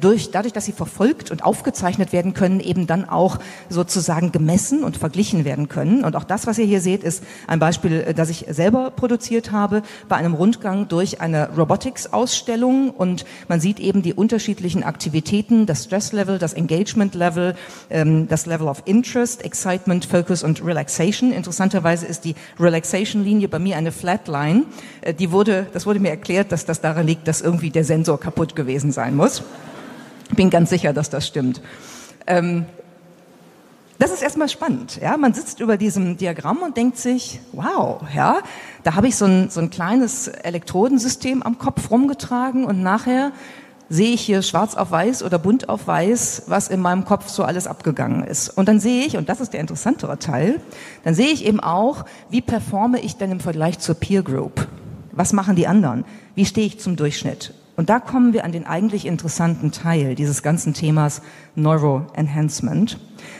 durch, 0.00 0.30
dadurch, 0.30 0.52
dass 0.52 0.66
sie 0.66 0.72
verfolgt 0.72 1.30
und 1.30 1.42
aufgezeichnet 1.44 2.12
werden 2.12 2.32
können, 2.32 2.60
eben 2.60 2.86
dann 2.86 3.08
auch 3.08 3.38
sozusagen 3.68 4.30
gemessen 4.30 4.84
und 4.84 4.96
verglichen 4.96 5.44
werden 5.44 5.68
können. 5.68 6.04
Und 6.04 6.16
auch 6.16 6.24
das, 6.24 6.46
was 6.46 6.58
ihr 6.58 6.64
hier 6.64 6.80
seht, 6.80 7.02
ist 7.02 7.24
ein 7.46 7.58
Beispiel, 7.58 8.04
äh, 8.06 8.14
das 8.14 8.30
ich 8.30 8.46
selber 8.48 8.90
produziert 8.90 9.52
habe 9.52 9.82
bei 10.08 10.16
einem 10.16 10.34
Rundgang 10.34 10.88
durch 10.88 11.20
eine 11.20 11.50
Robotics-Ausstellung. 11.56 12.90
Und 12.90 13.24
man 13.48 13.60
sieht 13.60 13.80
eben 13.80 14.02
die 14.02 14.14
unterschiedlichen 14.14 14.84
Aktivitäten, 14.84 15.66
das 15.66 15.84
Stress-Level, 15.84 16.38
das 16.38 16.52
Engagement-Level, 16.54 17.54
ähm, 17.90 18.28
das 18.28 18.46
Level 18.46 18.68
of 18.68 18.82
Interest, 18.84 19.44
Excitement, 19.44 20.04
Focus 20.04 20.42
und 20.42 20.64
Relaxation. 20.64 21.32
Interessanterweise 21.32 22.06
ist 22.06 22.24
die 22.24 22.34
Relaxation-Linie 22.60 23.48
bei 23.48 23.58
mir 23.58 23.76
eine 23.76 23.92
Flatline. 23.92 24.64
Äh, 25.00 25.14
die 25.14 25.32
wurde, 25.32 25.66
das 25.72 25.86
wurde 25.86 26.00
mir 26.00 26.10
erklärt, 26.10 26.52
dass 26.52 26.64
das 26.64 26.80
daran 26.80 27.06
liegt, 27.06 27.26
dass 27.26 27.40
irgendwie 27.40 27.70
der 27.70 27.84
Sensor 27.84 28.20
kaputt 28.20 28.54
gewesen 28.54 28.92
sein 28.92 29.16
muss. 29.16 29.42
Bin 30.34 30.50
ganz 30.50 30.70
sicher, 30.70 30.92
dass 30.92 31.10
das 31.10 31.26
stimmt. 31.26 31.60
Ähm, 32.26 32.66
das 33.98 34.12
ist 34.12 34.22
erstmal 34.22 34.48
spannend. 34.48 34.98
Ja, 35.00 35.16
man 35.16 35.34
sitzt 35.34 35.60
über 35.60 35.76
diesem 35.76 36.16
Diagramm 36.16 36.58
und 36.58 36.76
denkt 36.76 36.98
sich, 36.98 37.40
wow, 37.52 38.02
ja, 38.14 38.38
da 38.82 38.96
habe 38.96 39.06
ich 39.06 39.16
so 39.16 39.24
ein, 39.24 39.50
so 39.50 39.60
ein 39.60 39.70
kleines 39.70 40.28
Elektrodensystem 40.28 41.42
am 41.42 41.58
Kopf 41.58 41.90
rumgetragen 41.90 42.64
und 42.64 42.82
nachher 42.82 43.32
sehe 43.88 44.12
ich 44.12 44.22
hier 44.22 44.42
schwarz 44.42 44.74
auf 44.74 44.90
weiß 44.90 45.22
oder 45.22 45.38
bunt 45.38 45.68
auf 45.68 45.86
weiß, 45.86 46.44
was 46.48 46.68
in 46.68 46.80
meinem 46.80 47.04
Kopf 47.04 47.28
so 47.28 47.44
alles 47.44 47.66
abgegangen 47.66 48.24
ist. 48.24 48.48
Und 48.48 48.66
dann 48.66 48.80
sehe 48.80 49.04
ich, 49.04 49.16
und 49.16 49.28
das 49.28 49.40
ist 49.40 49.52
der 49.52 49.60
interessantere 49.60 50.18
Teil, 50.18 50.60
dann 51.04 51.14
sehe 51.14 51.28
ich 51.28 51.44
eben 51.44 51.60
auch, 51.60 52.04
wie 52.30 52.40
performe 52.40 53.00
ich 53.00 53.16
denn 53.16 53.30
im 53.30 53.40
Vergleich 53.40 53.78
zur 53.78 53.94
Peer 53.94 54.22
Group? 54.22 54.66
Was 55.12 55.32
machen 55.32 55.54
die 55.54 55.68
anderen? 55.68 56.04
Wie 56.34 56.46
stehe 56.46 56.66
ich 56.66 56.80
zum 56.80 56.96
Durchschnitt? 56.96 57.54
Und 57.76 57.90
da 57.90 57.98
kommen 57.98 58.32
wir 58.32 58.44
an 58.44 58.52
den 58.52 58.66
eigentlich 58.66 59.06
interessanten 59.06 59.72
Teil 59.72 60.14
dieses 60.14 60.42
ganzen 60.42 60.74
Themas 60.74 61.22
Neuroenhancement. 61.56 62.98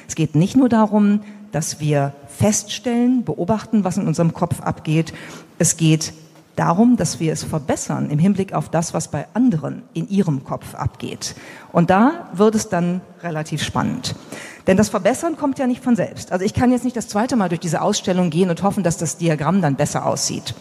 Es 0.08 0.14
geht 0.14 0.34
nicht 0.34 0.56
nur 0.56 0.68
darum, 0.68 1.20
dass 1.52 1.78
wir 1.78 2.14
feststellen, 2.26 3.24
beobachten, 3.24 3.84
was 3.84 3.96
in 3.96 4.08
unserem 4.08 4.34
Kopf 4.34 4.60
abgeht. 4.60 5.14
Es 5.58 5.76
geht 5.76 6.12
darum, 6.56 6.96
dass 6.96 7.20
wir 7.20 7.32
es 7.32 7.44
verbessern 7.44 8.10
im 8.10 8.18
Hinblick 8.18 8.52
auf 8.52 8.68
das, 8.68 8.94
was 8.94 9.08
bei 9.08 9.26
anderen 9.34 9.82
in 9.92 10.08
ihrem 10.08 10.44
Kopf 10.44 10.74
abgeht. 10.74 11.34
Und 11.72 11.90
da 11.90 12.28
wird 12.32 12.54
es 12.54 12.68
dann 12.68 13.00
relativ 13.22 13.62
spannend. 13.62 14.14
Denn 14.66 14.76
das 14.76 14.88
Verbessern 14.88 15.36
kommt 15.36 15.58
ja 15.58 15.66
nicht 15.66 15.82
von 15.82 15.94
selbst. 15.94 16.32
Also 16.32 16.44
ich 16.44 16.54
kann 16.54 16.72
jetzt 16.72 16.84
nicht 16.84 16.96
das 16.96 17.08
zweite 17.08 17.36
Mal 17.36 17.48
durch 17.48 17.60
diese 17.60 17.82
Ausstellung 17.82 18.30
gehen 18.30 18.50
und 18.50 18.62
hoffen, 18.62 18.82
dass 18.82 18.96
das 18.96 19.18
Diagramm 19.18 19.60
dann 19.60 19.76
besser 19.76 20.06
aussieht. 20.06 20.54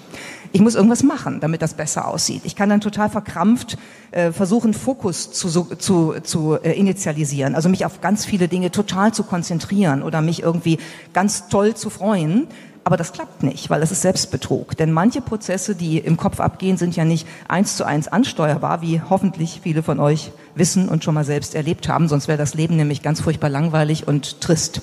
Ich 0.56 0.62
muss 0.62 0.76
irgendwas 0.76 1.02
machen, 1.02 1.40
damit 1.40 1.64
das 1.64 1.74
besser 1.74 2.08
aussieht. 2.08 2.44
Ich 2.46 2.56
kann 2.56 2.70
dann 2.70 2.80
total 2.80 3.10
verkrampft 3.10 3.76
äh, 4.12 4.32
versuchen, 4.32 4.76
Fokus 4.76 5.32
zu, 5.32 5.50
zu, 5.50 6.14
zu 6.22 6.60
äh, 6.62 6.74
initialisieren, 6.74 7.56
also 7.56 7.70
mich 7.70 7.88
auf 7.88 8.02
ganz 8.02 8.24
viele 8.24 8.48
Dinge 8.48 8.70
total 8.70 9.12
zu 9.12 9.24
konzentrieren 9.24 10.04
oder 10.04 10.22
mich 10.22 10.44
irgendwie 10.44 10.78
ganz 11.12 11.48
toll 11.48 11.74
zu 11.74 11.90
freuen. 11.90 12.48
Aber 12.84 12.98
das 12.98 13.14
klappt 13.14 13.42
nicht, 13.42 13.72
weil 13.72 13.82
es 13.82 13.92
ist 13.92 14.02
Selbstbetrug. 14.02 14.78
Denn 14.78 14.92
manche 14.92 15.22
Prozesse, 15.22 15.74
die 15.74 15.98
im 15.98 16.18
Kopf 16.18 16.40
abgehen, 16.40 16.78
sind 16.78 16.96
ja 16.96 17.06
nicht 17.06 17.26
eins 17.48 17.76
zu 17.76 17.86
eins 17.86 18.08
ansteuerbar, 18.08 18.82
wie 18.82 19.02
hoffentlich 19.02 19.62
viele 19.64 19.82
von 19.82 20.00
euch 20.00 20.32
wissen 20.54 20.88
und 20.88 21.04
schon 21.04 21.16
mal 21.16 21.26
selbst 21.26 21.56
erlebt 21.56 21.88
haben. 21.88 22.08
Sonst 22.10 22.28
wäre 22.28 22.38
das 22.38 22.54
Leben 22.54 22.76
nämlich 22.76 23.02
ganz 23.02 23.22
furchtbar 23.22 23.50
langweilig 23.50 24.08
und 24.08 24.40
trist. 24.42 24.82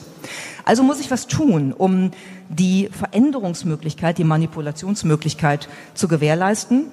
Also 0.64 0.82
muss 0.82 1.00
ich 1.00 1.10
was 1.10 1.26
tun, 1.26 1.72
um 1.76 2.10
die 2.48 2.88
Veränderungsmöglichkeit, 2.90 4.18
die 4.18 4.24
Manipulationsmöglichkeit 4.24 5.68
zu 5.94 6.08
gewährleisten. 6.08 6.86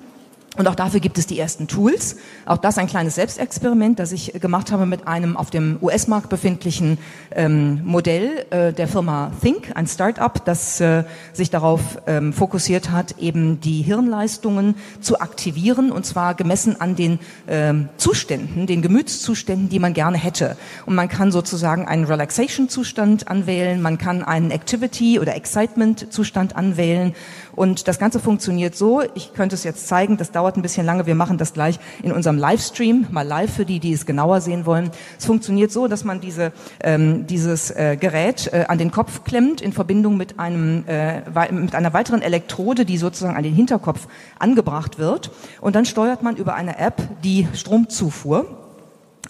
Und 0.57 0.67
auch 0.67 0.75
dafür 0.75 0.99
gibt 0.99 1.19
es 1.19 1.27
die 1.27 1.39
ersten 1.39 1.67
Tools. 1.67 2.17
Auch 2.45 2.57
das 2.57 2.79
ein 2.79 2.87
kleines 2.87 3.15
Selbstexperiment, 3.15 3.99
das 3.99 4.11
ich 4.11 4.33
gemacht 4.33 4.71
habe 4.71 4.87
mit 4.87 5.07
einem 5.07 5.37
auf 5.37 5.51
dem 5.51 5.77
US-Markt 5.81 6.29
befindlichen 6.29 6.97
ähm, 7.31 7.81
Modell 7.85 8.45
äh, 8.49 8.73
der 8.73 8.87
Firma 8.87 9.31
Think, 9.39 9.71
ein 9.75 9.85
Start-up, 9.85 10.45
das 10.45 10.81
äh, 10.81 11.03
sich 11.31 11.51
darauf 11.51 11.99
ähm, 12.07 12.33
fokussiert 12.33 12.89
hat, 12.89 13.19
eben 13.19 13.61
die 13.61 13.83
Hirnleistungen 13.83 14.75
zu 14.99 15.19
aktivieren 15.19 15.91
und 15.91 16.07
zwar 16.07 16.33
gemessen 16.33 16.81
an 16.81 16.95
den 16.95 17.19
ähm, 17.47 17.89
Zuständen, 17.97 18.65
den 18.65 18.81
Gemütszuständen, 18.81 19.69
die 19.69 19.79
man 19.79 19.93
gerne 19.93 20.17
hätte. 20.17 20.57
Und 20.87 20.95
man 20.95 21.07
kann 21.07 21.31
sozusagen 21.31 21.87
einen 21.87 22.05
Relaxation-Zustand 22.05 23.27
anwählen, 23.27 23.79
man 23.79 23.99
kann 23.99 24.23
einen 24.23 24.49
Activity- 24.49 25.19
oder 25.19 25.35
Excitement-Zustand 25.35 26.55
anwählen 26.55 27.13
und 27.57 27.87
das 27.87 27.97
Ganze 27.97 28.19
funktioniert 28.19 28.75
so, 28.75 29.01
ich 29.15 29.33
könnte 29.33 29.55
es 29.55 29.63
jetzt 29.63 29.87
zeigen, 29.87 30.15
das 30.15 30.31
dauert 30.31 30.57
ein 30.57 30.61
bisschen 30.61 30.85
lange, 30.85 31.07
wir 31.07 31.15
machen 31.15 31.39
das 31.39 31.53
gleich 31.53 31.79
in 32.03 32.11
unserem 32.11 32.37
Livestream, 32.37 33.07
mal 33.09 33.25
live 33.25 33.51
für 33.51 33.65
die, 33.65 33.79
die 33.79 33.93
es 33.93 34.05
genauer 34.05 34.41
sehen 34.41 34.67
wollen. 34.67 34.91
Es 35.17 35.25
funktioniert 35.25 35.71
so, 35.71 35.87
dass 35.87 36.03
man 36.03 36.21
diese, 36.21 36.51
ähm, 36.83 37.25
dieses 37.25 37.71
äh, 37.71 37.97
Gerät 37.99 38.53
äh, 38.53 38.65
an 38.67 38.77
den 38.77 38.91
Kopf 38.91 39.23
klemmt 39.23 39.59
in 39.59 39.73
Verbindung 39.73 40.17
mit, 40.17 40.39
einem, 40.39 40.83
äh, 40.87 41.21
mit 41.51 41.73
einer 41.73 41.93
weiteren 41.93 42.21
Elektrode, 42.21 42.85
die 42.85 42.99
sozusagen 42.99 43.35
an 43.35 43.43
den 43.43 43.55
Hinterkopf 43.55 44.07
angebracht 44.37 44.99
wird. 44.99 45.31
Und 45.59 45.75
dann 45.75 45.85
steuert 45.85 46.21
man 46.21 46.35
über 46.35 46.53
eine 46.53 46.77
App 46.77 47.01
die 47.23 47.47
Stromzufuhr 47.55 48.66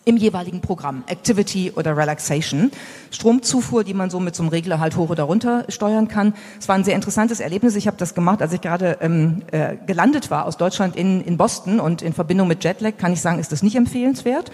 im 0.07 0.15
jeweiligen 0.15 0.61
Programm, 0.61 1.03
Activity 1.07 1.73
oder 1.75 1.97
Relaxation. 1.97 2.71
Stromzufuhr, 3.11 3.83
die 3.83 3.93
man 3.93 4.09
so 4.09 4.21
mit 4.21 4.35
so 4.35 4.43
einem 4.43 4.49
Regler 4.49 4.79
halt 4.79 4.95
hoch 4.95 5.09
oder 5.09 5.23
runter 5.23 5.65
steuern 5.67 6.07
kann. 6.07 6.33
Es 6.59 6.69
war 6.69 6.75
ein 6.75 6.85
sehr 6.85 6.95
interessantes 6.95 7.41
Erlebnis. 7.41 7.75
Ich 7.75 7.87
habe 7.87 7.97
das 7.97 8.15
gemacht, 8.15 8.41
als 8.41 8.53
ich 8.53 8.61
gerade 8.61 8.97
ähm, 9.01 9.43
äh, 9.51 9.75
gelandet 9.85 10.31
war 10.31 10.45
aus 10.45 10.55
Deutschland 10.55 10.95
in, 10.95 11.21
in 11.21 11.35
Boston 11.35 11.81
und 11.81 12.01
in 12.01 12.13
Verbindung 12.13 12.47
mit 12.47 12.63
Jetlag 12.63 12.93
kann 12.97 13.11
ich 13.11 13.21
sagen, 13.21 13.39
ist 13.39 13.51
das 13.51 13.63
nicht 13.63 13.75
empfehlenswert 13.75 14.49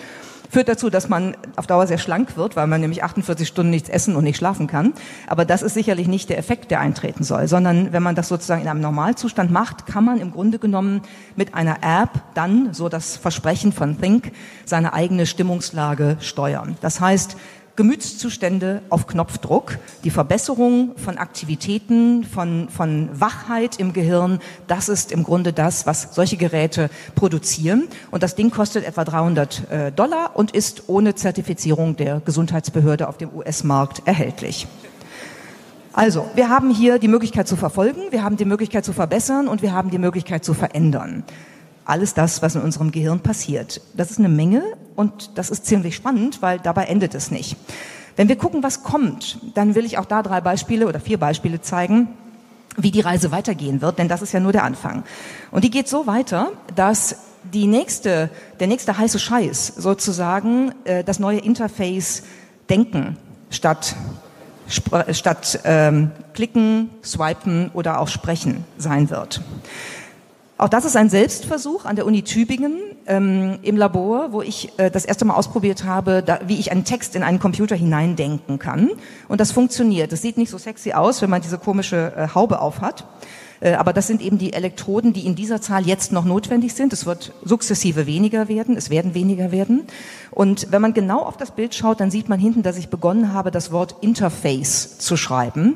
führt 0.54 0.70
dazu, 0.70 0.90
dass 0.90 1.10
man 1.10 1.36
auf 1.56 1.68
Dauer 1.68 1.88
sehr 1.88 1.98
schlank 1.98 2.38
wird, 2.38 2.56
weil 2.56 2.68
man 2.68 2.80
nämlich 2.80 3.04
48 3.04 3.48
Stunden 3.48 3.72
nichts 3.72 3.90
essen 3.90 4.16
und 4.16 4.24
nicht 4.24 4.38
schlafen 4.38 4.68
kann. 4.68 4.94
Aber 5.28 5.46
das 5.46 5.64
ist 5.64 5.74
sicherlich 5.74 6.08
nicht 6.08 6.30
der 6.30 6.38
Effekt, 6.38 6.70
der 6.70 6.80
eintreten 6.80 7.24
soll, 7.24 7.48
sondern 7.48 7.92
wenn 7.92 8.04
man 8.04 8.16
das 8.16 8.28
sozusagen 8.28 8.62
in 8.62 8.68
einem 8.68 8.82
Normalzustand 8.82 9.52
macht, 9.52 9.88
kann 9.88 10.06
man 10.06 10.20
im 10.20 10.32
Grunde 10.32 10.60
genommen 10.60 11.02
mit 11.36 11.56
einer 11.56 11.78
App 11.82 12.22
dann, 12.36 12.74
so 12.74 12.88
das 12.88 13.18
Versprechen 13.18 13.74
von 13.74 14.00
Think, 14.00 14.32
seine 14.64 14.94
eigene 14.94 15.26
Stimmungslage 15.26 16.18
steuern. 16.20 16.78
Das 16.82 17.02
heißt, 17.02 17.36
Gemütszustände 17.76 18.84
auf 18.90 19.08
Knopfdruck, 19.08 19.80
die 20.04 20.12
Verbesserung 20.12 20.96
von 20.96 21.18
Aktivitäten, 21.18 22.24
von, 22.24 22.70
von 22.70 23.10
Wachheit 23.20 23.80
im 23.80 23.94
Gehirn, 23.94 24.40
das 24.68 24.90
ist 24.90 25.12
im 25.12 25.24
Grunde 25.24 25.54
das, 25.54 25.88
was 25.88 26.10
solche 26.14 26.38
Geräte 26.38 26.92
produzieren. 27.16 27.88
Und 28.12 28.22
das 28.22 28.36
Ding 28.36 28.52
kostet 28.52 28.86
etwa 28.86 29.04
300 29.04 29.72
äh, 29.72 29.92
Dollar 29.92 30.36
und 30.36 30.52
ist 30.52 30.84
ohne 30.88 31.16
Zertifizierung 31.16 31.96
der 31.96 32.20
Gesundheitsbehörde 32.20 33.08
auf 33.08 33.18
dem 33.18 33.34
US-Markt 33.34 34.04
erhältlich. 34.06 34.68
Also, 35.94 36.26
wir 36.36 36.50
haben 36.50 36.72
hier 36.72 37.00
die 37.00 37.08
Möglichkeit 37.08 37.48
zu 37.48 37.56
verfolgen, 37.56 38.02
wir 38.12 38.24
haben 38.24 38.38
die 38.38 38.46
Möglichkeit 38.46 38.86
zu 38.86 38.94
verbessern 38.94 39.48
und 39.48 39.62
wir 39.62 39.74
haben 39.74 39.90
die 39.90 40.00
Möglichkeit 40.00 40.44
zu 40.44 40.54
verändern. 40.54 41.24
Alles 41.86 42.14
das, 42.14 42.42
was 42.42 42.56
in 42.56 42.62
unserem 42.62 42.92
Gehirn 42.92 43.20
passiert. 43.20 43.82
Das 43.96 44.12
ist 44.12 44.20
eine 44.20 44.30
Menge 44.30 44.64
und 44.96 45.38
das 45.38 45.50
ist 45.50 45.66
ziemlich 45.66 45.96
spannend, 45.96 46.42
weil 46.42 46.60
dabei 46.60 46.86
endet 46.86 47.16
es 47.16 47.32
nicht. 47.32 47.58
Wenn 48.16 48.30
wir 48.30 48.38
gucken, 48.38 48.64
was 48.64 48.84
kommt, 48.84 49.40
dann 49.56 49.76
will 49.76 49.86
ich 49.86 49.98
auch 49.98 50.06
da 50.06 50.22
drei 50.22 50.40
Beispiele 50.40 50.88
oder 50.88 51.00
vier 51.00 51.20
Beispiele 51.20 51.62
zeigen, 51.62 52.10
wie 52.78 52.92
die 52.92 53.02
Reise 53.02 53.32
weitergehen 53.32 53.82
wird, 53.82 54.00
denn 54.00 54.08
das 54.08 54.22
ist 54.22 54.34
ja 54.34 54.40
nur 54.40 54.52
der 54.52 54.64
Anfang. 54.64 55.04
Und 55.52 55.64
die 55.64 55.70
geht 55.70 55.88
so 55.88 56.08
weiter, 56.08 56.52
dass 56.76 57.18
die 57.52 57.68
nächste, 57.68 58.30
der 58.60 58.68
nächste 58.68 58.98
heiße 58.98 59.20
Scheiß 59.20 59.74
sozusagen 59.78 60.74
äh, 60.86 61.04
das 61.04 61.20
neue 61.20 61.40
Interface 61.40 62.24
Denken 62.70 63.18
statt 63.50 63.96
statt 65.12 65.60
ähm, 65.66 66.12
klicken, 66.34 66.90
swipen 67.04 67.70
oder 67.74 68.00
auch 68.00 68.08
sprechen 68.08 68.66
sein 68.78 69.10
wird. 69.10 69.42
Auch 70.64 70.70
das 70.70 70.86
ist 70.86 70.96
ein 70.96 71.10
Selbstversuch 71.10 71.84
an 71.84 71.98
der 71.98 72.06
Uni 72.06 72.22
Tübingen 72.22 72.80
ähm, 73.06 73.60
im 73.64 73.76
Labor, 73.76 74.32
wo 74.32 74.42
ich 74.42 74.72
äh, 74.80 74.90
das 74.90 75.04
erste 75.04 75.26
Mal 75.26 75.34
ausprobiert 75.34 75.84
habe, 75.84 76.24
da, 76.26 76.40
wie 76.48 76.58
ich 76.58 76.72
einen 76.72 76.86
Text 76.86 77.18
in 77.18 77.24
einen 77.24 77.40
Computer 77.40 77.76
hineindenken 77.76 78.60
kann. 78.60 78.90
Und 79.28 79.42
das 79.42 79.52
funktioniert. 79.52 80.14
Das 80.14 80.22
sieht 80.22 80.38
nicht 80.38 80.50
so 80.50 80.58
sexy 80.58 80.94
aus, 80.94 81.22
wenn 81.22 81.30
man 81.30 81.42
diese 81.42 81.58
komische 81.58 82.14
äh, 82.16 82.30
Haube 82.34 82.62
aufhat. 82.62 83.06
Äh, 83.60 83.74
aber 83.74 83.92
das 83.92 84.08
sind 84.08 84.22
eben 84.22 84.38
die 84.38 84.54
Elektroden, 84.54 85.12
die 85.12 85.26
in 85.26 85.36
dieser 85.36 85.60
Zahl 85.60 85.86
jetzt 85.86 86.14
noch 86.14 86.24
notwendig 86.24 86.76
sind. 86.76 86.94
Es 86.94 87.06
wird 87.06 87.34
sukzessive 87.44 88.08
weniger 88.08 88.48
werden, 88.48 88.78
es 88.78 88.90
werden 88.90 89.14
weniger 89.14 89.52
werden. 89.52 89.82
Und 90.32 90.72
wenn 90.72 90.82
man 90.82 90.94
genau 90.94 91.24
auf 91.24 91.36
das 91.36 91.52
Bild 91.52 91.76
schaut, 91.76 92.00
dann 92.00 92.10
sieht 92.10 92.30
man 92.30 92.40
hinten, 92.40 92.64
dass 92.64 92.78
ich 92.78 92.88
begonnen 92.88 93.34
habe, 93.34 93.52
das 93.52 93.74
Wort 93.74 93.98
Interface 94.00 94.98
zu 94.98 95.18
schreiben. 95.18 95.76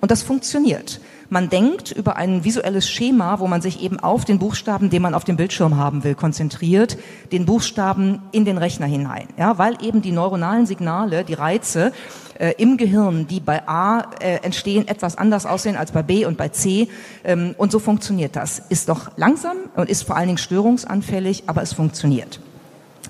Und 0.00 0.12
das 0.12 0.22
funktioniert. 0.22 1.00
Man 1.30 1.50
denkt 1.50 1.92
über 1.92 2.16
ein 2.16 2.42
visuelles 2.44 2.88
Schema, 2.88 3.38
wo 3.38 3.46
man 3.46 3.60
sich 3.60 3.82
eben 3.82 4.00
auf 4.00 4.24
den 4.24 4.38
Buchstaben, 4.38 4.88
den 4.88 5.02
man 5.02 5.12
auf 5.12 5.24
dem 5.24 5.36
Bildschirm 5.36 5.76
haben 5.76 6.02
will, 6.02 6.14
konzentriert, 6.14 6.96
den 7.32 7.44
Buchstaben 7.44 8.22
in 8.32 8.46
den 8.46 8.56
Rechner 8.56 8.86
hinein. 8.86 9.28
Ja, 9.36 9.58
weil 9.58 9.76
eben 9.82 10.00
die 10.00 10.12
neuronalen 10.12 10.64
Signale, 10.64 11.24
die 11.24 11.34
Reize 11.34 11.92
äh, 12.38 12.54
im 12.56 12.78
Gehirn, 12.78 13.26
die 13.26 13.40
bei 13.40 13.68
A 13.68 14.06
äh, 14.20 14.36
entstehen, 14.36 14.88
etwas 14.88 15.18
anders 15.18 15.44
aussehen 15.44 15.76
als 15.76 15.92
bei 15.92 16.02
B 16.02 16.24
und 16.24 16.38
bei 16.38 16.48
C. 16.48 16.88
Ähm, 17.24 17.54
und 17.58 17.72
so 17.72 17.78
funktioniert 17.78 18.34
das. 18.34 18.62
Ist 18.70 18.88
doch 18.88 19.10
langsam 19.16 19.56
und 19.76 19.90
ist 19.90 20.04
vor 20.04 20.16
allen 20.16 20.28
Dingen 20.28 20.38
störungsanfällig, 20.38 21.44
aber 21.46 21.60
es 21.60 21.74
funktioniert. 21.74 22.40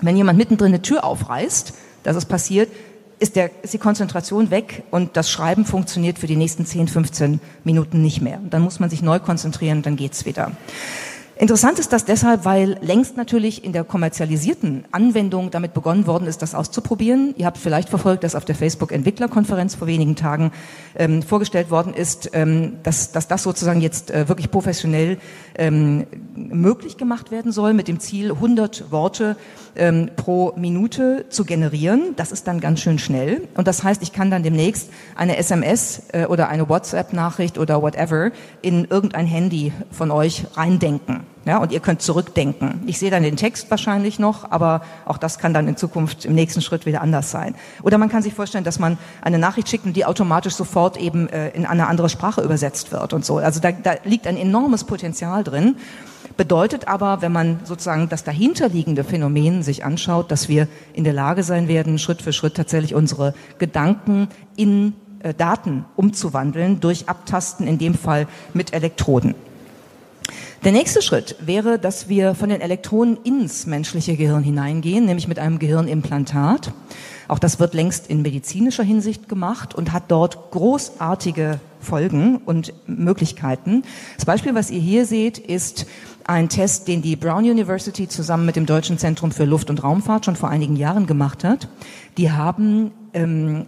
Wenn 0.01 0.17
jemand 0.17 0.37
mittendrin 0.37 0.69
eine 0.69 0.81
Tür 0.81 1.05
aufreißt, 1.05 1.73
das 2.03 2.15
ist 2.15 2.25
passiert, 2.25 2.69
ist, 3.19 3.35
der, 3.35 3.51
ist 3.63 3.73
die 3.73 3.79
Konzentration 3.79 4.49
weg 4.49 4.83
und 4.91 5.17
das 5.17 5.29
Schreiben 5.29 5.65
funktioniert 5.65 6.19
für 6.19 6.27
die 6.27 6.35
nächsten 6.35 6.65
10, 6.65 6.87
15 6.87 7.41
Minuten 7.63 8.01
nicht 8.01 8.21
mehr. 8.21 8.39
Dann 8.49 8.61
muss 8.61 8.79
man 8.79 8.89
sich 8.89 9.01
neu 9.01 9.19
konzentrieren, 9.19 9.81
dann 9.81 9.95
geht's 9.95 10.25
wieder. 10.25 10.51
Interessant 11.41 11.79
ist 11.79 11.93
das 11.93 12.03
deshalb, 12.03 12.43
weil 12.43 12.77
längst 12.81 13.15
natürlich 13.15 13.63
in 13.63 13.71
der 13.71 13.85
kommerzialisierten 13.85 14.83
Anwendung 14.91 15.51
damit 15.51 15.73
begonnen 15.73 16.05
worden 16.05 16.27
ist, 16.27 16.41
das 16.41 16.53
auszuprobieren. 16.53 17.33
Ihr 17.37 17.45
habt 17.45 17.57
vielleicht 17.57 17.87
verfolgt, 17.87 18.25
dass 18.25 18.35
auf 18.35 18.43
der 18.43 18.55
Facebook-Entwicklerkonferenz 18.55 19.75
vor 19.75 19.87
wenigen 19.87 20.17
Tagen 20.17 20.51
ähm, 20.97 21.23
vorgestellt 21.23 21.71
worden 21.71 21.93
ist, 21.93 22.31
ähm, 22.33 22.79
dass, 22.83 23.13
dass 23.13 23.29
das 23.29 23.43
sozusagen 23.43 23.79
jetzt 23.79 24.11
äh, 24.11 24.27
wirklich 24.27 24.51
professionell 24.51 25.17
ähm, 25.55 26.07
möglich 26.35 26.97
gemacht 26.97 27.31
werden 27.31 27.53
soll, 27.53 27.73
mit 27.73 27.87
dem 27.87 28.01
Ziel, 28.01 28.33
100 28.33 28.91
Worte 28.91 29.37
ähm, 29.77 30.09
pro 30.17 30.51
Minute 30.57 31.23
zu 31.29 31.45
generieren. 31.45 32.15
Das 32.17 32.33
ist 32.33 32.47
dann 32.47 32.59
ganz 32.59 32.81
schön 32.81 32.99
schnell. 32.99 33.47
Und 33.55 33.65
das 33.65 33.81
heißt, 33.85 34.03
ich 34.03 34.11
kann 34.11 34.29
dann 34.29 34.43
demnächst 34.43 34.89
eine 35.15 35.37
SMS 35.37 36.01
äh, 36.11 36.25
oder 36.25 36.49
eine 36.49 36.67
WhatsApp-Nachricht 36.67 37.57
oder 37.57 37.81
whatever 37.81 38.31
in 38.61 38.83
irgendein 38.83 39.25
Handy 39.25 39.71
von 39.89 40.11
euch 40.11 40.45
reindenken. 40.55 41.28
Ja, 41.45 41.57
und 41.59 41.71
ihr 41.71 41.79
könnt 41.79 42.01
zurückdenken. 42.01 42.81
Ich 42.85 42.99
sehe 42.99 43.09
dann 43.09 43.23
den 43.23 43.37
Text 43.37 43.71
wahrscheinlich 43.71 44.19
noch, 44.19 44.51
aber 44.51 44.81
auch 45.05 45.17
das 45.17 45.39
kann 45.39 45.53
dann 45.53 45.67
in 45.67 45.77
Zukunft 45.77 46.25
im 46.25 46.35
nächsten 46.35 46.61
Schritt 46.61 46.85
wieder 46.85 47.01
anders 47.01 47.31
sein. 47.31 47.55
Oder 47.81 47.97
man 47.97 48.09
kann 48.09 48.21
sich 48.21 48.33
vorstellen, 48.33 48.65
dass 48.65 48.77
man 48.77 48.97
eine 49.21 49.39
Nachricht 49.39 49.69
schickt 49.69 49.85
und 49.85 49.95
die 49.95 50.05
automatisch 50.05 50.53
sofort 50.55 50.97
eben 50.97 51.29
äh, 51.29 51.49
in 51.51 51.65
eine 51.65 51.87
andere 51.87 52.09
Sprache 52.09 52.41
übersetzt 52.41 52.91
wird 52.91 53.13
und 53.13 53.23
so. 53.23 53.37
Also 53.37 53.61
da, 53.61 53.71
da 53.71 53.95
liegt 54.03 54.27
ein 54.27 54.35
enormes 54.35 54.83
Potenzial 54.83 55.43
drin. 55.43 55.77
Bedeutet 56.35 56.87
aber, 56.87 57.21
wenn 57.21 57.31
man 57.31 57.59
sozusagen 57.63 58.09
das 58.09 58.23
dahinterliegende 58.23 59.03
Phänomen 59.03 59.63
sich 59.63 59.83
anschaut, 59.85 60.31
dass 60.31 60.49
wir 60.49 60.67
in 60.93 61.03
der 61.03 61.13
Lage 61.13 61.43
sein 61.43 61.67
werden, 61.67 61.99
Schritt 61.99 62.21
für 62.21 62.33
Schritt 62.33 62.55
tatsächlich 62.55 62.95
unsere 62.95 63.33
Gedanken 63.59 64.27
in 64.55 64.93
äh, 65.21 65.33
Daten 65.33 65.85
umzuwandeln 65.95 66.79
durch 66.79 67.09
Abtasten, 67.09 67.65
in 67.65 67.77
dem 67.77 67.93
Fall 67.93 68.27
mit 68.53 68.73
Elektroden. 68.73 69.35
Der 70.63 70.71
nächste 70.71 71.01
Schritt 71.01 71.35
wäre, 71.39 71.79
dass 71.79 72.09
wir 72.09 72.35
von 72.35 72.49
den 72.49 72.61
Elektronen 72.61 73.17
ins 73.23 73.65
menschliche 73.65 74.17
Gehirn 74.17 74.43
hineingehen, 74.43 75.05
nämlich 75.05 75.27
mit 75.27 75.39
einem 75.39 75.59
Gehirnimplantat. 75.59 76.73
Auch 77.29 77.39
das 77.39 77.59
wird 77.59 77.73
längst 77.73 78.07
in 78.07 78.21
medizinischer 78.21 78.83
Hinsicht 78.83 79.29
gemacht 79.29 79.75
und 79.75 79.93
hat 79.93 80.03
dort 80.09 80.51
großartige 80.51 81.59
Folgen 81.79 82.37
und 82.37 82.73
Möglichkeiten. 82.87 83.83
Das 84.15 84.25
Beispiel, 84.25 84.55
was 84.55 84.71
ihr 84.71 84.81
hier 84.81 85.05
seht, 85.05 85.37
ist 85.37 85.85
ein 86.25 86.49
Test, 86.49 86.87
den 86.87 87.01
die 87.01 87.15
Brown 87.15 87.43
University 87.43 88.07
zusammen 88.07 88.45
mit 88.45 88.55
dem 88.55 88.65
Deutschen 88.65 88.97
Zentrum 88.97 89.31
für 89.31 89.45
Luft- 89.45 89.69
und 89.69 89.83
Raumfahrt 89.83 90.25
schon 90.25 90.35
vor 90.35 90.49
einigen 90.49 90.75
Jahren 90.75 91.07
gemacht 91.07 91.43
hat. 91.43 91.67
Die 92.17 92.31
haben 92.31 92.91
ähm, 93.13 93.65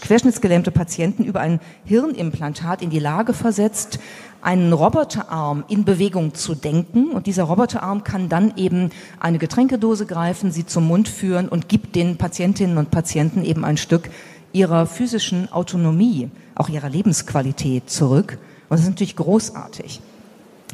querschnittsgelähmte 0.00 0.70
Patienten 0.70 1.24
über 1.24 1.40
ein 1.40 1.60
Hirnimplantat 1.84 2.82
in 2.82 2.90
die 2.90 2.98
Lage 2.98 3.34
versetzt, 3.34 3.98
einen 4.40 4.72
Roboterarm 4.72 5.64
in 5.68 5.84
Bewegung 5.84 6.34
zu 6.34 6.54
denken. 6.54 7.10
Und 7.10 7.26
dieser 7.26 7.44
Roboterarm 7.44 8.04
kann 8.04 8.28
dann 8.28 8.54
eben 8.56 8.90
eine 9.20 9.38
Getränkedose 9.38 10.06
greifen, 10.06 10.50
sie 10.50 10.66
zum 10.66 10.86
Mund 10.86 11.08
führen 11.08 11.48
und 11.48 11.68
gibt 11.68 11.94
den 11.94 12.16
Patientinnen 12.16 12.78
und 12.78 12.90
Patienten 12.90 13.44
eben 13.44 13.64
ein 13.64 13.76
Stück 13.76 14.10
ihrer 14.52 14.86
physischen 14.86 15.50
Autonomie, 15.52 16.30
auch 16.54 16.68
ihrer 16.68 16.90
Lebensqualität 16.90 17.88
zurück. 17.88 18.38
Und 18.68 18.78
das 18.78 18.80
ist 18.80 18.88
natürlich 18.88 19.16
großartig. 19.16 20.00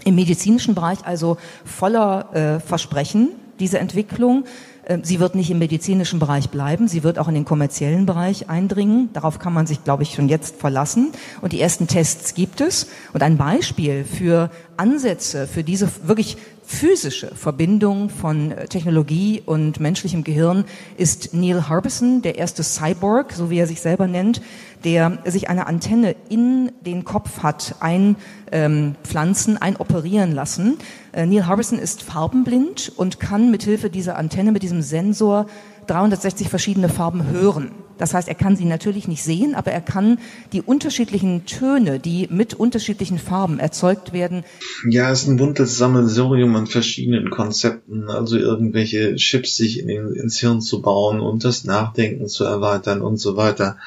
Im 0.04 0.14
medizinischen 0.14 0.74
Bereich 0.74 1.04
also 1.04 1.36
voller 1.64 2.34
äh, 2.34 2.60
Versprechen, 2.60 3.30
diese 3.60 3.78
Entwicklung. 3.78 4.44
Ähm, 4.88 5.04
sie 5.04 5.20
wird 5.20 5.34
nicht 5.34 5.50
im 5.50 5.58
medizinischen 5.58 6.18
Bereich 6.18 6.48
bleiben, 6.48 6.88
sie 6.88 7.02
wird 7.02 7.18
auch 7.18 7.28
in 7.28 7.34
den 7.34 7.44
kommerziellen 7.44 8.06
Bereich 8.06 8.48
eindringen. 8.48 9.10
Darauf 9.12 9.38
kann 9.38 9.52
man 9.52 9.66
sich, 9.66 9.84
glaube 9.84 10.02
ich, 10.02 10.14
schon 10.14 10.28
jetzt 10.28 10.56
verlassen. 10.56 11.12
Und 11.42 11.52
die 11.52 11.60
ersten 11.60 11.86
Tests 11.86 12.34
gibt 12.34 12.60
es. 12.60 12.88
Und 13.12 13.22
ein 13.22 13.36
Beispiel 13.36 14.04
für 14.04 14.50
Ansätze, 14.76 15.46
für 15.46 15.62
diese 15.62 15.88
wirklich 16.04 16.38
physische 16.68 17.34
Verbindung 17.34 18.10
von 18.10 18.52
äh, 18.52 18.68
Technologie 18.68 19.42
und 19.44 19.80
menschlichem 19.80 20.22
Gehirn 20.22 20.66
ist 20.98 21.32
Neil 21.32 21.66
Harbison, 21.66 22.20
der 22.20 22.36
erste 22.36 22.62
Cyborg, 22.62 23.32
so 23.32 23.48
wie 23.48 23.58
er 23.58 23.66
sich 23.66 23.80
selber 23.80 24.06
nennt, 24.06 24.42
der 24.84 25.18
sich 25.24 25.48
eine 25.48 25.66
Antenne 25.66 26.14
in 26.28 26.70
den 26.84 27.06
Kopf 27.06 27.42
hat 27.42 27.76
einpflanzen, 27.80 29.54
ähm, 29.54 29.62
einoperieren 29.62 30.32
lassen. 30.32 30.76
Äh, 31.12 31.24
Neil 31.24 31.46
Harbison 31.46 31.78
ist 31.78 32.02
farbenblind 32.02 32.92
und 32.94 33.18
kann 33.18 33.50
mithilfe 33.50 33.88
dieser 33.88 34.16
Antenne, 34.16 34.52
mit 34.52 34.62
diesem 34.62 34.82
Sensor 34.82 35.46
360 35.86 36.50
verschiedene 36.50 36.90
Farben 36.90 37.26
hören. 37.28 37.70
Das 37.98 38.14
heißt, 38.14 38.28
er 38.28 38.34
kann 38.34 38.56
sie 38.56 38.64
natürlich 38.64 39.08
nicht 39.08 39.22
sehen, 39.22 39.54
aber 39.54 39.72
er 39.72 39.80
kann 39.80 40.18
die 40.52 40.62
unterschiedlichen 40.62 41.46
Töne, 41.46 41.98
die 41.98 42.28
mit 42.30 42.54
unterschiedlichen 42.54 43.18
Farben 43.18 43.58
erzeugt 43.58 44.12
werden. 44.12 44.44
Ja, 44.88 45.10
es 45.10 45.22
ist 45.22 45.28
ein 45.28 45.36
buntes 45.36 45.76
Sammelsurium 45.76 46.54
an 46.56 46.66
verschiedenen 46.66 47.30
Konzepten, 47.30 48.08
also 48.10 48.36
irgendwelche 48.36 49.16
Chips 49.16 49.56
sich 49.56 49.80
in 49.80 49.88
ins 50.14 50.38
Hirn 50.38 50.60
zu 50.60 50.82
bauen 50.82 51.20
und 51.20 51.44
das 51.44 51.64
Nachdenken 51.64 52.28
zu 52.28 52.44
erweitern 52.44 53.02
und 53.02 53.18
so 53.18 53.36
weiter. 53.36 53.78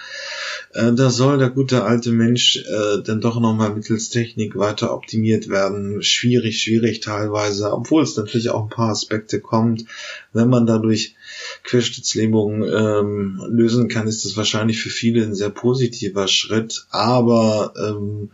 Äh, 0.74 0.93
da 0.93 1.09
soll 1.09 1.38
der 1.38 1.49
gute 1.49 1.84
alte 1.84 2.12
Mensch 2.12 2.57
äh, 2.57 3.01
dann 3.03 3.22
doch 3.22 3.39
nochmal 3.39 3.74
mittels 3.74 4.09
Technik 4.09 4.57
weiter 4.57 4.94
optimiert 4.94 5.49
werden. 5.49 6.02
Schwierig, 6.02 6.61
schwierig 6.61 7.02
teilweise, 7.02 7.73
obwohl 7.73 8.03
es 8.03 8.15
natürlich 8.15 8.49
auch 8.49 8.64
ein 8.64 8.69
paar 8.69 8.90
Aspekte 8.90 9.40
kommt. 9.40 9.85
Wenn 10.34 10.49
man 10.49 10.65
dadurch 10.65 11.15
Querschnittslähmung 11.63 12.63
ähm, 12.63 13.41
lösen 13.49 13.88
kann, 13.88 14.07
ist 14.07 14.25
das 14.25 14.35
wahrscheinlich 14.38 14.81
für 14.81 14.89
viele 14.89 15.23
ein 15.23 15.35
sehr 15.35 15.49
positiver 15.49 16.27
Schritt, 16.27 16.85
aber 16.89 17.73
ähm, 17.77 18.31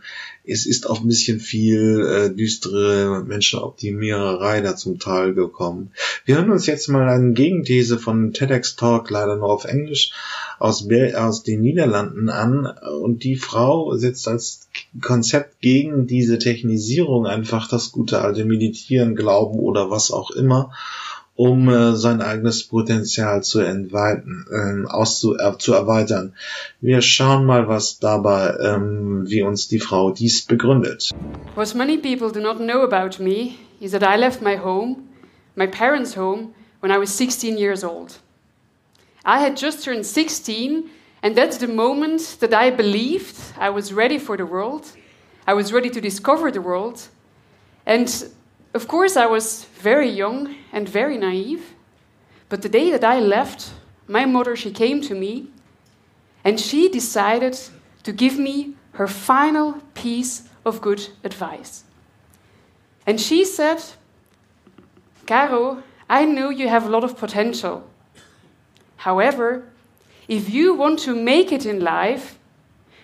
es 0.50 0.64
ist 0.64 0.88
auch 0.88 1.02
ein 1.02 1.08
bisschen 1.08 1.40
viel 1.40 2.00
äh, 2.06 2.34
düstere 2.34 3.22
Menschenoptimiererei 3.26 4.62
da 4.62 4.76
zum 4.76 4.98
Teil 4.98 5.34
gekommen. 5.34 5.90
Wir 6.24 6.36
hören 6.36 6.50
uns 6.50 6.66
jetzt 6.66 6.88
mal 6.88 7.06
eine 7.06 7.32
Gegenthese 7.32 7.98
von 7.98 8.32
TEDx 8.32 8.76
Talk, 8.76 9.10
leider 9.10 9.36
nur 9.36 9.50
auf 9.50 9.66
Englisch, 9.66 10.12
aus, 10.58 10.88
Bel 10.88 11.14
aus 11.14 11.42
den 11.42 11.60
Niederlanden 11.60 12.30
an. 12.30 12.66
Und 12.66 13.24
die 13.24 13.36
Frau 13.36 13.94
setzt 13.96 14.26
als 14.26 14.68
Konzept 15.02 15.60
gegen 15.60 16.06
diese 16.06 16.38
Technisierung 16.38 17.26
einfach 17.26 17.68
das 17.68 17.92
gute 17.92 18.22
alte 18.22 18.46
Meditieren, 18.46 19.16
Glauben 19.16 19.58
oder 19.58 19.90
was 19.90 20.10
auch 20.10 20.30
immer 20.30 20.72
um 21.38 21.68
äh, 21.68 21.94
sein 21.94 22.20
eigenes 22.20 22.64
Potenzial 22.64 23.44
zu 23.44 23.60
entweiten, 23.60 24.44
ähm, 24.52 24.88
auszu 24.88 25.36
äh, 25.38 25.56
zu 25.56 25.72
erweitern. 25.72 26.34
Wir 26.80 27.00
schauen 27.00 27.46
mal, 27.46 27.68
was 27.68 28.00
dabei, 28.00 28.56
ähm, 28.60 29.22
wie 29.28 29.42
uns 29.42 29.68
die 29.68 29.78
Frau 29.78 30.10
dies 30.10 30.42
begründet. 30.42 31.10
What 31.54 31.76
many 31.76 31.96
people 31.96 32.32
do 32.32 32.40
not 32.40 32.58
know 32.58 32.82
about 32.82 33.22
me 33.22 33.54
is 33.78 33.92
that 33.92 34.02
I 34.02 34.18
left 34.18 34.42
my 34.42 34.56
home, 34.56 35.04
my 35.54 35.68
parents' 35.68 36.16
home, 36.16 36.54
when 36.80 36.90
I 36.90 36.98
was 36.98 37.16
16 37.16 37.56
years 37.56 37.84
old. 37.84 38.18
I 39.24 39.38
had 39.38 39.56
just 39.56 39.84
turned 39.84 40.04
16, 40.04 40.90
and 41.22 41.36
that's 41.36 41.58
the 41.58 41.68
moment 41.68 42.38
that 42.40 42.52
I 42.52 42.70
believed 42.70 43.36
I 43.56 43.70
was 43.70 43.92
ready 43.92 44.18
for 44.18 44.36
the 44.36 44.44
world. 44.44 44.86
I 45.46 45.54
was 45.54 45.72
ready 45.72 45.90
to 45.90 46.00
discover 46.00 46.50
the 46.50 46.60
world. 46.60 47.00
And 47.86 48.08
of 48.78 48.86
course, 48.86 49.16
I 49.16 49.26
was 49.26 49.64
very 49.82 50.08
young 50.08 50.54
and 50.72 50.88
very 50.88 51.18
naive. 51.18 51.74
But 52.48 52.62
the 52.62 52.68
day 52.68 52.92
that 52.92 53.02
I 53.02 53.18
left, 53.18 53.72
my 54.06 54.24
mother, 54.24 54.54
she 54.54 54.70
came 54.70 55.00
to 55.00 55.16
me 55.16 55.48
and 56.44 56.60
she 56.60 56.88
decided 56.88 57.58
to 58.04 58.12
give 58.12 58.38
me 58.38 58.74
her 58.92 59.08
final 59.08 59.82
piece 59.94 60.48
of 60.64 60.80
good 60.80 61.08
advice. 61.24 61.82
And 63.04 63.20
she 63.20 63.44
said, 63.44 63.82
Caro, 65.26 65.82
I 66.08 66.24
know 66.24 66.50
you 66.50 66.68
have 66.68 66.86
a 66.86 66.90
lot 66.90 67.02
of 67.02 67.18
potential. 67.18 67.82
However, 68.98 69.64
if 70.28 70.50
you 70.50 70.74
want 70.74 71.00
to 71.00 71.16
make 71.16 71.50
it 71.50 71.66
in 71.66 71.80
life, 71.80 72.38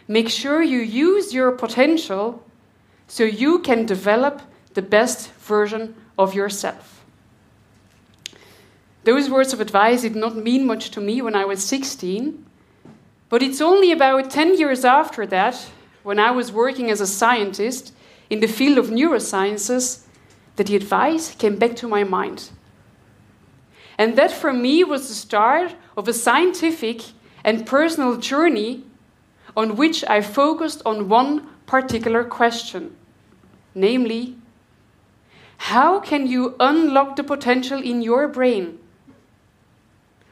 make 0.06 0.28
sure 0.28 0.62
you 0.62 0.78
use 0.78 1.34
your 1.34 1.50
potential 1.50 2.44
so 3.08 3.24
you 3.24 3.58
can 3.58 3.86
develop 3.86 4.40
the 4.74 4.82
best 4.82 5.32
version 5.32 5.94
of 6.18 6.34
yourself. 6.34 7.04
Those 9.04 9.28
words 9.30 9.52
of 9.52 9.60
advice 9.60 10.02
did 10.02 10.16
not 10.16 10.36
mean 10.36 10.66
much 10.66 10.90
to 10.92 11.00
me 11.00 11.20
when 11.20 11.34
I 11.34 11.44
was 11.44 11.62
16, 11.64 12.44
but 13.28 13.42
it's 13.42 13.60
only 13.60 13.92
about 13.92 14.30
10 14.30 14.58
years 14.58 14.84
after 14.84 15.26
that, 15.26 15.70
when 16.02 16.18
I 16.18 16.30
was 16.30 16.52
working 16.52 16.90
as 16.90 17.00
a 17.00 17.06
scientist 17.06 17.92
in 18.30 18.40
the 18.40 18.46
field 18.46 18.78
of 18.78 18.86
neurosciences, 18.86 20.04
that 20.56 20.66
the 20.66 20.76
advice 20.76 21.34
came 21.34 21.56
back 21.56 21.76
to 21.76 21.88
my 21.88 22.04
mind. 22.04 22.50
And 23.98 24.16
that 24.16 24.30
for 24.30 24.52
me 24.52 24.84
was 24.84 25.08
the 25.08 25.14
start 25.14 25.74
of 25.96 26.08
a 26.08 26.12
scientific 26.12 27.02
and 27.42 27.66
personal 27.66 28.16
journey 28.16 28.84
on 29.56 29.76
which 29.76 30.04
I 30.08 30.20
focused 30.20 30.82
on 30.84 31.08
one 31.08 31.46
particular 31.66 32.24
question 32.24 32.96
namely, 33.74 34.36
how 35.68 35.98
can 35.98 36.26
you 36.26 36.54
unlock 36.60 37.16
the 37.16 37.24
potential 37.24 37.82
in 37.82 38.02
your 38.02 38.28
brain? 38.28 38.78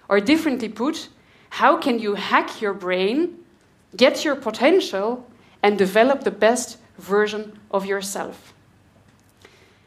Or 0.06 0.20
differently 0.20 0.68
put, 0.68 1.08
how 1.48 1.78
can 1.78 1.98
you 1.98 2.16
hack 2.16 2.60
your 2.60 2.74
brain, 2.74 3.38
get 3.96 4.26
your 4.26 4.36
potential, 4.36 5.26
and 5.62 5.78
develop 5.78 6.24
the 6.24 6.30
best 6.30 6.76
version 6.98 7.58
of 7.70 7.86
yourself? 7.86 8.52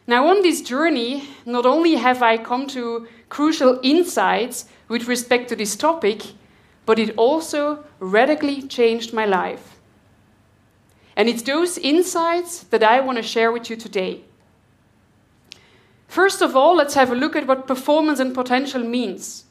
Now, 0.07 0.27
on 0.29 0.41
this 0.41 0.63
journey, 0.63 1.29
not 1.45 1.67
only 1.67 1.93
have 1.93 2.23
I 2.23 2.37
come 2.37 2.65
to 2.69 3.07
crucial 3.29 3.79
insights 3.83 4.65
with 4.87 5.07
respect 5.07 5.49
to 5.49 5.55
this 5.55 5.75
topic, 5.75 6.23
but 6.87 6.97
it 6.97 7.13
also 7.17 7.85
radically 7.99 8.63
changed 8.63 9.13
my 9.13 9.25
life. 9.25 9.77
And 11.15 11.29
it's 11.29 11.43
those 11.43 11.77
insights 11.77 12.63
that 12.71 12.81
I 12.81 12.99
want 12.99 13.19
to 13.19 13.23
share 13.23 13.51
with 13.51 13.69
you 13.69 13.75
today. 13.75 14.23
First 16.07 16.41
of 16.41 16.55
all, 16.55 16.75
let's 16.75 16.93
have 16.93 17.11
a 17.11 17.15
look 17.15 17.35
at 17.35 17.47
what 17.47 17.67
performance 17.67 18.19
and 18.19 18.33
potential 18.33 18.83
means. 18.83 19.45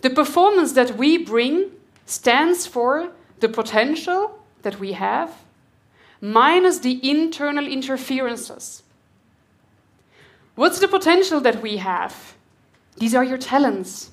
The 0.00 0.10
performance 0.10 0.72
that 0.72 0.96
we 0.96 1.18
bring 1.18 1.70
stands 2.06 2.66
for 2.66 3.12
the 3.40 3.48
potential 3.48 4.42
that 4.62 4.78
we 4.78 4.92
have 4.92 5.34
minus 6.20 6.80
the 6.80 7.00
internal 7.08 7.66
interferences. 7.66 8.82
What's 10.54 10.78
the 10.78 10.88
potential 10.88 11.40
that 11.40 11.62
we 11.62 11.78
have? 11.78 12.34
These 12.96 13.14
are 13.14 13.24
your 13.24 13.38
talents, 13.38 14.10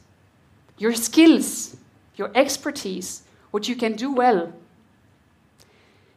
your 0.78 0.94
skills, 0.94 1.76
your 2.16 2.32
expertise, 2.34 3.24
what 3.52 3.68
you 3.68 3.76
can 3.76 3.94
do 3.94 4.12
well. 4.12 4.54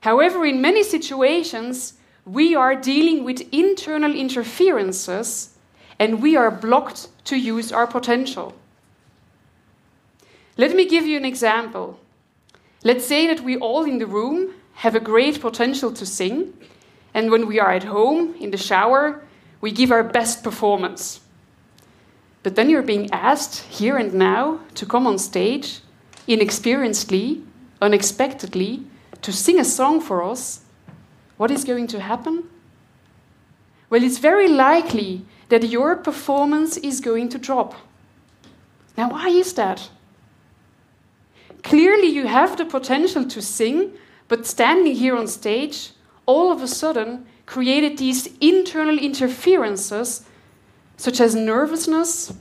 However, 0.01 0.47
in 0.47 0.61
many 0.61 0.83
situations, 0.83 1.95
we 2.25 2.55
are 2.55 2.75
dealing 2.75 3.25
with 3.25 3.53
internal 3.53 4.15
interferences 4.15 5.57
and 5.99 6.23
we 6.23 6.37
are 6.37 6.51
blocked 6.51 7.09
to 7.25 7.37
use 7.37 7.73
our 7.73 7.87
potential. 7.87 8.55
Let 10.57 10.75
me 10.75 10.87
give 10.87 11.07
you 11.07 11.17
an 11.17 11.25
example. 11.25 11.99
Let's 12.83 13.07
say 13.07 13.27
that 13.27 13.41
we 13.41 13.57
all 13.57 13.85
in 13.85 13.99
the 13.99 14.07
room 14.07 14.55
have 14.75 14.95
a 14.95 15.01
great 15.01 15.41
potential 15.41 15.93
to 15.93 16.07
sing, 16.07 16.55
and 17.13 17.31
when 17.31 17.47
we 17.47 17.61
are 17.61 17.71
at 17.71 17.85
home 17.85 18.35
in 18.41 18.51
the 18.51 18.57
shower, 18.57 19.23
we 19.61 19.71
give 19.71 19.91
our 19.91 20.03
best 20.03 20.43
performance. 20.43 21.21
But 22.43 22.57
then 22.57 22.71
you're 22.71 22.83
being 22.83 23.11
asked 23.11 23.59
here 23.65 23.99
and 23.99 24.15
now 24.15 24.61
to 24.77 24.87
come 24.87 25.07
on 25.07 25.19
stage, 25.19 25.81
inexperiencedly, 26.27 27.43
unexpectedly, 27.83 28.83
to 29.21 29.33
sing 29.33 29.61
a 29.61 29.65
song 29.65 30.01
for 30.01 30.23
us 30.23 30.61
what 31.41 31.51
is 31.51 31.65
going 31.65 31.87
to 31.87 31.99
happen? 32.01 32.45
Well, 33.89 34.05
it's 34.05 34.19
very 34.19 34.47
likely 34.47 35.25
that 35.49 35.71
your 35.71 35.97
performance 35.97 36.77
is 36.77 37.01
going 37.01 37.31
to 37.31 37.39
drop. 37.39 37.77
Now, 38.95 39.09
why 39.09 39.31
is 39.31 39.55
that? 39.55 39.89
Clearly, 41.63 42.09
you 42.09 42.27
have 42.27 42.59
the 42.59 42.67
potential 42.67 43.25
to 43.25 43.41
sing, 43.41 43.93
but 44.29 44.45
standing 44.45 44.95
here 44.95 45.17
on 45.17 45.27
stage, 45.27 45.93
all 46.27 46.53
of 46.53 46.61
a 46.61 46.69
sudden, 46.69 47.25
created 47.47 47.97
these 47.97 48.29
internal 48.43 48.99
interferences, 48.99 50.27
such 50.99 51.23
as 51.23 51.35
nervousness, 51.35 52.35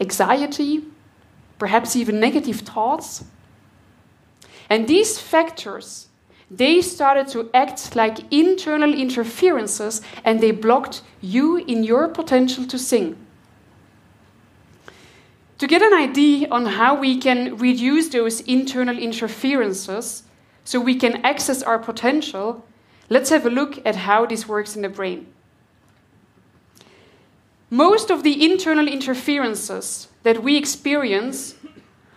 anxiety, 0.00 0.84
perhaps 1.58 1.96
even 1.96 2.20
negative 2.20 2.60
thoughts. 2.60 3.24
And 4.70 4.86
these 4.86 5.18
factors 5.18 6.05
they 6.50 6.80
started 6.80 7.26
to 7.28 7.50
act 7.52 7.96
like 7.96 8.32
internal 8.32 8.94
interferences 8.94 10.00
and 10.24 10.40
they 10.40 10.52
blocked 10.52 11.02
you 11.20 11.56
in 11.56 11.82
your 11.82 12.08
potential 12.08 12.64
to 12.66 12.78
sing. 12.78 13.16
To 15.58 15.66
get 15.66 15.82
an 15.82 15.94
idea 15.94 16.48
on 16.50 16.66
how 16.66 16.94
we 16.94 17.18
can 17.18 17.56
reduce 17.56 18.08
those 18.08 18.40
internal 18.42 18.98
interferences 18.98 20.22
so 20.64 20.78
we 20.78 20.94
can 20.94 21.24
access 21.24 21.62
our 21.62 21.78
potential, 21.78 22.64
let's 23.08 23.30
have 23.30 23.46
a 23.46 23.50
look 23.50 23.84
at 23.86 23.96
how 23.96 24.26
this 24.26 24.46
works 24.46 24.76
in 24.76 24.82
the 24.82 24.88
brain. 24.88 25.26
Most 27.70 28.10
of 28.10 28.22
the 28.22 28.44
internal 28.44 28.86
interferences 28.86 30.08
that 30.22 30.42
we 30.42 30.56
experience 30.56 31.55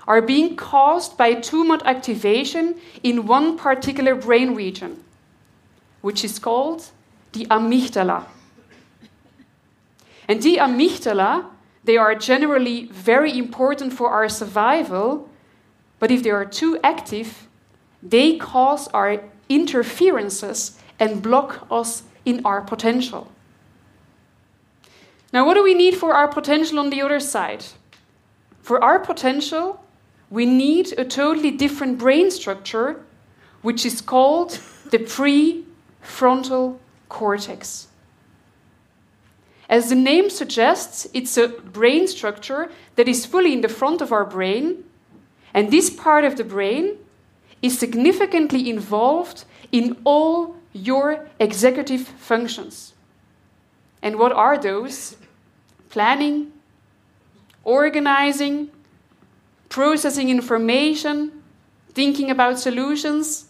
are 0.10 0.24
being 0.24 0.56
caused 0.56 1.16
by 1.18 1.36
tumor 1.36 1.78
activation 1.86 2.76
in 3.04 3.28
one 3.28 3.56
particular 3.56 4.16
brain 4.16 4.56
region, 4.56 5.04
which 6.02 6.26
is 6.26 6.40
called 6.40 6.90
the 7.34 7.46
amygdala. 7.46 8.26
And 10.28 10.42
the 10.42 10.58
amygdala, 10.58 11.46
they 11.84 11.96
are 11.96 12.16
generally 12.16 12.88
very 12.88 13.38
important 13.38 13.94
for 13.94 14.10
our 14.10 14.28
survival, 14.28 15.30
but 16.00 16.10
if 16.10 16.24
they 16.24 16.32
are 16.32 16.46
too 16.46 16.80
active, 16.84 17.48
they 18.02 18.38
cause 18.38 18.88
our 18.88 19.24
interferences 19.48 20.80
and 21.00 21.22
block 21.22 21.68
us 21.70 22.04
in 22.26 22.42
our 22.46 22.62
potential. 22.62 23.32
Now, 25.32 25.46
what 25.46 25.54
do 25.54 25.64
we 25.64 25.76
need 25.76 25.96
for 25.96 26.16
our 26.16 26.28
potential 26.28 26.80
on 26.80 26.90
the 26.90 27.04
other 27.04 27.20
side? 27.20 27.64
For 28.64 28.84
our 28.84 28.98
potential, 28.98 29.84
we 30.30 30.46
need 30.46 30.94
a 30.98 31.06
totally 31.06 31.52
different 31.52 31.98
brain 31.98 32.32
structure, 32.32 33.04
which 33.62 33.86
is 33.86 34.02
called 34.02 34.60
the 34.92 35.00
prefrontal 35.00 36.78
cortex. 37.10 37.88
As 39.70 39.90
the 39.90 39.96
name 39.96 40.30
suggests, 40.30 41.08
it's 41.14 41.38
a 41.38 41.48
brain 41.48 42.08
structure 42.08 42.72
that 42.96 43.08
is 43.08 43.26
fully 43.26 43.54
in 43.54 43.62
the 43.62 43.70
front 43.70 44.02
of 44.02 44.12
our 44.12 44.26
brain, 44.26 44.84
and 45.54 45.72
this 45.72 45.90
part 45.90 46.26
of 46.26 46.38
the 46.38 46.44
brain 46.44 46.98
is 47.62 47.78
significantly 47.78 48.70
involved 48.70 49.46
in 49.72 49.98
all 50.04 50.56
your 50.74 51.28
executive 51.40 52.08
functions. 52.08 52.94
And 54.02 54.18
what 54.18 54.32
are 54.32 54.58
those? 54.58 55.18
Planning, 55.90 56.52
organizing, 57.64 58.70
processing 59.70 60.30
information, 60.30 61.32
thinking 61.94 62.30
about 62.30 62.60
solutions. 62.60 63.46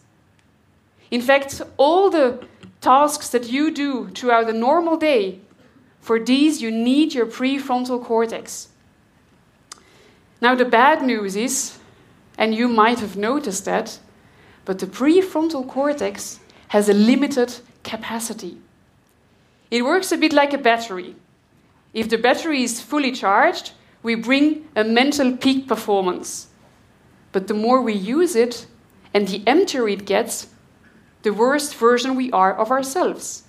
In 1.10 1.22
fact, 1.22 1.62
all 1.78 2.10
the 2.10 2.46
tasks 2.82 3.30
that 3.30 3.50
you 3.50 3.72
do 3.72 4.10
throughout 4.10 4.50
a 4.50 4.54
normal 4.54 4.98
day, 4.98 5.40
for 6.02 6.20
these 6.20 6.62
you 6.62 6.72
need 6.72 7.14
your 7.14 7.26
prefrontal 7.26 8.04
cortex. 8.04 8.70
Now, 10.42 10.56
the 10.56 10.66
bad 10.66 11.04
news 11.04 11.36
is, 11.36 11.78
and 12.38 12.56
you 12.56 12.70
might 12.70 13.00
have 13.00 13.18
noticed 13.18 13.66
that, 13.66 14.00
but 14.64 14.80
the 14.80 14.88
prefrontal 14.88 15.68
cortex 15.68 16.40
has 16.70 16.88
a 16.88 16.94
limited 16.94 17.56
capacity. 17.84 18.58
It 19.72 19.84
works 19.84 20.12
a 20.12 20.18
bit 20.18 20.32
like 20.32 20.54
a 20.54 20.58
battery. 20.58 21.16
If 21.94 22.10
the 22.10 22.18
battery 22.18 22.64
is 22.64 22.80
fully 22.80 23.12
charged, 23.12 23.72
we 24.04 24.16
bring 24.16 24.68
a 24.76 24.84
mental 24.84 25.36
peak 25.36 25.68
performance. 25.68 26.48
But 27.32 27.48
the 27.48 27.54
more 27.54 27.82
we 27.82 27.94
use 27.94 28.36
it 28.36 28.66
and 29.14 29.28
the 29.28 29.44
emptier 29.46 29.88
it 29.88 30.06
gets, 30.06 30.48
the 31.22 31.32
worst 31.32 31.76
version 31.76 32.16
we 32.16 32.32
are 32.32 32.56
of 32.56 32.72
ourselves. 32.72 33.44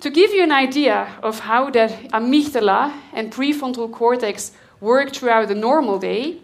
To 0.00 0.10
give 0.10 0.32
you 0.32 0.42
an 0.42 0.52
idea 0.52 1.16
of 1.22 1.40
how 1.40 1.70
that 1.70 2.10
amygdala 2.10 2.92
and 3.12 3.32
prefrontal 3.32 3.90
cortex 3.90 4.52
work 4.80 5.12
throughout 5.12 5.48
the 5.48 5.54
normal 5.54 5.98
day, 5.98 6.40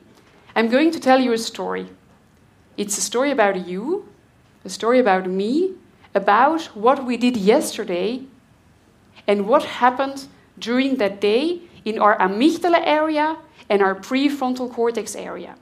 I'm 0.56 0.68
going 0.68 0.90
to 0.92 1.00
tell 1.00 1.20
you 1.20 1.32
a 1.32 1.38
story. 1.38 1.88
It's 2.76 2.96
a 2.96 3.02
story 3.02 3.30
about 3.30 3.66
you, 3.66 4.08
a 4.64 4.70
story 4.70 4.98
about 4.98 5.26
me, 5.28 5.74
about 6.14 6.62
what 6.74 7.04
we 7.04 7.16
did 7.16 7.36
yesterday, 7.36 8.22
and 9.26 9.46
what 9.46 9.64
happened 9.64 10.26
during 10.58 10.96
that 10.96 11.20
day 11.20 11.60
in 11.84 11.98
our 11.98 12.18
amygdala 12.18 12.82
area 12.84 13.36
and 13.68 13.82
our 13.82 13.94
prefrontal 13.94 14.72
cortex 14.72 15.14
area. 15.14 15.54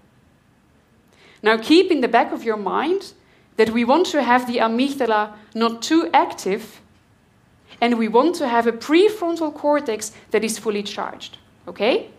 Now, 1.43 1.57
keep 1.57 1.91
in 1.91 2.01
the 2.01 2.09
back 2.09 2.33
of 2.33 2.43
your 2.43 2.57
mind 2.57 3.13
that 3.57 3.71
we 3.71 3.85
want 3.85 4.07
to 4.07 4.23
have 4.23 4.47
the 4.47 4.59
amygdala 4.59 5.33
not 5.55 5.83
too 5.83 6.09
active, 6.13 6.81
and 7.81 7.99
we 7.99 8.09
want 8.09 8.35
to 8.37 8.49
have 8.49 8.67
a 8.67 8.73
prefrontal 8.73 9.55
cortex 9.55 10.13
that 10.31 10.45
is 10.45 10.59
fully 10.59 10.83
charged. 10.83 11.39
Okay? 11.67 12.11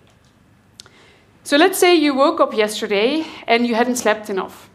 So 1.44 1.58
let's 1.58 1.80
say 1.80 1.96
you 1.96 2.14
woke 2.14 2.40
up 2.40 2.54
yesterday 2.54 3.26
and 3.48 3.66
you 3.66 3.76
hadn't 3.76 3.96
slept 3.96 4.30
enough. 4.30 4.70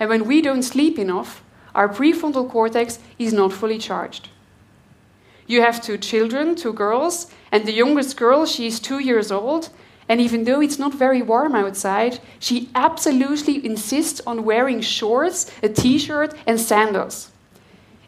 And 0.00 0.08
when 0.08 0.26
we 0.26 0.40
don't 0.40 0.62
sleep 0.62 0.98
enough, 0.98 1.42
our 1.74 1.88
prefrontal 1.88 2.48
cortex 2.48 2.98
is 3.18 3.32
not 3.32 3.52
fully 3.52 3.78
charged. 3.78 4.30
You 5.48 5.62
have 5.62 5.82
two 5.82 5.96
children, 5.96 6.54
two 6.54 6.74
girls, 6.74 7.30
and 7.50 7.66
the 7.66 7.72
youngest 7.72 8.16
girl, 8.16 8.46
she 8.46 8.66
is 8.66 8.78
two 8.78 8.98
years 9.00 9.32
old, 9.32 9.70
and 10.06 10.20
even 10.20 10.44
though 10.44 10.60
it's 10.60 10.78
not 10.78 10.94
very 10.94 11.22
warm 11.22 11.54
outside, 11.54 12.20
she 12.38 12.68
absolutely 12.74 13.64
insists 13.64 14.20
on 14.26 14.44
wearing 14.44 14.82
shorts, 14.82 15.50
a 15.62 15.68
t 15.70 15.98
shirt, 15.98 16.34
and 16.46 16.60
sandals. 16.60 17.30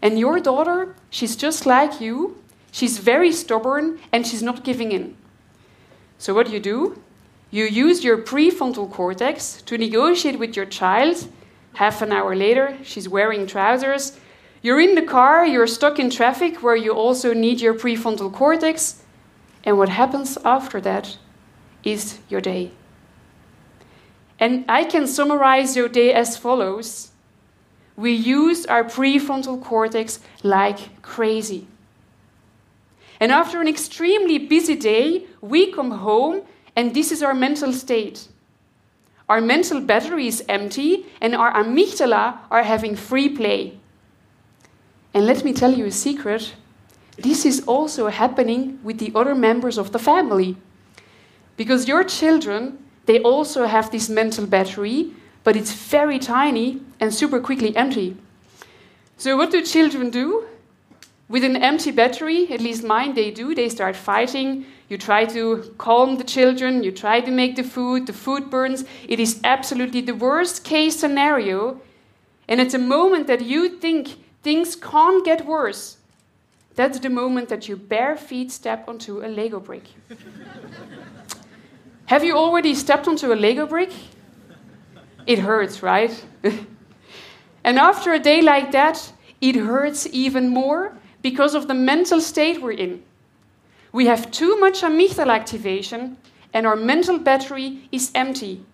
And 0.03 0.19
your 0.19 0.39
daughter, 0.39 0.95
she's 1.09 1.35
just 1.35 1.67
like 1.67 2.01
you. 2.01 2.37
She's 2.73 2.99
very 2.99 3.33
stubborn 3.33 3.99
and 4.13 4.27
she's 4.27 4.43
not 4.43 4.63
giving 4.63 4.93
in. 4.93 5.17
So, 6.19 6.35
what 6.35 6.47
do 6.47 6.53
you 6.53 6.61
do? 6.61 7.03
You 7.51 7.65
use 7.65 8.05
your 8.05 8.19
prefrontal 8.19 8.91
cortex 8.91 9.61
to 9.63 9.77
negotiate 9.77 10.39
with 10.39 10.57
your 10.57 10.67
child. 10.67 11.27
Half 11.75 12.03
an 12.03 12.13
hour 12.13 12.37
later, 12.37 12.79
she's 12.83 13.09
wearing 13.09 13.47
trousers. 13.47 14.19
You're 14.63 14.81
in 14.81 14.95
the 14.95 15.03
car, 15.03 15.47
you're 15.47 15.67
stuck 15.67 15.99
in 15.99 16.11
traffic 16.11 16.63
where 16.63 16.77
you 16.77 16.93
also 16.93 17.33
need 17.33 17.61
your 17.61 17.75
prefrontal 17.75 18.33
cortex. 18.33 19.03
And 19.65 19.79
what 19.79 19.89
happens 19.89 20.37
after 20.45 20.81
that 20.83 21.17
is 21.83 22.19
your 22.29 22.41
day. 22.41 22.73
And 24.39 24.65
I 24.69 24.85
can 24.85 25.07
summarize 25.07 25.77
your 25.77 25.89
day 25.89 26.13
as 26.13 26.37
follows 26.37 27.11
We 27.97 28.13
use 28.13 28.65
our 28.67 28.85
prefrontal 28.85 29.63
cortex 29.63 30.21
like 30.43 31.03
crazy. 31.03 31.67
And 33.19 33.31
after 33.31 33.61
an 33.61 33.69
extremely 33.69 34.39
busy 34.39 34.75
day, 34.75 35.27
we 35.43 35.71
come 35.71 35.91
home, 35.91 36.43
and 36.75 36.95
this 36.95 37.13
is 37.13 37.23
our 37.23 37.35
mental 37.35 37.75
state. 37.75 38.29
Our 39.29 39.43
mental 39.43 39.83
battery 39.83 40.27
is 40.27 40.43
empty, 40.49 41.05
and 41.21 41.35
our 41.35 41.53
amygdala 41.53 42.39
are 42.51 42.63
having 42.63 42.97
free 42.97 43.29
play. 43.29 43.79
And 45.13 45.27
let 45.27 45.45
me 45.45 45.53
tell 45.53 45.73
you 45.73 45.87
a 45.87 45.91
secret 45.91 46.55
this 47.17 47.45
is 47.45 47.63
also 47.67 48.09
happening 48.09 48.79
with 48.83 48.99
the 48.99 49.13
other 49.15 49.35
members 49.35 49.77
of 49.77 49.93
the 49.93 49.99
family. 49.99 50.57
Because 51.57 51.87
your 51.87 52.03
children, 52.05 52.79
they 53.05 53.21
also 53.21 53.67
have 53.67 53.91
this 53.91 54.09
mental 54.09 54.47
battery, 54.47 55.11
but 55.45 55.57
it's 55.57 55.73
very 55.73 56.19
tiny 56.19 56.81
and 56.99 57.13
super 57.13 57.41
quickly 57.41 57.77
empty. 57.77 58.17
So, 59.19 59.37
what 59.37 59.51
do 59.51 59.63
children 59.63 60.11
do? 60.11 60.47
With 61.29 61.45
an 61.45 61.57
empty 61.57 61.91
battery, 61.91 62.51
at 62.51 62.61
least 62.61 62.83
mine, 62.83 63.15
they 63.15 63.31
do, 63.31 63.55
they 63.55 63.69
start 63.69 63.95
fighting. 63.97 64.65
You 64.89 64.97
try 64.99 65.27
to 65.27 65.75
calm 65.79 66.17
the 66.17 66.25
children, 66.25 66.83
you 66.83 66.91
try 66.91 67.21
to 67.21 67.31
make 67.31 67.55
the 67.55 67.63
food, 67.63 68.07
the 68.07 68.13
food 68.13 68.51
burns. 68.51 68.85
It 69.07 69.21
is 69.21 69.41
absolutely 69.45 70.01
the 70.01 70.15
worst 70.15 70.65
case 70.65 70.99
scenario. 70.99 71.81
And 72.49 72.61
at 72.61 72.71
the 72.71 72.79
moment 72.79 73.27
that 73.29 73.43
you 73.43 73.69
think 73.69 74.17
things 74.43 74.77
can't 74.77 75.25
get 75.25 75.47
worse. 75.47 75.97
That's 76.75 76.99
the 76.99 77.11
moment 77.11 77.49
that 77.49 77.69
you 77.69 77.77
bare 77.77 78.17
feet 78.17 78.51
step 78.51 78.89
onto 78.89 79.25
a 79.25 79.29
Lego 79.29 79.61
brick. 79.61 79.85
Have 82.07 82.25
you 82.25 82.37
already 82.37 82.75
stepped 82.75 83.07
onto 83.07 83.33
a 83.33 83.35
Lego 83.35 83.67
brick? 83.67 83.91
It 85.27 85.39
hurts, 85.39 85.83
right? 85.83 86.25
and 87.65 87.79
after 87.79 88.13
a 88.13 88.19
day 88.19 88.41
like 88.41 88.73
that, 88.73 89.13
it 89.41 89.57
hurts 89.57 90.07
even 90.11 90.49
more 90.49 90.97
because 91.23 91.55
of 91.55 91.69
the 91.69 91.75
mental 91.75 92.21
state 92.21 92.61
we're 92.61 92.73
in. 92.73 93.03
We 93.93 94.07
have 94.07 94.31
too 94.31 94.59
much 94.59 94.83
amygdala 94.83 95.35
activation, 95.35 96.17
and 96.53 96.67
our 96.67 96.77
mental 96.77 97.19
battery 97.19 97.89
is 97.93 98.11
empty. 98.15 98.65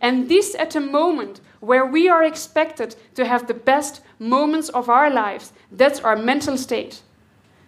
And 0.00 0.28
this 0.28 0.54
at 0.54 0.76
a 0.76 0.80
moment 0.80 1.40
where 1.64 1.86
we 1.86 2.08
are 2.08 2.22
expected 2.22 2.96
to 3.14 3.24
have 3.24 3.46
the 3.46 3.54
best 3.54 4.00
moments 4.18 4.68
of 4.68 4.88
our 4.88 5.10
lives. 5.10 5.52
That's 5.72 6.00
our 6.00 6.16
mental 6.16 6.56
state. 6.56 7.02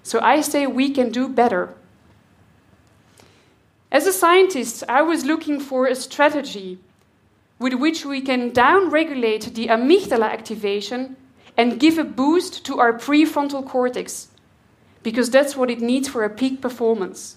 So 0.03 0.21
I 0.21 0.41
say 0.41 0.67
we 0.67 0.91
can 0.91 1.11
do 1.11 1.29
better. 1.29 1.75
As 3.91 4.07
a 4.07 4.13
scientist, 4.13 4.85
I 4.89 5.03
was 5.03 5.25
looking 5.25 5.61
for 5.61 5.87
a 5.87 5.95
strategy 5.95 6.79
with 7.59 7.75
which 7.75 8.05
we 8.05 8.21
can 8.21 8.51
downregulate 8.51 9.55
the 9.55 9.69
amygdala 9.69 10.31
activation 10.31 11.17
and 11.57 11.81
give 11.81 11.99
a 11.99 12.05
boost 12.05 12.65
to 12.67 12.79
our 12.79 12.93
prefrontal 12.93 13.67
cortex, 13.67 14.29
because 15.03 15.31
that's 15.31 15.57
what 15.57 15.71
it 15.71 15.81
needs 15.81 16.07
for 16.07 16.23
a 16.23 16.31
peak 16.31 16.61
performance. 16.61 17.37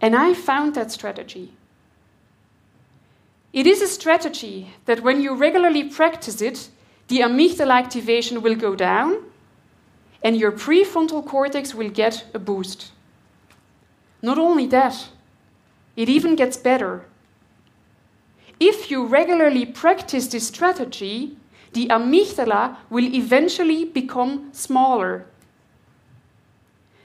And 0.00 0.14
I 0.14 0.34
found 0.34 0.74
that 0.74 0.92
strategy. 0.92 1.54
It 3.52 3.66
is 3.66 3.80
a 3.80 3.88
strategy 3.88 4.74
that 4.84 5.02
when 5.02 5.20
you 5.20 5.34
regularly 5.34 5.84
practice 5.84 6.40
it, 6.42 6.68
the 7.08 7.20
amygdala 7.20 7.74
activation 7.74 8.42
will 8.42 8.54
go 8.54 8.74
down 8.76 9.24
and 10.22 10.36
your 10.36 10.52
prefrontal 10.52 11.24
cortex 11.24 11.74
will 11.74 11.88
get 11.88 12.26
a 12.34 12.38
boost. 12.38 12.92
Not 14.20 14.38
only 14.38 14.66
that, 14.66 15.08
it 15.96 16.08
even 16.08 16.34
gets 16.34 16.56
better. 16.56 17.06
If 18.60 18.90
you 18.90 19.06
regularly 19.06 19.64
practice 19.64 20.26
this 20.26 20.48
strategy, 20.48 21.36
the 21.72 21.86
amygdala 21.88 22.76
will 22.90 23.14
eventually 23.14 23.84
become 23.84 24.50
smaller. 24.52 25.26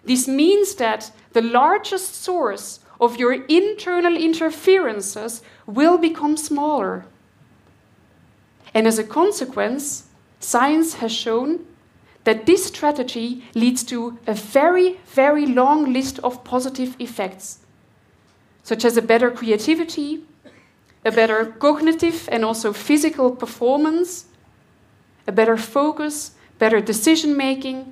This 0.04 0.28
means 0.28 0.76
that 0.76 1.12
the 1.34 1.42
largest 1.42 2.16
source 2.16 2.80
of 3.04 3.18
your 3.18 3.34
internal 3.34 4.16
interferences 4.16 5.42
will 5.66 5.98
become 5.98 6.38
smaller. 6.38 7.06
And 8.74 8.88
as 8.88 8.98
a 8.98 9.04
consequence, 9.04 10.08
science 10.40 10.96
has 10.96 11.12
shown 11.12 11.66
that 12.24 12.46
this 12.46 12.66
strategy 12.66 13.44
leads 13.54 13.84
to 13.84 14.18
a 14.26 14.34
very, 14.34 15.00
very 15.08 15.46
long 15.46 15.92
list 15.92 16.20
of 16.20 16.44
positive 16.44 16.96
effects, 17.00 17.60
such 18.64 18.86
as 18.86 18.96
a 18.96 19.02
better 19.02 19.30
creativity, 19.30 20.24
a 21.04 21.12
better 21.12 21.46
cognitive 21.46 22.30
and 22.32 22.46
also 22.46 22.72
physical 22.72 23.32
performance, 23.32 24.26
a 25.28 25.32
better 25.32 25.58
focus, 25.58 26.32
better 26.60 26.80
decision 26.80 27.36
making, 27.36 27.92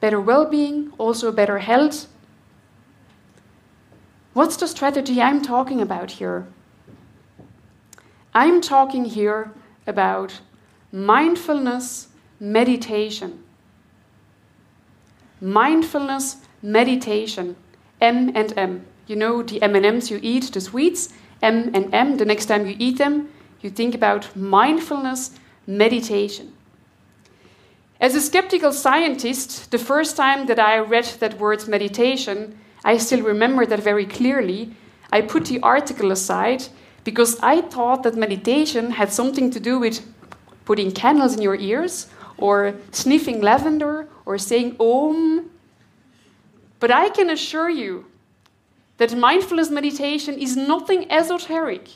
better 0.00 0.20
well 0.20 0.44
being, 0.44 0.92
also 0.98 1.32
better 1.32 1.58
health. 1.58 2.06
What's 4.34 4.56
the 4.56 4.66
strategy 4.66 5.22
I'm 5.22 5.42
talking 5.42 5.80
about 5.80 6.10
here? 6.10 6.48
I'm 8.34 8.60
talking 8.60 9.04
here 9.04 9.52
about 9.86 10.40
mindfulness 10.90 12.08
meditation. 12.40 13.44
Mindfulness 15.40 16.38
meditation, 16.62 17.54
M 18.00 18.32
and 18.34 18.52
M, 18.58 18.86
you 19.06 19.14
know, 19.14 19.40
the 19.44 19.62
M&Ms 19.62 20.10
you 20.10 20.18
eat, 20.20 20.52
the 20.52 20.60
sweets, 20.60 21.10
M 21.40 21.70
and 21.72 21.94
M, 21.94 22.16
the 22.16 22.24
next 22.24 22.46
time 22.46 22.66
you 22.66 22.74
eat 22.76 22.98
them, 22.98 23.28
you 23.60 23.70
think 23.70 23.94
about 23.94 24.34
mindfulness, 24.34 25.38
meditation. 25.64 26.52
As 28.00 28.16
a 28.16 28.20
skeptical 28.20 28.72
scientist, 28.72 29.70
the 29.70 29.78
first 29.78 30.16
time 30.16 30.46
that 30.46 30.58
I 30.58 30.78
read 30.78 31.04
that 31.20 31.38
word 31.38 31.68
meditation, 31.68 32.58
I 32.84 32.98
still 32.98 33.22
remember 33.22 33.64
that 33.66 33.80
very 33.80 34.04
clearly. 34.04 34.74
I 35.10 35.22
put 35.22 35.46
the 35.46 35.60
article 35.60 36.12
aside 36.12 36.64
because 37.02 37.38
I 37.40 37.62
thought 37.62 38.02
that 38.02 38.14
meditation 38.14 38.92
had 38.92 39.12
something 39.12 39.50
to 39.50 39.60
do 39.60 39.78
with 39.78 40.06
putting 40.64 40.92
candles 40.92 41.34
in 41.34 41.42
your 41.42 41.56
ears 41.56 42.08
or 42.36 42.74
sniffing 42.90 43.40
lavender 43.40 44.08
or 44.26 44.38
saying 44.38 44.76
Om. 44.78 45.50
But 46.80 46.90
I 46.90 47.08
can 47.08 47.30
assure 47.30 47.70
you 47.70 48.06
that 48.98 49.16
mindfulness 49.16 49.70
meditation 49.70 50.38
is 50.38 50.56
nothing 50.56 51.10
esoteric. 51.10 51.88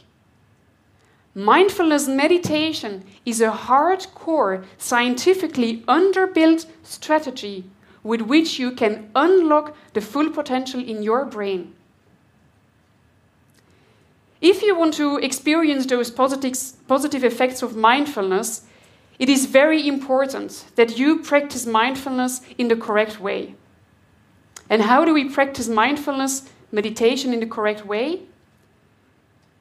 Mindfulness 1.34 2.08
meditation 2.08 3.04
is 3.24 3.40
a 3.40 3.50
hardcore, 3.50 4.64
scientifically 4.78 5.82
underbuilt 5.82 6.66
strategy 6.82 7.64
with 8.08 8.22
which 8.22 8.58
you 8.58 8.70
can 8.70 9.10
unlock 9.14 9.76
the 9.92 10.00
full 10.00 10.30
potential 10.30 10.80
in 10.80 11.02
your 11.02 11.26
brain. 11.26 11.74
If 14.40 14.62
you 14.62 14.74
want 14.78 14.94
to 14.94 15.18
experience 15.18 15.84
those 15.84 16.10
positive, 16.10 17.24
effects 17.24 17.60
of 17.60 17.76
mindfulness, 17.76 18.62
it 19.18 19.28
is 19.28 19.44
very 19.44 19.86
important 19.86 20.64
that 20.76 20.98
you 20.98 21.18
practice 21.18 21.66
mindfulness 21.66 22.40
in 22.56 22.68
the 22.68 22.76
correct 22.76 23.20
way. 23.20 23.54
And 24.70 24.80
how 24.82 25.04
do 25.04 25.12
we 25.12 25.28
practice 25.28 25.68
mindfulness, 25.68 26.48
meditation 26.72 27.34
in 27.34 27.40
the 27.40 27.46
correct 27.46 27.84
way? 27.84 28.22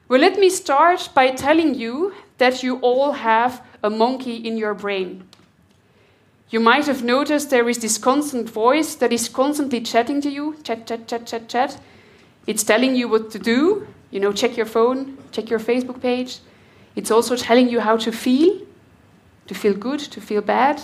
Well, 0.08 0.20
let 0.20 0.38
me 0.38 0.48
start 0.48 1.10
by 1.12 1.32
telling 1.32 1.74
you 1.74 2.14
that 2.38 2.62
you 2.62 2.78
all 2.78 3.12
have 3.12 3.62
a 3.82 3.90
monkey 3.90 4.36
in 4.36 4.56
your 4.56 4.72
brain. 4.72 5.27
You 6.50 6.60
might 6.60 6.86
have 6.86 7.04
noticed 7.04 7.50
there 7.50 7.68
is 7.68 7.78
this 7.78 7.98
constant 7.98 8.48
voice 8.48 8.94
that 8.96 9.12
is 9.12 9.28
constantly 9.28 9.80
chatting 9.82 10.20
to 10.22 10.30
you 10.30 10.56
chat, 10.62 10.86
chat, 10.86 11.06
chat, 11.06 11.26
chat, 11.26 11.48
chat. 11.48 11.80
It's 12.46 12.64
telling 12.64 12.96
you 12.96 13.08
what 13.08 13.30
to 13.32 13.38
do, 13.38 13.86
you 14.10 14.20
know, 14.20 14.32
check 14.32 14.56
your 14.56 14.64
phone, 14.64 15.18
check 15.30 15.50
your 15.50 15.60
Facebook 15.60 16.00
page. 16.00 16.38
It's 16.96 17.10
also 17.10 17.36
telling 17.36 17.68
you 17.68 17.80
how 17.80 17.98
to 17.98 18.10
feel, 18.10 18.62
to 19.46 19.54
feel 19.54 19.74
good, 19.74 20.00
to 20.00 20.20
feel 20.20 20.40
bad. 20.40 20.80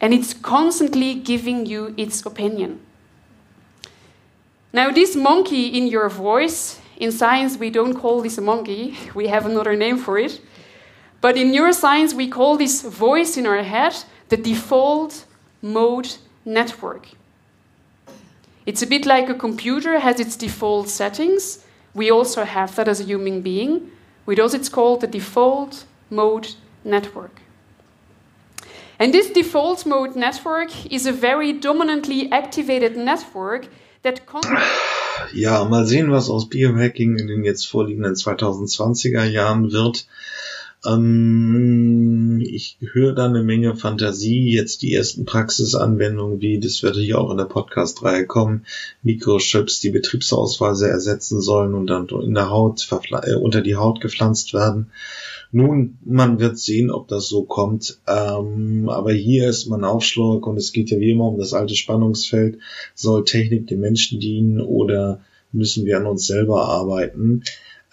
And 0.00 0.14
it's 0.14 0.32
constantly 0.32 1.14
giving 1.14 1.66
you 1.66 1.94
its 1.98 2.24
opinion. 2.24 2.80
Now, 4.72 4.90
this 4.90 5.14
monkey 5.14 5.66
in 5.66 5.88
your 5.88 6.08
voice, 6.08 6.80
in 6.96 7.12
science 7.12 7.58
we 7.58 7.68
don't 7.68 7.94
call 7.94 8.22
this 8.22 8.38
a 8.38 8.40
monkey, 8.40 8.96
we 9.14 9.28
have 9.28 9.44
another 9.44 9.76
name 9.76 9.98
for 9.98 10.16
it. 10.18 10.40
But 11.20 11.36
in 11.36 11.52
neuroscience 11.52 12.14
we 12.14 12.28
call 12.28 12.56
this 12.56 12.80
voice 12.80 13.36
in 13.36 13.46
our 13.46 13.62
head 13.62 13.94
the 14.30 14.36
default 14.36 15.26
mode 15.60 16.16
network. 16.44 17.08
It's 18.64 18.82
a 18.82 18.86
bit 18.86 19.04
like 19.04 19.28
a 19.28 19.34
computer 19.34 19.98
has 19.98 20.20
its 20.20 20.36
default 20.36 20.88
settings. 20.88 21.64
We 21.94 22.10
also 22.10 22.44
have 22.44 22.74
that 22.76 22.88
as 22.88 23.00
a 23.00 23.04
human 23.04 23.42
being. 23.42 23.90
With 24.26 24.38
us, 24.38 24.54
it's 24.54 24.68
called 24.68 25.00
the 25.00 25.08
default 25.08 25.84
mode 26.08 26.54
network. 26.84 27.40
And 28.98 29.12
this 29.12 29.30
default 29.30 29.86
mode 29.86 30.14
network 30.14 30.70
is 30.92 31.06
a 31.06 31.12
very 31.12 31.52
dominantly 31.52 32.30
activated 32.30 32.96
network 32.96 33.66
that 34.02 34.20
Ja, 35.34 35.64
mal 35.64 35.86
sehen, 35.86 36.10
was 36.10 36.30
aus 36.30 36.48
Biohacking 36.48 37.18
in 37.18 37.26
den 37.26 37.44
jetzt 37.44 37.66
vorliegenden 37.66 38.14
2020er 38.14 39.24
Jahren 39.24 39.72
wird. 39.72 40.06
Ähm, 40.86 42.19
höre 42.80 43.12
da 43.14 43.26
eine 43.26 43.42
Menge 43.42 43.76
Fantasie, 43.76 44.50
jetzt 44.50 44.82
die 44.82 44.94
ersten 44.94 45.26
Praxisanwendungen, 45.26 46.40
wie 46.40 46.58
das 46.58 46.82
wird 46.82 46.96
hier 46.96 47.20
auch 47.20 47.30
in 47.30 47.36
der 47.36 47.44
Podcast-Reihe 47.44 48.26
kommen, 48.26 48.64
Mikrochips, 49.02 49.80
die 49.80 49.90
Betriebsausweise 49.90 50.88
ersetzen 50.88 51.42
sollen 51.42 51.74
und 51.74 51.88
dann 51.88 52.08
in 52.08 52.34
der 52.34 52.50
Haut, 52.50 52.88
äh, 53.22 53.34
unter 53.34 53.60
die 53.60 53.76
Haut 53.76 54.00
gepflanzt 54.00 54.54
werden. 54.54 54.90
Nun, 55.52 55.98
man 56.04 56.38
wird 56.38 56.58
sehen, 56.58 56.90
ob 56.90 57.08
das 57.08 57.28
so 57.28 57.42
kommt. 57.42 57.98
Ähm, 58.06 58.88
aber 58.88 59.12
hier 59.12 59.48
ist 59.48 59.66
man 59.66 59.84
Aufschlag 59.84 60.46
und 60.46 60.56
es 60.56 60.72
geht 60.72 60.90
ja 60.90 60.98
wie 61.00 61.10
immer 61.10 61.26
um 61.26 61.38
das 61.38 61.52
alte 61.52 61.74
Spannungsfeld. 61.74 62.58
Soll 62.94 63.24
Technik 63.24 63.66
dem 63.66 63.80
Menschen 63.80 64.20
dienen 64.20 64.60
oder 64.60 65.20
müssen 65.52 65.84
wir 65.84 65.96
an 65.96 66.06
uns 66.06 66.26
selber 66.26 66.66
arbeiten? 66.66 67.42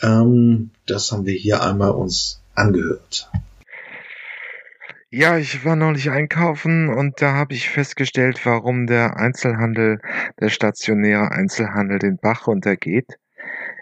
Ähm, 0.02 0.70
das 0.86 1.12
haben 1.12 1.26
wir 1.26 1.34
hier 1.34 1.64
einmal 1.64 1.92
uns 1.92 2.40
angehört. 2.54 3.28
Ja, 5.18 5.35
ich 5.39 5.65
war 5.65 5.76
neulich 5.76 6.11
einkaufen 6.11 6.89
und 6.89 7.23
da 7.23 7.34
habe 7.34 7.56
ich 7.56 7.72
festgestellt, 7.72 8.45
warum 8.45 8.85
der 8.85 9.18
Einzelhandel, 9.18 9.99
der 10.39 10.49
stationäre 10.49 11.31
Einzelhandel 11.31 11.98
den 11.98 12.18
Bach 12.18 12.45
runtergeht 12.45 13.18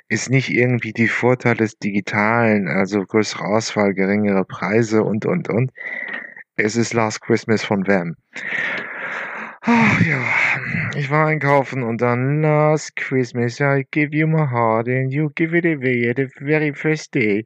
ist 0.07 0.29
nicht 0.29 0.49
irgendwie 0.49 0.93
die 0.93 1.09
Vorteile 1.09 1.57
des 1.57 1.77
Digitalen, 1.77 2.69
also 2.69 3.03
größere 3.03 3.43
Auswahl, 3.43 3.93
geringere 3.93 4.45
Preise 4.45 5.03
und, 5.03 5.25
und, 5.25 5.49
und. 5.49 5.71
Es 6.55 6.77
ist 6.77 6.93
Last 6.93 7.19
Christmas 7.21 7.65
von 7.65 7.85
Wham. 7.85 8.15
Ach 9.59 10.01
ja, 10.05 10.23
ich 10.95 11.09
war 11.09 11.27
einkaufen 11.27 11.83
und 11.83 11.99
dann 11.99 12.43
Last 12.43 12.95
Christmas, 12.95 13.59
I 13.59 13.85
give 13.91 14.15
you 14.15 14.25
my 14.25 14.47
heart 14.47 14.87
and 14.87 15.11
you 15.11 15.31
give 15.35 15.57
it 15.57 15.65
away 15.65 16.09
at 16.09 16.15
the 16.15 16.27
very 16.39 16.73
first 16.73 17.13
day. 17.13 17.43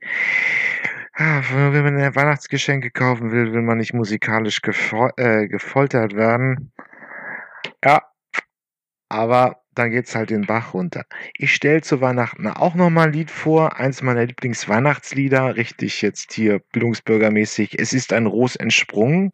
Ah, 1.22 1.44
wenn 1.52 1.84
man 1.84 2.16
Weihnachtsgeschenke 2.16 2.92
kaufen 2.92 3.34
will, 3.34 3.52
will 3.52 3.62
man 3.62 3.78
nicht 3.78 3.94
musikalisch 3.94 4.62
gefol 4.62 5.12
äh, 5.18 5.50
gefoltert 5.50 6.16
werden. 6.16 6.72
Ja, 7.84 8.04
aber 9.10 9.62
dann 9.80 9.92
geht's 9.92 10.14
halt 10.14 10.30
den 10.30 10.46
Bach 10.46 10.74
runter. 10.74 11.06
Ich 11.34 11.56
stelle 11.56 11.82
zu 11.82 12.02
Weihnachten 12.02 12.48
auch 12.48 12.76
nochmal 12.76 13.08
ein 13.08 13.14
Lied 13.14 13.32
vor, 13.32 13.80
eins 13.80 14.02
meiner 14.02 14.26
Lieblingsweihnachtslieder, 14.26 15.56
richtig 15.56 16.02
jetzt 16.02 16.34
hier 16.34 16.60
bildungsbürgermäßig. 16.74 17.80
Es 17.80 17.94
ist 17.94 18.12
ein 18.12 18.26
Ros 18.26 18.58
entsprungen. 18.58 19.32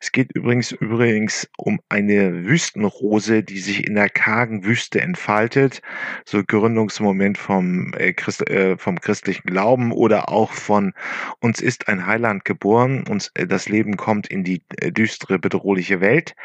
Es 0.00 0.12
geht 0.12 0.30
übrigens 0.34 0.70
übrigens 0.70 1.48
um 1.56 1.80
eine 1.88 2.44
Wüstenrose, 2.44 3.42
die 3.42 3.58
sich 3.58 3.86
in 3.86 3.96
der 3.96 4.08
kargen 4.08 4.64
Wüste 4.64 5.00
entfaltet. 5.00 5.82
So 6.24 6.44
Gründungsmoment 6.44 7.36
vom, 7.36 7.92
äh, 7.94 8.12
Christ, 8.12 8.48
äh, 8.48 8.76
vom 8.78 9.00
christlichen 9.00 9.48
Glauben 9.48 9.90
oder 9.90 10.28
auch 10.28 10.52
von 10.52 10.92
uns 11.40 11.60
ist 11.60 11.88
ein 11.88 12.06
Heiland 12.06 12.44
geboren, 12.44 13.04
uns 13.08 13.32
äh, 13.34 13.46
das 13.46 13.68
Leben 13.68 13.96
kommt 13.96 14.28
in 14.28 14.44
die 14.44 14.62
äh, 14.78 14.92
düstere, 14.92 15.40
bedrohliche 15.40 16.00
Welt. 16.00 16.36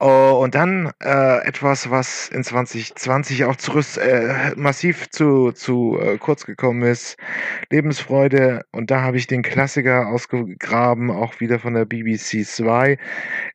Oh, 0.00 0.38
und 0.40 0.54
dann 0.54 0.92
äh, 1.02 1.44
etwas, 1.44 1.90
was 1.90 2.28
in 2.28 2.44
2020 2.44 3.44
auch 3.46 3.56
zurück, 3.56 3.84
äh, 3.96 4.52
massiv 4.54 5.10
zu, 5.10 5.50
zu 5.50 5.98
äh, 6.00 6.18
kurz 6.18 6.46
gekommen 6.46 6.82
ist. 6.82 7.16
Lebensfreude. 7.70 8.64
Und 8.70 8.92
da 8.92 9.02
habe 9.02 9.16
ich 9.16 9.26
den 9.26 9.42
Klassiker 9.42 10.06
ausgegraben, 10.06 11.10
auch 11.10 11.40
wieder 11.40 11.58
von 11.58 11.74
der 11.74 11.84
BBC 11.84 12.46
2. 12.46 12.96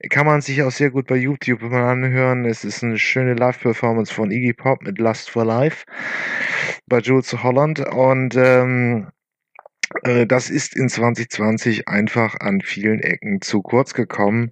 Kann 0.09 0.25
man 0.25 0.41
sich 0.41 0.63
auch 0.63 0.71
sehr 0.71 0.91
gut 0.91 1.07
bei 1.07 1.15
YouTube 1.15 1.61
mal 1.61 1.89
anhören. 1.89 2.43
Es 2.43 2.65
ist 2.65 2.83
eine 2.83 2.99
schöne 2.99 3.35
Live-Performance 3.35 4.13
von 4.13 4.29
Iggy 4.29 4.51
Pop 4.53 4.81
mit 4.81 4.99
Lust 4.99 5.29
for 5.29 5.45
Life 5.45 5.85
bei 6.87 6.99
Jules 6.99 7.41
Holland. 7.41 7.79
Und 7.79 8.35
ähm, 8.35 9.07
äh, 10.03 10.25
das 10.25 10.49
ist 10.49 10.75
in 10.75 10.89
2020 10.89 11.87
einfach 11.87 12.35
an 12.41 12.59
vielen 12.59 12.99
Ecken 12.99 13.41
zu 13.41 13.61
kurz 13.61 13.93
gekommen. 13.93 14.51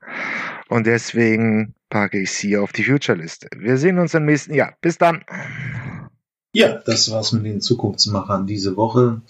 Und 0.69 0.87
deswegen 0.87 1.75
packe 1.91 2.19
ich 2.19 2.31
sie 2.31 2.57
auf 2.57 2.71
die 2.71 2.83
Future-Liste. 2.83 3.49
Wir 3.55 3.77
sehen 3.77 3.99
uns 3.99 4.15
im 4.15 4.25
nächsten 4.25 4.55
Jahr. 4.55 4.75
Bis 4.81 4.97
dann. 4.97 5.23
Ja, 6.53 6.81
das 6.85 7.11
war's 7.11 7.31
mit 7.33 7.45
den 7.45 7.61
Zukunftsmachern 7.61 8.47
diese 8.47 8.75
Woche. 8.75 9.21